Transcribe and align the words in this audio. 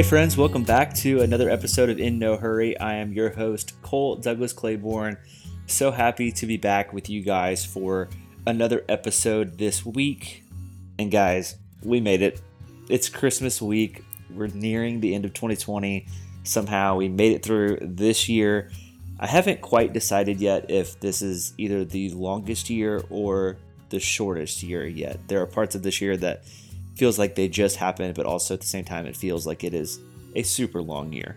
Hey, 0.00 0.08
friends, 0.08 0.34
welcome 0.34 0.62
back 0.62 0.94
to 0.94 1.20
another 1.20 1.50
episode 1.50 1.90
of 1.90 2.00
In 2.00 2.18
No 2.18 2.38
Hurry. 2.38 2.74
I 2.78 2.94
am 2.94 3.12
your 3.12 3.28
host, 3.28 3.74
Cole 3.82 4.16
Douglas 4.16 4.54
Claiborne. 4.54 5.18
So 5.66 5.90
happy 5.90 6.32
to 6.32 6.46
be 6.46 6.56
back 6.56 6.94
with 6.94 7.10
you 7.10 7.20
guys 7.20 7.66
for 7.66 8.08
another 8.46 8.82
episode 8.88 9.58
this 9.58 9.84
week. 9.84 10.42
And, 10.98 11.10
guys, 11.10 11.56
we 11.82 12.00
made 12.00 12.22
it. 12.22 12.40
It's 12.88 13.10
Christmas 13.10 13.60
week. 13.60 14.02
We're 14.30 14.46
nearing 14.46 15.00
the 15.00 15.14
end 15.14 15.26
of 15.26 15.34
2020. 15.34 16.06
Somehow 16.44 16.96
we 16.96 17.10
made 17.10 17.32
it 17.32 17.44
through 17.44 17.76
this 17.82 18.26
year. 18.26 18.70
I 19.18 19.26
haven't 19.26 19.60
quite 19.60 19.92
decided 19.92 20.40
yet 20.40 20.70
if 20.70 20.98
this 21.00 21.20
is 21.20 21.52
either 21.58 21.84
the 21.84 22.08
longest 22.12 22.70
year 22.70 23.04
or 23.10 23.58
the 23.90 24.00
shortest 24.00 24.62
year 24.62 24.86
yet. 24.86 25.28
There 25.28 25.42
are 25.42 25.46
parts 25.46 25.74
of 25.74 25.82
this 25.82 26.00
year 26.00 26.16
that 26.16 26.44
feels 27.00 27.18
like 27.18 27.34
they 27.34 27.48
just 27.48 27.76
happened, 27.76 28.14
but 28.14 28.26
also 28.26 28.52
at 28.52 28.60
the 28.60 28.66
same 28.66 28.84
time, 28.84 29.06
it 29.06 29.16
feels 29.16 29.46
like 29.46 29.64
it 29.64 29.72
is 29.72 30.00
a 30.36 30.42
super 30.42 30.82
long 30.82 31.10
year. 31.10 31.34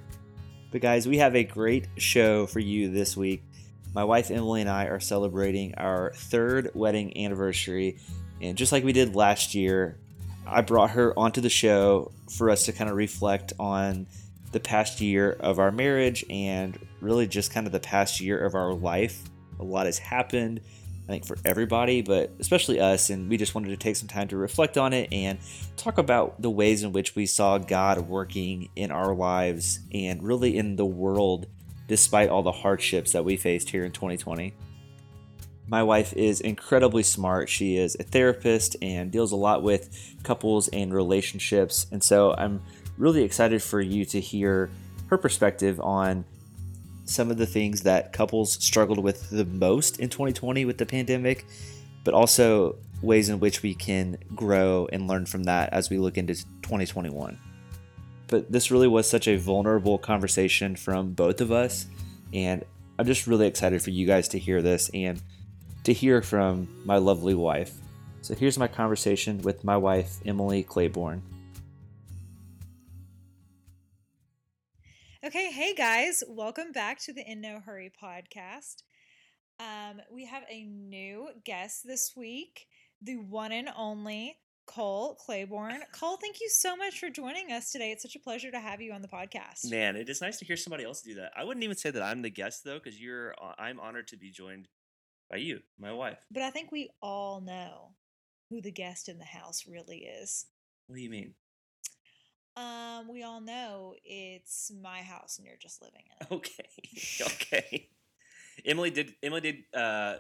But, 0.73 0.81
guys, 0.81 1.08
we 1.08 1.20
have 1.20 1.38
a 1.38 1.44
great 1.45 1.88
show 1.95 2.45
for 2.48 2.59
you 2.59 2.89
this 2.89 3.16
week. 3.16 3.41
My 3.95 4.03
wife 4.03 4.30
Emily 4.30 4.59
and 4.59 4.70
I 4.70 4.88
are 4.88 4.99
celebrating 4.99 5.73
our 5.76 6.12
third 6.16 6.72
wedding 6.73 7.17
anniversary. 7.17 7.98
And 8.41 8.58
just 8.58 8.73
like 8.73 8.84
we 8.84 8.91
did 8.91 9.16
last 9.16 9.55
year, 9.55 9.98
I 10.45 10.59
brought 10.63 10.89
her 10.89 11.17
onto 11.17 11.39
the 11.39 11.49
show 11.49 12.11
for 12.30 12.50
us 12.50 12.66
to 12.66 12.73
kind 12.73 12.89
of 12.89 12.98
reflect 12.98 13.53
on 13.58 14.05
the 14.52 14.59
past 14.59 15.00
year 15.00 15.31
of 15.39 15.59
our 15.59 15.72
marriage 15.72 16.25
and 16.30 16.77
really 17.00 17.25
just 17.25 17.53
kind 17.53 17.67
of 17.67 17.72
the 17.72 17.80
past 17.80 18.20
year 18.20 18.38
of 18.38 18.53
our 18.53 18.73
life. 18.73 19.23
A 19.61 19.64
lot 19.64 19.86
has 19.86 19.98
happened 19.98 20.59
I 21.07 21.12
think 21.12 21.25
for 21.25 21.38
everybody, 21.43 22.02
but 22.02 22.31
especially 22.39 22.80
us. 22.80 23.09
And 23.09 23.30
we 23.30 23.38
just 23.38 23.53
wanted 23.53 23.69
to 23.69 23.77
take 23.77 23.95
some 23.95 24.08
time 24.08 24.27
to 24.30 24.38
reflect 24.38 24.77
on 24.77 24.94
it 24.94 25.09
and 25.11 25.38
talk 25.75 25.97
about 25.97 26.41
the 26.41 26.50
ways 26.50 26.83
in 26.83 26.94
which 26.94 27.16
we 27.16 27.25
saw 27.25 27.58
God 27.58 28.08
working 28.08 28.69
in 28.75 28.91
our 28.91 29.14
lives 29.14 29.80
and 29.94 30.23
really 30.23 30.58
in 30.58 30.77
the 30.77 30.86
world 30.86 31.47
despite 31.88 32.30
all 32.30 32.42
the 32.42 32.52
hardships 32.52 33.11
that 33.11 33.25
we 33.25 33.36
faced 33.36 33.69
here 33.69 33.83
in 33.83 33.92
2020. 33.92 34.53
My 35.67 35.83
wife 35.83 36.14
is 36.14 36.42
incredibly 36.42 37.03
smart. 37.03 37.49
She 37.49 37.77
is 37.77 37.95
a 37.99 38.03
therapist 38.03 38.75
and 38.81 39.11
deals 39.11 39.31
a 39.31 39.38
lot 39.38 39.64
with 39.64 40.16
couples 40.23 40.70
and 40.70 40.94
relationships. 40.94 41.88
And 41.92 42.03
so 42.03 42.33
I'm 42.38 42.61
really 42.97 43.23
excited 43.23 43.61
for 43.61 43.81
you 43.81 44.05
to 44.05 44.20
hear 44.20 44.70
her 45.08 45.17
perspective 45.17 45.80
on 45.80 46.25
some 47.05 47.29
of 47.31 47.37
the 47.37 47.45
things 47.45 47.81
that 47.81 48.13
couples 48.13 48.53
struggled 48.63 48.99
with 48.99 49.29
the 49.29 49.45
most 49.45 49.99
in 49.99 50.09
2020 50.09 50.65
with 50.65 50.77
the 50.77 50.85
pandemic, 50.85 51.45
but 52.03 52.13
also 52.13 52.77
ways 53.01 53.29
in 53.29 53.39
which 53.39 53.61
we 53.61 53.73
can 53.73 54.17
grow 54.35 54.87
and 54.91 55.07
learn 55.07 55.25
from 55.25 55.43
that 55.43 55.71
as 55.73 55.89
we 55.89 55.97
look 55.97 56.17
into 56.17 56.33
2021. 56.33 57.37
But 58.27 58.51
this 58.51 58.71
really 58.71 58.87
was 58.87 59.09
such 59.09 59.27
a 59.27 59.35
vulnerable 59.35 59.97
conversation 59.97 60.75
from 60.75 61.13
both 61.13 61.41
of 61.41 61.51
us, 61.51 61.87
and 62.33 62.63
I'm 62.97 63.05
just 63.05 63.27
really 63.27 63.47
excited 63.47 63.81
for 63.81 63.89
you 63.89 64.07
guys 64.07 64.27
to 64.29 64.39
hear 64.39 64.61
this 64.61 64.89
and 64.93 65.21
to 65.83 65.93
hear 65.93 66.21
from 66.21 66.67
my 66.85 66.97
lovely 66.97 67.33
wife. 67.33 67.73
So 68.21 68.33
here's 68.33 68.57
my 68.57 68.67
conversation 68.67 69.41
with 69.41 69.63
my 69.65 69.75
wife, 69.75 70.19
Emily 70.25 70.63
Claiborne. 70.63 71.21
Okay, 75.36 75.52
hey 75.52 75.73
guys, 75.73 76.23
welcome 76.28 76.72
back 76.72 77.00
to 77.00 77.12
the 77.12 77.28
In 77.28 77.42
No 77.42 77.59
Hurry 77.59 77.92
podcast. 78.00 78.84
Um, 79.59 80.00
we 80.14 80.28
have 80.28 80.44
a 80.48 80.64
new 80.66 81.30
guest 81.44 81.88
this 81.88 82.14
week, 82.16 82.67
the 83.02 83.16
one 83.16 83.52
and 83.52 83.70
only 83.76 84.38
Cole 84.67 85.16
Claiborne. 85.16 85.81
Cole, 85.92 86.17
thank 86.17 86.39
you 86.39 86.50
so 86.50 86.76
much 86.76 86.99
for 86.99 87.10
joining 87.10 87.52
us 87.52 87.72
today. 87.72 87.92
It's 87.92 88.04
such 88.04 88.16
a 88.16 88.20
pleasure 88.20 88.52
to 88.52 88.60
have 88.60 88.80
you 88.80 88.93
on 88.93 89.02
the 89.02 89.08
podcast. 89.08 89.72
Man, 89.72 89.95
it 89.95 90.08
is 90.08 90.22
nice 90.22 90.38
to 90.38 90.45
hear 90.45 90.55
somebody 90.55 90.83
else 90.83 91.02
do 91.02 91.16
that. 91.16 91.32
I 91.36 91.43
wouldn't 91.43 91.64
even 91.64 91.77
say 91.77 91.89
that 91.89 92.04
I'm 92.04 92.22
the 92.22 92.30
guest 92.30 92.64
though, 92.64 92.77
because 92.77 93.02
you're. 93.02 93.33
Uh, 93.42 93.54
I'm 93.58 93.80
honored 93.80 94.10
to 94.10 94.17
be 94.17 94.30
joined 94.30 94.67
by 95.32 95.38
you, 95.38 95.61
my 95.80 95.93
wife. 95.93 96.23
But 96.30 96.43
I 96.43 96.52
think 96.52 96.72
we 96.72 96.92
all 97.02 97.42
know 97.42 97.93
who 98.52 98.61
the 98.61 98.72
guest 98.72 99.10
in 99.10 99.17
the 99.17 99.26
house 99.26 99.64
really 99.67 100.05
is. 100.22 100.45
What 100.86 100.98
do 100.98 101.02
you 101.02 101.10
mean? 101.10 101.33
Um, 102.55 103.08
we 103.08 103.23
all 103.23 103.41
know 103.41 103.95
it's 104.05 104.71
my 104.81 104.99
house 104.99 105.37
and 105.37 105.47
you're 105.47 105.58
just 105.58 105.81
living 105.81 106.03
in 106.05 106.27
it. 106.27 106.31
Okay. 106.31 107.21
okay. 107.21 107.89
Emily 108.65 108.91
did 108.91 109.14
Emily 109.23 109.41
did 109.41 109.55
uh 109.73 110.17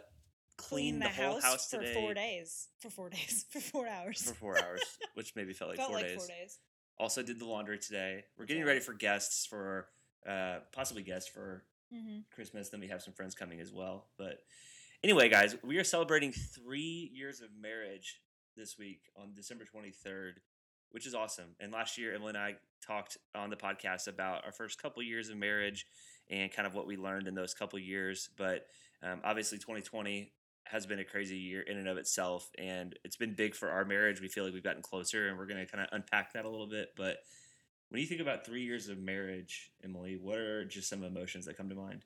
clean, 0.57 0.99
clean 0.99 0.99
the, 0.99 1.05
the, 1.05 1.11
whole 1.11 1.33
house, 1.39 1.43
house 1.43 1.69
for 1.69 1.83
four 1.93 2.13
days. 2.13 2.69
For 2.79 2.89
four 2.89 3.09
days. 3.11 3.45
For 3.49 3.59
four 3.59 3.87
hours. 3.87 4.23
For 4.23 4.33
four 4.33 4.57
hours, 4.57 4.81
which 5.13 5.33
maybe 5.35 5.53
felt 5.53 5.69
like, 5.69 5.77
felt 5.77 5.89
four, 5.89 5.97
like 5.97 6.07
days. 6.07 6.17
four 6.17 6.27
days. 6.27 6.59
Also 6.97 7.21
did 7.21 7.39
the 7.39 7.45
laundry 7.45 7.77
today. 7.77 8.23
We're 8.37 8.45
getting 8.45 8.65
ready 8.65 8.79
for 8.79 8.93
guests 8.93 9.45
for 9.45 9.87
uh 10.27 10.59
possibly 10.71 11.03
guests 11.03 11.29
for 11.29 11.65
mm-hmm. 11.93 12.19
Christmas. 12.33 12.69
Then 12.69 12.79
we 12.79 12.87
have 12.87 13.01
some 13.01 13.13
friends 13.13 13.35
coming 13.35 13.59
as 13.59 13.71
well. 13.71 14.07
But 14.17 14.39
anyway, 15.03 15.29
guys, 15.29 15.55
we 15.63 15.77
are 15.77 15.83
celebrating 15.83 16.31
three 16.31 17.11
years 17.13 17.41
of 17.41 17.49
marriage 17.59 18.21
this 18.57 18.77
week 18.77 19.01
on 19.15 19.33
December 19.35 19.65
twenty 19.65 19.91
third 19.91 20.41
which 20.93 21.07
is 21.07 21.15
awesome. 21.15 21.55
And 21.59 21.71
last 21.71 21.97
year, 21.97 22.13
Emily 22.13 22.29
and 22.29 22.37
I 22.37 22.55
talked 22.85 23.17
on 23.33 23.49
the 23.49 23.55
podcast 23.55 24.07
about 24.07 24.45
our 24.45 24.51
first 24.51 24.81
couple 24.81 25.01
years 25.01 25.29
of 25.29 25.37
marriage 25.37 25.87
and 26.29 26.51
kind 26.51 26.67
of 26.67 26.75
what 26.75 26.85
we 26.85 26.97
learned 26.97 27.27
in 27.27 27.33
those 27.33 27.53
couple 27.55 27.79
years. 27.79 28.29
But 28.37 28.67
um, 29.01 29.19
obviously, 29.23 29.57
2020 29.57 30.31
has 30.65 30.85
been 30.85 30.99
a 30.99 31.03
crazy 31.03 31.37
year 31.37 31.61
in 31.61 31.77
and 31.77 31.87
of 31.87 31.97
itself, 31.97 32.49
and 32.59 32.97
it's 33.03 33.17
been 33.17 33.33
big 33.33 33.55
for 33.55 33.69
our 33.69 33.83
marriage. 33.83 34.21
We 34.21 34.27
feel 34.27 34.45
like 34.45 34.53
we've 34.53 34.63
gotten 34.63 34.83
closer, 34.83 35.27
and 35.27 35.37
we're 35.37 35.47
going 35.47 35.65
to 35.65 35.69
kind 35.69 35.83
of 35.83 35.89
unpack 35.91 36.33
that 36.33 36.45
a 36.45 36.49
little 36.49 36.69
bit. 36.69 36.89
But 36.95 37.17
when 37.89 37.99
you 37.99 38.07
think 38.07 38.21
about 38.21 38.45
three 38.45 38.63
years 38.63 38.87
of 38.87 38.99
marriage, 38.99 39.71
Emily, 39.83 40.17
what 40.21 40.37
are 40.37 40.63
just 40.63 40.89
some 40.89 41.03
emotions 41.03 41.45
that 41.45 41.57
come 41.57 41.69
to 41.69 41.75
mind? 41.75 42.05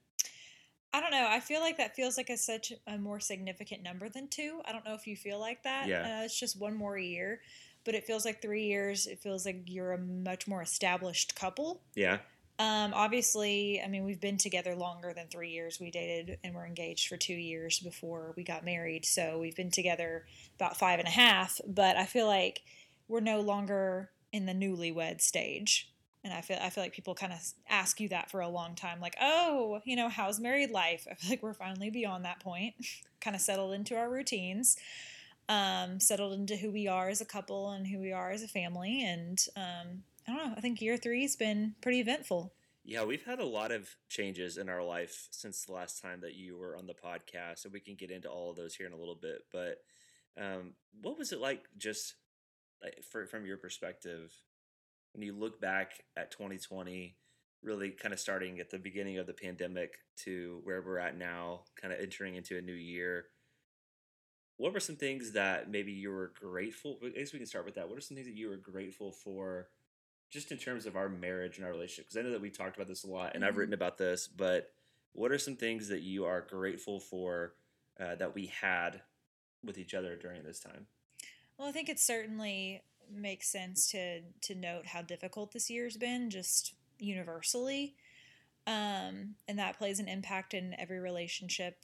I 0.94 1.02
don't 1.02 1.12
know. 1.12 1.28
I 1.30 1.42
feel 1.42 1.60
like 1.60 1.78
that 1.78 1.96
feels 1.96 2.16
like 2.16 2.30
a 2.30 2.38
such 2.38 2.72
a 2.88 2.98
more 2.98 3.20
significant 3.20 3.84
number 3.84 4.08
than 4.08 4.30
two. 4.30 4.62
I 4.66 4.72
don't 4.72 4.86
know 4.86 4.96
if 4.96 5.06
you 5.06 5.18
feel 5.18 5.40
like 5.40 5.64
that. 5.64 5.88
Yeah. 5.88 6.22
Uh, 6.22 6.24
it's 6.24 6.40
just 6.40 6.60
one 6.60 6.76
more 6.76 6.98
year 6.98 7.42
but 7.88 7.96
it 7.96 8.04
feels 8.04 8.26
like 8.26 8.42
three 8.42 8.66
years. 8.66 9.08
It 9.08 9.18
feels 9.20 9.46
like 9.46 9.62
you're 9.66 9.94
a 9.94 9.98
much 9.98 10.46
more 10.46 10.62
established 10.62 11.38
couple. 11.38 11.82
Yeah. 11.96 12.18
Um, 12.60 12.92
obviously, 12.94 13.82
I 13.82 13.88
mean, 13.88 14.04
we've 14.04 14.20
been 14.20 14.38
together 14.38 14.76
longer 14.76 15.14
than 15.16 15.28
three 15.28 15.52
years. 15.52 15.80
We 15.80 15.90
dated 15.90 16.38
and 16.44 16.54
were 16.54 16.66
engaged 16.66 17.08
for 17.08 17.16
two 17.16 17.34
years 17.34 17.80
before 17.80 18.34
we 18.36 18.44
got 18.44 18.66
married. 18.66 19.06
So 19.06 19.40
we've 19.40 19.56
been 19.56 19.72
together 19.72 20.26
about 20.56 20.76
five 20.76 21.00
and 21.00 21.08
a 21.08 21.12
half. 21.12 21.62
But 21.66 21.96
I 21.96 22.04
feel 22.04 22.28
like 22.28 22.62
we're 23.08 23.22
no 23.22 23.40
longer 23.40 24.10
in 24.34 24.46
the 24.46 24.54
newlywed 24.54 25.22
stage. 25.22 25.90
And 26.26 26.34
I 26.34 26.42
feel 26.42 26.58
I 26.62 26.70
feel 26.70 26.84
like 26.84 26.92
people 26.92 27.16
kind 27.16 27.32
of 27.32 27.40
ask 27.70 28.02
you 28.02 28.10
that 28.10 28.30
for 28.30 28.42
a 28.42 28.50
long 28.50 28.76
time, 28.76 29.00
like, 29.00 29.16
oh, 29.22 29.80
you 29.86 29.96
know, 29.96 30.10
how's 30.10 30.42
married 30.42 30.72
life? 30.72 31.08
I 31.10 31.14
feel 31.14 31.30
like 31.30 31.42
we're 31.42 31.54
finally 31.54 31.90
beyond 31.90 32.26
that 32.26 32.42
point, 32.42 32.76
kind 33.22 33.34
of 33.34 33.42
settled 33.42 33.74
into 33.74 33.96
our 33.96 34.10
routines 34.10 34.76
um, 35.50 36.00
settled 36.00 36.34
into 36.34 36.56
who 36.56 36.72
we 36.72 36.88
are 36.88 37.10
as 37.10 37.22
a 37.22 37.26
couple 37.26 37.72
and 37.72 37.88
who 37.88 38.00
we 38.00 38.12
are 38.12 38.32
as 38.32 38.44
a 38.44 38.48
family. 38.48 39.04
And 39.04 39.40
um, 39.56 40.04
I 40.28 40.34
don't 40.34 40.48
know, 40.48 40.54
I 40.58 40.62
think 40.62 40.82
year 40.82 40.98
three 40.98 41.22
has 41.22 41.36
been 41.36 41.76
pretty 41.82 42.00
eventful. 42.00 42.54
Yeah, 42.84 43.04
we've 43.04 43.26
had 43.26 43.40
a 43.40 43.46
lot 43.46 43.72
of 43.72 43.90
changes 44.08 44.58
in 44.58 44.70
our 44.70 44.82
life 44.82 45.28
since 45.32 45.66
the 45.66 45.74
last 45.74 46.02
time 46.02 46.22
that 46.22 46.36
you 46.36 46.58
were 46.58 46.78
on 46.78 46.88
the 46.88 46.94
podcast, 46.94 47.66
and 47.66 47.74
we 47.74 47.82
can 47.82 47.96
get 47.96 48.12
into 48.12 48.30
all 48.30 48.50
of 48.50 48.56
those 48.56 48.76
here 48.76 48.88
in 48.88 48.94
a 48.94 48.98
little 48.98 49.18
bit. 49.22 49.42
But 49.52 49.80
um, 50.42 50.74
what 51.02 51.18
was 51.18 51.34
it 51.34 51.42
like, 51.42 51.66
just 51.78 52.16
like, 52.82 53.04
for, 53.12 53.26
from 53.26 53.46
your 53.46 53.58
perspective, 53.58 54.32
when 55.14 55.22
you 55.22 55.34
look 55.34 55.60
back 55.60 55.96
at 56.16 56.32
2020, 56.32 57.18
really 57.62 57.90
kind 57.90 58.14
of 58.14 58.22
starting 58.22 58.60
at 58.60 58.70
the 58.70 58.80
beginning 58.80 59.18
of 59.18 59.28
the 59.28 59.34
pandemic 59.34 59.96
to 60.24 60.62
where 60.64 60.82
we're 60.82 61.00
at 61.00 61.18
now, 61.18 61.64
kind 61.82 61.94
of 61.94 62.00
entering 62.00 62.36
into 62.36 62.58
a 62.58 62.62
new 62.62 62.72
year? 62.72 63.26
What 64.58 64.74
were 64.74 64.80
some 64.80 64.96
things 64.96 65.34
that 65.34 65.70
maybe 65.70 65.92
you 65.92 66.12
were 66.12 66.32
grateful? 66.40 66.98
I 67.04 67.10
guess 67.10 67.34
we 67.34 67.40
can 67.40 67.48
start 67.48 67.66
with 67.66 67.76
that. 67.76 67.88
What 67.88 67.98
are 67.98 68.02
some 68.02 68.16
things 68.16 68.28
that 68.28 68.36
you 68.36 68.50
were 68.50 68.58
grateful 68.58 69.12
for, 69.12 69.70
just 70.32 70.52
in 70.52 70.58
terms 70.58 70.86
of 70.86 70.96
our 70.96 71.10
marriage 71.10 71.58
and 71.58 71.66
our 71.66 71.72
relationship? 71.72 72.06
Because 72.06 72.18
I 72.18 72.22
know 72.24 72.32
that 72.32 72.42
we 72.42 72.50
talked 72.50 72.76
about 72.76 72.88
this 72.88 73.04
a 73.04 73.08
lot, 73.08 73.34
and 73.34 73.44
mm-hmm. 73.44 73.50
I've 73.50 73.58
written 73.58 73.74
about 73.74 73.98
this. 73.98 74.28
But 74.28 74.72
what 75.14 75.32
are 75.32 75.38
some 75.38 75.56
things 75.56 75.88
that 75.90 76.02
you 76.02 76.26
are 76.26 76.42
grateful 76.42 77.00
for 77.00 77.54
uh, 78.00 78.16
that 78.16 78.34
we 78.36 78.48
had 78.48 79.02
with 79.64 79.78
each 79.78 79.94
other 79.94 80.16
during 80.16 80.44
this 80.44 80.60
time? 80.60 80.88
Well, 81.58 81.68
I 81.68 81.72
think 81.72 81.90
it 81.90 82.00
certainly 82.00 82.84
makes 83.12 83.50
sense 83.50 83.90
to 83.92 84.22
to 84.42 84.56
note 84.56 84.88
how 84.88 85.02
difficult 85.02 85.52
this 85.52 85.70
year's 85.70 85.98
been, 85.98 86.30
just 86.30 86.74
universally. 87.00 87.96
Um, 88.66 89.36
and 89.48 89.58
that 89.60 89.78
plays 89.78 90.00
an 90.00 90.10
impact 90.10 90.54
in 90.54 90.76
every 90.78 91.00
relationship 91.00 91.78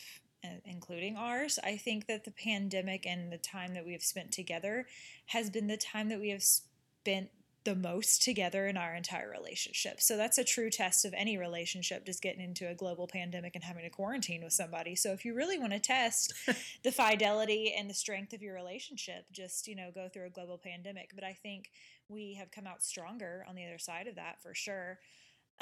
including 0.65 1.15
ours. 1.15 1.59
I 1.63 1.77
think 1.77 2.07
that 2.07 2.25
the 2.25 2.31
pandemic 2.31 3.05
and 3.05 3.31
the 3.31 3.37
time 3.37 3.73
that 3.73 3.85
we 3.85 3.93
have 3.93 4.03
spent 4.03 4.31
together 4.31 4.85
has 5.27 5.49
been 5.49 5.67
the 5.67 5.77
time 5.77 6.09
that 6.09 6.19
we 6.19 6.29
have 6.29 6.43
spent 6.43 7.29
the 7.63 7.75
most 7.75 8.21
together 8.21 8.67
in 8.67 8.75
our 8.75 8.93
entire 8.93 9.29
relationship. 9.29 10.01
So 10.01 10.17
that's 10.17 10.37
a 10.37 10.43
true 10.43 10.69
test 10.69 11.05
of 11.05 11.13
any 11.15 11.37
relationship, 11.37 12.05
just 12.05 12.21
getting 12.21 12.43
into 12.43 12.67
a 12.67 12.75
global 12.75 13.07
pandemic 13.07 13.55
and 13.55 13.63
having 13.63 13.83
to 13.83 13.89
quarantine 13.89 14.43
with 14.43 14.53
somebody. 14.53 14.95
So 14.95 15.13
if 15.13 15.23
you 15.23 15.33
really 15.33 15.57
want 15.57 15.71
to 15.71 15.79
test 15.79 16.33
the 16.83 16.91
fidelity 16.91 17.73
and 17.77 17.89
the 17.89 17.93
strength 17.93 18.33
of 18.33 18.41
your 18.41 18.53
relationship, 18.53 19.25
just, 19.31 19.67
you 19.67 19.75
know, 19.75 19.91
go 19.93 20.09
through 20.09 20.25
a 20.25 20.31
global 20.31 20.57
pandemic. 20.57 21.11
But 21.15 21.23
I 21.23 21.33
think 21.41 21.71
we 22.09 22.33
have 22.33 22.51
come 22.51 22.67
out 22.67 22.83
stronger 22.83 23.45
on 23.47 23.55
the 23.55 23.65
other 23.65 23.79
side 23.79 24.07
of 24.07 24.15
that 24.15 24.41
for 24.41 24.53
sure. 24.53 24.99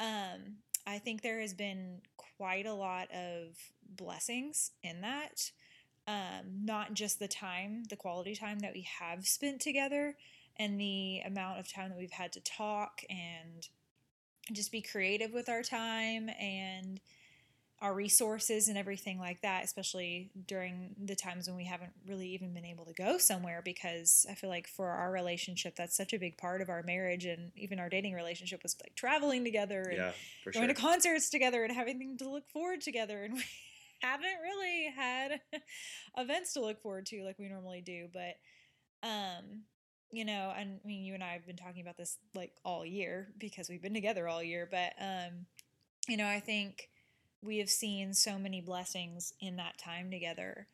Um, 0.00 0.56
I 0.86 0.98
think 0.98 1.22
there 1.22 1.40
has 1.40 1.54
been 1.54 2.00
quite 2.16 2.66
a 2.66 2.74
lot 2.74 3.08
of 3.12 3.56
blessings 3.96 4.72
in 4.82 5.00
that. 5.02 5.50
Um, 6.08 6.64
not 6.64 6.94
just 6.94 7.20
the 7.20 7.28
time, 7.28 7.84
the 7.88 7.96
quality 7.96 8.34
time 8.34 8.58
that 8.60 8.74
we 8.74 8.86
have 8.98 9.26
spent 9.26 9.60
together, 9.60 10.16
and 10.56 10.78
the 10.78 11.20
amount 11.24 11.60
of 11.60 11.72
time 11.72 11.90
that 11.90 11.98
we've 11.98 12.10
had 12.10 12.32
to 12.32 12.40
talk 12.40 13.02
and 13.08 13.68
just 14.52 14.72
be 14.72 14.82
creative 14.82 15.32
with 15.32 15.48
our 15.48 15.62
time 15.62 16.28
and 16.40 17.00
our 17.82 17.92
resources 17.92 18.68
and 18.68 18.78
everything 18.78 19.18
like 19.18 19.42
that, 19.42 19.64
especially 19.64 20.30
during 20.46 20.94
the 21.04 21.16
times 21.16 21.48
when 21.48 21.56
we 21.56 21.64
haven't 21.64 21.90
really 22.06 22.28
even 22.28 22.54
been 22.54 22.64
able 22.64 22.84
to 22.84 22.92
go 22.92 23.18
somewhere. 23.18 23.60
Because 23.62 24.24
I 24.30 24.34
feel 24.34 24.48
like 24.48 24.68
for 24.68 24.88
our 24.88 25.10
relationship, 25.10 25.74
that's 25.74 25.96
such 25.96 26.12
a 26.12 26.18
big 26.18 26.38
part 26.38 26.62
of 26.62 26.68
our 26.68 26.84
marriage 26.84 27.24
and 27.24 27.50
even 27.56 27.80
our 27.80 27.88
dating 27.88 28.14
relationship 28.14 28.62
was 28.62 28.76
like 28.80 28.94
traveling 28.94 29.42
together 29.42 29.82
and 29.82 29.96
Yeah, 29.96 30.12
going 30.44 30.66
sure. 30.66 30.74
to 30.74 30.80
concerts 30.80 31.28
together 31.28 31.64
and 31.64 31.74
having 31.74 31.98
things 31.98 32.20
to 32.22 32.30
look 32.30 32.48
forward 32.50 32.82
together. 32.82 33.24
And 33.24 33.34
we 33.34 33.42
haven't 34.00 34.38
really 34.40 34.92
had 34.94 35.40
events 36.16 36.52
to 36.52 36.60
look 36.60 36.80
forward 36.80 37.06
to 37.06 37.24
like 37.24 37.38
we 37.40 37.48
normally 37.48 37.80
do. 37.80 38.06
But, 38.12 38.36
um, 39.06 39.62
you 40.12 40.24
know, 40.24 40.52
and 40.56 40.78
I 40.84 40.86
mean, 40.86 41.02
you 41.02 41.14
and 41.14 41.24
I 41.24 41.32
have 41.32 41.46
been 41.46 41.56
talking 41.56 41.82
about 41.82 41.96
this 41.96 42.16
like 42.32 42.52
all 42.64 42.86
year 42.86 43.32
because 43.38 43.68
we've 43.68 43.82
been 43.82 43.92
together 43.94 44.28
all 44.28 44.42
year. 44.42 44.68
But, 44.70 44.92
um, 45.00 45.46
you 46.06 46.16
know, 46.16 46.26
I 46.28 46.38
think 46.38 46.90
we 47.42 47.58
have 47.58 47.70
seen 47.70 48.14
so 48.14 48.38
many 48.38 48.60
blessings 48.60 49.34
in 49.40 49.56
that 49.56 49.78
time 49.78 50.10
together. 50.10 50.68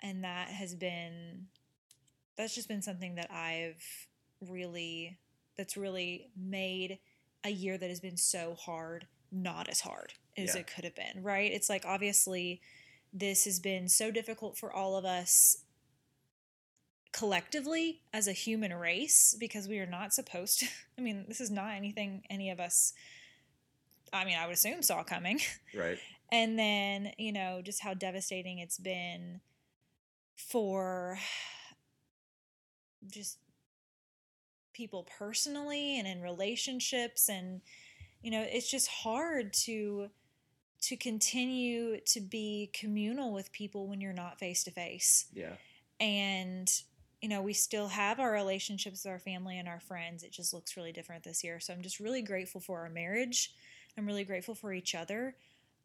And 0.00 0.24
that 0.24 0.48
has 0.48 0.74
been, 0.74 1.46
that's 2.36 2.54
just 2.54 2.68
been 2.68 2.82
something 2.82 3.14
that 3.14 3.30
I've 3.30 3.82
really, 4.40 5.16
that's 5.56 5.76
really 5.76 6.28
made 6.36 6.98
a 7.44 7.50
year 7.50 7.78
that 7.78 7.88
has 7.88 8.00
been 8.00 8.16
so 8.16 8.54
hard 8.54 9.06
not 9.32 9.68
as 9.68 9.80
hard 9.80 10.14
as 10.36 10.54
Yeah. 10.54 10.60
it 10.60 10.66
could 10.66 10.84
have 10.84 10.94
been, 10.94 11.22
right? 11.22 11.50
It's 11.50 11.68
like 11.68 11.84
obviously 11.86 12.60
this 13.12 13.44
has 13.44 13.60
been 13.60 13.88
so 13.88 14.10
difficult 14.10 14.58
for 14.58 14.72
all 14.72 14.96
of 14.96 15.04
us 15.04 15.58
collectively 17.12 18.02
as 18.12 18.28
a 18.28 18.32
human 18.32 18.74
race 18.74 19.34
because 19.38 19.68
we 19.68 19.78
are 19.78 19.86
not 19.86 20.12
supposed 20.12 20.60
to. 20.60 20.66
I 20.98 21.00
mean, 21.00 21.24
this 21.28 21.40
is 21.40 21.50
not 21.50 21.72
anything 21.74 22.24
any 22.28 22.50
of 22.50 22.60
us, 22.60 22.92
I 24.12 24.24
mean, 24.24 24.36
I 24.38 24.46
would 24.46 24.54
assume 24.54 24.82
saw 24.82 25.02
coming. 25.02 25.40
Right. 25.76 25.98
And 26.32 26.58
then, 26.58 27.12
you 27.18 27.32
know, 27.32 27.62
just 27.62 27.82
how 27.82 27.94
devastating 27.94 28.58
it's 28.58 28.78
been 28.78 29.40
for 30.36 31.18
just 33.08 33.38
people 34.72 35.06
personally 35.18 35.98
and 35.98 36.08
in 36.08 36.20
relationships 36.20 37.28
and 37.28 37.60
you 38.22 38.30
know, 38.32 38.44
it's 38.48 38.68
just 38.68 38.88
hard 38.88 39.52
to 39.52 40.08
to 40.82 40.96
continue 40.96 42.00
to 42.06 42.20
be 42.20 42.70
communal 42.74 43.32
with 43.32 43.52
people 43.52 43.88
when 43.88 44.00
you're 44.00 44.12
not 44.12 44.38
face 44.38 44.64
to 44.64 44.70
face. 44.70 45.26
Yeah. 45.32 45.52
And 46.00 46.68
you 47.22 47.28
know, 47.28 47.40
we 47.40 47.54
still 47.54 47.88
have 47.88 48.20
our 48.20 48.30
relationships 48.30 49.04
with 49.04 49.10
our 49.10 49.18
family 49.18 49.58
and 49.58 49.68
our 49.68 49.80
friends. 49.80 50.22
It 50.22 50.32
just 50.32 50.52
looks 50.52 50.76
really 50.76 50.92
different 50.92 51.24
this 51.24 51.42
year. 51.42 51.60
So 51.60 51.72
I'm 51.72 51.82
just 51.82 51.98
really 51.98 52.22
grateful 52.22 52.60
for 52.60 52.80
our 52.80 52.90
marriage. 52.90 53.54
I'm 53.98 54.06
really 54.06 54.24
grateful 54.24 54.54
for 54.54 54.72
each 54.72 54.94
other 54.94 55.34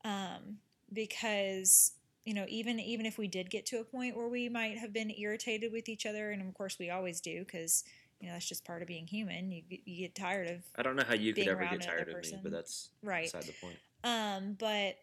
um, 0.04 0.58
because 0.92 1.94
you 2.26 2.34
know 2.34 2.46
even 2.50 2.80
even 2.80 3.06
if 3.06 3.18
we 3.18 3.28
did 3.28 3.50
get 3.50 3.66
to 3.68 3.80
a 3.80 3.84
point 3.84 4.16
where 4.16 4.28
we 4.28 4.50
might 4.50 4.78
have 4.78 4.94
been 4.94 5.12
irritated 5.18 5.72
with 5.72 5.90
each 5.90 6.06
other, 6.06 6.32
and 6.32 6.42
of 6.42 6.54
course 6.54 6.78
we 6.80 6.90
always 6.90 7.22
do 7.22 7.40
because 7.40 7.84
you 8.20 8.28
know 8.28 8.34
that's 8.34 8.48
just 8.48 8.66
part 8.66 8.82
of 8.82 8.88
being 8.88 9.08
human. 9.08 9.52
You 9.52 9.62
get- 9.70 9.80
you 9.86 9.98
get 9.98 10.16
tired 10.16 10.48
of 10.48 10.62
I 10.76 10.84
don't 10.84 10.96
know 10.96 11.04
how 11.08 11.16
you 11.16 11.34
could 11.34 11.48
ever 11.48 11.66
get 11.66 11.82
tired 11.82 12.10
of 12.10 12.22
me, 12.24 12.40
but 12.44 12.52
that's 12.52 12.90
right. 13.04 13.32
beside 13.32 13.44
the 13.44 13.54
point. 13.62 13.78
Um, 14.04 14.54
but 14.60 14.98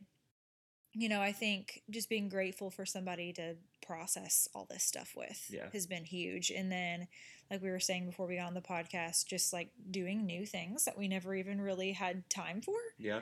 you 0.95 1.09
know, 1.09 1.21
I 1.21 1.33
think 1.33 1.83
just 1.91 2.09
being 2.09 2.29
grateful 2.29 2.71
for 2.71 2.85
somebody 2.87 3.33
to 3.35 3.57
process 3.87 4.49
all 4.55 4.67
this 4.69 4.83
stuff 4.85 5.13
with 5.17 5.47
Yeah. 5.51 5.69
has 5.73 5.87
been 5.87 6.05
huge. 6.05 6.51
And 6.51 6.71
then, 6.73 7.09
like 7.51 7.63
we 7.63 7.71
were 7.71 7.81
saying 7.81 8.07
before 8.07 8.27
we 8.27 8.37
got 8.37 8.47
on 8.47 8.55
the 8.55 8.61
podcast, 8.61 9.27
just 9.27 9.53
like 9.53 9.71
doing 9.91 10.27
new 10.27 10.45
things 10.47 10.85
that 10.85 10.99
we 10.99 11.09
never 11.09 11.35
even 11.35 11.61
really 11.61 11.93
had 11.93 12.29
time 12.31 12.61
for. 12.61 12.77
Yeah. 12.99 13.21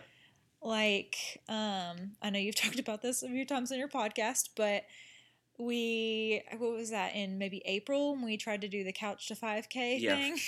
Like, 0.63 1.41
um, 1.49 2.13
I 2.23 2.31
know 2.31 2.39
you've 2.39 2.55
talked 2.65 2.79
about 2.79 3.03
this 3.03 3.23
a 3.23 3.29
few 3.29 3.45
times 3.45 3.71
on 3.73 3.79
your 3.79 3.89
podcast, 3.89 4.51
but 4.57 4.85
we 5.59 6.43
what 6.59 6.73
was 6.73 6.91
that 6.91 7.15
in 7.15 7.39
maybe 7.39 7.63
April 7.65 8.13
when 8.15 8.25
we 8.25 8.37
tried 8.37 8.61
to 8.61 8.69
do 8.69 8.85
the 8.85 8.93
couch 8.93 9.29
to 9.29 9.35
5k 9.35 10.01
Yeah. 10.01 10.17
thing? 10.17 10.39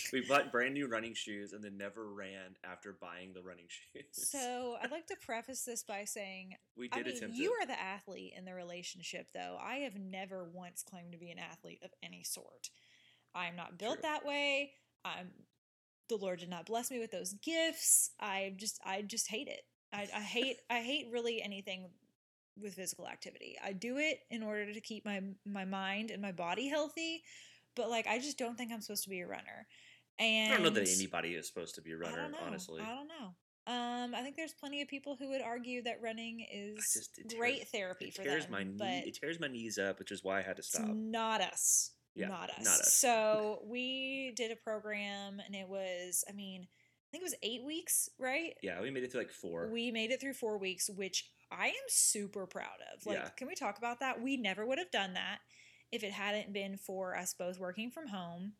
we 0.12 0.20
bought 0.22 0.50
brand 0.50 0.74
new 0.74 0.86
running 0.86 1.14
shoes 1.14 1.52
and 1.52 1.62
then 1.62 1.76
never 1.76 2.06
ran 2.06 2.56
after 2.64 2.92
buying 2.92 3.32
the 3.34 3.42
running 3.42 3.66
shoes. 3.68 4.04
so, 4.12 4.76
I'd 4.82 4.90
like 4.90 5.06
to 5.08 5.16
preface 5.24 5.62
this 5.64 5.82
by 5.82 6.04
saying 6.04 6.54
we 6.76 6.88
did 6.88 7.00
I 7.06 7.08
mean, 7.08 7.16
attempt 7.16 7.36
you 7.36 7.52
it. 7.60 7.62
are 7.62 7.66
the 7.66 7.80
athlete 7.80 8.32
in 8.36 8.44
the 8.44 8.54
relationship, 8.54 9.28
though. 9.34 9.58
I 9.60 9.76
have 9.78 9.96
never 9.96 10.44
once 10.44 10.82
claimed 10.82 11.12
to 11.12 11.18
be 11.18 11.30
an 11.30 11.38
athlete 11.38 11.80
of 11.84 11.90
any 12.02 12.22
sort. 12.24 12.70
I'm 13.34 13.56
not 13.56 13.78
built 13.78 13.94
True. 13.96 14.02
that 14.02 14.24
way. 14.24 14.72
I'm. 15.04 15.30
The 16.08 16.16
Lord 16.16 16.38
did 16.40 16.50
not 16.50 16.66
bless 16.66 16.90
me 16.90 16.98
with 16.98 17.10
those 17.10 17.32
gifts. 17.42 18.10
I 18.20 18.52
just, 18.58 18.78
I 18.84 19.00
just 19.02 19.26
hate 19.28 19.48
it. 19.48 19.62
I, 19.90 20.06
I 20.14 20.20
hate, 20.20 20.58
I 20.68 20.80
hate 20.80 21.08
really 21.10 21.40
anything 21.42 21.88
with 22.60 22.74
physical 22.74 23.06
activity. 23.08 23.56
I 23.64 23.72
do 23.72 23.98
it 23.98 24.20
in 24.30 24.42
order 24.42 24.72
to 24.72 24.80
keep 24.80 25.04
my 25.04 25.20
my 25.46 25.64
mind 25.64 26.10
and 26.10 26.22
my 26.22 26.32
body 26.32 26.68
healthy, 26.68 27.22
but 27.74 27.90
like 27.90 28.06
I 28.06 28.18
just 28.18 28.38
don't 28.38 28.56
think 28.56 28.72
I'm 28.72 28.80
supposed 28.80 29.04
to 29.04 29.10
be 29.10 29.20
a 29.20 29.26
runner. 29.26 29.66
And 30.18 30.52
I 30.52 30.56
don't 30.56 30.64
know 30.64 30.70
that 30.70 30.88
anybody 30.88 31.34
is 31.34 31.46
supposed 31.48 31.74
to 31.74 31.82
be 31.82 31.92
a 31.92 31.96
runner, 31.96 32.28
know. 32.30 32.38
honestly. 32.44 32.80
I 32.80 32.94
don't 32.94 33.08
know. 33.08 33.34
Um, 33.66 34.14
I 34.14 34.22
think 34.22 34.36
there's 34.36 34.52
plenty 34.52 34.82
of 34.82 34.88
people 34.88 35.16
who 35.16 35.30
would 35.30 35.40
argue 35.40 35.82
that 35.82 36.00
running 36.02 36.46
is 36.52 36.76
just- 36.92 37.18
it 37.18 37.34
great 37.36 37.66
therapy 37.68 38.06
It 38.08 38.14
for 38.14 38.22
tears 38.22 38.44
them, 38.44 38.52
my 38.52 38.62
knee. 38.64 39.04
It 39.06 39.14
tears 39.14 39.40
my 39.40 39.48
knees 39.48 39.78
up, 39.78 39.98
which 39.98 40.12
is 40.12 40.22
why 40.22 40.38
I 40.38 40.42
had 40.42 40.56
to 40.56 40.62
stop. 40.62 40.86
not 40.86 41.40
us. 41.40 41.92
Yeah, 42.14 42.28
not 42.28 42.50
us. 42.50 42.64
not 42.64 42.80
us. 42.80 42.94
So 42.94 43.62
we 43.64 44.32
did 44.36 44.52
a 44.52 44.56
program, 44.56 45.40
and 45.44 45.54
it 45.54 45.66
was, 45.66 46.24
I 46.28 46.32
mean, 46.32 46.62
I 46.62 46.66
think 47.14 47.22
it 47.22 47.30
was 47.30 47.34
eight 47.42 47.64
weeks, 47.64 48.08
right? 48.18 48.54
Yeah, 48.62 48.80
we 48.82 48.90
made 48.90 49.04
it 49.04 49.12
through 49.12 49.20
like 49.22 49.30
four. 49.30 49.68
We 49.72 49.90
made 49.90 50.10
it 50.10 50.20
through 50.20 50.34
four 50.34 50.58
weeks, 50.58 50.90
which 50.90 51.30
I 51.50 51.68
am 51.68 51.74
super 51.88 52.46
proud 52.46 52.78
of. 52.92 53.06
Like, 53.06 53.18
Yeah. 53.18 53.28
can 53.30 53.46
we 53.48 53.54
talk 53.54 53.78
about 53.78 54.00
that? 54.00 54.20
We 54.20 54.36
never 54.36 54.66
would 54.66 54.78
have 54.78 54.90
done 54.90 55.14
that 55.14 55.38
if 55.92 56.02
it 56.02 56.12
hadn't 56.12 56.52
been 56.52 56.76
for 56.76 57.16
us 57.16 57.32
both 57.34 57.58
working 57.58 57.90
from 57.90 58.08
home. 58.08 58.54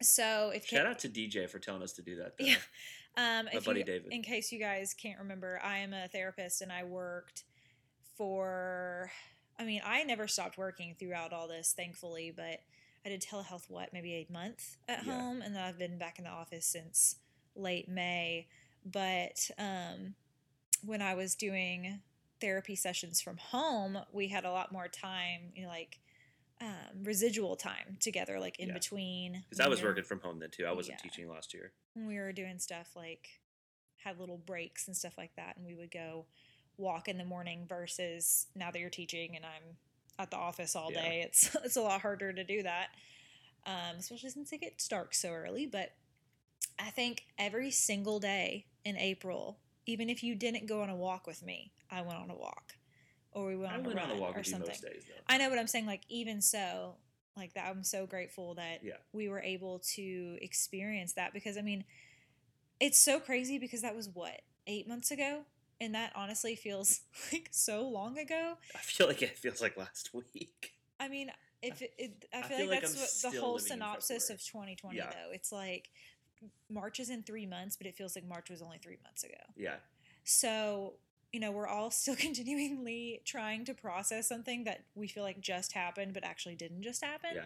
So 0.00 0.50
if 0.54 0.66
Shout 0.66 0.86
out 0.86 0.98
to 1.00 1.08
DJ 1.08 1.46
for 1.48 1.58
telling 1.58 1.82
us 1.82 1.92
to 1.92 2.02
do 2.02 2.16
that. 2.16 2.38
Though. 2.38 2.44
Yeah. 2.46 2.56
Um, 3.16 3.48
My 3.52 3.60
buddy 3.60 3.80
you, 3.80 3.84
David. 3.86 4.10
In 4.12 4.22
case 4.22 4.50
you 4.50 4.58
guys 4.58 4.94
can't 4.94 5.18
remember, 5.18 5.60
I 5.62 5.78
am 5.78 5.92
a 5.92 6.08
therapist 6.08 6.62
and 6.62 6.72
I 6.72 6.84
worked 6.84 7.44
for, 8.16 9.10
I 9.58 9.64
mean, 9.64 9.82
I 9.84 10.02
never 10.04 10.26
stopped 10.26 10.56
working 10.58 10.96
throughout 10.98 11.32
all 11.32 11.46
this, 11.46 11.74
thankfully, 11.76 12.32
but 12.34 12.60
I 13.04 13.08
did 13.08 13.20
telehealth, 13.22 13.68
what, 13.68 13.92
maybe 13.92 14.14
a 14.14 14.32
month 14.32 14.76
at 14.88 15.04
Yeah. 15.04 15.12
home? 15.12 15.42
And 15.42 15.54
then 15.54 15.62
I've 15.62 15.78
been 15.78 15.98
back 15.98 16.18
in 16.18 16.24
the 16.24 16.30
office 16.30 16.64
since 16.66 17.16
late 17.54 17.88
May. 17.88 18.46
But 18.84 19.50
um, 19.58 20.14
when 20.84 21.02
I 21.02 21.14
was 21.14 21.34
doing 21.34 22.00
therapy 22.40 22.74
sessions 22.74 23.20
from 23.20 23.36
home, 23.36 23.98
we 24.12 24.28
had 24.28 24.44
a 24.44 24.50
lot 24.50 24.72
more 24.72 24.88
time, 24.88 25.52
you 25.54 25.62
know, 25.62 25.68
like 25.68 25.98
um, 26.60 27.02
residual 27.04 27.56
time 27.56 27.96
together, 28.00 28.38
like 28.40 28.58
in 28.58 28.68
Yeah. 28.68 28.74
between. 28.74 29.44
Because 29.48 29.60
I 29.60 29.68
was 29.68 29.80
you're- 29.80 29.90
working 29.90 30.04
from 30.04 30.20
home 30.20 30.38
then 30.38 30.50
too. 30.50 30.64
I 30.66 30.72
wasn't 30.72 30.98
Yeah. 30.98 31.02
teaching 31.10 31.28
last 31.28 31.52
year. 31.54 31.72
when 31.94 32.06
we 32.06 32.18
were 32.18 32.32
doing 32.32 32.58
stuff 32.58 32.96
like 32.96 33.28
had 33.96 34.18
little 34.18 34.38
breaks 34.38 34.86
and 34.88 34.96
stuff 34.96 35.16
like 35.18 35.34
that 35.36 35.56
and 35.56 35.64
we 35.66 35.74
would 35.76 35.90
go 35.90 36.24
walk 36.78 37.06
in 37.06 37.18
the 37.18 37.24
morning 37.24 37.66
versus 37.68 38.46
now 38.56 38.70
that 38.70 38.78
you're 38.80 38.88
teaching 38.90 39.36
and 39.36 39.44
i'm 39.44 39.76
at 40.18 40.30
the 40.30 40.36
office 40.36 40.74
all 40.74 40.90
Yeah. 40.90 41.02
day 41.02 41.20
it's 41.22 41.54
it's 41.64 41.76
a 41.76 41.82
lot 41.82 42.00
harder 42.00 42.32
to 42.32 42.42
do 42.44 42.62
that 42.64 42.88
um, 43.66 43.96
especially 43.98 44.30
since 44.30 44.50
it 44.52 44.60
gets 44.62 44.88
dark 44.88 45.14
so 45.14 45.30
early 45.30 45.66
but 45.66 45.92
i 46.78 46.90
think 46.90 47.24
every 47.38 47.70
single 47.70 48.18
day 48.20 48.66
in 48.84 48.96
april 48.96 49.58
even 49.86 50.08
if 50.08 50.22
you 50.22 50.34
didn't 50.34 50.66
go 50.66 50.82
on 50.82 50.88
a 50.90 50.96
walk 50.96 51.26
with 51.26 51.42
me 51.42 51.72
i 51.90 52.00
went 52.00 52.18
on 52.18 52.30
a 52.30 52.34
walk 52.36 52.74
or 53.32 53.46
we 53.46 53.56
went 53.56 53.72
I 53.72 53.78
on 53.78 53.84
went 53.84 53.98
a 53.98 54.02
on 54.02 54.10
a 54.10 54.16
walk 54.16 54.36
or 54.36 54.44
something 54.44 54.68
days. 54.82 55.04
I 55.26 55.38
know 55.38 55.48
what 55.48 55.58
I'm 55.58 55.66
saying. 55.66 55.86
Like 55.86 56.02
even 56.08 56.40
so, 56.42 56.96
like 57.36 57.54
that, 57.54 57.66
I'm 57.70 57.82
so 57.82 58.06
grateful 58.06 58.54
that 58.54 58.80
Yeah. 58.82 58.96
we 59.12 59.28
were 59.28 59.40
able 59.40 59.78
to 59.94 60.38
experience 60.40 61.14
that 61.14 61.32
because 61.32 61.56
I 61.56 61.62
mean, 61.62 61.84
it's 62.80 63.00
so 63.00 63.20
crazy 63.20 63.58
because 63.58 63.82
that 63.82 63.94
was 63.96 64.08
what 64.08 64.42
eight 64.66 64.86
months 64.86 65.10
ago, 65.10 65.42
and 65.80 65.94
that 65.94 66.12
honestly 66.14 66.56
feels 66.56 67.00
like 67.32 67.48
so 67.50 67.88
long 67.88 68.18
ago. 68.18 68.54
I 68.74 68.78
feel 68.78 69.06
like 69.06 69.22
it 69.22 69.38
feels 69.38 69.62
like 69.62 69.76
last 69.76 70.12
week. 70.12 70.72
I 71.00 71.08
mean, 71.08 71.30
if 71.62 71.80
it, 71.80 71.94
it 71.96 72.26
I 72.34 72.40
I 72.40 72.42
feel, 72.42 72.58
feel 72.58 72.66
like 72.66 72.82
like 72.82 72.82
that's 72.82 72.94
I'm 72.94 73.00
what 73.30 73.34
the 73.34 73.40
whole 73.40 73.58
synopsis 73.58 74.30
of 74.30 74.44
2020 74.44 74.98
Yeah. 74.98 75.06
though. 75.10 75.32
It's 75.32 75.52
like 75.52 75.88
March 76.70 77.00
is 77.00 77.10
in 77.10 77.22
three 77.22 77.46
months, 77.46 77.76
but 77.76 77.86
it 77.86 77.96
feels 77.96 78.14
like 78.14 78.26
March 78.26 78.50
was 78.50 78.62
only 78.62 78.78
three 78.78 78.98
months 79.04 79.24
ago. 79.24 79.34
Yeah. 79.56 79.76
So, 80.24 80.94
you 81.32 81.40
know, 81.40 81.50
we're 81.50 81.66
all 81.66 81.90
still 81.90 82.16
continually 82.28 83.22
trying 83.24 83.64
to 83.66 83.74
process 83.74 84.28
something 84.28 84.64
that 84.64 84.84
we 84.94 85.08
feel 85.08 85.22
like 85.22 85.40
just 85.40 85.72
happened, 85.72 86.14
but 86.14 86.24
actually 86.24 86.54
didn't 86.54 86.82
just 86.82 87.04
happen 87.04 87.30
Yeah. 87.34 87.42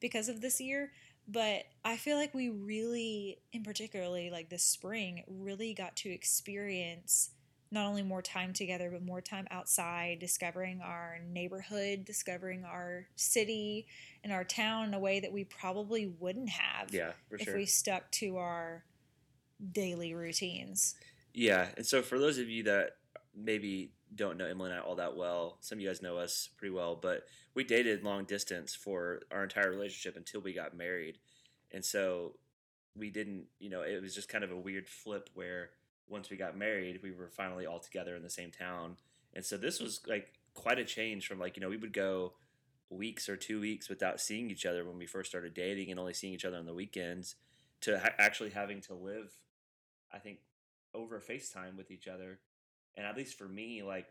because 0.00 0.28
of 0.28 0.40
this 0.40 0.60
year. 0.60 0.92
But 1.28 1.64
I 1.84 1.96
feel 1.96 2.16
like 2.16 2.34
we 2.34 2.48
really, 2.48 3.38
in 3.52 3.62
particularly 3.62 4.30
like 4.30 4.48
this 4.48 4.64
spring, 4.64 5.22
really 5.28 5.74
got 5.74 5.94
to 5.96 6.10
experience 6.10 7.30
not 7.70 7.86
only 7.86 8.02
more 8.02 8.22
time 8.22 8.52
together, 8.52 8.90
but 8.90 9.02
more 9.02 9.20
time 9.20 9.46
outside, 9.50 10.18
discovering 10.18 10.80
our 10.80 11.18
neighborhood, 11.30 12.04
discovering 12.04 12.64
our 12.64 13.06
city 13.14 13.86
and 14.24 14.32
our 14.32 14.44
town 14.44 14.88
in 14.88 14.94
a 14.94 14.98
way 14.98 15.20
that 15.20 15.32
we 15.32 15.44
probably 15.44 16.06
wouldn't 16.06 16.48
have 16.48 16.92
Yeah, 16.92 17.12
if 17.30 17.42
sure. 17.42 17.56
we 17.56 17.66
stuck 17.66 18.10
to 18.12 18.38
our 18.38 18.84
daily 19.72 20.14
routines. 20.14 20.96
Yeah, 21.32 21.68
and 21.76 21.86
so 21.86 22.02
for 22.02 22.18
those 22.18 22.38
of 22.38 22.48
you 22.48 22.64
that 22.64 22.96
maybe 23.34 23.92
don't 24.12 24.36
know 24.36 24.46
Emily 24.46 24.70
and 24.70 24.80
I 24.80 24.82
all 24.82 24.96
that 24.96 25.16
well, 25.16 25.58
some 25.60 25.78
of 25.78 25.82
you 25.82 25.88
guys 25.88 26.02
know 26.02 26.18
us 26.18 26.48
pretty 26.56 26.74
well, 26.74 26.96
but 26.96 27.22
we 27.54 27.62
dated 27.62 28.02
long 28.02 28.24
distance 28.24 28.74
for 28.74 29.20
our 29.30 29.44
entire 29.44 29.70
relationship 29.70 30.16
until 30.16 30.40
we 30.40 30.52
got 30.52 30.76
married, 30.76 31.18
and 31.70 31.84
so 31.84 32.34
we 32.96 33.10
didn't, 33.10 33.44
you 33.60 33.70
know, 33.70 33.82
it 33.82 34.02
was 34.02 34.12
just 34.14 34.28
kind 34.28 34.42
of 34.42 34.50
a 34.50 34.56
weird 34.56 34.88
flip 34.88 35.30
where 35.34 35.70
once 36.10 36.30
we 36.30 36.36
got 36.36 36.56
married, 36.56 37.00
we 37.02 37.12
were 37.12 37.28
finally 37.28 37.66
all 37.66 37.78
together 37.78 38.16
in 38.16 38.22
the 38.22 38.30
same 38.30 38.50
town, 38.50 38.96
and 39.34 39.44
so 39.44 39.56
this 39.56 39.80
was 39.80 40.00
like 40.06 40.34
quite 40.54 40.78
a 40.78 40.84
change 40.84 41.26
from 41.26 41.38
like 41.38 41.56
you 41.56 41.62
know 41.62 41.68
we 41.68 41.76
would 41.76 41.92
go 41.92 42.32
weeks 42.90 43.28
or 43.28 43.36
two 43.36 43.60
weeks 43.60 43.88
without 43.88 44.20
seeing 44.20 44.50
each 44.50 44.66
other 44.66 44.84
when 44.84 44.98
we 44.98 45.06
first 45.06 45.30
started 45.30 45.54
dating 45.54 45.90
and 45.90 46.00
only 46.00 46.12
seeing 46.12 46.34
each 46.34 46.44
other 46.44 46.56
on 46.56 46.66
the 46.66 46.74
weekends 46.74 47.36
to 47.80 48.00
ha- 48.00 48.10
actually 48.18 48.50
having 48.50 48.80
to 48.80 48.94
live 48.94 49.30
I 50.12 50.18
think 50.18 50.38
over 50.94 51.20
FaceTime 51.20 51.76
with 51.76 51.90
each 51.90 52.08
other. 52.08 52.40
And 52.96 53.06
at 53.06 53.16
least 53.16 53.38
for 53.38 53.48
me, 53.48 53.82
like 53.82 54.06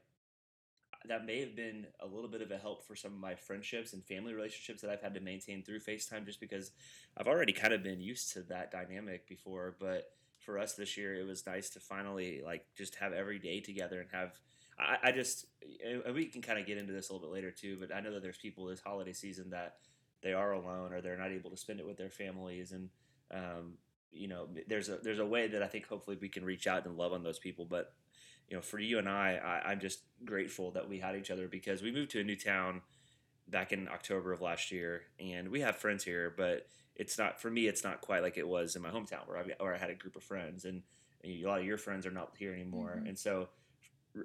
that 1.06 1.26
may 1.26 1.40
have 1.40 1.56
been 1.56 1.88
a 2.00 2.08
little 2.08 2.30
bit 2.30 2.42
of 2.42 2.52
a 2.52 2.58
help 2.58 2.86
for 2.86 2.96
some 2.96 3.14
of 3.14 3.20
my 3.20 3.36
friendships 3.36 3.94
and 3.94 4.04
family 4.04 4.34
relationships 4.34 4.82
that 4.82 4.90
I've 4.90 5.02
had 5.02 5.14
to 5.14 5.20
maintain 5.20 5.64
through 5.64 5.80
FaceTime 5.80 6.26
just 6.26 6.40
because 6.40 6.72
I've 7.18 7.28
already 7.28 7.54
kind 7.54 7.74
of 7.74 7.84
been 7.84 8.02
used 8.02 8.34
to 8.34 8.42
that 8.44 8.72
dynamic 8.72 9.28
before. 9.28 9.76
But 9.80 10.12
for 10.50 10.58
us 10.58 10.74
this 10.74 10.98
year, 10.98 11.14
it 11.14 11.28
was 11.28 11.46
nice 11.46 11.70
to 11.70 11.80
finally 11.80 12.42
like 12.44 12.66
just 12.76 12.96
have 12.96 13.14
every 13.14 13.38
day 13.38 13.60
together 13.60 14.02
and 14.02 14.10
have. 14.12 14.32
I, 14.80 15.10
I 15.10 15.12
just 15.12 15.46
and 15.86 16.16
we 16.16 16.26
can 16.26 16.42
kind 16.42 16.58
of 16.58 16.66
get 16.66 16.80
into 16.80 16.92
this 16.92 17.10
a 17.10 17.14
little 17.14 17.28
bit 17.28 17.34
later 17.34 17.52
too, 17.52 17.78
but 17.80 17.96
I 17.96 18.00
know 18.00 18.12
that 18.14 18.24
there's 18.24 18.38
people 18.38 18.66
this 18.66 18.82
holiday 18.82 19.14
season 19.14 19.52
that 19.52 19.76
they 20.24 20.34
are 20.34 20.54
alone 20.54 20.92
or 20.92 21.02
they're 21.02 21.18
not 21.18 21.32
able 21.32 21.52
to 21.52 21.58
spend 21.58 21.80
it 21.80 21.86
with 21.86 21.98
their 21.98 22.10
families 22.10 22.72
and 22.72 22.90
um, 23.32 23.74
you 24.12 24.28
know 24.28 24.48
there's 24.68 24.90
a 24.90 24.98
there's 25.04 25.20
a 25.20 25.26
way 25.26 25.48
that 25.48 25.62
I 25.62 25.68
think 25.68 25.86
hopefully 25.86 26.18
we 26.20 26.30
can 26.30 26.44
reach 26.44 26.66
out 26.66 26.88
and 26.88 26.98
love 26.98 27.14
on 27.14 27.22
those 27.22 27.38
people. 27.38 27.66
But 27.70 27.94
you 28.50 28.58
know, 28.58 28.64
for 28.64 28.80
you 28.80 28.98
and 28.98 29.08
I, 29.08 29.36
I 29.36 29.70
I'm 29.70 29.80
just 29.80 30.00
grateful 30.26 30.72
that 30.72 30.90
we 30.90 30.98
had 30.98 31.16
each 31.16 31.30
other 31.30 31.48
because 31.48 31.84
we 31.84 31.92
moved 31.92 32.10
to 32.12 32.22
a 32.22 32.24
new 32.24 32.36
town 32.36 32.82
back 33.48 33.72
in 33.72 33.88
October 33.88 34.34
of 34.34 34.42
last 34.42 34.72
year, 34.72 35.04
and 35.20 35.50
we 35.50 35.62
have 35.62 35.76
friends 35.76 36.04
here, 36.04 36.34
but 36.36 36.66
it's 37.00 37.18
not 37.18 37.42
for 37.42 37.50
me. 37.50 37.66
It's 37.68 37.84
not 37.84 38.02
quite 38.02 38.22
like 38.22 38.38
it 38.38 38.48
was 38.48 38.76
in 38.76 38.82
my 38.84 38.90
hometown 38.92 39.28
where 39.28 39.38
I 39.38 39.44
where 39.64 39.74
I 39.74 39.78
had 39.80 39.90
a 39.90 39.96
group 39.96 40.16
of 40.16 40.24
friends, 40.24 40.66
and, 40.66 40.84
and 41.24 41.44
a 41.44 41.48
lot 41.48 41.60
of 41.60 41.66
your 41.66 41.78
friends 41.80 42.06
are 42.06 42.12
not 42.12 42.36
here 42.38 42.54
anymore, 42.54 43.00
Mhm. 43.02 43.08
and 43.10 43.18
so 43.18 43.50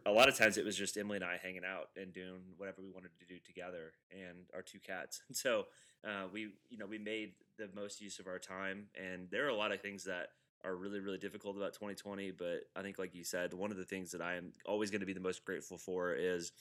a 0.06 0.10
lot 0.12 0.28
of 0.28 0.34
times 0.36 0.56
it 0.56 0.64
was 0.64 0.76
just 0.76 0.96
Emily 0.96 1.16
and 1.16 1.24
I 1.24 1.36
hanging 1.36 1.64
out 1.64 1.90
and 1.96 2.12
doing 2.12 2.40
whatever 2.56 2.80
we 2.82 2.90
wanted 2.90 3.10
to 3.20 3.26
do 3.26 3.38
together, 3.38 3.92
and 4.10 4.46
our 4.54 4.62
two 4.62 4.80
cats. 4.80 5.22
And 5.28 5.36
so 5.36 5.66
uh, 6.04 6.26
we, 6.32 6.52
you 6.68 6.76
know, 6.78 6.86
we 6.86 6.98
made 6.98 7.32
the 7.56 7.68
most 7.74 8.00
use 8.02 8.18
of 8.18 8.26
our 8.26 8.38
time. 8.38 8.88
And 8.94 9.30
there 9.30 9.46
are 9.46 9.48
a 9.48 9.54
lot 9.56 9.72
of 9.72 9.80
things 9.80 10.04
that 10.04 10.32
are 10.62 10.74
really, 10.74 11.00
really 11.00 11.16
difficult 11.18 11.56
about 11.56 11.72
2020. 11.74 12.30
But 12.32 12.66
I 12.76 12.82
think, 12.82 12.98
like 12.98 13.14
you 13.14 13.24
said, 13.24 13.54
one 13.54 13.70
of 13.70 13.76
the 13.78 13.84
things 13.86 14.10
that 14.12 14.20
I 14.20 14.34
am 14.36 14.52
always 14.66 14.90
going 14.90 15.00
to 15.00 15.06
be 15.06 15.14
the 15.14 15.20
most 15.20 15.44
grateful 15.46 15.78
for 15.78 16.12
is, 16.14 16.52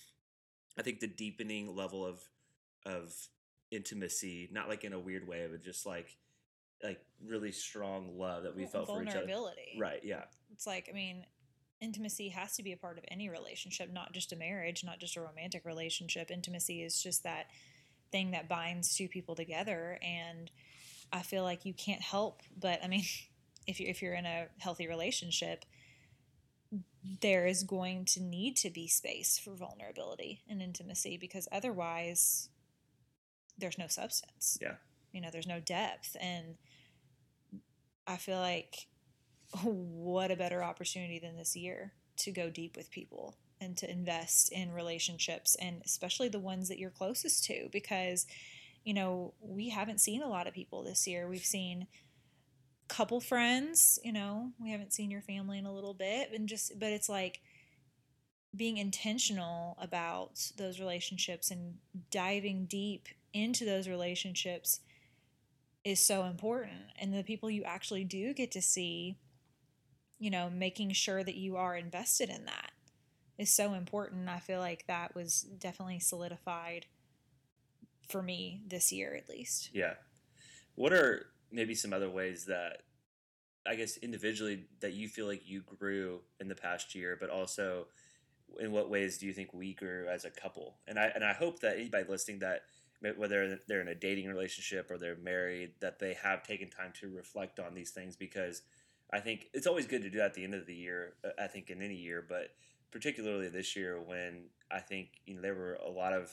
I 0.77 0.81
think, 0.81 0.99
the 1.01 1.07
deepening 1.07 1.75
level 1.75 2.05
of 2.05 2.21
of 2.85 3.15
intimacy, 3.73 4.49
not 4.51 4.69
like 4.69 4.83
in 4.83 4.93
a 4.93 4.99
weird 4.99 5.27
way, 5.27 5.47
but 5.49 5.63
just 5.63 5.85
like 5.85 6.17
like 6.83 6.99
really 7.25 7.51
strong 7.51 8.17
love 8.17 8.43
that 8.43 8.55
we 8.55 8.65
felt 8.65 8.87
for 8.87 9.01
each 9.01 9.09
other. 9.09 9.19
vulnerability. 9.19 9.77
Right? 9.79 10.01
Yeah. 10.03 10.23
It's 10.51 10.67
like, 10.67 10.89
I 10.91 10.93
mean, 10.93 11.25
intimacy 11.81 12.29
has 12.29 12.55
to 12.57 12.63
be 12.63 12.73
a 12.73 12.77
part 12.77 12.97
of 12.97 13.05
any 13.07 13.29
relationship, 13.29 13.91
not 13.91 14.13
just 14.13 14.33
a 14.33 14.35
marriage, 14.35 14.83
not 14.83 14.99
just 14.99 15.15
a 15.15 15.21
romantic 15.21 15.65
relationship. 15.65 16.29
Intimacy 16.29 16.83
is 16.83 17.01
just 17.01 17.23
that 17.23 17.47
thing 18.11 18.31
that 18.31 18.49
binds 18.49 18.95
two 18.95 19.07
people 19.07 19.33
together. 19.33 19.97
And 20.03 20.51
I 21.11 21.21
feel 21.21 21.43
like 21.43 21.65
you 21.65 21.73
can't 21.73 22.01
help 22.01 22.41
but, 22.59 22.83
I 22.83 22.87
mean, 22.87 23.05
if 23.67 23.79
you're, 23.79 23.89
if 23.89 24.01
you're 24.01 24.13
in 24.13 24.25
a 24.25 24.47
healthy 24.59 24.87
relationship, 24.87 25.63
there 27.21 27.45
is 27.45 27.63
going 27.63 28.05
to 28.05 28.21
need 28.21 28.55
to 28.57 28.69
be 28.69 28.87
space 28.87 29.37
for 29.37 29.55
vulnerability 29.55 30.43
and 30.49 30.61
intimacy 30.61 31.17
because 31.17 31.47
otherwise 31.51 32.49
there's 33.63 33.77
no 33.77 33.87
substance. 33.87 34.57
Yeah. 34.61 34.75
You 35.13 35.21
know, 35.21 35.29
there's 35.31 35.47
no 35.47 35.61
depth. 35.61 36.17
And 36.19 36.57
I 38.05 38.17
feel 38.17 38.39
like 38.39 38.87
what 39.63 40.31
a 40.31 40.35
better 40.35 40.61
opportunity 40.61 41.17
than 41.17 41.37
this 41.37 41.55
year 41.55 41.93
to 42.17 42.31
go 42.31 42.49
deep 42.49 42.75
with 42.75 42.91
people 42.91 43.37
and 43.61 43.77
to 43.77 43.89
invest 43.89 44.51
in 44.51 44.73
relationships 44.73 45.55
and 45.61 45.81
especially 45.85 46.27
the 46.27 46.39
ones 46.39 46.67
that 46.67 46.77
you're 46.77 46.89
closest 46.89 47.45
to 47.45 47.69
because 47.71 48.27
you 48.83 48.93
know 48.93 49.33
we 49.39 49.69
haven't 49.69 50.01
seen 50.01 50.21
a 50.21 50.27
lot 50.27 50.47
of 50.47 50.53
people 50.53 50.83
this 50.83 51.07
year 51.07 51.27
we've 51.27 51.45
seen 51.45 51.87
couple 52.89 53.21
friends 53.21 53.97
you 54.03 54.11
know 54.11 54.51
we 54.61 54.69
haven't 54.71 54.93
seen 54.93 55.09
your 55.09 55.21
family 55.21 55.57
in 55.57 55.65
a 55.65 55.73
little 55.73 55.93
bit 55.93 56.29
and 56.33 56.49
just 56.49 56.77
but 56.77 56.89
it's 56.89 57.09
like 57.09 57.39
being 58.55 58.77
intentional 58.77 59.77
about 59.81 60.51
those 60.57 60.79
relationships 60.79 61.49
and 61.49 61.75
diving 62.11 62.65
deep 62.65 63.07
into 63.33 63.65
those 63.65 63.87
relationships 63.87 64.79
is 65.83 66.05
so 66.05 66.23
important 66.23 66.91
and 66.99 67.13
the 67.13 67.23
people 67.23 67.49
you 67.49 67.63
actually 67.63 68.05
do 68.05 68.33
get 68.33 68.51
to 68.51 68.61
see 68.61 69.17
you 70.23 70.31
know, 70.31 70.49
making 70.49 70.93
sure 70.93 71.21
that 71.21 71.35
you 71.35 71.57
are 71.57 71.75
invested 71.75 72.29
in 72.29 72.45
that 72.45 72.71
is 73.37 73.53
so 73.53 73.73
important. 73.73 74.29
I 74.29 74.39
feel 74.39 74.61
like 74.61 74.87
that 74.87 75.13
was 75.13 75.41
definitely 75.41 75.99
solidified 75.99 76.85
for 78.07 78.21
me 78.21 78.61
this 78.65 78.93
year, 78.93 79.15
at 79.15 79.27
least. 79.27 79.71
Yeah. 79.73 79.95
What 80.75 80.93
are 80.93 81.25
maybe 81.51 81.75
some 81.75 81.91
other 81.91 82.09
ways 82.09 82.45
that 82.45 82.83
I 83.67 83.75
guess 83.75 83.97
individually 83.97 84.67
that 84.79 84.93
you 84.93 85.09
feel 85.09 85.27
like 85.27 85.41
you 85.45 85.61
grew 85.61 86.21
in 86.39 86.47
the 86.47 86.55
past 86.55 86.95
year, 86.95 87.17
but 87.19 87.29
also 87.29 87.87
in 88.61 88.71
what 88.71 88.89
ways 88.89 89.17
do 89.17 89.25
you 89.25 89.33
think 89.33 89.53
we 89.53 89.73
grew 89.73 90.07
as 90.07 90.23
a 90.23 90.29
couple? 90.29 90.77
And 90.87 90.97
I 90.97 91.11
and 91.13 91.25
I 91.25 91.33
hope 91.33 91.59
that 91.59 91.75
anybody 91.75 92.05
listening 92.07 92.39
that 92.39 92.61
whether 93.17 93.59
they're 93.67 93.81
in 93.81 93.87
a 93.87 93.95
dating 93.95 94.27
relationship 94.27 94.89
or 94.89 94.97
they're 94.97 95.15
married, 95.15 95.71
that 95.81 95.99
they 95.99 96.13
have 96.23 96.43
taken 96.43 96.69
time 96.69 96.93
to 97.01 97.09
reflect 97.09 97.59
on 97.59 97.73
these 97.73 97.91
things 97.91 98.15
because 98.15 98.61
I 99.11 99.19
think 99.19 99.47
it's 99.53 99.67
always 99.67 99.87
good 99.87 100.01
to 100.03 100.09
do 100.09 100.17
that 100.19 100.27
at 100.27 100.33
the 100.33 100.43
end 100.43 100.55
of 100.55 100.65
the 100.65 100.75
year. 100.75 101.13
uh, 101.23 101.29
I 101.39 101.47
think 101.47 101.69
in 101.69 101.81
any 101.81 101.95
year, 101.95 102.25
but 102.27 102.55
particularly 102.91 103.49
this 103.49 103.75
year 103.75 103.99
when 103.99 104.45
I 104.71 104.79
think 104.79 105.09
you 105.25 105.35
know 105.35 105.41
there 105.41 105.55
were 105.55 105.75
a 105.85 105.89
lot 105.89 106.13
of 106.13 106.31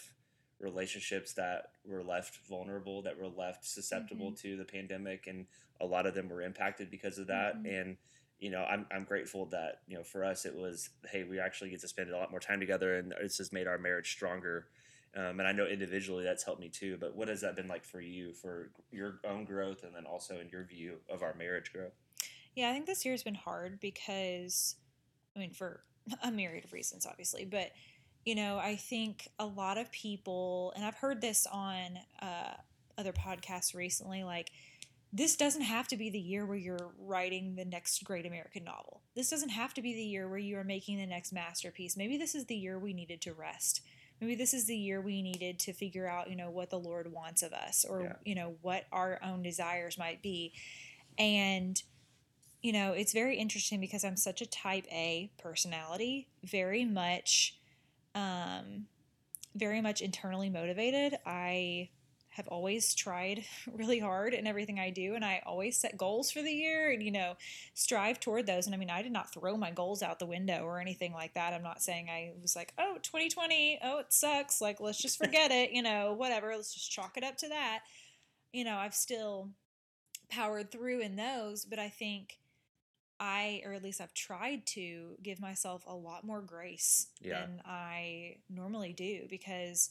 relationships 0.58 1.32
that 1.34 1.72
were 1.84 2.02
left 2.02 2.38
vulnerable, 2.48 3.02
that 3.02 3.18
were 3.18 3.28
left 3.28 3.64
susceptible 3.64 4.32
to 4.32 4.56
the 4.56 4.64
pandemic, 4.64 5.26
and 5.26 5.46
a 5.80 5.86
lot 5.86 6.06
of 6.06 6.14
them 6.14 6.28
were 6.28 6.42
impacted 6.42 6.90
because 6.90 7.18
of 7.18 7.26
that. 7.28 7.56
Mhm. 7.56 7.80
And 7.80 7.96
you 8.38 8.50
know, 8.50 8.64
I'm 8.64 8.86
I'm 8.90 9.04
grateful 9.04 9.46
that 9.46 9.80
you 9.86 9.96
know 9.96 10.04
for 10.04 10.24
us 10.24 10.46
it 10.46 10.54
was 10.54 10.90
hey 11.10 11.24
we 11.24 11.38
actually 11.38 11.70
get 11.70 11.80
to 11.80 11.88
spend 11.88 12.10
a 12.10 12.16
lot 12.16 12.30
more 12.30 12.40
time 12.40 12.60
together, 12.60 12.96
and 12.96 13.12
it's 13.20 13.36
just 13.36 13.52
made 13.52 13.66
our 13.66 13.78
marriage 13.78 14.12
stronger. 14.12 14.68
Um, 15.16 15.40
and 15.40 15.48
I 15.48 15.52
know 15.52 15.66
individually 15.66 16.24
that's 16.24 16.44
helped 16.44 16.60
me 16.60 16.68
too. 16.68 16.96
But 17.00 17.16
what 17.16 17.28
has 17.28 17.40
that 17.40 17.56
been 17.56 17.68
like 17.68 17.84
for 17.84 18.00
you, 18.00 18.32
for 18.32 18.70
your 18.90 19.20
own 19.24 19.44
growth, 19.44 19.82
and 19.82 19.94
then 19.94 20.06
also 20.06 20.38
in 20.38 20.48
your 20.48 20.64
view 20.64 20.96
of 21.08 21.22
our 21.22 21.34
marriage 21.34 21.72
growth? 21.72 21.92
Yeah, 22.54 22.70
I 22.70 22.72
think 22.72 22.86
this 22.86 23.04
year's 23.04 23.22
been 23.22 23.34
hard 23.34 23.80
because, 23.80 24.76
I 25.36 25.40
mean, 25.40 25.52
for 25.52 25.82
a 26.22 26.30
myriad 26.30 26.64
of 26.64 26.72
reasons, 26.72 27.06
obviously, 27.06 27.44
but 27.44 27.70
you 28.24 28.34
know, 28.34 28.58
I 28.58 28.76
think 28.76 29.28
a 29.38 29.46
lot 29.46 29.78
of 29.78 29.90
people, 29.90 30.74
and 30.76 30.84
I've 30.84 30.96
heard 30.96 31.20
this 31.22 31.46
on 31.50 31.98
uh, 32.20 32.52
other 32.98 33.12
podcasts 33.12 33.74
recently, 33.74 34.24
like 34.24 34.50
this 35.12 35.36
doesn't 35.36 35.62
have 35.62 35.88
to 35.88 35.96
be 35.96 36.10
the 36.10 36.20
year 36.20 36.46
where 36.46 36.58
you're 36.58 36.92
writing 36.98 37.56
the 37.56 37.64
next 37.64 38.04
great 38.04 38.26
American 38.26 38.64
novel. 38.64 39.00
This 39.16 39.30
doesn't 39.30 39.48
have 39.48 39.74
to 39.74 39.82
be 39.82 39.94
the 39.94 40.02
year 40.02 40.28
where 40.28 40.38
you 40.38 40.56
are 40.58 40.64
making 40.64 40.98
the 40.98 41.06
next 41.06 41.32
masterpiece. 41.32 41.96
Maybe 41.96 42.16
this 42.16 42.34
is 42.34 42.44
the 42.44 42.54
year 42.54 42.78
we 42.78 42.92
needed 42.92 43.20
to 43.22 43.32
rest. 43.32 43.80
Maybe 44.20 44.34
this 44.34 44.52
is 44.52 44.66
the 44.66 44.76
year 44.76 45.00
we 45.00 45.22
needed 45.22 45.58
to 45.60 45.72
figure 45.72 46.06
out, 46.06 46.28
you 46.28 46.36
know, 46.36 46.50
what 46.50 46.70
the 46.70 46.78
Lord 46.78 47.10
wants 47.12 47.42
of 47.42 47.52
us 47.52 47.84
or, 47.88 48.02
Yeah. 48.02 48.16
you 48.24 48.34
know, 48.34 48.56
what 48.60 48.84
our 48.92 49.18
own 49.22 49.42
desires 49.42 49.96
might 49.96 50.22
be. 50.22 50.52
And 51.18 51.82
you 52.62 52.72
know, 52.72 52.92
it's 52.92 53.14
very 53.14 53.38
interesting 53.38 53.80
because 53.80 54.04
I'm 54.04 54.18
such 54.18 54.42
a 54.42 54.46
type 54.46 54.86
A 54.92 55.30
personality, 55.38 56.28
very 56.44 56.84
much 56.84 57.56
um 58.14 58.86
very 59.54 59.80
much 59.80 60.00
internally 60.02 60.50
motivated. 60.50 61.18
I 61.24 61.88
have 62.40 62.48
always 62.48 62.94
tried 62.94 63.44
really 63.72 63.98
hard 63.98 64.34
in 64.34 64.46
everything 64.46 64.80
I 64.80 64.90
do 64.90 65.14
and 65.14 65.24
I 65.24 65.42
always 65.46 65.76
set 65.76 65.96
goals 65.96 66.30
for 66.30 66.42
the 66.42 66.50
year 66.52 66.90
and 66.90 67.02
you 67.02 67.10
know, 67.10 67.34
strive 67.74 68.18
toward 68.18 68.46
those. 68.46 68.66
And 68.66 68.74
I 68.74 68.78
mean, 68.78 68.90
I 68.90 69.02
did 69.02 69.12
not 69.12 69.32
throw 69.32 69.56
my 69.56 69.70
goals 69.70 70.02
out 70.02 70.18
the 70.18 70.26
window 70.26 70.62
or 70.64 70.80
anything 70.80 71.12
like 71.12 71.34
that. 71.34 71.52
I'm 71.52 71.62
not 71.62 71.82
saying 71.82 72.08
I 72.08 72.32
was 72.40 72.56
like, 72.56 72.72
"Oh, 72.78 72.96
2020, 73.02 73.80
oh, 73.82 73.98
it 73.98 74.12
sucks. 74.12 74.60
Like, 74.60 74.80
let's 74.80 75.00
just 75.00 75.18
forget 75.24 75.50
it, 75.50 75.72
you 75.72 75.82
know, 75.82 76.14
whatever. 76.14 76.54
Let's 76.56 76.74
just 76.74 76.90
chalk 76.90 77.16
it 77.16 77.24
up 77.24 77.36
to 77.38 77.48
that." 77.48 77.80
You 78.52 78.64
know, 78.64 78.76
I've 78.76 78.94
still 78.94 79.50
powered 80.28 80.70
through 80.70 81.00
in 81.00 81.16
those, 81.16 81.64
but 81.64 81.78
I 81.78 81.88
think 81.88 82.38
I, 83.18 83.62
or 83.66 83.74
at 83.74 83.82
least 83.82 84.00
I've 84.00 84.14
tried 84.14 84.64
to 84.68 85.16
give 85.22 85.40
myself 85.40 85.84
a 85.86 85.94
lot 85.94 86.24
more 86.24 86.40
grace 86.40 87.08
Yeah. 87.20 87.40
than 87.40 87.62
I 87.66 88.36
normally 88.48 88.94
do 88.94 89.26
because, 89.28 89.90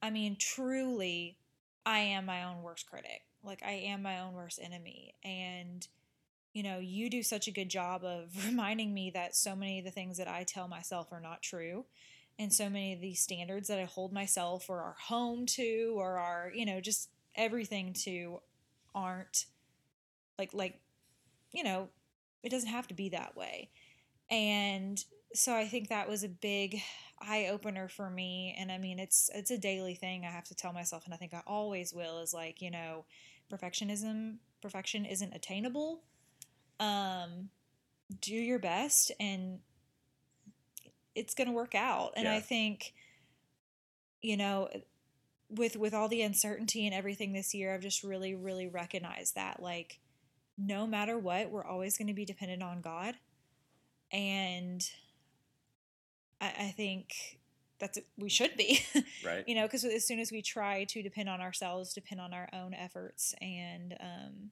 I 0.00 0.08
mean, 0.10 0.36
truly, 0.36 1.36
I 1.84 1.98
am 2.00 2.26
my 2.26 2.44
own 2.44 2.62
worst 2.62 2.88
critic. 2.88 3.22
Like, 3.44 3.62
I 3.64 3.72
am 3.72 4.02
my 4.02 4.20
own 4.20 4.34
worst 4.34 4.60
enemy. 4.62 5.14
And, 5.24 5.86
you 6.52 6.62
know, 6.62 6.78
you 6.78 7.10
do 7.10 7.22
such 7.22 7.48
a 7.48 7.52
good 7.52 7.68
job 7.68 8.04
of 8.04 8.28
reminding 8.46 8.94
me 8.94 9.10
that 9.10 9.36
so 9.36 9.56
many 9.56 9.78
of 9.78 9.84
the 9.84 9.90
things 9.90 10.18
that 10.18 10.28
I 10.28 10.44
tell 10.44 10.68
myself 10.68 11.12
are 11.12 11.20
not 11.20 11.42
true. 11.42 11.84
And 12.38 12.52
so 12.52 12.70
many 12.70 12.92
of 12.92 13.00
these 13.00 13.20
standards 13.20 13.68
that 13.68 13.78
I 13.78 13.84
hold 13.84 14.12
myself 14.12 14.70
or 14.70 14.80
our 14.80 14.96
home 14.98 15.44
to 15.46 15.94
or 15.96 16.18
our, 16.18 16.50
you 16.54 16.64
know, 16.64 16.80
just 16.80 17.10
everything 17.34 17.92
to 18.04 18.40
aren't 18.94 19.46
like, 20.38 20.54
like, 20.54 20.80
you 21.52 21.62
know, 21.62 21.88
it 22.42 22.50
doesn't 22.50 22.70
have 22.70 22.88
to 22.88 22.94
be 22.94 23.10
that 23.10 23.36
way. 23.36 23.70
And 24.30 25.04
so 25.34 25.54
I 25.54 25.66
think 25.66 25.88
that 25.88 26.08
was 26.08 26.24
a 26.24 26.28
big 26.28 26.80
eye 27.22 27.48
opener 27.48 27.88
for 27.88 28.10
me. 28.10 28.54
And 28.58 28.70
I 28.70 28.78
mean, 28.78 28.98
it's 28.98 29.30
it's 29.34 29.50
a 29.50 29.58
daily 29.58 29.94
thing 29.94 30.24
I 30.24 30.30
have 30.30 30.44
to 30.44 30.54
tell 30.54 30.72
myself, 30.72 31.04
and 31.04 31.14
I 31.14 31.16
think 31.16 31.34
I 31.34 31.42
always 31.46 31.92
will. 31.92 32.20
Is 32.20 32.34
like 32.34 32.60
you 32.60 32.70
know, 32.70 33.04
perfectionism 33.52 34.36
perfection 34.60 35.04
isn't 35.04 35.34
attainable. 35.34 36.02
Um, 36.80 37.50
do 38.20 38.34
your 38.34 38.58
best, 38.58 39.12
and 39.20 39.58
it's 41.14 41.34
going 41.34 41.48
to 41.48 41.54
work 41.54 41.74
out. 41.74 42.12
And 42.16 42.24
Yeah. 42.24 42.34
I 42.34 42.40
think, 42.40 42.94
you 44.22 44.36
know, 44.36 44.68
with 45.50 45.76
with 45.76 45.92
all 45.92 46.08
the 46.08 46.22
uncertainty 46.22 46.86
and 46.86 46.94
everything 46.94 47.32
this 47.32 47.54
year, 47.54 47.74
I've 47.74 47.82
just 47.82 48.02
really 48.02 48.34
really 48.34 48.68
recognized 48.68 49.34
that 49.34 49.62
like 49.62 50.00
no 50.58 50.86
matter 50.86 51.18
what, 51.18 51.50
we're 51.50 51.64
always 51.64 51.96
going 51.96 52.08
to 52.08 52.14
be 52.14 52.24
dependent 52.24 52.62
on 52.62 52.80
God. 52.80 53.16
And 54.10 54.86
I, 56.42 56.46
I 56.66 56.74
think 56.76 57.38
that's 57.78 57.96
what 57.98 58.04
we 58.18 58.28
should 58.28 58.56
be, 58.56 58.80
Right. 59.24 59.44
you 59.48 59.54
know, 59.54 59.62
because 59.62 59.84
as 59.84 60.06
soon 60.06 60.18
as 60.20 60.30
we 60.30 60.42
try 60.42 60.84
to 60.84 61.02
depend 61.02 61.28
on 61.28 61.40
ourselves, 61.40 61.94
depend 61.94 62.20
on 62.20 62.34
our 62.34 62.48
own 62.52 62.74
efforts 62.74 63.34
and 63.40 63.96
um, 64.00 64.50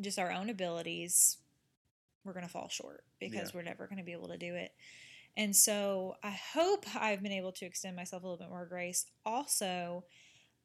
just 0.00 0.18
our 0.18 0.32
own 0.32 0.48
abilities, 0.50 1.38
we're 2.24 2.32
going 2.32 2.46
to 2.46 2.50
fall 2.50 2.68
short 2.68 3.04
because 3.20 3.50
Yeah. 3.50 3.58
we're 3.58 3.62
never 3.62 3.86
going 3.86 3.98
to 3.98 4.04
be 4.04 4.12
able 4.12 4.28
to 4.28 4.38
do 4.38 4.54
it. 4.54 4.72
And 5.36 5.54
so 5.54 6.16
I 6.22 6.30
hope 6.54 6.84
I've 6.94 7.22
been 7.22 7.32
able 7.32 7.52
to 7.52 7.64
extend 7.66 7.96
myself 7.96 8.22
a 8.22 8.26
little 8.26 8.38
bit 8.38 8.50
more 8.50 8.66
grace. 8.66 9.06
Also, 9.24 10.04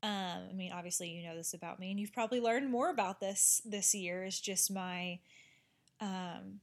um, 0.04 0.48
I 0.50 0.54
mean, 0.54 0.72
obviously, 0.72 1.10
you 1.10 1.28
know 1.28 1.36
this 1.36 1.54
about 1.54 1.80
me, 1.80 1.90
and 1.92 2.00
you've 2.00 2.14
probably 2.14 2.40
learned 2.42 2.70
more 2.70 2.90
about 2.90 3.20
this 3.20 3.62
this 3.66 3.96
year. 3.96 4.24
Is 4.26 4.40
just 4.40 4.70
my 4.72 5.20
um, 6.02 6.60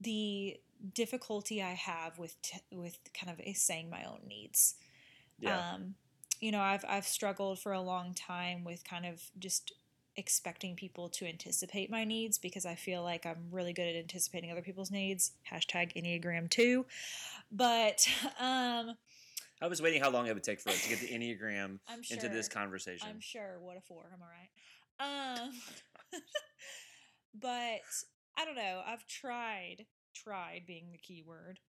the 0.00 0.58
difficulty 0.94 1.62
I 1.62 1.72
have 1.72 2.18
with 2.18 2.40
t- 2.42 2.60
with 2.72 2.98
kind 3.14 3.32
of 3.32 3.56
saying 3.56 3.90
my 3.90 4.04
own 4.04 4.20
needs. 4.26 4.76
Yeah. 5.38 5.74
Um, 5.74 5.94
you 6.40 6.52
know, 6.52 6.60
I've 6.60 6.84
I've 6.88 7.06
struggled 7.06 7.58
for 7.58 7.72
a 7.72 7.80
long 7.80 8.14
time 8.14 8.64
with 8.64 8.84
kind 8.84 9.06
of 9.06 9.22
just 9.38 9.72
expecting 10.16 10.74
people 10.74 11.08
to 11.08 11.26
anticipate 11.26 11.90
my 11.90 12.04
needs 12.04 12.38
because 12.38 12.66
I 12.66 12.74
feel 12.74 13.02
like 13.02 13.24
I'm 13.24 13.46
really 13.52 13.72
good 13.72 13.86
at 13.86 13.94
anticipating 13.94 14.50
other 14.50 14.62
people's 14.62 14.90
needs. 14.90 15.32
Hashtag 15.50 15.94
Enneagram 15.96 16.50
two, 16.50 16.86
but 17.50 18.06
um, 18.40 18.96
I 19.60 19.66
was 19.66 19.82
waiting 19.82 20.00
how 20.00 20.10
long 20.10 20.26
it 20.26 20.34
would 20.34 20.44
take 20.44 20.60
for 20.60 20.70
us 20.70 20.82
to 20.84 20.88
get 20.88 21.00
the 21.00 21.08
Enneagram 21.12 21.78
sure 22.02 22.16
into 22.16 22.28
this 22.28 22.48
conversation. 22.48 23.08
I'm 23.08 23.20
sure. 23.20 23.58
What 23.60 23.76
a 23.76 23.80
four. 23.80 24.04
Am 24.12 24.20
I 24.22 24.26
right? 24.26 25.40
Um, 25.40 25.52
but 27.40 27.80
I 28.36 28.44
don't 28.44 28.56
know. 28.56 28.82
I've 28.86 29.06
tried, 29.06 29.86
tried 30.22 30.62
being 30.66 30.86
the 30.92 30.98
key 30.98 31.22
word 31.26 31.60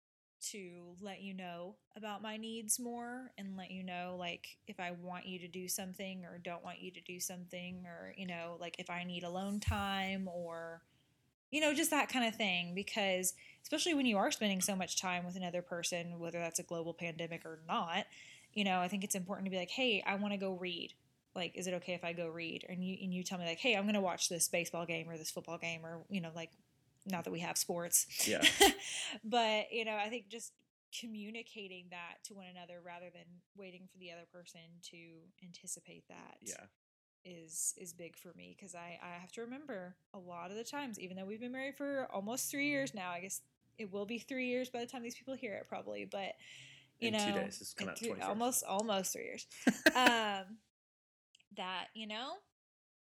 to 0.42 0.96
let 1.02 1.22
you 1.22 1.34
know 1.34 1.76
about 1.98 2.22
my 2.22 2.38
needs 2.38 2.80
more 2.80 3.32
and 3.38 3.58
let 3.58 3.72
you 3.72 3.84
know 3.84 4.16
like 4.18 4.58
if 4.68 4.80
I 4.80 4.92
want 4.92 5.26
you 5.26 5.40
to 5.40 5.48
do 5.48 5.68
something 5.68 6.24
or 6.26 6.38
don't 6.38 6.64
want 6.64 6.80
you 6.80 6.92
to 6.92 7.02
do 7.02 7.20
something 7.20 7.84
or 7.86 8.14
you 8.16 8.26
know 8.26 8.58
like 8.60 8.76
if 8.80 8.90
I 8.90 9.04
need 9.04 9.24
alone 9.24 9.60
time 9.60 10.30
or 10.34 10.82
you 11.52 11.60
know 11.60 11.74
just 11.74 11.92
that 11.92 12.10
kind 12.10 12.26
of 12.26 12.36
thing. 12.36 12.74
Because 12.74 13.34
especially 13.64 13.94
when 13.94 14.06
you 14.06 14.18
are 14.18 14.32
spending 14.32 14.62
so 14.62 14.76
much 14.76 15.02
time 15.02 15.26
with 15.26 15.36
another 15.36 15.62
person 15.62 16.20
whether 16.20 16.40
that's 16.40 16.60
a 16.60 16.64
global 16.64 16.94
pandemic 16.94 17.46
or 17.46 17.60
not 17.68 18.06
you 18.54 18.64
know 18.64 18.80
I 18.80 18.88
think 18.88 19.04
it's 19.04 19.16
important 19.16 19.46
to 19.46 19.52
be 19.52 19.58
like 19.58 19.72
hey 19.72 20.04
I 20.06 20.16
want 20.16 20.34
to 20.34 20.40
go 20.40 20.54
read. 20.54 20.94
Like 21.36 21.52
is 21.56 21.68
it 21.68 21.74
okay 21.76 21.94
if 21.94 22.04
I 22.04 22.14
go 22.14 22.28
read? 22.28 22.66
And 22.70 22.84
you 22.84 22.98
and 23.02 23.14
you 23.14 23.24
tell 23.24 23.40
me 23.40 23.46
like 23.46 23.60
hey 23.60 23.76
I'm 23.76 23.84
going 23.84 23.94
to 23.96 24.02
watch 24.02 24.30
this 24.30 24.48
baseball 24.48 24.86
game 24.86 25.10
or 25.10 25.18
this 25.18 25.32
football 25.32 25.58
game 25.58 25.86
or 25.86 26.00
you 26.10 26.22
know 26.22 26.32
like 26.34 26.52
not 27.06 27.24
that 27.24 27.32
we 27.32 27.40
have 27.40 27.58
sports 27.58 28.06
Yeah. 28.28 28.44
but 29.24 29.72
you 29.72 29.86
know 29.86 29.96
i 29.96 30.10
think 30.10 30.30
just 30.30 30.54
communicating 31.00 31.86
that 31.92 32.16
to 32.26 32.34
one 32.34 32.48
another 32.52 32.80
rather 32.84 33.10
than 33.14 33.26
waiting 33.56 33.88
for 33.92 33.98
the 34.00 34.12
other 34.12 34.26
person 34.32 34.62
to 34.82 34.98
anticipate 35.44 36.04
that 36.08 36.38
yeah. 36.42 36.66
is 37.24 37.76
is 37.78 37.94
big 37.94 38.16
for 38.18 38.34
me 38.36 38.56
because 38.58 38.74
I, 38.74 39.00
I 39.04 39.20
have 39.20 39.32
to 39.34 39.42
remember 39.42 39.96
a 40.16 40.18
lot 40.20 40.50
of 40.50 40.58
the 40.58 40.64
times 40.64 41.00
even 41.00 41.16
though 41.16 41.26
we've 41.26 41.40
been 41.40 41.52
married 41.52 41.76
for 41.76 42.08
almost 42.12 42.50
three 42.50 42.70
years 42.70 42.96
now 42.96 43.12
i 43.12 43.20
guess 43.20 43.42
it 43.78 43.92
will 43.94 44.06
be 44.06 44.18
three 44.18 44.48
years 44.48 44.70
by 44.70 44.80
the 44.80 44.88
time 44.88 45.04
these 45.04 45.16
people 45.16 45.36
hear 45.36 45.54
it 45.54 45.68
probably 45.70 46.06
but 46.06 46.34
you 47.00 47.10
In 47.10 47.14
know 47.14 47.20
two 47.26 47.34
days. 47.34 47.62
It's 47.62 47.88
out 47.88 47.98
three- 48.00 48.20
almost 48.22 48.64
almost 48.64 49.14
three 49.14 49.26
years 49.26 49.46
um 49.96 50.58
that 51.56 51.86
you 51.94 52.08
know 52.08 52.34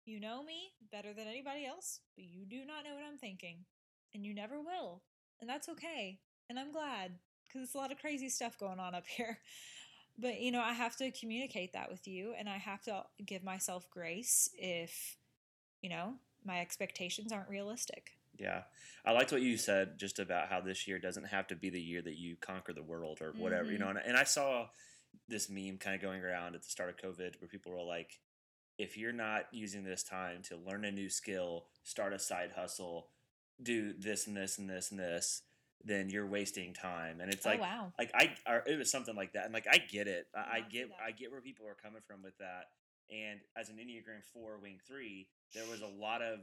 you 0.05 0.19
know 0.19 0.43
me 0.43 0.71
better 0.91 1.13
than 1.13 1.27
anybody 1.27 1.65
else 1.65 1.99
but 2.15 2.23
you 2.25 2.45
do 2.45 2.63
not 2.65 2.83
know 2.83 2.93
what 2.95 3.03
i'm 3.03 3.17
thinking 3.17 3.65
and 4.15 4.25
you 4.25 4.33
never 4.33 4.59
will 4.59 5.03
and 5.39 5.49
that's 5.49 5.69
okay 5.69 6.19
and 6.49 6.57
i'm 6.57 6.71
glad 6.71 7.11
because 7.47 7.61
it's 7.61 7.75
a 7.75 7.77
lot 7.77 7.91
of 7.91 7.99
crazy 7.99 8.29
stuff 8.29 8.57
going 8.57 8.79
on 8.79 8.95
up 8.95 9.05
here 9.17 9.37
but 10.17 10.39
you 10.39 10.51
know 10.51 10.61
i 10.61 10.73
have 10.73 10.95
to 10.95 11.11
communicate 11.11 11.73
that 11.73 11.91
with 11.91 12.07
you 12.07 12.33
and 12.39 12.49
i 12.49 12.57
have 12.57 12.81
to 12.81 13.03
give 13.25 13.43
myself 13.43 13.87
grace 13.91 14.49
if 14.57 15.17
you 15.81 15.89
know 15.89 16.13
my 16.43 16.59
expectations 16.61 17.31
aren't 17.31 17.49
realistic 17.49 18.15
Yeah. 18.39 18.63
I 19.05 19.11
liked 19.11 19.31
what 19.31 19.41
you 19.41 19.57
said 19.57 19.97
just 19.97 20.19
about 20.19 20.49
how 20.49 20.61
this 20.61 20.87
year 20.87 20.99
doesn't 20.99 21.25
have 21.25 21.47
to 21.47 21.55
be 21.55 21.69
the 21.69 21.81
year 21.81 22.01
that 22.01 22.17
you 22.17 22.35
conquer 22.35 22.73
the 22.73 22.83
world 22.83 23.21
or 23.21 23.33
whatever, 23.37 23.71
you 23.71 23.77
know. 23.77 23.87
Mm-hmm. 23.87 23.97
And, 23.97 24.07
and 24.07 24.17
I 24.17 24.23
saw 24.23 24.67
this 25.27 25.49
meme 25.49 25.77
kind 25.77 25.95
of 25.95 26.01
going 26.01 26.21
around 26.21 26.55
at 26.55 26.63
the 26.63 26.69
start 26.69 26.89
of 26.89 26.97
COVID 26.97 27.39
where 27.39 27.47
people 27.47 27.71
were 27.71 27.83
like, 27.83 28.19
if 28.77 28.97
you're 28.97 29.13
not 29.13 29.45
using 29.51 29.83
this 29.83 30.03
time 30.03 30.41
to 30.43 30.57
learn 30.57 30.83
a 30.83 30.91
new 30.91 31.09
skill, 31.09 31.67
start 31.83 32.13
a 32.13 32.19
side 32.19 32.51
hustle, 32.55 33.07
do 33.61 33.93
this 33.93 34.27
and 34.27 34.35
this 34.35 34.57
and 34.57 34.69
this 34.69 34.91
and 34.91 34.99
this, 34.99 35.41
then 35.83 36.09
you're 36.09 36.25
wasting 36.27 36.73
time. 36.73 37.21
And 37.21 37.31
it's 37.31 37.45
like, 37.45 37.59
oh 37.59 37.63
wow 37.63 37.93
like 37.97 38.11
I, 38.13 38.35
or 38.47 38.63
it 38.65 38.77
was 38.77 38.91
something 38.91 39.15
like 39.15 39.33
that. 39.33 39.45
And 39.45 39.53
like, 39.53 39.67
I 39.69 39.77
get 39.77 40.07
it. 40.07 40.27
I, 40.35 40.39
I 40.39 40.43
Yeah, 40.43 40.63
I 40.65 40.69
see 40.69 40.77
get. 40.77 40.89
I 41.07 41.11
get 41.11 41.31
where 41.31 41.41
people 41.41 41.67
are 41.67 41.75
coming 41.75 42.01
from 42.05 42.21
with 42.23 42.37
that. 42.39 42.65
And 43.11 43.39
as 43.55 43.69
an 43.69 43.75
Enneagram 43.77 44.23
four 44.33 44.57
wing 44.61 44.79
three, 44.87 45.27
there 45.53 45.65
was 45.69 45.81
a 45.81 45.87
lot 45.87 46.21
of 46.21 46.39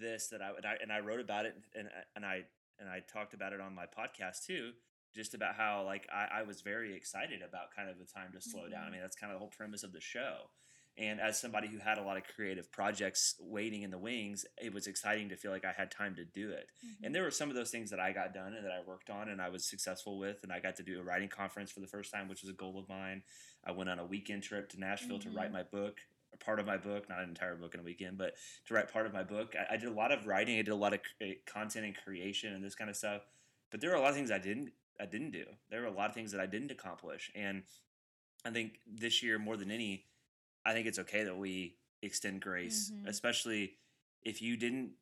this 0.00 0.28
that 0.28 0.40
I, 0.40 0.50
and 0.56 0.64
I, 0.64 0.76
and 0.80 0.92
I 0.92 1.00
wrote 1.00 1.20
about 1.20 1.46
it 1.46 1.54
and, 1.74 1.88
and 2.14 2.24
I, 2.24 2.42
and 2.78 2.88
I 2.88 3.00
talked 3.12 3.34
about 3.34 3.52
it 3.52 3.60
on 3.60 3.74
my 3.74 3.84
podcast 3.86 4.46
too, 4.46 4.70
just 5.14 5.34
about 5.34 5.56
how 5.56 5.82
like 5.84 6.06
I, 6.14 6.40
I 6.40 6.42
was 6.44 6.60
very 6.62 6.94
excited 6.94 7.40
about 7.42 7.74
kind 7.74 7.90
of 7.90 7.98
the 7.98 8.04
time 8.06 8.30
to 8.34 8.40
slow 8.40 8.68
down. 8.68 8.84
I 8.84 8.88
Mhm. 8.88 8.92
mean, 8.92 9.00
that's 9.00 9.16
kind 9.16 9.32
of 9.32 9.36
the 9.36 9.40
whole 9.40 9.52
premise 9.56 9.82
of 9.82 9.92
the 9.92 10.00
show. 10.00 10.50
And 10.98 11.20
as 11.20 11.38
somebody 11.38 11.68
who 11.68 11.78
had 11.78 11.98
a 11.98 12.02
lot 12.02 12.16
of 12.16 12.22
creative 12.24 12.72
projects 12.72 13.34
waiting 13.38 13.82
in 13.82 13.90
the 13.90 13.98
wings, 13.98 14.46
it 14.56 14.72
was 14.72 14.86
exciting 14.86 15.28
to 15.28 15.36
feel 15.36 15.50
like 15.50 15.64
I 15.64 15.72
had 15.72 15.90
time 15.90 16.14
to 16.14 16.24
do 16.24 16.50
it. 16.50 16.68
And 17.02 17.14
there 17.14 17.22
were 17.22 17.30
some 17.30 17.50
of 17.50 17.54
those 17.54 17.70
things 17.70 17.90
that 17.90 18.00
I 18.00 18.12
got 18.12 18.32
done 18.32 18.54
and 18.54 18.64
that 18.64 18.72
I 18.72 18.80
worked 18.86 19.10
on 19.10 19.28
and 19.28 19.40
I 19.42 19.50
was 19.50 19.64
successful 19.66 20.18
with. 20.18 20.42
And 20.42 20.50
I 20.52 20.58
got 20.58 20.76
to 20.76 20.82
do 20.82 20.98
a 20.98 21.02
writing 21.02 21.28
conference 21.28 21.70
for 21.70 21.80
the 21.80 21.86
first 21.86 22.10
time, 22.12 22.28
which 22.28 22.40
was 22.42 22.50
a 22.50 22.54
goal 22.54 22.78
of 22.78 22.88
mine. 22.88 23.22
I 23.64 23.72
went 23.72 23.90
on 23.90 23.98
a 23.98 24.06
weekend 24.06 24.42
trip 24.42 24.70
to 24.70 24.80
Nashville 24.80 25.18
to 25.18 25.30
write 25.30 25.50
Mhm. 25.50 25.54
my 25.54 25.62
book, 25.64 26.00
part 26.40 26.60
of 26.60 26.66
my 26.66 26.76
book, 26.78 27.08
not 27.08 27.20
an 27.22 27.28
entire 27.28 27.56
book 27.56 27.74
in 27.74 27.80
a 27.80 27.82
weekend, 27.82 28.16
but 28.16 28.34
to 28.66 28.74
write 28.74 28.90
part 28.90 29.06
of 29.06 29.12
my 29.12 29.22
book. 29.22 29.54
I, 29.54 29.74
I 29.74 29.76
did 29.76 29.88
a 29.88 29.92
lot 29.92 30.12
of 30.12 30.26
writing. 30.26 30.58
I 30.58 30.62
did 30.62 30.68
a 30.72 30.76
lot 30.76 30.94
of 30.94 31.00
cre- 31.02 31.32
content 31.46 31.84
and 31.84 31.96
creation 31.96 32.54
and 32.54 32.64
this 32.64 32.74
kind 32.74 32.88
of 32.88 32.96
stuff. 32.96 33.22
But 33.70 33.80
there 33.80 33.90
were 33.90 33.96
a 33.96 34.00
lot 34.00 34.10
of 34.10 34.16
things 34.16 34.30
I 34.30 34.38
didn't. 34.38 34.72
I 34.98 35.04
didn't 35.04 35.32
do. 35.32 35.44
There 35.68 35.82
were 35.82 35.88
a 35.88 35.92
lot 35.92 36.08
of 36.08 36.14
things 36.14 36.32
that 36.32 36.40
I 36.40 36.46
didn't 36.46 36.70
accomplish, 36.70 37.30
and 37.34 37.64
I 38.46 38.50
think 38.50 38.78
this 38.86 39.22
year 39.22 39.38
more 39.38 39.56
than 39.58 39.70
any, 39.70 40.06
I 40.66 40.72
think 40.72 40.86
it's 40.86 40.98
okay 40.98 41.24
that 41.24 41.36
we 41.36 41.78
extend 42.02 42.42
grace, 42.42 42.90
Mhm. 42.90 43.06
especially 43.06 43.78
if 44.22 44.42
you 44.42 44.56
didn't 44.56 44.96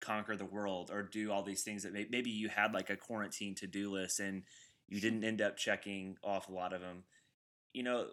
conquer 0.00 0.36
the 0.36 0.44
world 0.44 0.90
or 0.90 1.02
do 1.02 1.30
all 1.30 1.42
these 1.42 1.62
things 1.62 1.84
that 1.84 1.92
may, 1.92 2.06
maybe 2.10 2.30
you 2.30 2.48
had 2.48 2.74
like 2.74 2.90
a 2.90 2.96
quarantine 2.96 3.54
to 3.54 3.66
do 3.66 3.90
list 3.90 4.20
and 4.20 4.44
you 4.88 5.00
didn't 5.00 5.24
end 5.24 5.40
up 5.40 5.56
checking 5.56 6.18
off 6.22 6.48
a 6.48 6.52
lot 6.52 6.72
of 6.72 6.80
them. 6.80 7.04
You 7.72 7.82
know, 7.84 8.10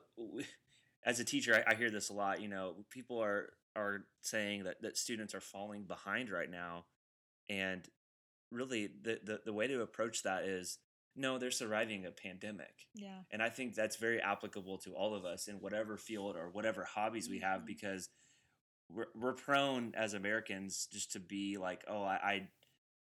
as 1.03 1.19
a 1.19 1.25
teacher, 1.25 1.63
I, 1.67 1.71
I 1.71 1.75
hear 1.75 1.89
this 1.89 2.09
a 2.09 2.13
lot. 2.13 2.41
You 2.41 2.47
know, 2.47 2.85
people 2.89 3.21
are 3.21 3.53
are 3.75 4.05
saying 4.21 4.63
that 4.65 4.81
that 4.83 4.97
students 4.97 5.33
are 5.33 5.41
falling 5.41 5.83
behind 5.85 6.29
right 6.29 6.49
now, 6.49 6.85
and 7.49 7.89
really 8.51 8.87
the 8.87 9.19
the, 9.23 9.41
the 9.45 9.53
way 9.53 9.67
to 9.67 9.81
approach 9.81 10.23
that 10.23 10.43
is 10.43 10.77
no, 11.15 11.37
they're 11.37 11.51
surviving 11.51 12.05
a 12.05 12.11
pandemic. 12.11 12.87
yeah 12.95 13.19
And 13.31 13.41
I 13.41 13.49
think 13.49 13.75
that's 13.75 13.97
very 13.97 14.19
applicable 14.21 14.77
to 14.79 14.93
all 14.93 15.13
of 15.15 15.25
us 15.25 15.47
in 15.47 15.55
whatever 15.61 15.97
field 15.97 16.35
or 16.35 16.49
whatever 16.49 16.83
hobbies 16.83 17.29
we 17.29 17.39
have 17.39 17.61
Mhm. 17.61 17.65
because 17.67 18.09
we're, 18.89 19.07
we're 19.15 19.33
prone 19.33 19.93
as 19.95 20.13
Americans 20.13 20.87
just 20.91 21.11
to 21.13 21.19
be 21.19 21.57
like, 21.57 21.83
oh, 21.87 22.03
I, 22.03 22.15
I 22.15 22.49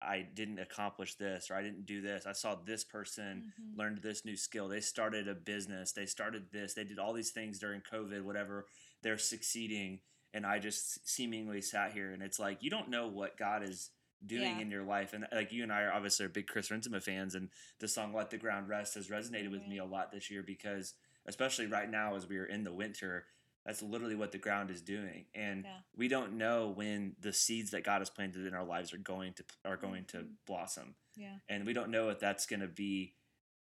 I 0.00 0.22
didn't 0.22 0.60
accomplish 0.60 1.16
this 1.16 1.50
or 1.50 1.56
I 1.56 1.62
didn't 1.62 1.84
do 1.84 2.00
this. 2.00 2.24
I 2.24 2.30
saw 2.32 2.54
this 2.54 2.84
person 2.84 3.52
Mhm. 3.60 3.76
learned 3.76 3.98
this 4.00 4.24
new 4.24 4.36
skill. 4.36 4.68
They 4.68 4.80
started 4.80 5.26
a 5.26 5.34
business. 5.34 5.90
They 5.92 6.06
started 6.06 6.52
this. 6.52 6.74
They 6.74 6.84
did 6.84 7.00
all 7.00 7.12
these 7.12 7.32
things 7.32 7.58
during 7.58 7.80
COVID, 7.80 8.22
whatever. 8.22 8.66
They're 9.02 9.18
succeeding. 9.18 10.00
And 10.32 10.46
I 10.46 10.60
just 10.60 11.08
seemingly 11.08 11.60
sat 11.62 11.92
here 11.94 12.12
and 12.12 12.22
it's 12.22 12.38
like, 12.38 12.62
you 12.62 12.70
don't 12.70 12.90
know 12.90 13.08
what 13.08 13.36
God 13.36 13.62
is 13.64 13.90
doing 14.26 14.42
Yeah. 14.56 14.60
in 14.60 14.70
your 14.70 14.84
life. 14.84 15.12
And 15.12 15.26
like 15.32 15.52
you 15.52 15.62
and 15.62 15.72
I 15.72 15.82
are 15.82 15.92
obviously 15.92 16.26
are 16.26 16.30
big 16.30 16.46
Chris 16.46 16.68
Renzema 16.68 17.02
fans. 17.02 17.34
And 17.34 17.50
the 17.78 17.88
song 17.88 18.12
Let 18.12 18.30
the 18.30 18.38
Ground 18.38 18.68
Rest 18.68 18.94
has 18.94 19.08
resonated 19.08 19.50
with 19.50 19.66
me 19.66 19.78
a 19.78 19.84
lot 19.84 20.10
this 20.12 20.30
year 20.30 20.42
because, 20.42 20.94
especially 21.26 21.66
right 21.66 21.88
now 21.90 22.14
as 22.16 22.26
we 22.28 22.38
are 22.38 22.44
in 22.46 22.64
the 22.64 22.72
winter, 22.72 23.26
that's 23.64 23.82
literally 23.82 24.14
what 24.14 24.32
the 24.32 24.38
ground 24.38 24.70
is 24.70 24.80
doing. 24.80 25.26
And 25.34 25.64
Yeah. 25.64 25.80
we 25.94 26.08
don't 26.08 26.38
know 26.38 26.68
when 26.70 27.16
the 27.20 27.32
seeds 27.32 27.70
that 27.72 27.84
God 27.84 28.00
has 28.00 28.08
planted 28.10 28.46
in 28.46 28.54
our 28.54 28.64
lives 28.64 28.92
are 28.94 28.98
going 28.98 29.34
to 29.34 29.44
are 29.64 29.76
going 29.76 30.04
to 30.06 30.18
Mhm. 30.18 30.36
blossom. 30.46 30.96
Yeah. 31.16 31.38
And 31.48 31.66
we 31.66 31.72
don't 31.74 31.90
know 31.90 32.08
if 32.08 32.18
that's 32.18 32.46
going 32.46 32.60
to 32.60 32.68
be 32.68 33.14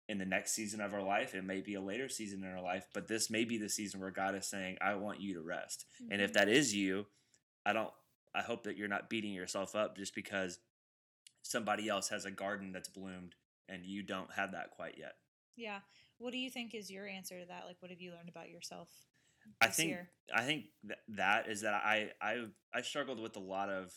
in 0.07 0.19
the 0.19 0.25
next 0.25 0.51
season 0.51 0.81
of 0.81 0.93
our 0.93 1.01
life. 1.01 1.33
It 1.33 1.41
may 1.43 1.61
be 1.61 1.73
a 1.73 1.81
later 1.81 2.07
season 2.07 2.43
in 2.43 2.49
our 2.51 2.61
life, 2.61 2.87
but 2.93 3.07
this 3.07 3.31
may 3.31 3.43
be 3.43 3.57
the 3.57 3.69
season 3.69 3.99
where 3.99 4.11
God 4.11 4.35
is 4.35 4.45
saying, 4.45 4.77
"I 4.79 4.93
want 4.93 5.19
you 5.19 5.33
to 5.33 5.41
rest." 5.41 5.87
And 6.11 6.21
if 6.21 6.29
Mhm. 6.29 6.33
that 6.35 6.49
is 6.49 6.75
you, 6.75 7.07
I 7.65 7.73
don't 7.73 7.91
I 8.35 8.41
hope 8.41 8.63
that 8.63 8.77
you're 8.77 8.87
not 8.87 9.09
beating 9.09 9.33
yourself 9.33 9.75
up 9.75 9.97
just 9.97 10.13
because 10.15 10.59
somebody 11.41 11.87
else 11.87 12.09
has 12.09 12.25
a 12.25 12.31
garden 12.31 12.71
that's 12.71 12.89
bloomed 12.89 13.35
and 13.69 13.85
you 13.85 14.03
don't 14.03 14.31
have 14.33 14.51
that 14.51 14.71
quite 14.71 14.95
yet. 14.97 15.13
Yeah. 15.55 15.79
What 16.17 16.31
do 16.31 16.37
you 16.37 16.49
think 16.49 16.73
is 16.73 16.91
your 16.91 17.07
answer 17.07 17.39
to 17.39 17.45
that? 17.47 17.63
Like, 17.67 17.77
what 17.79 17.91
have 17.91 18.01
you 18.01 18.11
learned 18.11 18.29
about 18.29 18.49
yourself? 18.49 18.89
I 19.61 19.67
this 19.67 19.75
think 19.75 19.89
year? 19.89 20.09
I 20.33 20.41
think 20.43 20.65
that, 20.85 20.97
that 21.09 21.49
is 21.49 21.61
that 21.61 21.73
I 21.73 22.11
I 22.21 22.45
I 22.73 22.81
struggled 22.81 23.19
with 23.19 23.35
a 23.35 23.39
lot 23.41 23.69
of 23.69 23.93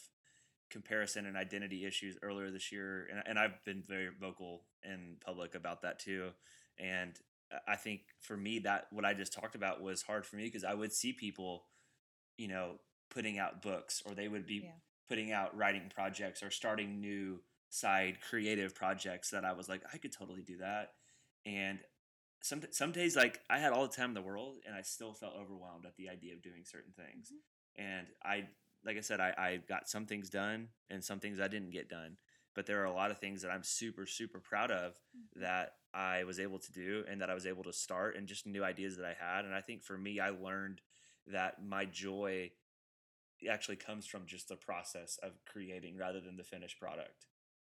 comparison 0.70 1.24
and 1.24 1.36
identity 1.36 1.86
issues 1.86 2.18
earlier 2.22 2.50
this 2.50 2.70
year, 2.70 3.08
and 3.10 3.22
and 3.26 3.38
I've 3.38 3.64
been 3.64 3.82
very 3.86 4.08
vocal 4.20 4.64
in 4.84 5.16
public 5.24 5.54
about 5.54 5.82
that 5.82 5.98
too. 5.98 6.30
And 6.78 7.18
I 7.66 7.76
think 7.76 8.02
for 8.20 8.36
me 8.36 8.58
that 8.60 8.88
what 8.90 9.04
I 9.04 9.14
just 9.14 9.32
talked 9.32 9.54
about 9.54 9.82
was 9.82 10.02
hard 10.02 10.26
for 10.26 10.36
me 10.36 10.44
because 10.44 10.64
I 10.64 10.74
would 10.74 10.92
see 10.92 11.12
people, 11.12 11.64
you 12.36 12.48
know, 12.48 12.74
putting 13.10 13.38
out 13.38 13.62
books 13.62 14.02
or 14.06 14.14
they 14.14 14.28
would 14.28 14.46
be 14.46 14.60
Yeah. 14.64 14.72
putting 15.08 15.32
out 15.32 15.56
writing 15.56 15.90
projects 15.94 16.42
or 16.42 16.50
starting 16.50 17.00
new 17.00 17.42
side 17.70 18.18
creative 18.20 18.74
projects 18.74 19.30
that 19.30 19.44
I 19.44 19.52
was 19.52 19.68
like 19.68 19.82
I 19.92 19.98
could 19.98 20.12
totally 20.12 20.42
do 20.42 20.58
that. 20.58 20.94
And 21.46 21.80
some 22.40 22.62
some 22.70 22.92
days 22.92 23.16
like 23.16 23.40
I 23.50 23.58
had 23.58 23.72
all 23.72 23.86
the 23.86 23.94
time 23.94 24.10
in 24.10 24.14
the 24.14 24.22
world 24.22 24.58
and 24.66 24.74
I 24.74 24.82
still 24.82 25.12
felt 25.14 25.34
overwhelmed 25.34 25.86
at 25.86 25.96
the 25.96 26.08
idea 26.08 26.34
of 26.34 26.42
doing 26.42 26.64
certain 26.64 26.92
things. 26.92 27.32
Mhm. 27.32 27.40
And 27.76 28.06
I 28.22 28.48
like 28.84 28.96
I 28.96 29.00
said, 29.00 29.20
I, 29.20 29.34
I 29.36 29.56
got 29.56 29.88
some 29.88 30.06
things 30.06 30.30
done 30.30 30.68
and 30.88 31.02
some 31.04 31.18
things 31.20 31.40
I 31.40 31.48
didn't 31.48 31.70
get 31.70 31.88
done. 31.88 32.16
But 32.54 32.66
there 32.66 32.80
are 32.80 32.86
a 32.86 32.92
lot 32.92 33.10
of 33.10 33.18
things 33.18 33.42
that 33.42 33.50
I'm 33.50 33.62
super, 33.62 34.06
super 34.06 34.40
proud 34.40 34.70
of 34.70 34.94
Mhm. 35.14 35.28
that 35.36 35.74
I 35.92 36.24
was 36.24 36.38
able 36.40 36.58
to 36.58 36.72
do 36.72 37.04
and 37.08 37.20
that 37.20 37.30
I 37.30 37.34
was 37.34 37.46
able 37.46 37.64
to 37.64 37.72
start 37.72 38.16
and 38.16 38.26
just 38.28 38.46
new 38.46 38.64
ideas 38.64 38.96
that 38.96 39.06
I 39.06 39.14
had. 39.14 39.44
And 39.44 39.54
I 39.54 39.60
think 39.60 39.82
for 39.82 39.96
me, 39.98 40.20
I 40.20 40.30
learned 40.30 40.80
that 41.26 41.62
my 41.62 41.84
joy 41.84 42.52
actually 43.50 43.76
comes 43.76 44.06
from 44.06 44.26
just 44.26 44.48
the 44.48 44.56
process 44.56 45.18
of 45.22 45.32
creating 45.44 45.96
rather 45.96 46.20
than 46.20 46.36
the 46.36 46.44
finished 46.44 46.78
product. 46.80 47.26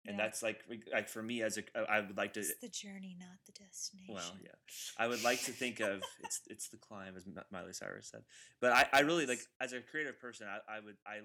And 0.07 0.17
Yeah. 0.17 0.25
that's 0.25 0.43
like 0.43 0.63
like 0.93 1.09
for 1.09 1.23
me 1.23 1.43
as 1.43 1.59
a 1.59 1.63
uh, 1.75 1.85
I 1.89 1.99
would 2.01 2.17
like 2.17 2.35
to 2.35 2.41
It's 2.41 2.55
the 2.61 2.69
journey, 2.69 3.17
not 3.19 3.39
the 3.47 3.53
destination. 3.53 4.15
well, 4.15 4.37
yeah. 4.41 4.51
I 4.99 5.09
would 5.09 5.25
like 5.25 5.43
to 5.45 5.53
think 5.53 5.81
of 5.81 6.03
it's 6.23 6.41
it's 6.49 6.69
the 6.69 6.77
climb, 6.77 7.17
as 7.17 7.27
Miley 7.51 7.73
Cyrus 7.73 8.09
said. 8.09 8.23
But 8.61 8.73
I, 8.73 8.87
I 8.93 9.01
really 9.01 9.27
like 9.27 9.41
as 9.61 9.73
a 9.73 9.81
creative 9.81 10.21
person, 10.21 10.47
I, 10.47 10.77
I 10.77 10.81
would 10.81 10.97
I 11.05 11.21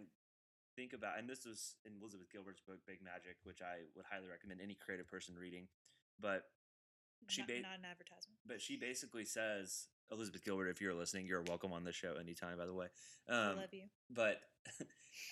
think 0.76 0.94
about 0.94 1.20
and 1.20 1.30
this 1.30 1.46
was 1.46 1.76
in 1.86 1.94
Elizabeth 2.02 2.32
Gilbert's 2.32 2.62
book 2.62 2.80
Big 2.88 3.04
Magic, 3.04 3.38
which 3.44 3.62
I 3.62 3.86
would 3.96 4.06
highly 4.10 4.28
recommend 4.30 4.62
any 4.62 4.74
creative 4.74 5.08
person 5.08 5.36
reading. 5.38 5.68
But 6.20 6.46
she 7.28 7.42
not, 7.42 7.48
ba- 7.50 7.62
not 7.62 7.78
an 7.80 7.86
advertisement. 7.86 8.40
but 8.48 8.62
she 8.62 8.78
basically 8.78 9.26
says 9.26 9.90
Elizabeth 10.12 10.44
Gilbert, 10.44 10.68
if 10.68 10.82
you're 10.82 10.94
listening, 10.94 11.26
you're 11.26 11.44
welcome 11.44 11.72
on 11.72 11.84
the 11.84 11.94
show 11.94 12.16
anytime. 12.20 12.58
By 12.58 12.66
the 12.66 12.74
way, 12.74 12.88
I 13.30 13.34
um, 13.34 13.58
love 13.58 13.74
you. 13.74 13.84
but 14.10 14.42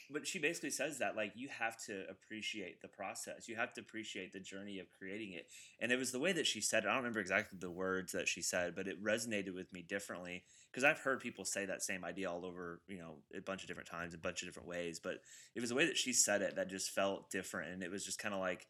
but 0.10 0.28
she 0.28 0.40
basically 0.40 0.70
says 0.70 0.98
that 1.00 1.16
like 1.16 1.32
you 1.36 1.48
have 1.48 1.78
to 1.86 2.04
appreciate 2.10 2.82
the 2.82 2.88
process 2.88 3.48
you 3.48 3.56
have 3.56 3.74
to 3.74 3.82
appreciate 3.82 4.34
the 4.34 4.40
journey 4.40 4.80
of 4.80 4.88
creating 4.98 5.34
it 5.34 5.48
and 5.80 5.92
it 5.92 6.00
was 6.00 6.12
the 6.12 6.20
way 6.20 6.32
that 6.32 6.48
she 6.48 6.62
said 6.62 6.84
it 6.84 6.88
i 6.88 6.90
don't 6.90 6.98
remember 6.98 7.20
exactly 7.20 7.58
the 7.60 7.70
words 7.70 8.12
that 8.12 8.28
she 8.28 8.42
said 8.42 8.76
but 8.76 8.88
it 8.88 9.02
resonated 9.04 9.54
with 9.54 9.72
me 9.72 9.82
differently 9.82 10.44
because 10.72 10.84
i've 10.84 11.00
heard 11.00 11.20
people 11.20 11.46
say 11.46 11.66
that 11.66 11.82
same 11.82 12.04
idea 12.04 12.30
all 12.30 12.46
over 12.46 12.82
you 12.88 12.98
know 12.98 13.18
a 13.36 13.42
bunch 13.42 13.62
of 13.62 13.68
different 13.68 13.90
times 13.90 14.14
a 14.14 14.18
bunch 14.18 14.42
of 14.42 14.48
different 14.48 14.68
ways 14.68 15.00
but 15.00 15.20
it 15.56 15.62
was 15.62 15.70
the 15.70 15.76
way 15.76 15.86
that 15.86 15.98
she 15.98 16.12
said 16.14 16.42
it 16.42 16.56
that 16.56 16.70
just 16.70 16.92
felt 16.92 17.30
different 17.32 17.72
and 17.72 17.84
it 17.84 17.92
was 17.92 18.04
just 18.04 18.20
kind 18.20 18.34
of 18.34 18.40
like 18.40 18.68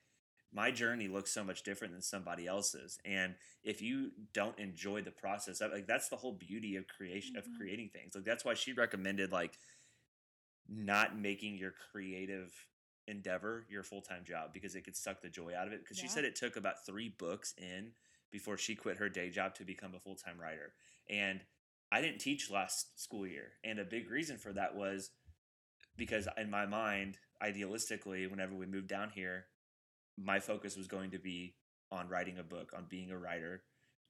my 0.52 0.72
journey 0.72 1.08
looks 1.08 1.32
so 1.32 1.44
much 1.44 1.64
different 1.64 1.94
than 1.94 2.02
somebody 2.02 2.48
else's. 2.48 2.98
And 3.06 3.36
if 3.64 3.82
you 3.82 4.12
don't 4.34 4.58
enjoy 4.58 5.02
the 5.02 5.12
process 5.12 5.62
like 5.62 5.86
that's 5.88 6.10
the 6.10 6.16
whole 6.16 6.34
beauty 6.34 6.76
of 6.76 6.88
creation 6.88 7.36
Mhm. 7.36 7.40
of 7.40 7.48
creating 7.58 7.90
things. 7.90 8.16
Like 8.16 8.24
that's 8.26 8.44
why 8.44 8.56
she 8.56 8.74
recommended 8.74 9.32
like 9.32 9.60
not 10.68 11.18
making 11.18 11.58
your 11.58 11.72
creative 11.92 12.68
endeavor 13.08 13.66
your 13.70 13.82
full-time 13.84 14.24
job 14.24 14.54
because 14.54 14.76
it 14.76 14.84
could 14.84 14.96
suck 14.96 15.22
the 15.22 15.30
joy 15.30 15.56
out 15.56 15.68
of 15.68 15.74
it. 15.74 15.80
Because 15.80 15.98
she 15.98 16.08
said 16.08 16.26
it 16.26 16.36
took 16.36 16.56
about 16.56 16.86
three 16.86 17.10
books 17.10 17.54
in 17.58 17.94
before 18.32 18.58
she 18.58 18.76
quit 18.76 18.98
her 18.98 19.10
day 19.10 19.30
job 19.32 19.56
to 19.56 19.66
become 19.66 19.96
a 19.96 20.00
full-time 20.00 20.40
writer. 20.40 20.74
And 21.10 21.42
i 21.92 22.02
didn't 22.02 22.20
teach 22.20 22.52
last 22.52 23.00
school 23.00 23.26
year. 23.26 23.54
And 23.64 23.80
a 23.80 23.86
big 23.86 24.10
reason 24.12 24.38
for 24.38 24.54
that 24.54 24.76
was 24.76 25.10
because 25.98 26.28
in 26.38 26.50
my 26.50 26.66
mind 26.68 27.18
idealistically 27.42 28.30
whenever 28.30 28.54
we 28.54 28.66
moved 28.68 28.88
down 28.88 29.10
here 29.10 29.48
my 30.22 30.40
focus 30.40 30.76
was 30.76 30.88
going 30.88 31.12
to 31.12 31.20
be 31.20 31.56
on 31.92 32.08
writing 32.10 32.38
a 32.38 32.44
book 32.44 32.72
on 32.76 32.86
being 32.90 33.12
a 33.12 33.18
writer. 33.18 33.64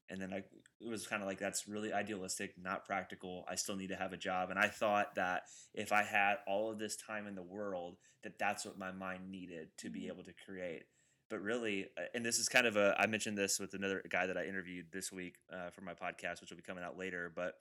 And 0.10 0.20
then 0.20 0.34
I, 0.34 0.38
it 0.82 0.90
was 0.90 1.06
kind 1.06 1.22
of 1.22 1.28
like 1.28 1.38
that's 1.38 1.68
really 1.68 1.94
idealistic 1.94 2.54
not 2.62 2.84
practical. 2.86 3.46
I 3.48 3.56
still 3.56 3.76
need 3.76 3.90
to 3.90 3.96
have 3.96 4.12
a 4.14 4.18
job. 4.18 4.50
And 4.50 4.58
i 4.60 4.68
thought 4.68 5.16
that 5.16 5.44
if 5.74 5.92
i 5.92 6.04
had 6.04 6.38
all 6.48 6.72
of 6.72 6.80
this 6.80 6.96
time 6.96 7.28
in 7.28 7.36
the 7.36 7.44
world 7.44 7.98
that 8.24 8.40
that's 8.40 8.66
what 8.66 8.78
my 8.78 8.92
mind 8.92 9.30
needed 9.30 9.70
to 9.78 9.90
be 9.90 10.02
Mhm. 10.02 10.08
able 10.08 10.24
to 10.24 10.34
create. 10.46 10.84
But 11.30 11.42
really 11.42 11.86
uh, 11.98 12.06
and 12.16 12.26
this 12.26 12.40
is 12.40 12.50
kind 12.50 12.66
of 12.66 12.76
a 12.76 12.96
i 12.98 13.06
mentioned 13.06 13.38
this 13.38 13.60
with 13.60 13.74
another 13.76 14.02
guy 14.10 14.26
that 14.26 14.38
i 14.38 14.46
interviewed 14.46 14.88
this 14.92 15.12
week 15.12 15.36
uh, 15.54 15.70
for 15.70 15.82
my 15.82 15.94
podcast 15.94 16.42
which 16.42 16.50
will 16.50 16.58
be 16.58 16.64
coming 16.64 16.84
out 16.84 16.98
later 16.98 17.32
but 17.34 17.54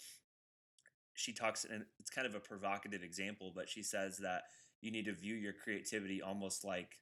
she 1.14 1.32
talks 1.32 1.64
and 1.64 1.84
it's 1.98 2.10
kind 2.10 2.26
of 2.26 2.34
a 2.34 2.40
provocative 2.40 3.02
example 3.02 3.52
but 3.54 3.68
she 3.68 3.82
says 3.82 4.18
that 4.18 4.44
you 4.80 4.90
need 4.90 5.04
to 5.04 5.12
view 5.12 5.34
your 5.34 5.52
creativity 5.52 6.22
almost 6.22 6.64
like 6.64 6.96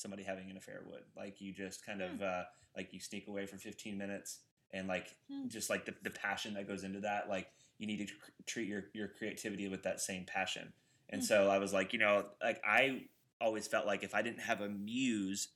somebody 0.00 0.22
having 0.22 0.50
an 0.50 0.56
affair 0.56 0.82
would. 0.86 1.02
Like 1.16 1.40
you 1.40 1.52
just 1.52 1.84
kind 1.84 2.00
of 2.02 2.22
uh, 2.22 2.44
like 2.76 2.92
you 2.92 3.00
sneak 3.00 3.28
away 3.28 3.46
for 3.46 3.56
15 3.56 3.96
minutes 3.98 4.40
and 4.72 4.88
like 4.88 5.16
Hmm. 5.28 5.48
just 5.48 5.68
like 5.70 5.84
the, 5.84 5.94
the 6.02 6.10
passion 6.10 6.54
that 6.54 6.66
goes 6.68 6.84
into 6.84 7.00
that 7.00 7.28
like 7.28 7.48
you 7.78 7.86
need 7.86 7.98
to 7.98 8.06
cr- 8.06 8.30
treat 8.46 8.68
your, 8.68 8.84
your 8.94 9.08
creativity 9.08 9.68
with 9.68 9.82
that 9.82 10.00
same 10.00 10.24
passion. 10.24 10.72
And 11.08 11.22
Hmm. 11.22 11.26
so 11.26 11.48
i 11.50 11.58
was 11.58 11.72
like 11.72 11.92
you 11.92 11.98
know 11.98 12.26
like 12.42 12.60
i 12.64 13.02
always 13.40 13.66
felt 13.66 13.86
like 13.86 14.02
if 14.04 14.14
i 14.14 14.22
didn't 14.22 14.40
have 14.40 14.60
a 14.60 14.68
muse 14.68 15.48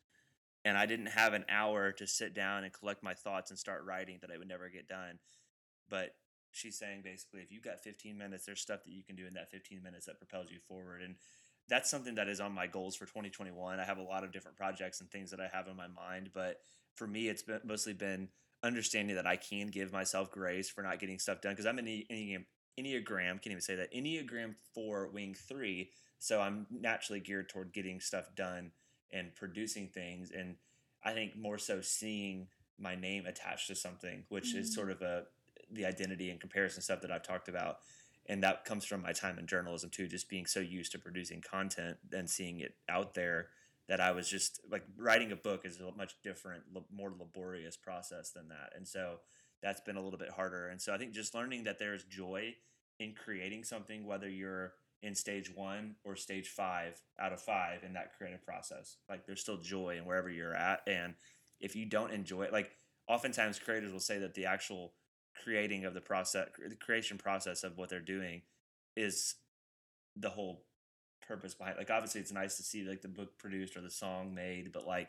and 0.64 0.76
i 0.76 0.86
didn't 0.86 1.06
have 1.06 1.32
an 1.34 1.44
hour 1.48 1.92
to 1.92 2.06
sit 2.06 2.34
down 2.34 2.64
and 2.64 2.72
collect 2.72 3.02
my 3.02 3.14
thoughts 3.14 3.50
and 3.50 3.58
start 3.58 3.84
writing 3.84 4.18
that 4.20 4.30
i 4.32 4.38
would 4.38 4.48
never 4.48 4.68
get 4.68 4.88
done. 4.88 5.18
But 5.88 6.16
she's 6.50 6.78
saying 6.78 7.02
basically 7.04 7.40
if 7.42 7.52
you've 7.52 7.62
got 7.64 7.80
15 7.80 8.16
minutes 8.18 8.46
there's 8.46 8.60
stuff 8.60 8.84
that 8.84 8.92
you 8.92 9.04
can 9.04 9.16
do 9.16 9.26
in 9.26 9.34
that 9.34 9.50
15 9.50 9.82
minutes 9.82 10.06
that 10.06 10.18
propels 10.18 10.50
you 10.50 10.58
forward. 10.58 11.02
And 11.02 11.16
that's 11.68 11.90
something 11.90 12.14
that 12.16 12.28
is 12.28 12.40
on 12.40 12.52
my 12.52 12.66
goals 12.66 12.94
for 12.96 13.06
2021 13.06 13.80
i 13.80 13.84
have 13.84 13.98
a 13.98 14.02
lot 14.02 14.24
of 14.24 14.32
different 14.32 14.56
projects 14.56 15.00
and 15.00 15.10
things 15.10 15.30
that 15.30 15.40
i 15.40 15.48
have 15.52 15.66
in 15.68 15.76
my 15.76 15.86
mind 15.88 16.30
but 16.34 16.58
for 16.94 17.06
me 17.06 17.28
it's 17.28 17.42
been 17.42 17.60
mostly 17.64 17.92
been 17.92 18.28
understanding 18.62 19.16
that 19.16 19.26
i 19.26 19.36
can 19.36 19.68
give 19.68 19.92
myself 19.92 20.30
grace 20.30 20.68
for 20.70 20.82
not 20.82 20.98
getting 20.98 21.18
stuff 21.18 21.40
done 21.40 21.52
because 21.52 21.66
i'm 21.66 21.78
an 21.78 21.86
Enne- 21.86 22.06
Enneagram, 22.10 22.44
enneagram 22.78 23.32
can't 23.32 23.46
even 23.48 23.60
say 23.60 23.74
that 23.76 23.92
enneagram 23.92 24.54
4 24.74 25.08
wing 25.08 25.34
3 25.34 25.90
so 26.18 26.40
i'm 26.40 26.66
naturally 26.70 27.20
geared 27.20 27.48
toward 27.48 27.72
getting 27.72 28.00
stuff 28.00 28.26
done 28.34 28.70
and 29.12 29.34
producing 29.34 29.88
things 29.88 30.30
and 30.30 30.56
i 31.04 31.12
think 31.12 31.36
more 31.36 31.58
so 31.58 31.80
seeing 31.80 32.48
my 32.78 32.94
name 32.96 33.26
attached 33.26 33.68
to 33.68 33.74
something 33.74 34.24
which 34.28 34.54
is 34.54 34.70
Mhm. 34.70 34.74
sort 34.74 34.90
of 34.90 35.02
a 35.02 35.24
the 35.70 35.84
identity 35.86 36.30
and 36.30 36.40
comparison 36.40 36.82
stuff 36.82 37.00
that 37.02 37.10
i've 37.10 37.22
talked 37.22 37.48
about 37.48 37.78
and 38.26 38.42
that 38.42 38.64
comes 38.64 38.84
from 38.84 39.02
my 39.02 39.12
time 39.12 39.38
in 39.38 39.46
journalism 39.46 39.90
too 39.90 40.06
just 40.06 40.28
being 40.28 40.46
so 40.46 40.60
used 40.60 40.92
to 40.92 40.98
producing 40.98 41.42
content 41.42 41.96
and 42.12 42.28
seeing 42.28 42.60
it 42.60 42.74
out 42.88 43.14
there 43.14 43.48
that 43.88 44.00
i 44.00 44.10
was 44.10 44.28
just 44.28 44.60
like 44.70 44.84
writing 44.96 45.32
a 45.32 45.36
book 45.36 45.62
is 45.64 45.80
a 45.80 45.92
much 45.96 46.14
different 46.22 46.62
more 46.94 47.12
laborious 47.18 47.76
process 47.76 48.30
than 48.30 48.48
that. 48.48 48.72
And 48.76 48.86
so 48.86 49.16
that's 49.62 49.80
been 49.80 49.96
a 49.96 50.02
little 50.02 50.18
bit 50.18 50.30
harder. 50.30 50.68
And 50.68 50.80
so 50.80 50.94
i 50.94 50.98
think 50.98 51.12
just 51.12 51.34
learning 51.34 51.64
that 51.64 51.78
there's 51.78 52.04
joy 52.04 52.54
in 53.00 53.14
creating 53.14 53.64
something 53.64 54.06
whether 54.06 54.28
you're 54.28 54.74
in 55.02 55.14
stage 55.14 55.54
one 55.54 55.96
or 56.04 56.16
stage 56.16 56.48
five 56.48 57.02
out 57.20 57.32
of 57.32 57.40
five 57.40 57.82
in 57.82 57.92
that 57.92 58.16
creative 58.16 58.42
process 58.44 58.96
like 59.10 59.26
there's 59.26 59.40
still 59.40 59.58
joy 59.58 59.96
in 59.98 60.04
wherever 60.04 60.30
you're 60.30 60.54
at. 60.54 60.80
And 60.86 61.14
if 61.60 61.76
you 61.76 61.86
don't 61.86 62.12
enjoy 62.12 62.42
it 62.42 62.52
like 62.52 62.70
oftentimes 63.08 63.58
creators 63.58 63.92
will 63.92 64.00
say 64.00 64.18
that 64.18 64.34
the 64.34 64.46
actual 64.46 64.94
creating 65.42 65.84
of 65.84 65.94
the 65.94 66.00
process 66.00 66.48
the 66.68 66.76
creation 66.76 67.18
process 67.18 67.64
of 67.64 67.76
what 67.76 67.88
they're 67.88 68.00
doing 68.00 68.42
is 68.96 69.34
the 70.16 70.30
whole 70.30 70.62
purpose 71.26 71.54
behind 71.54 71.76
like 71.76 71.90
obviously 71.90 72.20
it's 72.20 72.32
nice 72.32 72.56
to 72.56 72.62
see 72.62 72.84
like 72.84 73.02
the 73.02 73.08
book 73.08 73.36
produced 73.38 73.76
or 73.76 73.80
the 73.80 73.90
song 73.90 74.34
made 74.34 74.72
but 74.72 74.86
like 74.86 75.08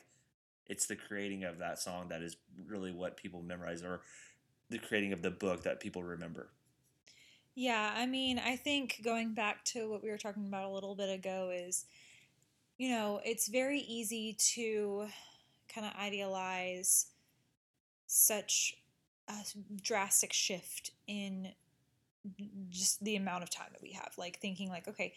it's 0.68 0.88
the 0.88 0.96
creating 0.96 1.44
of 1.44 1.60
that 1.60 1.80
song 1.80 2.08
that 2.10 2.22
is 2.22 2.38
really 2.68 2.92
what 2.92 3.18
people 3.18 3.42
memorize 3.42 3.84
or 3.84 4.02
the 4.70 4.80
creating 4.80 5.14
of 5.14 5.22
the 5.22 5.32
book 5.32 5.64
that 5.64 5.80
people 5.80 6.04
remember. 6.04 6.50
Yeah, 7.54 7.94
I 7.96 8.06
mean, 8.06 8.40
I 8.40 8.56
think 8.56 9.02
going 9.04 9.34
back 9.34 9.64
to 9.66 9.90
what 9.90 10.04
we 10.04 10.10
were 10.10 10.18
talking 10.18 10.48
about 10.48 10.66
a 10.66 10.74
little 10.74 10.96
bit 10.96 11.10
ago 11.10 11.52
is, 11.54 11.86
you 12.78 12.90
know, 12.90 13.22
it's 13.24 13.48
very 13.48 13.80
easy 13.80 14.36
to 14.56 15.08
kind 15.74 15.88
of 15.88 15.94
idealize 15.98 17.08
such 18.08 18.76
a 19.28 19.34
drastic 19.82 20.34
shift 20.34 20.92
in 21.08 21.50
just 22.70 23.04
the 23.04 23.16
amount 23.16 23.44
of 23.44 23.50
time 23.50 23.68
that 23.72 23.82
we 23.82 23.92
have. 23.92 24.14
Like 24.18 24.40
thinking 24.40 24.70
like, 24.70 24.88
okay, 24.88 25.14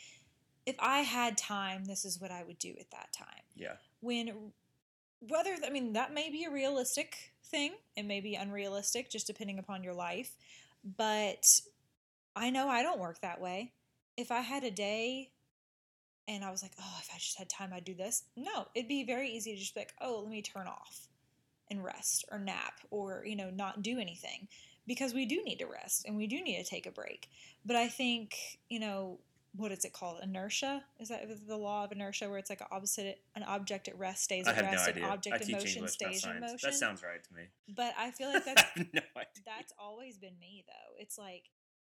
if 0.66 0.76
I 0.78 1.00
had 1.00 1.38
time, 1.38 1.84
this 1.84 2.04
is 2.04 2.20
what 2.20 2.30
I 2.30 2.44
would 2.44 2.58
do 2.58 2.74
at 2.78 2.90
that 2.90 3.12
time. 3.12 3.42
yeah 3.56 3.74
When 4.00 4.52
whether 5.20 5.56
I 5.66 5.70
mean 5.70 5.94
that 5.94 6.14
may 6.14 6.30
be 6.30 6.44
a 6.44 6.50
realistic 6.50 7.32
thing, 7.46 7.72
it 7.96 8.04
may 8.04 8.20
be 8.20 8.34
unrealistic 8.34 9.10
just 9.10 9.26
depending 9.26 9.58
upon 9.58 9.82
your 9.82 9.94
life, 9.94 10.36
but 10.96 11.44
I 12.36 12.50
know 12.50 12.68
I 12.68 12.82
don't 12.82 13.00
work 13.00 13.20
that 13.22 13.40
way. 13.40 13.72
If 14.16 14.30
I 14.30 14.40
had 14.40 14.64
a 14.64 14.70
day 14.70 15.30
and 16.28 16.44
I 16.44 16.50
was 16.50 16.62
like, 16.62 16.72
oh, 16.78 16.96
if 17.00 17.08
I 17.12 17.18
just 17.18 17.38
had 17.38 17.48
time, 17.48 17.70
I'd 17.72 17.84
do 17.84 17.94
this. 17.94 18.24
No, 18.36 18.66
it'd 18.74 18.88
be 18.88 19.04
very 19.04 19.30
easy 19.30 19.54
to 19.54 19.58
just 19.58 19.74
be 19.74 19.80
like, 19.80 19.94
oh, 20.00 20.20
let 20.22 20.30
me 20.30 20.42
turn 20.42 20.66
off 20.66 21.07
and 21.70 21.84
rest 21.84 22.24
or 22.30 22.38
nap 22.38 22.80
or, 22.90 23.24
you 23.26 23.36
know, 23.36 23.50
not 23.50 23.82
do 23.82 23.98
anything 23.98 24.48
because 24.86 25.12
we 25.12 25.26
do 25.26 25.42
need 25.44 25.58
to 25.58 25.66
rest 25.66 26.06
and 26.06 26.16
we 26.16 26.26
do 26.26 26.42
need 26.42 26.62
to 26.62 26.68
take 26.68 26.86
a 26.86 26.90
break. 26.90 27.28
But 27.64 27.76
I 27.76 27.88
think, 27.88 28.34
you 28.68 28.80
know, 28.80 29.20
what 29.54 29.72
is 29.72 29.84
it 29.84 29.92
called? 29.92 30.20
Inertia? 30.22 30.84
Is 31.00 31.08
that 31.08 31.26
the 31.46 31.56
law 31.56 31.84
of 31.84 31.92
inertia 31.92 32.28
where 32.28 32.38
it's 32.38 32.50
like 32.50 32.60
an 32.60 32.68
opposite, 32.70 33.20
an 33.34 33.42
object 33.42 33.88
at 33.88 33.98
rest 33.98 34.24
stays 34.24 34.46
at 34.46 34.56
no 34.56 34.62
rest, 34.62 34.88
idea 34.88 35.04
an 35.04 35.10
object 35.10 35.40
in 35.42 35.52
motion 35.52 35.76
english 35.76 35.92
stays 35.92 36.24
in 36.24 36.40
motion? 36.40 36.58
that 36.62 36.74
sounds 36.74 37.02
right 37.02 37.22
to 37.22 37.34
me 37.34 37.42
But 37.74 37.94
I 37.98 38.10
feel 38.10 38.28
like 38.32 38.44
that's 38.44 38.62
no 38.92 39.00
that's 39.44 39.72
always 39.78 40.18
been 40.18 40.38
me 40.38 40.64
though. 40.66 41.02
It's 41.02 41.18
like 41.18 41.44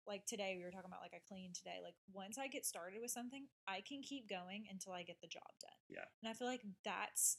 like 0.08 0.26
today 0.26 0.56
we 0.58 0.64
were 0.64 0.72
talking 0.72 0.90
about 0.90 1.02
like 1.02 1.14
I 1.14 1.22
clean 1.28 1.52
today. 1.54 1.80
Like 1.84 1.96
once 2.14 2.38
I 2.38 2.48
get 2.48 2.66
started 2.66 3.00
with 3.02 3.12
something, 3.12 3.46
I 3.68 3.82
can 3.88 4.02
keep 4.02 4.30
going 4.30 4.66
until 4.72 4.94
I 4.94 5.04
get 5.04 5.20
the 5.22 5.28
job 5.28 5.50
done. 5.60 5.78
Yeah. 5.90 6.06
And 6.24 6.30
I 6.30 6.34
feel 6.34 6.48
like 6.48 6.62
that's 6.86 7.38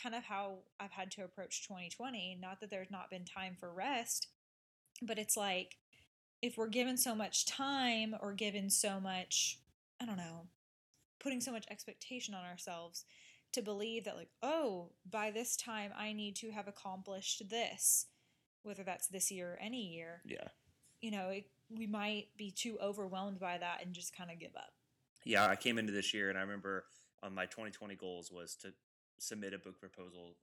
kind 0.00 0.14
of 0.14 0.24
how 0.24 0.58
I've 0.78 0.92
had 0.92 1.10
to 1.12 1.24
approach 1.24 1.66
2020. 1.66 2.38
Not 2.40 2.60
that 2.60 2.70
there's 2.70 2.90
not 2.90 3.10
been 3.10 3.24
time 3.24 3.56
for 3.58 3.72
rest, 3.72 4.28
but 5.00 5.18
it's 5.18 5.36
like 5.36 5.76
if 6.40 6.56
we're 6.56 6.68
given 6.68 6.96
so 6.96 7.14
much 7.14 7.46
time 7.46 8.14
or 8.20 8.32
given 8.32 8.70
so 8.70 9.00
much, 9.00 9.58
I 10.00 10.06
don't 10.06 10.16
know, 10.16 10.46
putting 11.20 11.40
so 11.40 11.52
much 11.52 11.66
expectation 11.70 12.34
on 12.34 12.44
ourselves 12.44 13.04
to 13.52 13.62
believe 13.62 14.04
that 14.04 14.16
like, 14.16 14.30
oh, 14.42 14.90
by 15.08 15.30
this 15.30 15.56
time 15.56 15.92
I 15.96 16.12
need 16.12 16.36
to 16.36 16.50
have 16.50 16.68
accomplished 16.68 17.48
this, 17.50 18.06
whether 18.62 18.82
that's 18.82 19.08
this 19.08 19.30
year 19.30 19.52
or 19.52 19.58
any 19.60 19.92
year 19.94 20.22
yeah 20.24 20.48
you 21.02 21.10
know, 21.10 21.28
it, 21.30 21.46
we 21.68 21.86
might 21.86 22.28
be 22.38 22.50
too 22.50 22.78
overwhelmed 22.80 23.40
by 23.40 23.58
that 23.58 23.84
and 23.84 23.92
just 23.92 24.16
kind 24.16 24.30
of 24.30 24.38
give 24.38 24.54
up. 24.56 24.72
yeah 25.24 25.46
i 25.46 25.56
came 25.56 25.78
into 25.78 25.92
this 25.92 26.14
year 26.14 26.28
and 26.28 26.38
i 26.38 26.42
remember 26.42 26.84
on 27.22 27.34
my 27.34 27.44
2020 27.46 27.94
goals 27.96 28.30
was 28.30 28.56
to 28.56 28.72
submit 29.22 29.54
a 29.54 29.58
book 29.58 29.78
proposal 29.80 30.36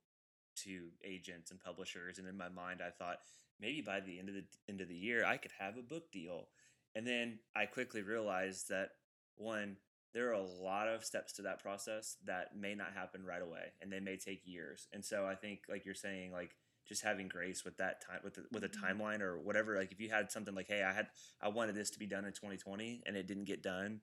to 0.56 0.88
agents 1.04 1.50
and 1.50 1.60
publishers 1.60 2.18
and 2.18 2.26
in 2.26 2.36
my 2.36 2.48
mind 2.48 2.80
i 2.84 2.90
thought 2.90 3.18
maybe 3.60 3.80
by 3.80 4.00
the 4.00 4.18
end 4.18 4.28
of 4.28 4.34
the 4.34 4.44
end 4.68 4.80
of 4.80 4.88
the 4.88 4.96
year 4.96 5.24
i 5.24 5.36
could 5.36 5.52
have 5.58 5.76
a 5.76 5.82
book 5.82 6.10
deal 6.12 6.48
and 6.94 7.06
then 7.06 7.38
i 7.54 7.66
quickly 7.66 8.02
realized 8.02 8.68
that 8.68 8.90
one 9.36 9.76
there 10.12 10.28
are 10.28 10.32
a 10.32 10.42
lot 10.42 10.88
of 10.88 11.04
steps 11.04 11.32
to 11.32 11.42
that 11.42 11.62
process 11.62 12.16
that 12.26 12.56
may 12.56 12.74
not 12.74 12.92
happen 12.94 13.24
right 13.24 13.42
away 13.42 13.66
and 13.80 13.92
they 13.92 14.00
may 14.00 14.16
take 14.16 14.42
years 14.44 14.88
and 14.92 15.04
so 15.04 15.24
i 15.26 15.34
think 15.34 15.60
like 15.68 15.84
you're 15.84 15.94
saying 15.94 16.32
like 16.32 16.56
just 16.88 17.04
having 17.04 17.28
grace 17.28 17.64
with 17.64 17.76
that 17.76 18.04
time 18.04 18.18
with 18.24 18.34
the, 18.34 18.44
with 18.50 18.64
a 18.64 18.68
Mhm. 18.68 18.82
timeline 18.82 19.20
or 19.20 19.38
whatever 19.38 19.76
like 19.78 19.92
if 19.92 20.00
you 20.00 20.08
had 20.08 20.32
something 20.32 20.54
like 20.54 20.66
hey 20.66 20.82
i 20.82 20.92
had 20.92 21.08
i 21.40 21.48
wanted 21.48 21.74
this 21.76 21.90
to 21.90 21.98
be 21.98 22.06
done 22.06 22.24
in 22.24 22.32
2020 22.32 23.02
and 23.06 23.16
it 23.16 23.28
didn't 23.28 23.44
get 23.44 23.62
done 23.62 24.00